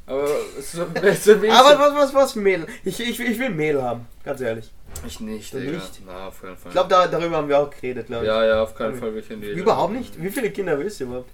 Aber 0.06 0.28
ist 0.58 0.76
ein 0.80 1.52
Aber 1.52 1.80
was, 1.80 1.94
was, 1.96 2.14
was 2.14 2.36
Mädel? 2.36 2.66
Ich, 2.86 3.00
ich, 3.00 3.20
ich 3.20 3.40
will 3.40 3.50
Mädel 3.50 3.82
haben, 3.82 4.08
ganz 4.24 4.40
ehrlich. 4.42 4.72
Ich 5.06 5.20
nicht, 5.20 5.54
Digga. 5.54 5.72
nicht? 5.72 6.02
Na, 6.06 6.28
auf 6.28 6.42
keinen 6.42 6.56
Fall. 6.56 6.70
Ich 6.70 6.74
glaube, 6.74 6.90
da, 6.90 7.08
darüber 7.08 7.38
haben 7.38 7.50
wir 7.50 7.60
auch 7.60 7.70
geredet, 7.70 8.08
glaube 8.08 8.24
ich. 8.24 8.28
ja, 8.30 8.46
ja, 8.46 8.64
auf 8.64 8.74
keinen 8.74 8.96
Fall 8.96 9.14
will 9.14 9.22
ich 9.22 9.30
in 9.30 9.42
die. 9.42 9.48
Überhaupt 9.52 9.94
nicht? 9.94 10.22
Wie 10.22 10.30
viele 10.30 10.50
Kinder 10.52 10.80
willst 10.80 11.00
du 11.00 11.06
überhaupt? 11.06 11.30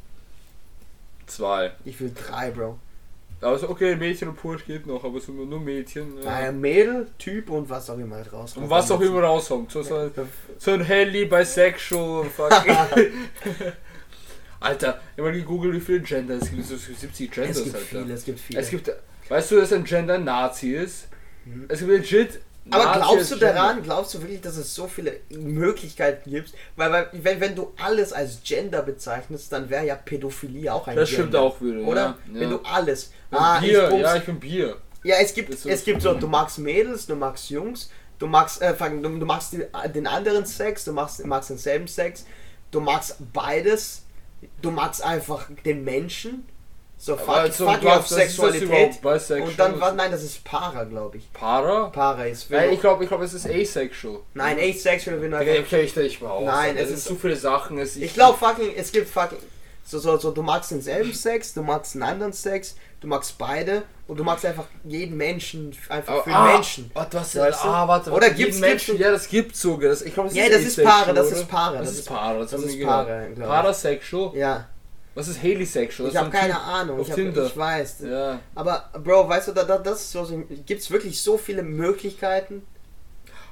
Zwei. 1.28 1.72
Ich 1.86 2.00
will 2.00 2.12
drei, 2.16 2.50
Bro. 2.50 2.80
Aber 3.42 3.58
so, 3.58 3.70
okay, 3.70 3.96
Mädchen 3.96 4.30
und 4.30 4.42
Bursch 4.42 4.66
geht 4.66 4.86
noch, 4.86 5.04
aber 5.04 5.20
so 5.20 5.32
nur 5.32 5.60
Mädchen. 5.60 6.22
Ja. 6.22 6.30
Ein 6.36 6.60
Mädel, 6.60 7.08
Typ 7.18 7.50
und 7.50 7.70
was 7.70 7.90
auch 7.90 7.98
immer 7.98 8.18
halt 8.18 8.34
raus. 8.34 8.58
Und 8.58 8.70
was 8.70 8.92
auch 8.92 9.00
immer 9.00 9.22
rauskommt. 9.24 9.72
So, 9.72 9.82
so, 9.82 10.12
so 10.58 10.72
ein 10.72 10.82
Heli, 10.82 11.26
Bisexual, 11.26 12.26
fucking. 12.26 12.76
Alter, 14.60 15.00
ich 15.16 15.22
habe 15.22 15.32
mal 15.32 15.32
gegoogelt, 15.32 15.76
wie 15.76 15.80
viele 15.80 16.02
Gender 16.02 16.36
es 16.36 16.50
gibt. 16.50 16.66
So 16.66 16.76
70 16.76 17.32
Genders, 17.32 17.58
Es 17.58 17.64
gibt 17.64 17.76
Alter. 17.76 17.88
viele, 17.88 18.14
es 18.14 18.26
gibt 18.26 18.40
viele. 18.40 18.60
Es 18.60 18.70
gibt, 18.70 18.92
weißt 19.30 19.52
du, 19.52 19.56
dass 19.56 19.72
ein 19.72 19.86
Gender 19.86 20.16
ein 20.16 20.26
Nazi 20.26 20.72
ist? 20.74 21.08
Es 21.70 21.80
gibt 21.80 21.92
legit. 21.92 22.42
Aber 22.72 22.86
Nazi 22.86 23.00
glaubst 23.00 23.32
du 23.32 23.38
Gender. 23.40 23.54
daran, 23.54 23.84
glaubst 23.84 24.14
du 24.14 24.22
wirklich, 24.22 24.42
dass 24.42 24.58
es 24.58 24.74
so 24.76 24.88
viele 24.88 25.20
Möglichkeiten 25.30 26.30
gibt? 26.30 26.54
Weil, 26.76 26.92
weil 26.92 27.10
wenn, 27.14 27.40
wenn 27.42 27.56
du 27.56 27.74
alles 27.82 28.14
als 28.14 28.42
Gender 28.44 28.82
bezeichnest, 28.84 29.52
dann 29.52 29.70
wäre 29.70 29.86
ja 29.86 29.96
Pädophilie 29.96 30.74
auch 30.74 30.88
ein 30.88 30.96
Das 30.96 31.10
Gender. 31.10 31.24
stimmt 31.24 31.36
auch 31.36 31.62
wieder. 31.62 31.80
Oder? 31.88 32.02
Ja, 32.02 32.18
Wenn 32.28 32.42
ja. 32.44 32.50
du 32.50 32.60
alles. 32.64 33.12
Ah, 33.32 33.60
Bier, 33.60 33.90
ich 33.92 34.00
ja, 34.00 34.16
ich 34.16 34.24
bin 34.24 34.40
Bier. 34.40 34.78
ja, 35.04 35.16
es 35.22 35.34
gibt, 35.34 35.52
Das 35.54 35.66
es 35.66 35.84
gibt 35.84 36.02
so, 36.02 36.14
du 36.14 36.28
magst 36.28 36.60
Mädels, 36.60 37.06
du 37.06 37.16
magst 37.16 37.50
Jungs, 37.50 37.90
du 38.18 38.28
magst, 38.28 38.62
äh, 38.62 38.74
du, 38.78 39.20
du 39.20 39.26
magst 39.26 39.54
die, 39.54 39.64
den 39.94 40.08
anderen 40.08 40.46
Sex, 40.46 40.84
du 40.86 40.92
magst, 40.94 41.24
magst 41.26 41.50
denselben 41.50 41.88
Sex, 41.88 42.26
du 42.72 42.82
magst 42.82 43.18
beides, 43.34 44.04
du 44.62 44.72
magst 44.72 45.04
einfach 45.04 45.48
den 45.66 45.84
Menschen. 45.84 46.46
So 47.02 47.16
fuck, 47.16 47.30
Also, 47.30 47.66
fuck 47.66 47.82
was- 47.86 47.98
auf 48.00 48.08
Sexualität. 48.10 49.00
Und 49.02 49.58
dann, 49.58 49.80
war, 49.80 49.94
nein, 49.94 50.12
das 50.12 50.22
ist 50.22 50.44
Para, 50.44 50.84
glaube 50.84 51.16
ich. 51.18 51.32
Para? 51.32 51.86
Para 51.92 52.26
ist. 52.26 52.50
Nein, 52.52 52.68
du- 52.68 52.74
ich 52.76 52.82
glaube, 52.82 53.04
ich 53.06 53.10
glaub, 53.10 53.22
es 53.22 53.34
ist 53.34 53.46
asexual. 53.48 54.20
Nein, 54.34 54.58
asexual, 54.60 55.22
wenn 55.22 55.32
du 55.32 55.38
Okay, 55.38 55.60
okay, 55.66 55.82
ich 55.84 55.96
nicht 55.96 56.22
mal 56.22 56.30
aus. 56.32 56.46
Nein, 56.46 56.76
es 56.76 56.82
es 56.84 56.88
sind 56.90 56.98
ist- 56.98 57.06
zu 57.08 57.16
viele 57.16 57.38
Sachen. 57.38 57.78
Es 57.80 57.96
Ich 57.96 58.14
glaube 58.14 58.38
fucking, 58.38 58.74
es 58.76 58.92
gibt 58.92 59.08
fucking. 59.10 59.38
So, 59.86 59.98
so, 59.98 60.18
so, 60.18 60.32
du 60.32 60.44
magst 60.44 60.72
denselben 60.72 61.14
Sex, 61.14 61.54
du 61.54 61.64
magst 61.64 61.96
einen 61.96 62.04
anderen 62.04 62.34
Sex, 62.34 62.76
du 63.00 63.08
magst 63.08 63.38
beide 63.40 63.84
und 64.08 64.18
du 64.20 64.24
magst 64.26 64.46
einfach 64.46 64.66
jeden 64.84 65.16
Menschen 65.18 65.76
einfach 65.88 66.26
für 66.26 66.32
ah, 66.32 66.52
Menschen. 66.54 66.92
Warte, 66.94 67.18
was? 67.18 67.34
Weißt 67.36 67.64
du? 67.64 67.68
ah, 67.70 67.88
warte. 67.88 68.12
Oder 68.12 68.28
gibt's- 68.30 68.40
jeden 68.56 68.60
Menschen? 68.60 69.00
Ja, 69.00 69.10
das 69.10 69.28
gibt's 69.30 69.62
sogar. 69.62 69.90
Das, 69.90 70.02
ich 70.04 70.14
glaube, 70.14 70.30
das 70.30 70.38
Ja, 70.38 70.44
ist 70.44 70.54
das 70.54 70.62
ist 70.64 70.80
asexual, 70.80 71.02
Para, 71.06 71.14
das 71.14 71.32
ist 71.32 71.48
Para, 71.48 71.78
Das, 71.78 71.88
das 71.88 71.98
ist 72.00 72.06
Para, 72.08 72.40
das, 72.40 72.54
ist 72.54 72.78
gehört. 72.78 73.08
glaub 73.08 73.30
ich. 73.38 73.40
Parasexual? 73.46 74.36
Ja, 74.38 74.68
Was 75.20 75.28
ist 75.28 75.44
Helisexual? 75.44 76.08
ich 76.08 76.16
habe 76.16 76.30
keine 76.30 76.54
Typ 76.54 76.66
Ahnung, 76.66 77.02
ich, 77.02 77.12
hab, 77.12 77.18
ich 77.18 77.58
weiß. 77.58 77.98
Ja. 78.10 78.40
Aber 78.56 78.90
Bro, 79.04 79.28
weißt 79.28 79.50
du, 79.50 79.52
da, 79.52 79.66
da, 79.66 79.78
das 79.78 80.04
ist 80.04 80.14
so, 80.14 80.26
gibt 80.66 80.80
es 80.80 80.90
wirklich 80.90 81.22
so 81.22 81.38
viele 81.38 81.62
Möglichkeiten? 81.62 82.66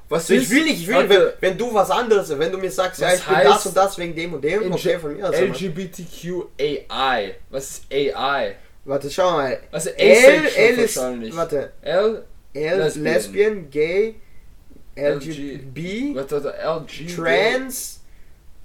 Was 0.08 0.30
ich 0.30 0.50
will 0.50 0.64
nicht, 0.64 0.84
ich 0.84 0.88
will, 0.88 1.10
wenn, 1.10 1.24
wenn 1.42 1.58
du 1.58 1.74
was 1.74 1.92
anderes, 1.92 2.30
wenn 2.40 2.54
du 2.54 2.58
mir 2.58 2.72
sagst, 2.72 3.02
ja, 3.02 3.14
ich 3.14 3.22
bin 3.22 3.36
das 3.44 3.66
und 3.66 3.76
das 3.76 3.98
wegen 3.98 4.16
dem 4.16 4.36
und 4.36 4.46
dem, 4.46 4.72
okay, 4.72 4.98
von 4.98 5.18
mir 5.18 5.28
aus. 5.28 5.36
LGBTQAI. 5.36 7.36
Was 7.50 7.70
ist 7.70 7.84
AI? 7.92 8.56
Warte, 8.86 9.12
schau 9.12 9.32
mal. 9.32 9.60
Also 9.70 9.90
L, 9.90 10.46
L 10.46 10.80
ist, 10.80 10.96
warte, 10.96 11.74
L, 11.82 12.24
L, 12.54 12.78
Lesbian. 12.78 13.04
Lesbian, 13.04 13.70
Gay, 13.70 14.16
LG, 14.96 15.28
LGB, 15.28 16.16
warte, 16.16 16.42
warte, 16.42 16.58
LG. 16.58 17.14
Trans, 17.14 18.00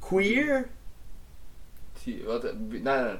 Queer, 0.00 0.66
T, 2.04 2.22
warte, 2.26 2.54
B, 2.54 2.78
nein, 2.80 3.04
nein. 3.04 3.18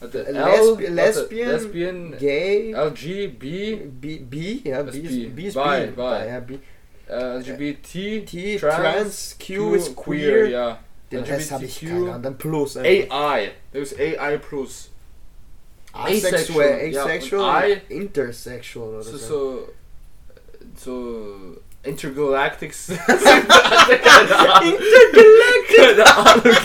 Warte, 0.00 0.26
L, 0.26 0.34
Lesbi 0.34 0.84
warte, 0.84 0.92
Lesbian, 0.92 1.48
Lesbian, 1.50 2.18
Gay, 2.18 2.74
LG, 2.74 3.38
B, 3.38 3.76
B, 3.76 4.18
B, 4.18 4.60
ja, 4.64 4.82
B 4.82 4.90
B. 4.92 4.98
ist 4.98 5.36
B, 5.36 5.46
ist 5.48 5.54
Bi, 5.54 5.86
bi. 5.94 6.00
ja, 6.02 6.40
B. 6.40 6.54
Uh, 6.54 7.12
äh, 7.12 7.38
LGBT, 7.38 8.22
uh, 8.22 8.24
T, 8.24 8.56
Trans, 8.58 9.36
Q 9.44 9.74
ist 9.74 9.96
queer, 9.96 10.48
ja. 10.48 10.78
den 11.10 11.24
Rest 11.24 11.50
habe 11.50 11.64
ich 11.64 11.80
keine 11.80 12.10
Ahnung, 12.10 12.22
dann 12.22 12.38
Plus. 12.38 12.76
AI, 12.76 13.50
das 13.72 13.92
ist 13.92 14.00
AI 14.00 14.38
plus. 14.38 14.90
Asexual, 15.92 16.66
asexual, 16.68 16.92
ja, 16.92 17.04
asexual, 17.04 17.64
und 17.72 17.90
I- 17.90 17.94
intersexual 17.94 18.88
oder 18.90 19.02
so. 19.02 19.16
so, 19.16 19.68
so 20.76 21.56
Intergalactics. 21.82 22.92
Keine 25.76 26.06
Ahnung. 26.16 26.56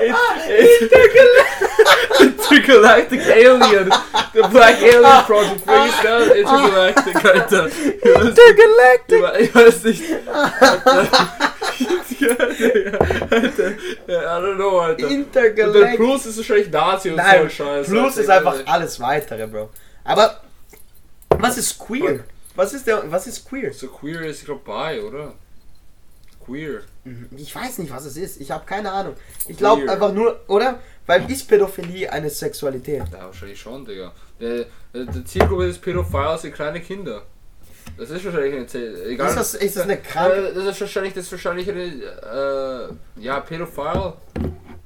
Ahnung. 0.00 0.50
Intergal 0.80 1.28
Intergalactic 2.20 3.20
Alien. 3.26 3.92
The 4.32 4.42
Black 4.50 4.82
Alien 4.82 5.24
Project. 5.26 5.66
Das? 5.66 6.26
Intergalactic, 6.36 7.24
Alter. 7.24 7.68
Intergalactic! 8.02 9.22
Ich 9.40 9.54
weiß 9.54 9.84
nicht. 9.84 10.02
Alter. 13.30 13.70
I 14.08 14.12
don't 14.40 14.56
know, 14.56 14.80
Alter. 14.80 15.08
Intergalactic! 15.08 15.96
Plus 15.96 16.26
ist 16.26 16.36
wahrscheinlich 16.38 16.70
Nazi 16.70 17.10
und 17.10 17.16
so 17.16 17.22
Nein, 17.22 17.40
ein 17.42 17.50
Scheiß. 17.50 17.86
Plus 17.86 18.16
ist 18.16 18.30
einfach 18.30 18.56
alles 18.66 19.00
weitere, 19.00 19.46
Bro. 19.46 19.70
Aber 20.04 20.40
was 21.38 21.58
ist 21.58 21.78
queer? 21.78 22.20
Was 22.54 22.72
ist 22.74 22.86
der, 22.86 23.10
was 23.10 23.26
ist 23.26 23.48
queer? 23.48 23.72
So 23.72 23.88
queer 23.88 24.22
ist, 24.22 24.40
ich 24.40 24.44
glaube, 24.44 24.62
bi, 24.64 25.00
oder? 25.00 25.34
Queer. 26.44 26.82
Ich 27.36 27.54
weiß 27.54 27.78
nicht, 27.78 27.90
was 27.92 28.04
es 28.04 28.16
ist. 28.16 28.40
Ich 28.40 28.50
habe 28.50 28.64
keine 28.66 28.92
Ahnung. 28.92 29.14
Ich 29.48 29.56
glaube 29.56 29.90
einfach 29.90 30.12
nur, 30.12 30.40
oder? 30.48 30.78
Weil 31.06 31.28
ist 31.30 31.48
Pädophilie 31.48 32.12
eine 32.12 32.28
Sexualität? 32.30 33.02
Ja, 33.12 33.24
wahrscheinlich 33.26 33.58
schon, 33.60 33.84
Digga. 33.84 34.12
Der, 34.40 34.66
der, 34.94 35.04
der 35.06 35.24
Zielgruppe 35.24 35.66
des 35.66 35.78
Pädophiles 35.78 36.42
sind 36.42 36.54
kleine 36.54 36.80
Kinder. 36.80 37.22
Das 37.98 38.10
ist 38.10 38.24
wahrscheinlich 38.24 38.54
eine 38.54 38.66
Ze- 38.66 39.04
egal. 39.08 39.28
Ist 39.28 39.36
das, 39.36 39.54
ist 39.54 39.76
das 39.76 39.82
eine 39.84 39.96
Krankheit? 39.96 40.52
Äh, 40.52 40.54
das 40.54 40.64
ist 40.66 40.80
wahrscheinlich, 40.80 41.14
das 41.14 41.24
ist 41.24 41.32
wahrscheinlich 41.32 41.68
eine, 41.70 41.82
äh, 41.84 43.20
ja, 43.22 43.40
Pädophile. 43.40 44.12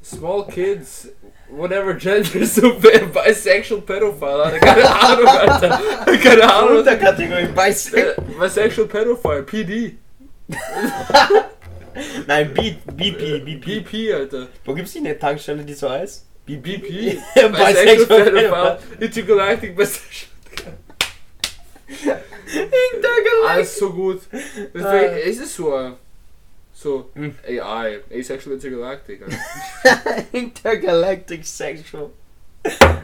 Small 0.02 0.46
kids, 0.46 1.08
whatever 1.50 1.94
gender, 1.94 2.46
so 2.46 2.74
bisexual 2.78 3.80
pedophile, 3.82 4.44
Alter. 4.44 4.58
Keine 4.60 4.88
Ahnung, 5.00 5.26
Alter. 5.26 5.80
Keine 6.22 6.54
Ahnung. 6.54 6.78
Unterkategorie 6.78 7.46
Bisexual. 7.48 8.14
Äh, 8.16 8.40
bisexual 8.40 8.86
pedophile, 8.88 9.42
PD. 9.42 9.96
Nein, 12.26 12.52
B, 12.54 12.72
BP, 12.96 13.40
BP. 13.44 13.80
BP, 13.84 14.12
Alter. 14.14 14.48
Wo 14.64 14.74
gibt's 14.74 14.94
nicht 14.94 15.06
eine 15.06 15.18
Tankstelle, 15.18 15.62
die 15.64 15.74
so 15.74 15.88
heißt? 15.90 16.26
BP. 16.46 17.18
Bisexual 17.34 18.24
pedophile. 18.24 18.78
Intergalactic 19.00 19.76
bisexual. 19.76 20.30
Intergalactic. 22.46 23.48
Alles 23.48 23.78
so 23.78 23.92
gut. 23.92 24.20
Deswegen 24.32 24.84
Ah. 25.14 25.16
ist 25.16 25.40
es 25.42 25.54
so. 25.54 25.76
äh, 25.78 25.92
So, 26.76 27.10
Hm. 27.14 27.34
AI, 27.48 28.00
Asexual 28.12 28.56
Intergalactic. 28.56 29.22
Alter. 29.22 30.24
Intergalactic 30.32 31.46
Sexual. 31.46 32.10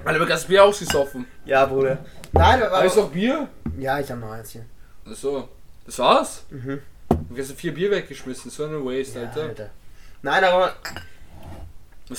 Alter, 0.04 0.18
du 0.26 0.28
hast 0.32 0.48
Bier 0.48 0.64
ausgesoffen. 0.64 1.24
Ja, 1.44 1.64
Bruder. 1.66 2.04
Nein, 2.32 2.62
aber. 2.62 2.78
Weißt 2.84 2.96
du 2.96 3.02
noch 3.02 3.10
Bier? 3.12 3.48
Ja, 3.78 4.00
ich 4.00 4.10
habe 4.10 4.20
noch 4.20 4.32
eins 4.32 4.50
hier. 4.50 4.64
Ach 5.08 5.14
so. 5.14 5.48
Das 5.86 5.98
war's? 5.98 6.44
Mhm. 6.50 6.80
Du 7.30 7.40
hast 7.40 7.52
vier 7.52 7.72
Bier 7.72 7.90
weggeschmissen, 7.92 8.50
so 8.50 8.64
eine 8.64 8.84
Waste, 8.84 9.20
Ja, 9.20 9.28
Alter. 9.28 9.42
Alter. 9.42 9.70
Nein, 10.22 10.44
aber. 10.44 10.74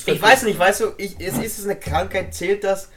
Ich 0.06 0.22
weiß 0.22 0.44
nicht, 0.44 0.58
weißt 0.58 0.82
du, 0.82 0.86
ich, 0.98 1.20
es 1.20 1.38
ist 1.38 1.60
es 1.60 1.66
eine 1.66 1.76
Krankheit, 1.76 2.34
zählt 2.34 2.64
das? 2.64 2.88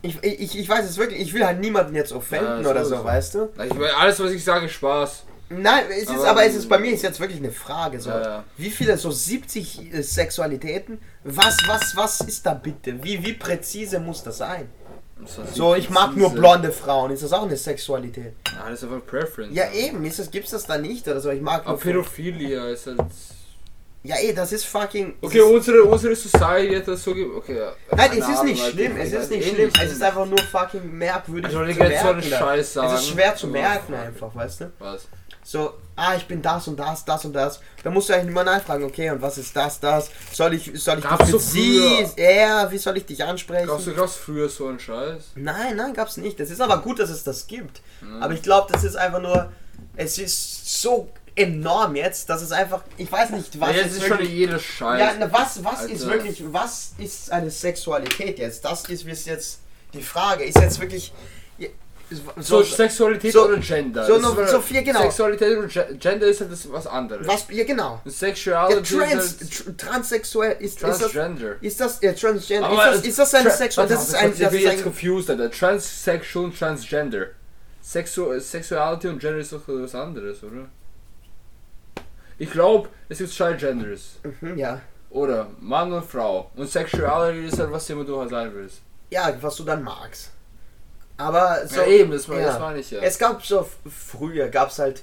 Ich, 0.00 0.22
ich, 0.22 0.56
ich 0.58 0.68
weiß 0.68 0.84
es 0.88 0.96
wirklich, 0.96 1.20
ich 1.20 1.32
will 1.34 1.44
halt 1.44 1.60
niemanden 1.60 1.94
jetzt 1.96 2.12
offenden 2.12 2.62
Ja, 2.64 2.70
oder 2.70 2.84
so 2.84 2.90
so, 2.90 2.96
ist 2.96 3.04
weißt 3.04 3.34
du? 3.34 3.48
Ich 3.64 3.96
alles, 3.96 4.20
was 4.20 4.30
ich 4.30 4.44
sage, 4.44 4.66
ist 4.66 4.72
Spaß. 4.72 5.24
Nein, 5.48 5.84
es 5.90 6.02
ist, 6.04 6.10
Aber- 6.10 6.28
aber, 6.28 6.44
es 6.44 6.54
ist 6.54 6.68
bei 6.68 6.78
mir 6.78 6.92
ist 6.92 7.02
jetzt 7.02 7.20
wirklich 7.20 7.38
eine 7.38 7.52
Frage. 7.52 8.00
So. 8.00 8.10
Ja, 8.10 8.22
ja. 8.22 8.44
Wie 8.56 8.70
viele, 8.70 8.96
so 8.96 9.10
70 9.10 9.92
äh, 9.92 10.02
Sexualitäten? 10.02 10.98
Was, 11.24 11.56
was, 11.66 11.94
was 11.96 12.20
ist 12.22 12.46
da 12.46 12.54
bitte? 12.54 13.02
Wie, 13.02 13.22
wie 13.24 13.32
präzise 13.34 13.98
muss 14.00 14.22
das 14.22 14.38
sein? 14.38 14.68
So, 15.54 15.74
ich 15.74 15.90
mag 15.90 16.16
nur 16.16 16.30
blonde 16.30 16.72
Frauen. 16.72 17.10
Ist 17.10 17.22
das 17.22 17.32
auch 17.32 17.42
eine 17.44 17.56
Sexualität? 17.56 18.34
Ja, 18.54 18.70
das 18.70 18.82
ist 18.82 18.84
einfach 18.84 19.06
Preference. 19.06 19.54
Ja, 19.54 19.70
eben. 19.72 20.04
Ist 20.04 20.18
das, 20.18 20.30
gibt's 20.30 20.50
das 20.50 20.64
da 20.64 20.78
nicht 20.78 21.06
oder 21.08 21.20
so? 21.20 21.30
Ich 21.30 21.40
mag 21.40 21.62
Aber 21.62 21.72
nur. 21.72 21.78
Pädophilia 21.80 22.68
ist 22.68 22.86
halt. 22.86 22.98
Ja, 24.04 24.16
eh, 24.18 24.32
das 24.32 24.50
ist 24.50 24.64
fucking. 24.64 25.14
Okay, 25.20 25.38
ist, 25.38 25.44
unsere, 25.44 25.84
unsere 25.84 26.16
Society 26.16 26.74
hat 26.74 26.88
das 26.88 27.04
so 27.04 27.14
ge 27.14 27.24
Okay, 27.24 27.56
ja. 27.56 27.72
Nein, 27.96 28.10
es 28.18 28.28
ist 28.28 28.42
nicht 28.42 28.64
schlimm. 28.64 28.96
Es 28.96 29.12
ist 29.12 29.30
nicht 29.30 29.46
eh 29.46 29.54
schlimm. 29.54 29.70
Es 29.80 29.92
ist 29.92 30.02
einfach 30.02 30.26
nur 30.26 30.38
fucking 30.38 30.98
merkwürdig. 30.98 31.46
Also, 31.46 31.62
ich 31.62 31.76
zu 31.76 31.82
jetzt 31.84 32.02
so 32.02 32.08
einen 32.08 32.16
merken 32.16 32.30
da. 32.30 32.38
Scheiß 32.38 32.72
sagen. 32.72 32.94
Es 32.94 33.00
ist 33.00 33.08
schwer 33.08 33.36
zu 33.36 33.46
merken 33.46 33.94
einfach, 33.94 34.34
weißt 34.34 34.60
du? 34.62 34.72
Was? 34.80 35.06
So, 35.44 35.74
ah, 35.96 36.14
ich 36.14 36.26
bin 36.26 36.40
das 36.40 36.68
und 36.68 36.76
das, 36.76 37.04
das 37.04 37.24
und 37.24 37.32
das. 37.32 37.60
Da 37.82 37.90
musst 37.90 38.08
du 38.08 38.14
eigentlich 38.14 38.32
nur 38.32 38.44
nachfragen, 38.44 38.84
okay, 38.84 39.10
und 39.10 39.20
was 39.20 39.38
ist 39.38 39.54
das, 39.56 39.80
das? 39.80 40.10
Soll 40.32 40.54
ich, 40.54 40.70
soll 40.80 40.98
ich 40.98 41.04
Gab's 41.04 41.24
dich 41.24 41.32
mit 41.32 41.42
so 41.42 41.48
sie, 41.50 42.06
er, 42.16 42.70
wie 42.70 42.78
soll 42.78 42.96
ich 42.96 43.06
dich 43.06 43.24
ansprechen? 43.24 43.66
Gab's 43.66 43.84
du 43.84 43.94
gab's 43.94 44.16
früher 44.16 44.48
so 44.48 44.68
einen 44.68 44.78
Scheiß? 44.78 45.32
Nein, 45.34 45.76
nein, 45.76 45.94
gab's 45.94 46.16
nicht. 46.16 46.38
Das 46.38 46.50
ist 46.50 46.60
aber 46.60 46.78
gut, 46.78 47.00
dass 47.00 47.10
es 47.10 47.24
das 47.24 47.46
gibt. 47.46 47.82
Aber 48.20 48.34
ich 48.34 48.42
glaube, 48.42 48.72
das 48.72 48.84
ist 48.84 48.96
einfach 48.96 49.20
nur, 49.20 49.50
es 49.96 50.18
ist 50.18 50.80
so 50.80 51.08
enorm 51.34 51.96
jetzt, 51.96 52.28
dass 52.28 52.42
es 52.42 52.52
einfach, 52.52 52.82
ich 52.96 53.10
weiß 53.10 53.30
nicht, 53.30 53.58
was 53.58 53.70
ja, 53.70 53.76
jetzt 53.76 53.86
ist 53.86 53.96
ist 53.96 54.02
schon 54.02 54.10
wirklich, 54.18 54.30
jeder 54.30 54.58
Scheiß. 54.58 55.00
ja, 55.00 55.12
na, 55.18 55.32
was, 55.32 55.64
was 55.64 55.84
ist 55.86 56.06
wirklich, 56.06 56.42
was 56.52 56.92
ist 56.98 57.32
eine 57.32 57.50
Sexualität 57.50 58.38
jetzt? 58.38 58.64
Das 58.64 58.84
ist 58.84 59.26
jetzt 59.26 59.60
die 59.94 60.02
Frage. 60.02 60.44
Ist 60.44 60.58
jetzt 60.58 60.80
wirklich, 60.80 61.12
so, 62.40 62.62
Sexualität 62.62 63.32
so- 63.32 63.44
oder 63.46 63.56
Gender? 63.58 64.04
so 64.06 64.18
Das 64.18 64.38
ist 64.38 64.50
so 64.50 64.60
viel, 64.60 64.82
genau. 64.82 65.00
Sexualität 65.02 65.56
und 65.58 65.72
Ge- 65.72 65.96
Gender 65.98 66.26
ist 66.26 66.40
halt 66.40 66.52
das 66.52 66.70
was 66.72 66.86
anderes. 66.86 67.26
was, 67.26 67.46
ja 67.50 67.64
genau. 67.64 68.00
Und 68.04 68.10
Ja, 68.12 68.12
Sexuality 68.12 68.96
trans, 68.96 69.32
ist 69.32 69.66
halt 69.66 69.78
tr 69.78 69.86
transsexuell, 69.88 70.52
ist, 70.60 70.62
ist 70.76 70.82
das, 70.82 70.98
Transgender. 70.98 71.56
ist 71.60 71.80
das, 71.80 72.00
ja, 72.00 72.12
transgender, 72.12 72.66
Aber 72.68 72.92
ist 72.92 72.98
das, 72.98 73.06
ist 73.06 73.18
das 73.18 73.34
Tra- 73.34 73.50
Sexualität? 73.58 73.76
Warte, 73.78 73.94
Das 73.94 74.08
ist 74.08 74.14
ein, 74.14 74.32
ich 74.32 74.38
das 74.38 74.50
bin 74.52 74.60
jetzt 74.60 74.78
ein, 74.78 74.82
confused, 74.82 75.30
Alter. 75.30 75.50
Transsexual 75.50 76.44
und 76.46 76.58
Transgender. 76.58 77.26
Sexu 77.82 78.38
Sexuality 78.38 79.08
und 79.08 79.18
Gender 79.18 79.38
ist 79.38 79.52
doch 79.52 79.62
was 79.66 79.94
anderes, 79.94 80.42
oder? 80.44 80.68
Ich 82.38 82.50
glaube, 82.50 82.88
es 83.08 83.18
gibt 83.18 83.30
zwei 83.30 83.52
Genders. 83.54 84.18
mhm, 84.40 84.56
ja. 84.56 84.80
Oder 85.10 85.48
Mann 85.60 85.92
und 85.92 86.04
Frau. 86.04 86.50
Und 86.56 86.70
Sexuality 86.70 87.46
ist 87.46 87.58
halt, 87.58 87.70
was 87.70 87.88
immer 87.90 88.04
du 88.04 88.18
halt 88.18 88.30
sein 88.30 88.50
willst. 88.54 88.80
ja, 89.10 89.32
was 89.40 89.56
du 89.56 89.64
dann 89.64 89.82
magst. 89.82 90.30
Aber 91.16 91.66
so, 91.66 91.80
ja, 91.80 91.86
eben, 91.86 92.10
das, 92.10 92.28
war, 92.28 92.40
ja. 92.40 92.46
das 92.46 92.58
meine 92.58 92.78
ich 92.80 92.90
ja. 92.90 93.00
Es 93.00 93.18
gab 93.18 93.44
so 93.44 93.68
früher 93.86 94.48
gab 94.48 94.70
es 94.70 94.78
halt 94.78 95.02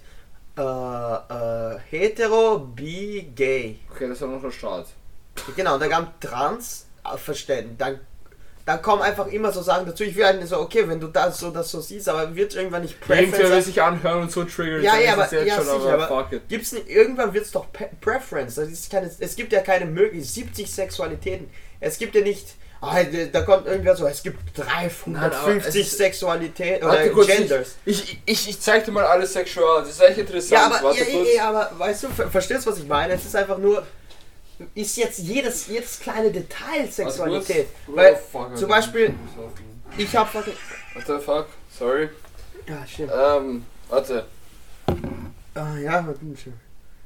äh, 0.58 0.62
äh, 0.62 1.80
hetero, 1.90 2.60
bi, 2.60 3.32
gay. 3.36 3.80
Okay, 3.92 4.10
das 4.10 4.22
war 4.22 4.28
noch 4.28 4.42
der 4.42 4.52
Start. 4.52 4.88
Genau, 5.56 5.78
da 5.78 5.88
gab 5.88 6.20
trans, 6.20 6.88
äh, 7.06 7.18
verstehen. 7.18 7.76
Dann, 7.78 8.00
dann 8.66 8.82
kommen 8.82 9.02
einfach 9.02 9.28
immer 9.28 9.52
so 9.52 9.62
Sachen 9.62 9.86
dazu. 9.86 10.04
Ich 10.04 10.16
will 10.16 10.26
halt 10.26 10.46
so, 10.48 10.60
okay, 10.60 10.88
wenn 10.88 11.00
du 11.00 11.08
das 11.08 11.40
so 11.40 11.50
das 11.52 11.72
so 11.72 11.80
siehst, 11.80 12.10
aber 12.10 12.36
wird 12.36 12.56
irgendwann 12.56 12.82
nicht 12.82 12.96
Irgendwer 13.02 13.18
will 13.20 13.32
Preference. 13.32 13.66
sich 13.66 13.82
anhören 13.82 14.24
und 14.24 14.32
so 14.32 14.44
triggern. 14.44 14.84
Ja, 14.84 14.98
ja, 14.98 15.14
aber 15.14 15.32
jetzt 15.32 15.48
ja, 15.48 15.56
schon, 15.56 15.64
sicher, 15.64 15.94
aber 15.94 16.12
aber 16.12 16.24
fuck 16.24 16.34
it. 16.34 16.50
gibt's 16.50 16.74
nicht, 16.74 16.90
irgendwann 16.90 17.34
wird 17.34 17.46
es 17.46 17.52
doch 17.52 17.68
Preference. 18.02 18.56
Das 18.56 18.68
ist 18.68 18.92
keine, 18.92 19.10
es 19.18 19.36
gibt 19.36 19.54
ja 19.54 19.62
keine 19.62 19.86
Möglichkeit, 19.86 20.30
70 20.30 20.72
Sexualitäten. 20.72 21.50
Es 21.80 21.98
gibt 21.98 22.16
ja 22.16 22.22
nicht, 22.22 22.56
ah, 22.82 23.04
da 23.32 23.42
kommt 23.42 23.68
irgendwer 23.68 23.96
so, 23.96 24.08
es 24.08 24.24
gibt 24.24 24.58
Nein, 24.58 24.68
aber 24.68 24.86
es 24.88 25.04
350 25.04 25.82
ist- 25.82 25.98
Sexualitäten 25.98 26.88
Warte 26.88 27.04
oder 27.04 27.10
kurz, 27.14 27.28
Genders. 27.28 27.76
Ich, 27.86 28.04
ich, 28.04 28.22
ich, 28.26 28.50
ich 28.50 28.60
zeig 28.62 28.86
dir 28.86 28.92
mal 28.92 29.06
alles 29.06 29.34
Sexual. 29.34 29.82
Das 29.82 29.90
ist 29.92 30.02
echt 30.02 30.18
interessant. 30.20 30.52
Ja, 30.52 30.66
aber, 30.80 30.96
ja, 30.96 31.06
ja, 31.36 31.50
aber 31.50 31.72
weißt 31.78 32.04
du, 32.04 32.08
ver 32.10 32.30
verstehst 32.30 32.66
du, 32.66 32.72
was 32.72 32.78
ich 32.80 32.88
meine? 32.88 33.14
Es 33.14 33.26
ist 33.26 33.36
einfach 33.36 33.58
nur, 33.58 33.86
ist 34.76 34.98
jetzt 34.98 35.20
jedes, 35.20 35.68
jedes 35.68 36.00
kleine 36.00 36.32
Detail 36.32 36.88
Sexualität. 36.90 37.68
Kurz. 37.86 37.98
Weil, 37.98 38.14
Oh, 38.14 38.18
fuck, 38.32 38.58
zum. 38.58 38.70
Beispiel, 38.70 39.14
ich 39.98 40.16
hab 40.16 40.30
fucking, 40.32 40.54
What 40.94 41.04
the 41.08 41.24
fuck? 41.24 41.48
Sorry. 41.78 42.10
ja, 42.68 42.86
stimmt. 42.88 43.12
Ähm, 43.16 43.66
warte. 43.90 44.26
Ah, 45.56 45.76
ja, 45.78 46.06
warte. 46.06 46.20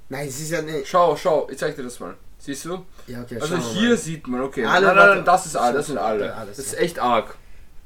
Nein, 0.09 0.27
es 0.27 0.39
ist 0.39 0.51
ja 0.51 0.61
nicht, 0.61 0.87
Schau, 0.87 1.15
schau, 1.15 1.47
ich 1.49 1.57
zeig 1.57 1.75
dir 1.75 1.83
das 1.83 1.99
mal. 1.99 2.15
Siehst 2.45 2.65
du? 2.65 2.85
ja, 3.07 3.21
okay, 3.21 3.39
Also 3.39 3.55
hier 3.57 3.89
mal. 3.91 3.97
sieht 3.97 4.27
man, 4.27 4.41
okay. 4.41 4.65
Alle, 4.65 4.87
nein, 4.87 4.95
nein, 4.97 5.15
nein, 5.15 5.25
das 5.25 5.45
ist 5.45 5.55
alle, 5.55 5.77
das 5.77 5.87
sind 5.87 5.97
alle. 5.97 6.33
Alles, 6.35 6.57
das 6.57 6.65
ist 6.65 6.77
echt 6.77 6.99
arg. 6.99 7.37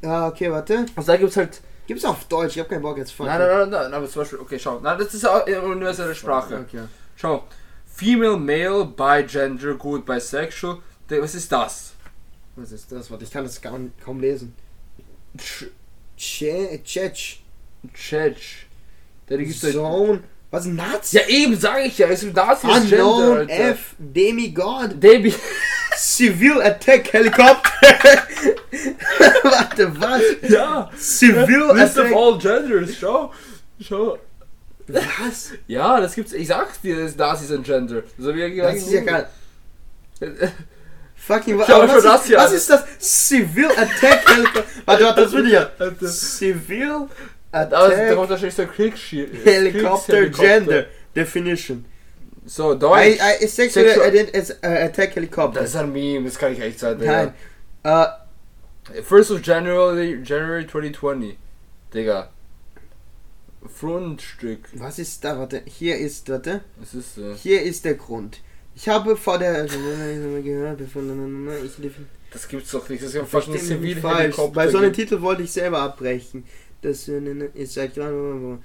Ja, 0.02 0.28
okay, 0.28 0.52
warte. 0.52 0.88
Also 0.96 1.12
da 1.12 1.18
gibt's 1.18 1.38
halt. 1.38 1.62
Gibt's 1.86 2.04
auf 2.04 2.26
Deutsch, 2.26 2.56
ich 2.56 2.60
hab 2.62 2.68
keinen 2.70 2.82
Bock 2.82 2.98
jetzt 2.98 3.12
fucking. 3.12 3.32
Nein, 3.32 3.40
nein, 3.40 3.70
nein, 3.70 3.82
nein, 3.84 3.94
aber 3.94 4.08
zum 4.10 4.24
Beispiel, 4.24 4.40
okay, 4.40 4.58
schau. 4.58 4.80
Nein, 4.80 4.98
das 4.98 5.14
ist 5.14 5.26
auch 5.28 5.46
universelle 5.46 6.16
Sprache. 6.16 6.66
Okay. 6.68 6.82
Schau. 7.16 7.44
Female, 7.86 8.36
Male, 8.38 8.86
Bigender, 8.86 9.76
gut, 9.76 10.06
Bisexual. 10.08 10.80
Der- 11.10 11.22
Was 11.22 11.36
ist 11.36 11.52
das? 11.52 11.94
Was 12.56 12.72
ist 12.72 12.92
das? 12.92 13.12
Warte, 13.12 13.24
ich 13.26 13.32
kann 13.32 13.44
das 13.44 13.62
kaum, 13.62 13.92
kaum 14.04 14.20
lesen. 14.20 14.56
Ch- 15.38 15.68
Che, 16.18 16.82
Chech, 16.84 17.44
Chech. 17.94 18.66
Der 19.30 19.38
gibt's 19.38 19.62
halt- 19.64 19.74
Zone, 19.74 20.24
was 20.50 20.66
Nazi? 20.66 21.18
Ja, 21.18 21.28
eben, 21.28 21.60
sag 21.60 21.86
ich 21.86 21.98
ja. 21.98 22.08
Es 22.08 22.24
ist 22.24 22.36
ist 22.36 22.90
Gender, 22.90 23.06
Unknown 23.06 23.38
Alter. 23.38 23.54
F, 23.54 23.96
Demigod, 23.98 25.02
Debbie. 25.02 25.34
Civil 25.98 26.62
Attack 26.62 27.12
Helicopter. 27.12 27.72
Warte, 29.44 30.00
was? 30.00 30.22
ja. 30.48 30.90
Civil 30.98 31.74
List 31.74 31.98
of 31.98 32.06
Attack. 32.06 32.16
all 32.16 32.38
genders, 32.38 32.96
schau. 32.98 33.34
Schau. 33.80 34.18
Was? 34.88 35.52
Ja, 35.68 36.00
das 36.00 36.16
gibt's. 36.16 36.34
Ich 36.34 36.48
sag's 36.48 36.80
dir, 36.82 37.12
das, 37.18 37.42
ist 37.42 37.52
ein 37.52 37.64
Gender. 37.64 38.04
Ich 38.18 38.26
ja 38.36 38.48
Das 38.72 38.76
ist 38.78 38.92
ja 38.92 39.02
geil. 39.02 39.28
Fucking 41.16 41.62
schau 41.68 41.88
was, 41.88 42.04
das 42.04 42.26
ist, 42.30 42.38
was 42.38 42.52
ist 42.54 42.70
das? 42.70 42.84
Civil 43.00 43.70
Attack 43.72 44.30
Helicopter. 44.30 44.64
Warte, 44.86 45.04
warte, 45.04 45.22
das 45.22 45.34
will 45.34 45.48
ich 45.48 45.54
ja. 45.54 45.70
Civil 46.08 47.08
Da 47.66 47.88
ist, 47.88 47.98
da 47.98 48.04
Attack 48.04 48.16
kommt 48.16 48.30
wahrscheinlich 48.30 48.56
so 48.56 48.62
ein 48.64 48.72
Kriegsschiff. 48.72 49.46
Helicopter 49.46 50.26
Gender 50.30 50.86
Definition. 51.16 51.86
So, 52.46 52.74
I, 52.74 52.80
Deutsch. 52.80 53.20
I, 53.20 53.44
is 53.44 53.56
sexual 53.56 53.86
Sexual- 53.86 54.08
ident- 54.10 54.34
as, 54.38 54.52
uh, 54.52 54.68
Attack 54.86 55.16
Helicopter. 55.16 55.60
das 55.62 55.70
ist 55.72 55.76
ein 55.76 55.92
Meme, 55.92 56.26
das 56.26 56.38
kann 56.38 56.54
ich 56.54 56.62
echt 56.62 56.80
sagen. 56.80 57.04
Nein. 57.04 57.34
Äh, 57.84 58.06
First 59.04 59.32
of 59.32 59.42
January, 59.46 60.22
January 60.24 60.66
2020. 60.66 61.38
Digga. 61.94 62.30
Fundstück. 63.68 64.70
was 64.74 64.98
ist 65.00 65.24
da? 65.24 65.38
Warte, 65.38 65.62
hier 65.66 65.98
ist, 65.98 66.30
warte. 66.30 66.62
Was 66.78 66.94
ist 66.94 67.18
das? 67.18 67.42
Hier 67.42 67.62
ist 67.62 67.84
der 67.84 67.96
Grund. 67.96 68.40
Ich 68.76 68.88
habe 68.88 69.18
vor 69.18 69.40
der 69.40 69.66
gehört, 69.66 70.80
ich. 70.82 71.92
Das 72.32 72.48
gibt's 72.48 72.72
doch 72.72 72.88
nicht. 72.88 73.02
Das 73.02 73.10
ist 73.10 73.16
ja 73.16 73.26
fast 73.26 73.48
ein 73.48 73.54
Verstehen 73.54 73.68
Sie 73.68 73.76
zivil 73.76 73.98
falsch. 73.98 74.36
Bei 74.54 74.68
so 74.70 74.78
einem 74.78 74.94
Titel 74.94 75.22
wollte 75.22 75.44
ich 75.44 75.52
selber 75.52 75.80
abbrechen. 75.82 76.46
Das 76.82 77.08
ist 77.08 77.74
seit 77.74 77.96
Jahren. 77.96 78.64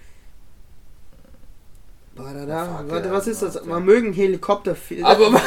Badada. 2.14 2.84
Warte, 2.88 3.08
ja, 3.08 3.14
was 3.14 3.26
ist 3.26 3.40
das? 3.42 3.64
Man 3.64 3.84
mögen 3.84 4.12
Helikopter. 4.12 4.76
Aber- 5.02 5.32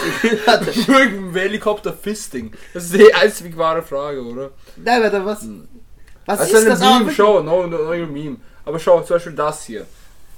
warte. 0.46 0.80
Mögen 0.92 1.32
Helikopter-Fisting? 1.34 2.52
Das 2.74 2.86
ist 2.86 2.96
die 2.96 3.14
einzig 3.14 3.56
wahre 3.56 3.84
Frage, 3.84 4.24
oder? 4.24 4.50
Nein, 4.78 5.04
warte, 5.04 5.24
was? 5.24 5.48
Was 6.26 6.40
das 6.40 6.48
ist 6.50 6.56
ist 6.56 6.68
das? 6.68 6.80
Meme, 6.80 7.00
wirklich? 7.02 7.18
schau, 7.18 7.44
no, 7.44 7.68
no, 7.68 7.78
no, 7.78 8.06
Meme. 8.08 8.38
Aber 8.66 8.80
schau, 8.80 9.02
zum 9.04 9.18
Beispiel 9.18 9.34
das 9.34 9.66
hier. 9.66 9.86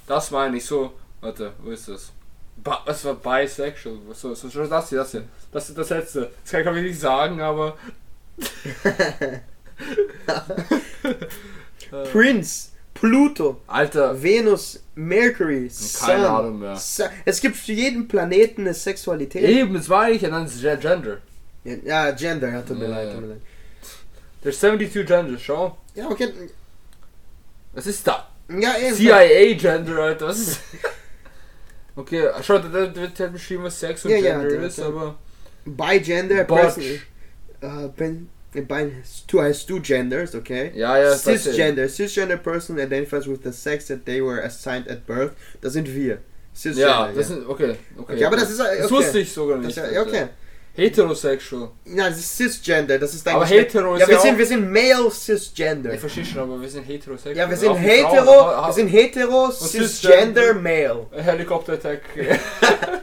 Das 0.06 0.30
meine 0.32 0.58
ich 0.58 0.66
so. 0.66 0.92
Warte, 1.22 1.54
wo 1.64 1.72
ist 1.72 1.88
das? 1.88 2.12
Ba 2.58 2.82
was 2.86 3.06
war 3.06 3.16
bisexual? 3.16 3.98
So, 4.14 4.34
so, 4.34 4.50
so 4.50 4.66
das 4.66 4.90
hier, 4.90 4.98
das 4.98 5.12
hier. 5.12 5.24
Das 5.52 5.70
ist 5.70 5.78
das 5.78 5.90
letzte. 5.90 6.32
Das 6.44 6.52
kann 6.64 6.76
ich 6.76 6.84
nicht 6.84 7.00
sagen, 7.00 7.40
aber. 7.40 7.78
Prince, 12.12 12.70
Pluto, 12.94 13.62
Alter, 13.68 14.22
Venus, 14.22 14.80
Mercury, 14.96 15.70
keine 15.70 15.70
Sun. 15.70 16.10
Ahnung 16.12 16.60
mehr. 16.60 16.80
Es 17.26 17.42
gibt 17.42 17.56
für 17.56 17.74
jeden 17.74 18.08
Planeten 18.08 18.62
eine 18.62 18.74
Sexualität. 18.74 19.44
Eben, 19.44 19.74
das 19.76 19.88
meine 19.88 20.16
ich, 20.16 20.24
und 20.26 20.32
dann 20.32 20.46
ist 20.46 20.64
es 20.64 20.80
Gender. 20.82 21.18
Ja, 21.64 22.12
Gender, 22.12 22.50
ja, 22.50 22.62
tut 22.62 22.78
mir 22.80 22.86
Ja, 22.86 22.90
leid, 22.92 23.08
ja. 23.08 23.14
tut 23.14 23.22
mir 23.22 23.28
leid. 23.28 23.42
There's 24.42 24.60
72 24.60 25.06
Genders, 25.06 25.42
schau. 25.42 25.78
Ja, 25.96 26.10
okay. 26.10 26.30
Was 27.74 27.88
ist 27.88 28.08
da? 28.08 28.28
Ja, 28.50 28.78
eben. 28.78 28.96
CIA 28.96 29.54
Gender, 29.56 29.98
Alter, 30.00 30.28
was 30.28 30.40
ist. 30.40 30.60
Okay, 31.96 32.30
schau, 32.44 32.60
da 32.60 32.72
wird 32.96 33.20
halt 33.20 33.34
beschrieben, 33.34 33.64
was 33.64 33.80
Sex 33.80 34.06
und 34.06 34.12
Ja, 34.12 34.18
ja, 34.18 34.38
Gender 34.40 34.56
ja, 34.56 34.68
ist, 34.68 34.78
ja. 34.78 34.86
aber. 34.86 35.16
By 35.66 36.00
gender, 36.00 36.44
Botch. 36.44 36.62
person. 36.76 37.02
Uh, 37.64 37.90
by, 38.66 38.92
two 39.28 39.40
has 39.42 39.66
two 39.66 39.80
genders, 39.80 40.34
okay? 40.34 40.72
Ja, 40.76 40.98
ja, 40.98 41.10
das. 41.10 41.24
Cisgender. 41.24 41.88
Cisgender 41.90 42.38
person 42.38 42.78
identifies 42.80 43.28
with 43.28 43.40
the 43.44 43.52
sex 43.52 43.88
that 43.88 44.06
they 44.06 44.22
were 44.22 44.40
assigned 44.42 44.88
at 44.90 45.06
birth. 45.06 45.34
Das 45.62 45.74
sind 45.74 45.88
wir. 45.94 46.20
Cisgender. 46.56 46.88
Ja, 46.90 47.12
das 47.14 47.28
sind. 47.28 47.48
Okay, 47.48 47.76
okay. 47.98 48.14
Okay, 48.14 48.26
aber 48.26 48.38
das 48.38 48.50
ist, 48.52 48.60
äh, 48.60 48.78
Das 48.78 48.86
okay. 48.86 48.94
wusste 48.96 49.20
ich 49.20 49.32
sogar 49.32 49.58
Das 49.58 49.66
nicht. 49.68 49.78
ja, 49.78 49.84
Alter. 49.84 50.02
okay. 50.02 50.26
Heterosexual. 50.76 51.70
Ja, 51.86 52.08
das 52.08 52.20
ist 52.20 52.38
cisgender, 52.38 53.00
das 53.00 53.16
ist 53.16 53.28
Aber 53.28 53.46
eigentlich. 53.46 53.62
hetero 53.62 53.96
ist 53.96 54.02
ja, 54.02 54.08
wir 54.08 54.14
ja 54.14 54.22
sind, 54.22 54.38
wir 54.38 54.46
sind 54.46 54.72
male 54.72 55.10
cisgender. 55.10 55.92
Ich 55.96 56.00
verstehe 56.00 56.24
schon, 56.24 56.38
aber 56.44 56.62
wir 56.62 56.70
sind 56.70 56.84
heterosexual. 56.84 57.36
Ja, 57.36 57.50
wir 57.50 57.58
sind 57.58 57.70
Auch 57.70 57.78
Frauen. 57.80 57.84
hetero, 57.90 58.46
ha- 58.46 58.68
wir 58.68 58.74
sind 58.74 58.88
hetero, 58.90 59.50
cisgender, 59.52 60.54
male. 60.54 61.08
Helikopter-Attack. 61.14 62.02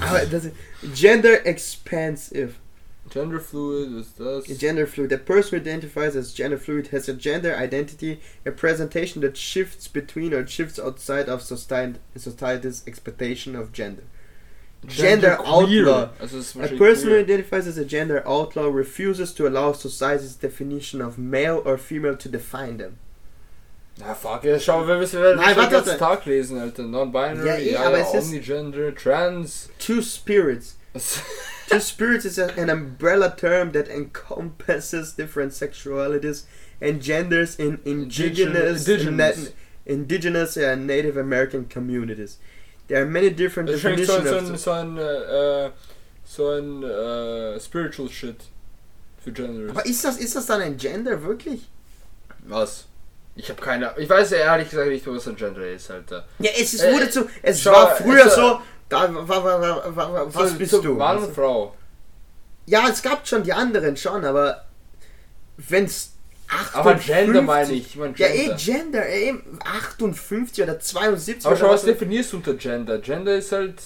Aber 0.00 0.20
das 0.30 0.44
ist 0.46 0.52
gender 0.94 1.44
expansive. 1.46 2.50
Gender 3.14 3.38
fluid 3.38 3.92
ist 4.00 4.18
das. 4.18 4.44
Gender 4.58 4.88
fluid. 4.88 5.08
The 5.10 5.18
person 5.18 5.50
who 5.52 5.56
identifies 5.64 6.16
as 6.16 6.34
gender 6.34 6.58
fluid 6.58 6.88
has 6.88 7.08
a 7.08 7.12
gender 7.14 7.54
identity, 7.56 8.18
a 8.44 8.50
presentation 8.50 9.22
that 9.22 9.36
shifts 9.36 9.86
between 9.86 10.34
or 10.34 10.44
shifts 10.48 10.80
outside 10.80 11.28
of 11.28 11.40
society, 11.40 12.00
society's 12.16 12.82
expectation 12.88 13.54
of 13.54 13.72
gender. 13.72 14.02
Gender, 14.88 15.36
queer. 15.36 15.46
outlaw. 15.88 16.08
Also 16.20 16.38
A 16.38 16.40
wahrscheinlich 16.40 16.76
person 16.78 17.08
who 17.10 17.18
identifies 17.20 17.68
as 17.68 17.78
a 17.78 17.84
gender 17.84 18.20
outlaw 18.26 18.66
refuses 18.66 19.32
to 19.34 19.46
allow 19.46 19.72
society's 19.72 20.34
definition 20.34 21.00
of 21.00 21.16
male 21.16 21.62
or 21.64 21.78
female 21.78 22.16
to 22.16 22.28
define 22.28 22.78
them. 22.78 22.98
Ja, 24.00 24.12
fuck, 24.14 24.42
jetzt 24.42 24.64
schau, 24.64 24.84
wir 24.88 24.98
müssen 24.98 25.22
wir 25.22 25.36
Nein, 25.36 25.54
den 25.54 25.56
warte, 25.56 25.70
ganzen 25.70 25.86
warte. 25.86 25.98
Tag 26.00 26.26
lesen, 26.26 26.58
Alter. 26.58 26.82
Non-binary, 26.82 27.46
Ja, 27.46 27.54
ja, 27.54 27.60
eh, 27.60 27.72
ja, 27.74 27.82
aber 27.86 28.04
Omnigender, 28.12 28.92
Trans. 28.92 29.68
Two 29.78 30.02
spirits. 30.02 30.74
Two 31.68 31.80
spirits 31.80 32.24
is 32.24 32.38
a, 32.38 32.52
an 32.58 32.70
umbrella 32.70 33.34
term 33.36 33.72
that 33.72 33.88
encompasses 33.88 35.12
different 35.14 35.52
sexualities 35.52 36.44
and 36.80 37.00
genders 37.02 37.56
in 37.56 37.80
indigenous, 37.84 38.86
Indigenous. 38.86 39.52
indigenous 39.86 40.56
and 40.56 40.86
Native 40.86 41.16
American 41.16 41.66
communities. 41.66 42.38
There 42.88 43.02
are 43.02 43.06
many 43.06 43.30
different 43.30 43.68
Das 43.70 43.80
so, 43.80 43.88
definitions 43.88 44.28
so 44.28 44.36
of 44.36 44.44
ein, 44.44 44.56
so 44.58 44.72
ein, 44.72 44.98
äh, 44.98 45.70
so 46.24 46.48
ein 46.50 46.82
äh, 46.82 47.60
Spiritual 47.60 48.08
Shit 48.10 48.36
für 49.22 49.32
Genders. 49.32 49.70
Aber 49.70 49.86
ist 49.86 50.04
das, 50.04 50.18
ist 50.18 50.36
das 50.36 50.46
dann 50.46 50.60
ein 50.60 50.76
Gender, 50.76 51.22
wirklich? 51.22 51.68
Was? 52.46 52.86
Ich 53.36 53.48
habe 53.48 53.60
keine. 53.60 53.92
Ich 53.96 54.08
weiß 54.08 54.30
ja 54.30 54.36
ehrlich 54.38 54.70
gesagt 54.70 54.88
nicht, 54.90 55.06
was 55.06 55.26
ein 55.26 55.34
Gender 55.36 55.66
ist, 55.68 55.90
Alter. 55.90 56.24
Ja, 56.38 56.50
es 56.56 56.74
ist, 56.74 56.84
Äh, 56.84 56.92
wurde 56.92 57.10
zu. 57.10 57.26
Es 57.42 57.62
schau, 57.62 57.72
war 57.72 57.96
früher 57.96 58.26
es, 58.26 58.32
äh, 58.32 58.36
so. 58.36 58.60
Da, 58.88 59.08
wa, 59.12 59.26
wa, 59.28 59.60
wa, 59.60 59.82
wa, 59.96 60.12
wa, 60.12 60.26
was 60.34 60.50
So- 60.52 60.58
bist 60.58 60.72
du? 60.72 60.94
Mann 60.94 61.18
und 61.24 61.34
Frau. 61.34 61.74
Ja, 62.66 62.88
es 62.88 63.02
gab 63.02 63.26
schon 63.26 63.42
die 63.42 63.52
anderen 63.52 63.96
schon, 63.96 64.24
aber 64.24 64.64
wenn's 65.56 66.12
Aber 66.72 66.94
Gender 66.94 67.40
58 67.40 67.42
meine 67.46 67.72
ich. 67.72 67.86
ich 67.86 67.96
meine 67.96 68.14
Ja, 68.16 68.28
Gender. 68.28 68.52
eh, 68.52 68.56
Gender, 68.56 69.08
eh, 69.08 69.34
58 69.64 70.62
oder 70.64 70.78
72 70.80 71.46
Aber 71.46 71.56
schau, 71.56 71.66
was 71.68 71.80
was. 71.80 71.84
definierst 71.84 72.32
du 72.32 72.36
unter 72.38 72.54
Gender? 72.54 72.98
Gender 72.98 73.36
ist 73.36 73.52
halt. 73.52 73.80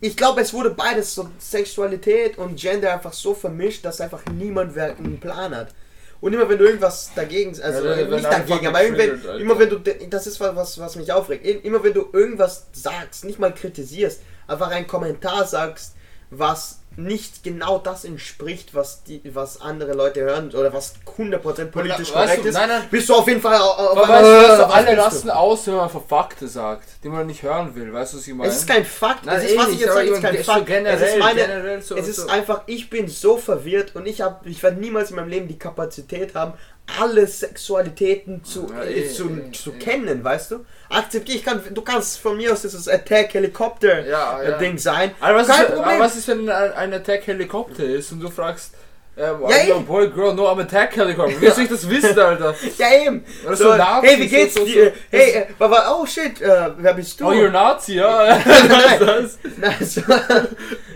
Ich 0.00 0.16
glaube, 0.16 0.40
es 0.40 0.52
wurde 0.52 0.70
beides, 0.70 1.14
so 1.14 1.28
Sexualität 1.40 2.38
und 2.38 2.54
Gender 2.56 2.92
einfach 2.92 3.12
so 3.12 3.34
vermischt, 3.34 3.84
dass 3.84 4.00
einfach 4.00 4.22
niemand 4.32 4.78
einen 4.78 5.18
Plan 5.18 5.54
hat. 5.54 5.74
Und 6.20 6.32
immer 6.32 6.48
wenn 6.48 6.58
du 6.58 6.64
irgendwas 6.64 7.12
dagegen, 7.14 7.50
also 7.60 7.86
Ja, 7.86 8.06
nicht 8.06 8.24
dagegen, 8.24 8.66
aber 8.66 8.82
irgendwann, 8.82 9.40
immer 9.40 9.58
wenn 9.58 9.70
du, 9.70 9.78
das 9.78 10.26
ist 10.26 10.40
was, 10.40 10.78
was 10.78 10.96
mich 10.96 11.12
aufregt, 11.12 11.46
immer 11.64 11.82
wenn 11.84 11.94
du 11.94 12.08
irgendwas 12.12 12.66
sagst, 12.72 13.24
nicht 13.24 13.38
mal 13.38 13.54
kritisierst, 13.54 14.20
einfach 14.48 14.68
einen 14.70 14.86
Kommentar 14.86 15.46
sagst, 15.46 15.94
was 16.30 16.80
nicht 16.98 17.44
genau 17.44 17.78
das 17.78 18.04
entspricht, 18.04 18.74
was 18.74 19.04
die, 19.04 19.20
was 19.32 19.60
andere 19.60 19.92
Leute 19.92 20.20
hören 20.22 20.48
oder 20.50 20.72
was 20.72 20.94
100% 21.16 21.66
politisch 21.66 22.12
Weißt 22.12 22.12
korrekt 22.12 22.44
du, 22.44 22.48
ist, 22.48 22.54
nein, 22.54 22.68
nein. 22.68 22.82
bist 22.90 23.08
du 23.08 23.14
auf 23.14 23.28
jeden 23.28 23.40
Fall 23.40 23.54
einmal, 23.54 23.96
weißt 23.96 23.96
du, 23.96 24.08
weißt 24.08 24.24
du, 24.24 24.54
äh, 24.54 24.58
was 24.66 24.72
alle 24.74 24.94
lassen 24.96 25.30
aus, 25.30 25.66
wenn 25.68 25.74
man 25.76 25.88
Fakte 25.90 26.48
sagt, 26.48 26.88
die 27.04 27.08
man 27.08 27.26
nicht 27.28 27.42
hören 27.44 27.72
will. 27.76 27.92
Weißt 27.92 28.14
du, 28.14 28.18
was 28.18 28.26
ich 28.26 28.34
meine? 28.34 28.50
Es 28.50 28.56
ist 28.58 28.66
kein 28.66 28.84
Fakt. 28.84 29.26
Nein, 29.26 29.40
ist, 29.42 29.52
eh 29.52 29.56
was 29.56 29.64
ich 29.66 29.70
nicht, 29.70 29.80
jetzt 29.82 29.94
sage, 29.94 30.08
ist 30.08 30.16
ich 30.16 30.22
kein 30.22 30.36
so 30.38 30.42
Fakt. 30.42 30.66
generell, 30.66 31.02
es 31.02 31.12
ist, 31.12 31.18
meine, 31.20 31.40
generell 31.40 31.82
so- 31.82 31.96
es 31.96 32.08
ist 32.08 32.16
so- 32.16 32.28
einfach, 32.28 32.62
ich 32.66 32.90
bin 32.90 33.06
so 33.08 33.36
verwirrt 33.38 33.94
und 33.94 34.06
ich 34.06 34.20
habe, 34.20 34.48
ich 34.48 34.60
werde 34.62 34.80
niemals 34.80 35.10
in 35.10 35.16
meinem 35.16 35.28
Leben 35.28 35.46
die 35.46 35.58
Kapazität 35.58 36.34
haben, 36.34 36.54
alle 37.00 37.26
Sexualitäten 37.26 38.44
zu, 38.44 38.68
Ja, 38.70 38.82
äh, 38.82 39.00
eh, 39.00 39.08
zu, 39.08 39.28
eh, 39.28 39.52
zu 39.52 39.72
eh. 39.72 39.78
kennen, 39.78 40.24
weißt 40.24 40.52
du? 40.52 40.64
Akzeptiere 40.88 41.38
ich 41.38 41.44
kann, 41.44 41.62
du 41.70 41.82
kannst 41.82 42.18
von 42.18 42.36
mir 42.36 42.52
aus 42.52 42.62
dieses 42.62 42.88
Attack 42.88 43.34
Helikopter 43.34 44.06
ja. 44.06 44.58
Ding 44.58 44.78
sein. 44.78 45.12
Aber 45.20 45.38
was, 45.38 45.48
kein 45.48 45.66
ist, 45.66 45.74
Problem. 45.74 46.00
was 46.00 46.16
ist, 46.16 46.28
wenn 46.28 46.48
ein, 46.48 46.72
ein 46.72 46.94
Attack-Helikopter 46.94 47.84
ist 47.84 48.12
und 48.12 48.20
du 48.20 48.30
fragst, 48.30 48.72
ähm, 49.18 49.40
Ja, 49.48 49.74
a 49.74 49.78
eh. 49.78 49.82
boy, 49.82 50.08
girl, 50.10 50.34
no, 50.34 50.46
I'm 50.46 50.60
Attack-Helikopter. 50.62 51.40
Wie 51.40 51.48
soll 51.50 51.64
ich 51.64 51.68
das 51.70 51.88
wissen, 51.88 52.18
Alter? 52.18 52.54
ja 52.78 52.86
eben. 53.04 53.24
Oder 53.46 53.56
So, 53.56 53.64
so 53.72 53.76
Nazis, 53.76 54.10
hey, 54.10 54.20
wie 54.20 54.28
geht's 54.28 54.54
so- 54.54 54.64
dir? 54.64 54.86
so- 54.86 54.92
hey, 55.10 55.30
äh, 55.32 55.46
oh 55.90 56.06
shit, 56.06 56.40
äh, 56.40 56.70
wer 56.78 56.94
bist 56.94 57.20
du? 57.20 57.26
Oh, 57.26 57.30
you're 57.32 57.50
Nazi, 57.50 57.94
ja? 57.96 58.38
Nein. 58.46 58.98
das? 59.00 59.38
Nein, 59.56 59.76
so, 59.84 60.02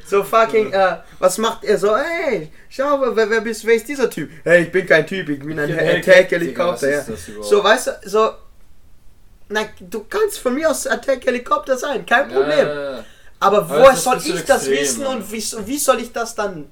so 0.06 0.22
fucking, 0.24 0.72
äh, 0.72 0.96
was 1.18 1.38
macht 1.38 1.64
er 1.64 1.76
so? 1.78 1.96
Hey, 1.96 2.50
schau, 2.68 3.00
wer, 3.14 3.28
wer, 3.30 3.40
bist, 3.40 3.66
wer 3.66 3.74
ist 3.74 3.88
dieser 3.88 4.08
Typ? 4.08 4.30
Hey, 4.44 4.62
ich 4.64 4.72
bin 4.72 4.86
kein 4.86 5.06
Typ, 5.06 5.28
ich 5.28 5.40
bin 5.40 5.58
ein 5.58 5.68
Ja, 5.68 5.76
Attack-Helikopter. 5.76 6.86
Digga, 6.86 6.98
Ja. 6.98 7.04
das? 7.08 7.48
So, 7.48 7.64
weißt 7.64 7.86
du, 7.88 7.90
so, 8.08 8.30
na, 9.48 9.62
du 9.80 10.04
kannst 10.08 10.38
von 10.38 10.54
mir 10.54 10.70
aus 10.70 10.86
Attack-Helikopter 10.86 11.76
sein, 11.76 12.06
kein 12.06 12.28
Problem. 12.28 12.66
ja, 12.68 12.90
ja. 12.98 13.04
Aber 13.40 13.68
woher 13.68 13.86
das 13.90 14.04
soll 14.04 14.18
ich 14.24 14.44
das 14.44 14.68
extrem, 14.68 14.78
wissen 14.80 15.02
Mann. 15.02 15.16
und 15.16 15.32
wie, 15.32 15.42
wie 15.66 15.76
soll 15.78 15.98
ich 16.00 16.12
das 16.12 16.36
dann, 16.36 16.70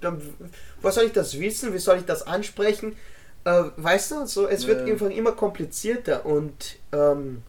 wo 0.83 0.91
soll 0.91 1.05
ich 1.05 1.13
das 1.13 1.39
wissen, 1.39 1.73
wie 1.75 1.79
soll 1.79 1.99
ich 1.99 2.05
das 2.05 2.27
ansprechen? 2.27 2.97
Äh, 3.45 3.65
weißt 3.77 4.11
du, 4.13 4.27
so, 4.27 4.47
es 4.49 4.67
wird 4.67 4.87
Ja. 4.87 4.93
einfach 4.93 5.11
immer 5.11 5.33
komplizierter 5.33 6.27
und, 6.27 6.77
ähm, 6.93 7.43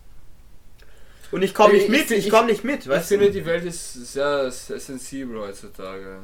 und 1.31 1.41
ich 1.41 1.53
komme 1.53 1.73
Ich- 1.73 1.83
nicht 1.83 1.91
mit, 1.91 2.11
ich- 2.11 2.17
ich, 2.19 2.25
ich- 2.27 2.31
komme 2.31 2.47
nicht 2.47 2.63
mit, 2.63 2.81
Ich 2.81 2.87
weißt 2.89 3.11
du? 3.11 3.15
finde, 3.17 3.31
die 3.31 3.45
Welt 3.45 3.63
ist 3.65 3.93
sehr, 4.13 4.49
sehr 4.51 4.79
sensibel 4.79 5.39
heutzutage. 5.41 6.19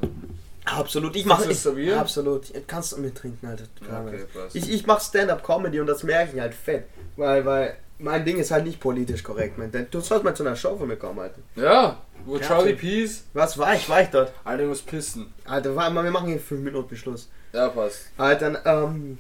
Absolut, 0.65 1.15
ich 1.15 1.25
mache 1.25 1.47
das 1.47 1.63
so 1.63 1.77
wie? 1.77 1.93
absolut. 1.93 2.51
Kannst 2.67 2.91
du 2.91 2.97
mit 2.97 3.15
trinken, 3.15 3.47
Alter. 3.47 3.63
Okay. 3.81 4.25
Ich, 4.53 4.69
ich 4.69 4.85
mache 4.85 5.01
Stand-up-Comedy 5.01 5.79
und 5.79 5.87
das 5.87 6.03
merke 6.03 6.35
ich 6.35 6.41
halt 6.41 6.53
fett, 6.53 6.85
weil 7.15 7.45
weil 7.45 7.77
mein 7.99 8.25
Ding 8.25 8.37
ist 8.37 8.51
halt 8.51 8.65
nicht 8.65 8.79
politisch 8.79 9.23
korrekt, 9.23 9.57
man. 9.57 9.71
Du 9.89 9.99
sollst 9.99 10.23
mal 10.23 10.35
zu 10.35 10.43
einer 10.43 10.55
Show 10.55 10.77
von 10.77 10.87
mir 10.87 10.97
kommen, 10.97 11.19
Alter. 11.19 11.39
Ja, 11.55 11.97
wo 12.25 12.37
Ja, 12.37 12.47
Charlie. 12.47 12.73
Peace. 12.73 13.23
Was 13.33 13.57
war 13.57 13.73
ich? 13.73 13.87
War 13.89 14.01
ich 14.01 14.09
dort? 14.09 14.31
Alter, 14.43 14.63
ich 14.63 14.69
muss 14.69 14.81
pissen. 14.81 15.33
Alter, 15.45 15.75
war, 15.75 15.91
wir 15.91 16.11
machen 16.11 16.27
hier 16.27 16.39
5 16.39 16.61
Minuten 16.61 16.87
Beschluss. 16.87 17.29
Ja, 17.53 17.69
passt. 17.69 18.07
Alter, 18.17 18.61
ähm, 18.65 19.17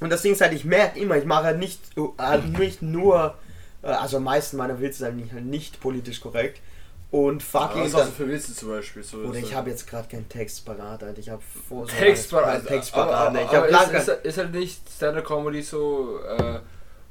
und 0.00 0.10
das 0.10 0.22
Ding 0.22 0.32
ist 0.32 0.40
halt, 0.40 0.52
ich 0.52 0.64
merke 0.64 0.98
immer, 0.98 1.16
ich 1.16 1.24
mache 1.24 1.44
halt 1.44 1.58
nicht, 1.58 1.80
äh, 1.96 2.38
nicht 2.58 2.82
nur, 2.82 3.34
äh, 3.82 3.88
also 3.88 4.16
am 4.16 4.24
meisten 4.24 4.56
meiner 4.56 4.80
Witze 4.80 4.98
sind 4.98 5.08
eigentlich 5.08 5.32
halt 5.32 5.44
nicht 5.44 5.80
politisch 5.80 6.20
korrekt 6.20 6.60
und 7.10 7.44
fucking 7.44 7.84
Was 7.84 7.92
dann, 7.92 8.00
hast 8.00 8.10
du 8.10 8.24
für 8.24 8.28
Witze 8.28 8.54
zum 8.54 8.70
Beispiel? 8.70 9.04
So, 9.04 9.18
oder 9.18 9.38
ich 9.38 9.54
habe 9.54 9.70
jetzt 9.70 9.88
gerade 9.88 10.08
keinen 10.08 10.28
Text 10.28 10.64
parat, 10.64 11.04
Alter. 11.04 11.20
Ich 11.20 11.30
habe 11.30 11.42
vor 11.68 11.86
so 11.86 11.92
Text 11.94 12.30
parat. 12.30 12.66
Text 12.66 12.92
parat. 12.92 13.32
ne. 13.32 13.42
Ich 13.42 13.52
habe 13.54 13.68
lange 13.68 13.96
ist, 13.96 14.08
ist 14.08 14.38
halt 14.38 14.52
nicht 14.52 14.80
Stand-up 14.96 15.24
Comedy 15.24 15.62
so 15.62 16.18
äh, 16.26 16.58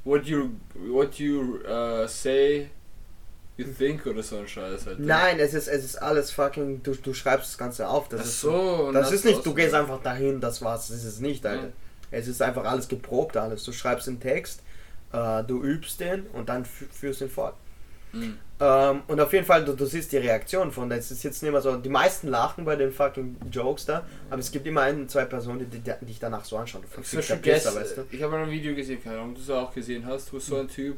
what 0.04 0.24
you 0.26 0.50
what 0.88 1.14
you 1.18 1.58
äh, 1.64 2.06
say 2.08 2.70
you 3.56 3.64
think 3.66 4.04
oder 4.06 4.22
so 4.22 4.38
ein 4.38 4.48
Scheiß 4.48 4.86
halt. 4.86 4.98
Nein, 5.00 5.38
es 5.38 5.54
ist, 5.54 5.68
es 5.68 5.84
ist 5.84 5.96
alles 5.96 6.30
fucking, 6.30 6.82
du, 6.82 6.94
du 6.94 7.14
schreibst 7.14 7.50
das 7.50 7.58
Ganze 7.58 7.88
auf. 7.88 8.08
Das 8.08 8.20
Ach 8.20 8.24
ist 8.24 8.40
so. 8.40 8.90
Das 8.92 9.12
ist 9.12 9.24
nicht, 9.24 9.44
du 9.46 9.54
gehst 9.54 9.74
einfach 9.74 10.02
dahin, 10.02 10.40
das 10.40 10.60
war's, 10.62 10.88
das 10.88 10.98
ist 10.98 11.04
es 11.04 11.20
nicht, 11.20 11.44
Alter. 11.46 11.66
Ja. 11.66 11.72
Es 12.10 12.28
ist 12.28 12.42
einfach 12.42 12.64
alles 12.64 12.88
geprobt, 12.88 13.36
alles. 13.36 13.64
Du 13.64 13.72
schreibst 13.72 14.06
den 14.06 14.20
Text, 14.20 14.60
äh, 15.12 15.42
du 15.44 15.62
übst 15.62 15.98
den 16.00 16.26
und 16.28 16.48
dann 16.48 16.64
fü- 16.64 16.90
führst 16.92 17.20
ihn 17.20 17.28
fort. 17.30 17.54
Mhm. 18.14 18.38
Ähm, 18.60 19.02
und 19.08 19.20
auf 19.20 19.32
jeden 19.32 19.44
Fall, 19.44 19.64
du, 19.64 19.74
du 19.74 19.84
siehst 19.84 20.12
die 20.12 20.18
Reaktion 20.18 20.70
von, 20.70 20.88
das 20.88 21.10
ist 21.10 21.22
jetzt 21.24 21.42
nicht 21.42 21.50
mehr 21.52 21.60
so, 21.60 21.76
die 21.76 21.88
meisten 21.88 22.28
lachen 22.28 22.64
bei 22.64 22.76
den 22.76 22.92
fucking 22.92 23.36
Jokes 23.50 23.84
da, 23.86 24.04
aber 24.30 24.38
es 24.38 24.50
gibt 24.52 24.66
immer 24.66 24.82
ein, 24.82 25.08
zwei 25.08 25.24
Personen, 25.24 25.68
die, 25.68 25.78
die, 25.80 25.92
dich 26.06 26.20
danach 26.20 26.44
so 26.44 26.56
anschauen. 26.56 26.82
Du 26.82 27.02
Pisser, 27.02 27.36
gest- 27.36 27.74
weißt 27.80 27.96
du? 27.98 28.04
Ich 28.12 28.22
habe 28.22 28.36
ein 28.36 28.50
Video 28.50 28.74
gesehen, 28.74 29.02
keine 29.02 29.16
Ahnung, 29.16 29.30
ob 29.30 29.36
du 29.36 29.42
es 29.42 29.50
auch 29.50 29.74
gesehen 29.74 30.06
hast, 30.06 30.32
wo 30.32 30.38
so 30.38 30.56
ein 30.58 30.68
Typ 30.68 30.96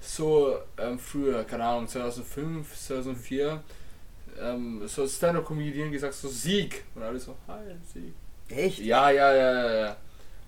so 0.00 0.56
ähm, 0.78 0.98
früher, 0.98 1.42
keine 1.44 1.64
Ahnung, 1.64 1.88
2005, 1.88 2.74
2004, 2.78 3.60
ähm, 4.40 4.82
so 4.86 5.06
Stand-Up-Comedian 5.06 5.90
gesagt, 5.90 6.14
so 6.14 6.28
Sieg. 6.28 6.84
Und 6.94 7.02
alle 7.02 7.18
so, 7.18 7.34
hi, 7.48 7.60
Sieg. 7.92 8.12
Echt? 8.48 8.78
Ja, 8.80 9.10
ja, 9.10 9.34
ja, 9.34 9.52
ja, 9.52 9.74
ja. 9.86 9.96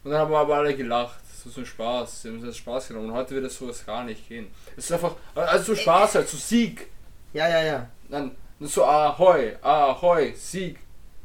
Und 0.04 0.10
dann 0.12 0.20
haben 0.20 0.34
aber 0.34 0.56
alle 0.56 0.76
gelacht. 0.76 1.18
So 1.46 1.60
ein 1.60 1.66
Spaß. 1.66 2.22
Sie 2.22 2.28
haben 2.28 2.44
das 2.44 2.56
Spaß 2.56 2.88
genommen. 2.88 3.10
Und 3.10 3.14
heute 3.14 3.34
wird 3.34 3.44
es 3.46 3.56
sowas 3.56 3.84
gar 3.86 4.04
nicht 4.04 4.28
gehen. 4.28 4.48
Es 4.76 4.86
ist 4.86 4.92
einfach, 4.92 5.14
also 5.34 5.74
so 5.74 5.80
Spaß 5.80 6.16
halt, 6.16 6.28
so 6.28 6.36
Sieg. 6.36 6.88
Ja, 7.32 7.48
ja, 7.48 7.62
ja. 7.62 7.88
Dann 8.08 8.32
so 8.60 8.84
Ahoi, 8.84 9.54
Ahoi, 9.62 10.32
Sieg. 10.36 10.78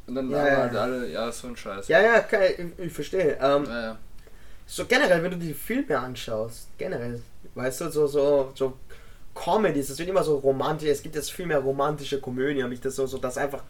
Und 0.06 0.14
dann 0.16 0.30
Ja, 0.30 0.38
haben 0.38 0.46
ja. 0.46 0.56
halt 0.58 0.76
alle, 0.76 1.08
ja, 1.08 1.32
so 1.32 1.48
ein 1.48 1.56
Scheiß. 1.56 1.88
Ja, 1.88 2.00
ja, 2.00 2.18
ich, 2.18 2.86
ich 2.86 2.92
verstehe. 2.92 3.38
Ähm, 3.40 3.64
Ja. 3.66 3.98
So 4.66 4.84
generell, 4.86 5.22
wenn 5.22 5.32
du 5.32 5.36
die 5.38 5.54
Filme 5.54 5.98
anschaust, 5.98 6.68
generell, 6.78 7.20
weißt 7.54 7.82
du, 7.82 7.90
so, 7.90 8.06
so, 8.06 8.52
so 8.54 8.78
Comedies, 9.34 9.88
das 9.88 9.98
wird 9.98 10.08
immer 10.08 10.22
so 10.22 10.36
romantisch, 10.36 10.88
es 10.88 11.02
gibt 11.02 11.14
jetzt 11.14 11.32
viel 11.32 11.46
mehr 11.46 11.58
romantische 11.58 12.20
Komödien, 12.20 12.62
habe 12.64 12.72
ich 12.74 12.80
das 12.80 12.96
so, 12.96 13.06
so, 13.06 13.18
das 13.18 13.36
einfach. 13.38 13.62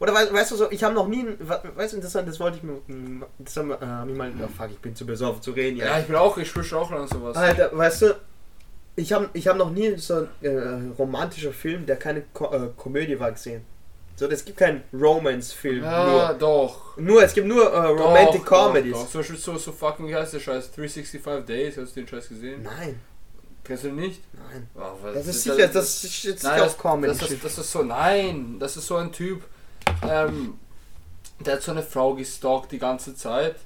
Oder 0.00 0.12
weißt, 0.12 0.32
weißt 0.32 0.50
du 0.50 0.56
so, 0.56 0.70
ich 0.70 0.82
habe 0.82 0.94
noch 0.94 1.08
nie, 1.08 1.24
weißt 1.38 1.92
du, 1.92 1.96
interessant, 1.96 2.28
das 2.28 2.40
wollte 2.40 2.58
ich 2.58 2.62
mir, 2.64 3.26
das 3.38 3.56
haben, 3.56 3.70
äh, 3.70 4.10
ich 4.10 4.16
mal, 4.18 4.32
oh 4.42 4.48
fuck, 4.56 4.70
ich 4.70 4.78
bin 4.80 4.94
zu 4.94 5.06
besoffen 5.06 5.40
zu 5.40 5.52
reden, 5.52 5.76
Ja, 5.78 5.86
ja. 5.86 5.98
ich 6.00 6.06
bin 6.06 6.16
auch, 6.16 6.36
ich 6.36 6.48
spüre 6.48 6.76
auch 6.76 6.90
lang 6.90 7.06
sowas. 7.06 7.36
Alter, 7.36 7.70
weißt 7.76 8.02
du, 8.02 8.14
ich 8.96 9.12
habe 9.12 9.30
ich 9.32 9.46
hab 9.48 9.56
noch 9.56 9.70
nie 9.70 9.96
so 9.96 10.14
einen 10.42 10.92
äh, 10.92 10.94
romantischer 10.98 11.52
Film, 11.52 11.86
der 11.86 11.96
keine 11.96 12.22
Ko 12.32 12.52
äh, 12.52 12.70
Komödie 12.76 13.18
war, 13.18 13.32
gesehen. 13.32 13.62
So, 14.16 14.28
es 14.28 14.44
gibt 14.44 14.58
keinen 14.58 14.82
Romance-Film. 14.92 15.82
Ja, 15.82 16.28
nur. 16.28 16.38
doch. 16.38 16.96
nur, 16.96 17.22
es 17.24 17.34
gibt 17.34 17.48
nur 17.48 17.64
äh, 17.72 17.86
Romantic 17.88 18.42
Doch, 18.44 18.66
Comedies. 18.66 18.92
Doch, 18.92 19.00
doch. 19.02 19.10
Zum 19.10 19.20
Beispiel 19.22 19.36
so, 19.38 19.58
so 19.58 19.72
fucking, 19.72 20.06
wie 20.06 20.14
heißt 20.14 20.34
der 20.34 20.38
Scheiß? 20.40 20.70
365 20.72 21.44
Days, 21.46 21.76
hast 21.76 21.96
du 21.96 22.00
den 22.00 22.08
Scheiß 22.08 22.28
gesehen? 22.28 22.62
Nein, 22.62 23.00
Kennst 23.64 23.84
du 23.84 23.88
nicht? 23.92 24.20
nein. 24.34 24.68
Oh, 24.76 24.80
was- 25.02 25.14
Das 25.14 25.26
ist 25.26 25.42
sicher, 25.42 25.66
das 25.66 26.04
ist 26.04 26.22
jetzt 26.24 26.44
Nein, 26.44 26.60
auch 26.60 26.64
das, 26.66 26.78
Comedy. 26.78 27.18
das, 27.18 27.30
ist, 27.30 27.44
das 27.44 27.58
ist 27.58 27.72
so, 27.72 27.82
nein, 27.82 28.56
das 28.60 28.76
ist 28.76 28.86
so 28.86 28.96
ein 28.96 29.10
Typ, 29.10 29.42
ähm, 30.08 30.54
der 31.44 31.54
hat 31.54 31.62
so 31.62 31.72
eine 31.72 31.82
Frau 31.82 32.14
gestalkt 32.14 32.72
die 32.72 32.78
ganze 32.78 33.14
Zeit, 33.14 33.56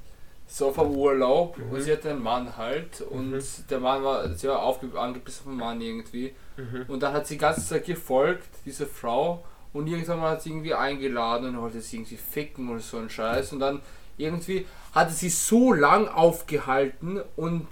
so 0.46 0.72
vom 0.72 0.94
Urlaub, 0.96 1.58
Mhm. 1.58 1.70
und 1.72 1.80
sie 1.82 1.92
hatte 1.92 2.10
einen 2.10 2.22
Mann 2.22 2.56
halt, 2.56 3.02
und 3.02 3.32
Mhm. 3.32 3.42
der 3.68 3.80
Mann 3.80 4.02
war, 4.02 4.28
sie 4.34 4.48
war 4.48 4.62
aufge 4.62 4.98
angebissen 4.98 5.44
vom 5.44 5.56
Mann 5.56 5.80
irgendwie, 5.80 6.32
Mhm. 6.56 6.86
und 6.88 7.02
dann 7.02 7.12
hat 7.12 7.26
sie 7.26 7.34
die 7.34 7.40
ganze 7.40 7.66
Zeit 7.66 7.84
gefolgt, 7.84 8.48
diese 8.64 8.86
Frau, 8.86 9.44
und 9.74 9.86
irgendwann 9.86 10.20
hat 10.22 10.42
sie 10.42 10.50
irgendwie 10.50 10.72
eingeladen 10.74 11.48
und 11.54 11.60
wollte 11.60 11.80
sie 11.82 11.96
irgendwie 11.96 12.16
ficken 12.16 12.70
oder 12.70 12.80
so 12.80 12.96
ein 12.96 13.10
Scheiß, 13.10 13.52
und 13.52 13.60
dann 13.60 13.80
irgendwie 14.16 14.64
hatte 14.94 15.12
sie 15.12 15.28
so 15.28 15.72
lang 15.74 16.08
aufgehalten 16.08 17.20
und 17.36 17.66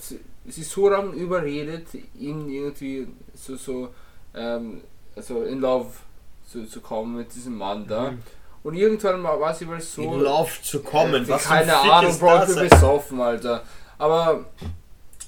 sie 0.44 0.62
so 0.62 0.88
lang 0.90 1.12
überredet, 1.14 1.86
ihn 2.14 2.48
irgendwie 2.50 3.08
so, 3.34 3.56
so, 3.56 3.88
ähm, 4.34 4.82
also 5.16 5.42
in 5.44 5.60
Love 5.60 5.88
zu, 6.46 6.66
zu 6.66 6.80
kommen 6.82 7.16
mit 7.16 7.34
diesem 7.34 7.56
Mann 7.56 7.86
da. 7.88 8.12
Mhm. 8.12 8.22
Und 8.66 8.74
irgendwann 8.74 9.22
war 9.22 9.54
sie 9.54 9.64
mal 9.64 9.80
so. 9.80 10.02
In 10.02 10.20
Love 10.20 10.50
zu 10.60 10.82
kommen. 10.82 11.22
Äh, 11.24 11.28
Was 11.28 11.44
keine 11.44 11.76
Ahnung, 11.76 12.18
Bro, 12.18 12.42
ich 12.42 12.54
bin 12.56 12.68
besoffen, 12.68 13.20
Alter. 13.20 13.62
Aber 13.96 14.44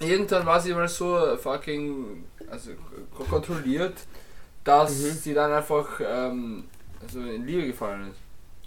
irgendwann 0.01 0.45
war 0.45 0.61
sie 0.61 0.75
mal 0.75 0.89
so 0.89 1.37
fucking 1.37 2.25
also 2.51 2.71
kontrolliert, 3.31 3.95
dass 4.65 4.91
Mhm. 4.91 5.11
sie 5.13 5.35
dann 5.35 5.53
einfach 5.53 5.87
ähm, 6.05 6.65
also 7.01 7.21
in 7.21 7.47
Liebe 7.47 7.69
gefallen 7.69 8.11
ist. 8.11 8.19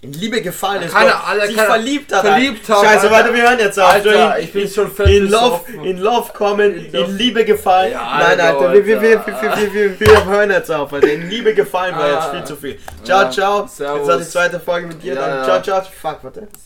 In 0.03 0.13
Liebe 0.13 0.41
gefallen 0.41 0.81
ist. 0.81 0.93
Keine- 0.95 1.23
Alter, 1.23 1.45
sich 1.45 1.55
keine- 1.55 1.67
verliebt 1.69 2.11
hat. 2.11 2.21
verliebt 2.25 2.67
Alter. 2.67 2.81
hat, 2.81 2.85
Scheiße, 2.87 3.01
Alter. 3.03 3.11
warte, 3.11 3.33
wir 3.35 3.43
hören 3.43 3.59
jetzt 3.59 3.79
auf. 3.79 3.93
Alter, 3.93 4.37
in, 4.39 4.43
ich 4.45 4.51
bin 4.53 4.67
schon 4.67 4.91
fett 4.91 5.07
in 5.09 5.29
Love, 5.29 5.59
in 5.83 5.97
Love 5.99 6.33
kommen, 6.33 6.75
In 6.75 6.93
in, 6.93 7.17
Liebe 7.17 7.45
gefallen. 7.45 7.91
Ja, 7.91 8.17
Nein, 8.17 8.39
Alter, 8.39 8.43
Alter, 8.45 8.73
wir, 8.73 8.85
wir, 8.87 9.01
wir, 9.01 9.11
wir, 9.27 9.51
Alter. 9.51 9.73
wir, 9.73 9.99
wir, 9.99 10.25
hören 10.25 10.49
jetzt 10.49 10.71
auf, 10.71 10.91
Alter. 10.91 11.07
In 11.11 11.29
Liebe 11.29 11.53
gefallen 11.53 11.95
war 11.95 12.05
Ah. 12.05 12.13
jetzt 12.15 12.29
viel 12.31 12.43
zu 12.45 12.55
viel. 12.55 12.79
Ciao, 13.03 13.21
Ja, 13.23 13.29
ciao. 13.29 13.67
servus. 13.67 13.99
Jetzt 13.99 14.07
war 14.07 14.17
die 14.17 14.25
zweite 14.27 14.59
Folge 14.59 14.87
mit 14.87 15.03
dir. 15.03 15.13
Ja, 15.13 15.21
dann 15.21 15.37
ja. 15.37 15.43
ciao, 15.43 15.61
ciao. 15.61 15.81
Fuck, 16.01 16.23
warte. 16.23 16.47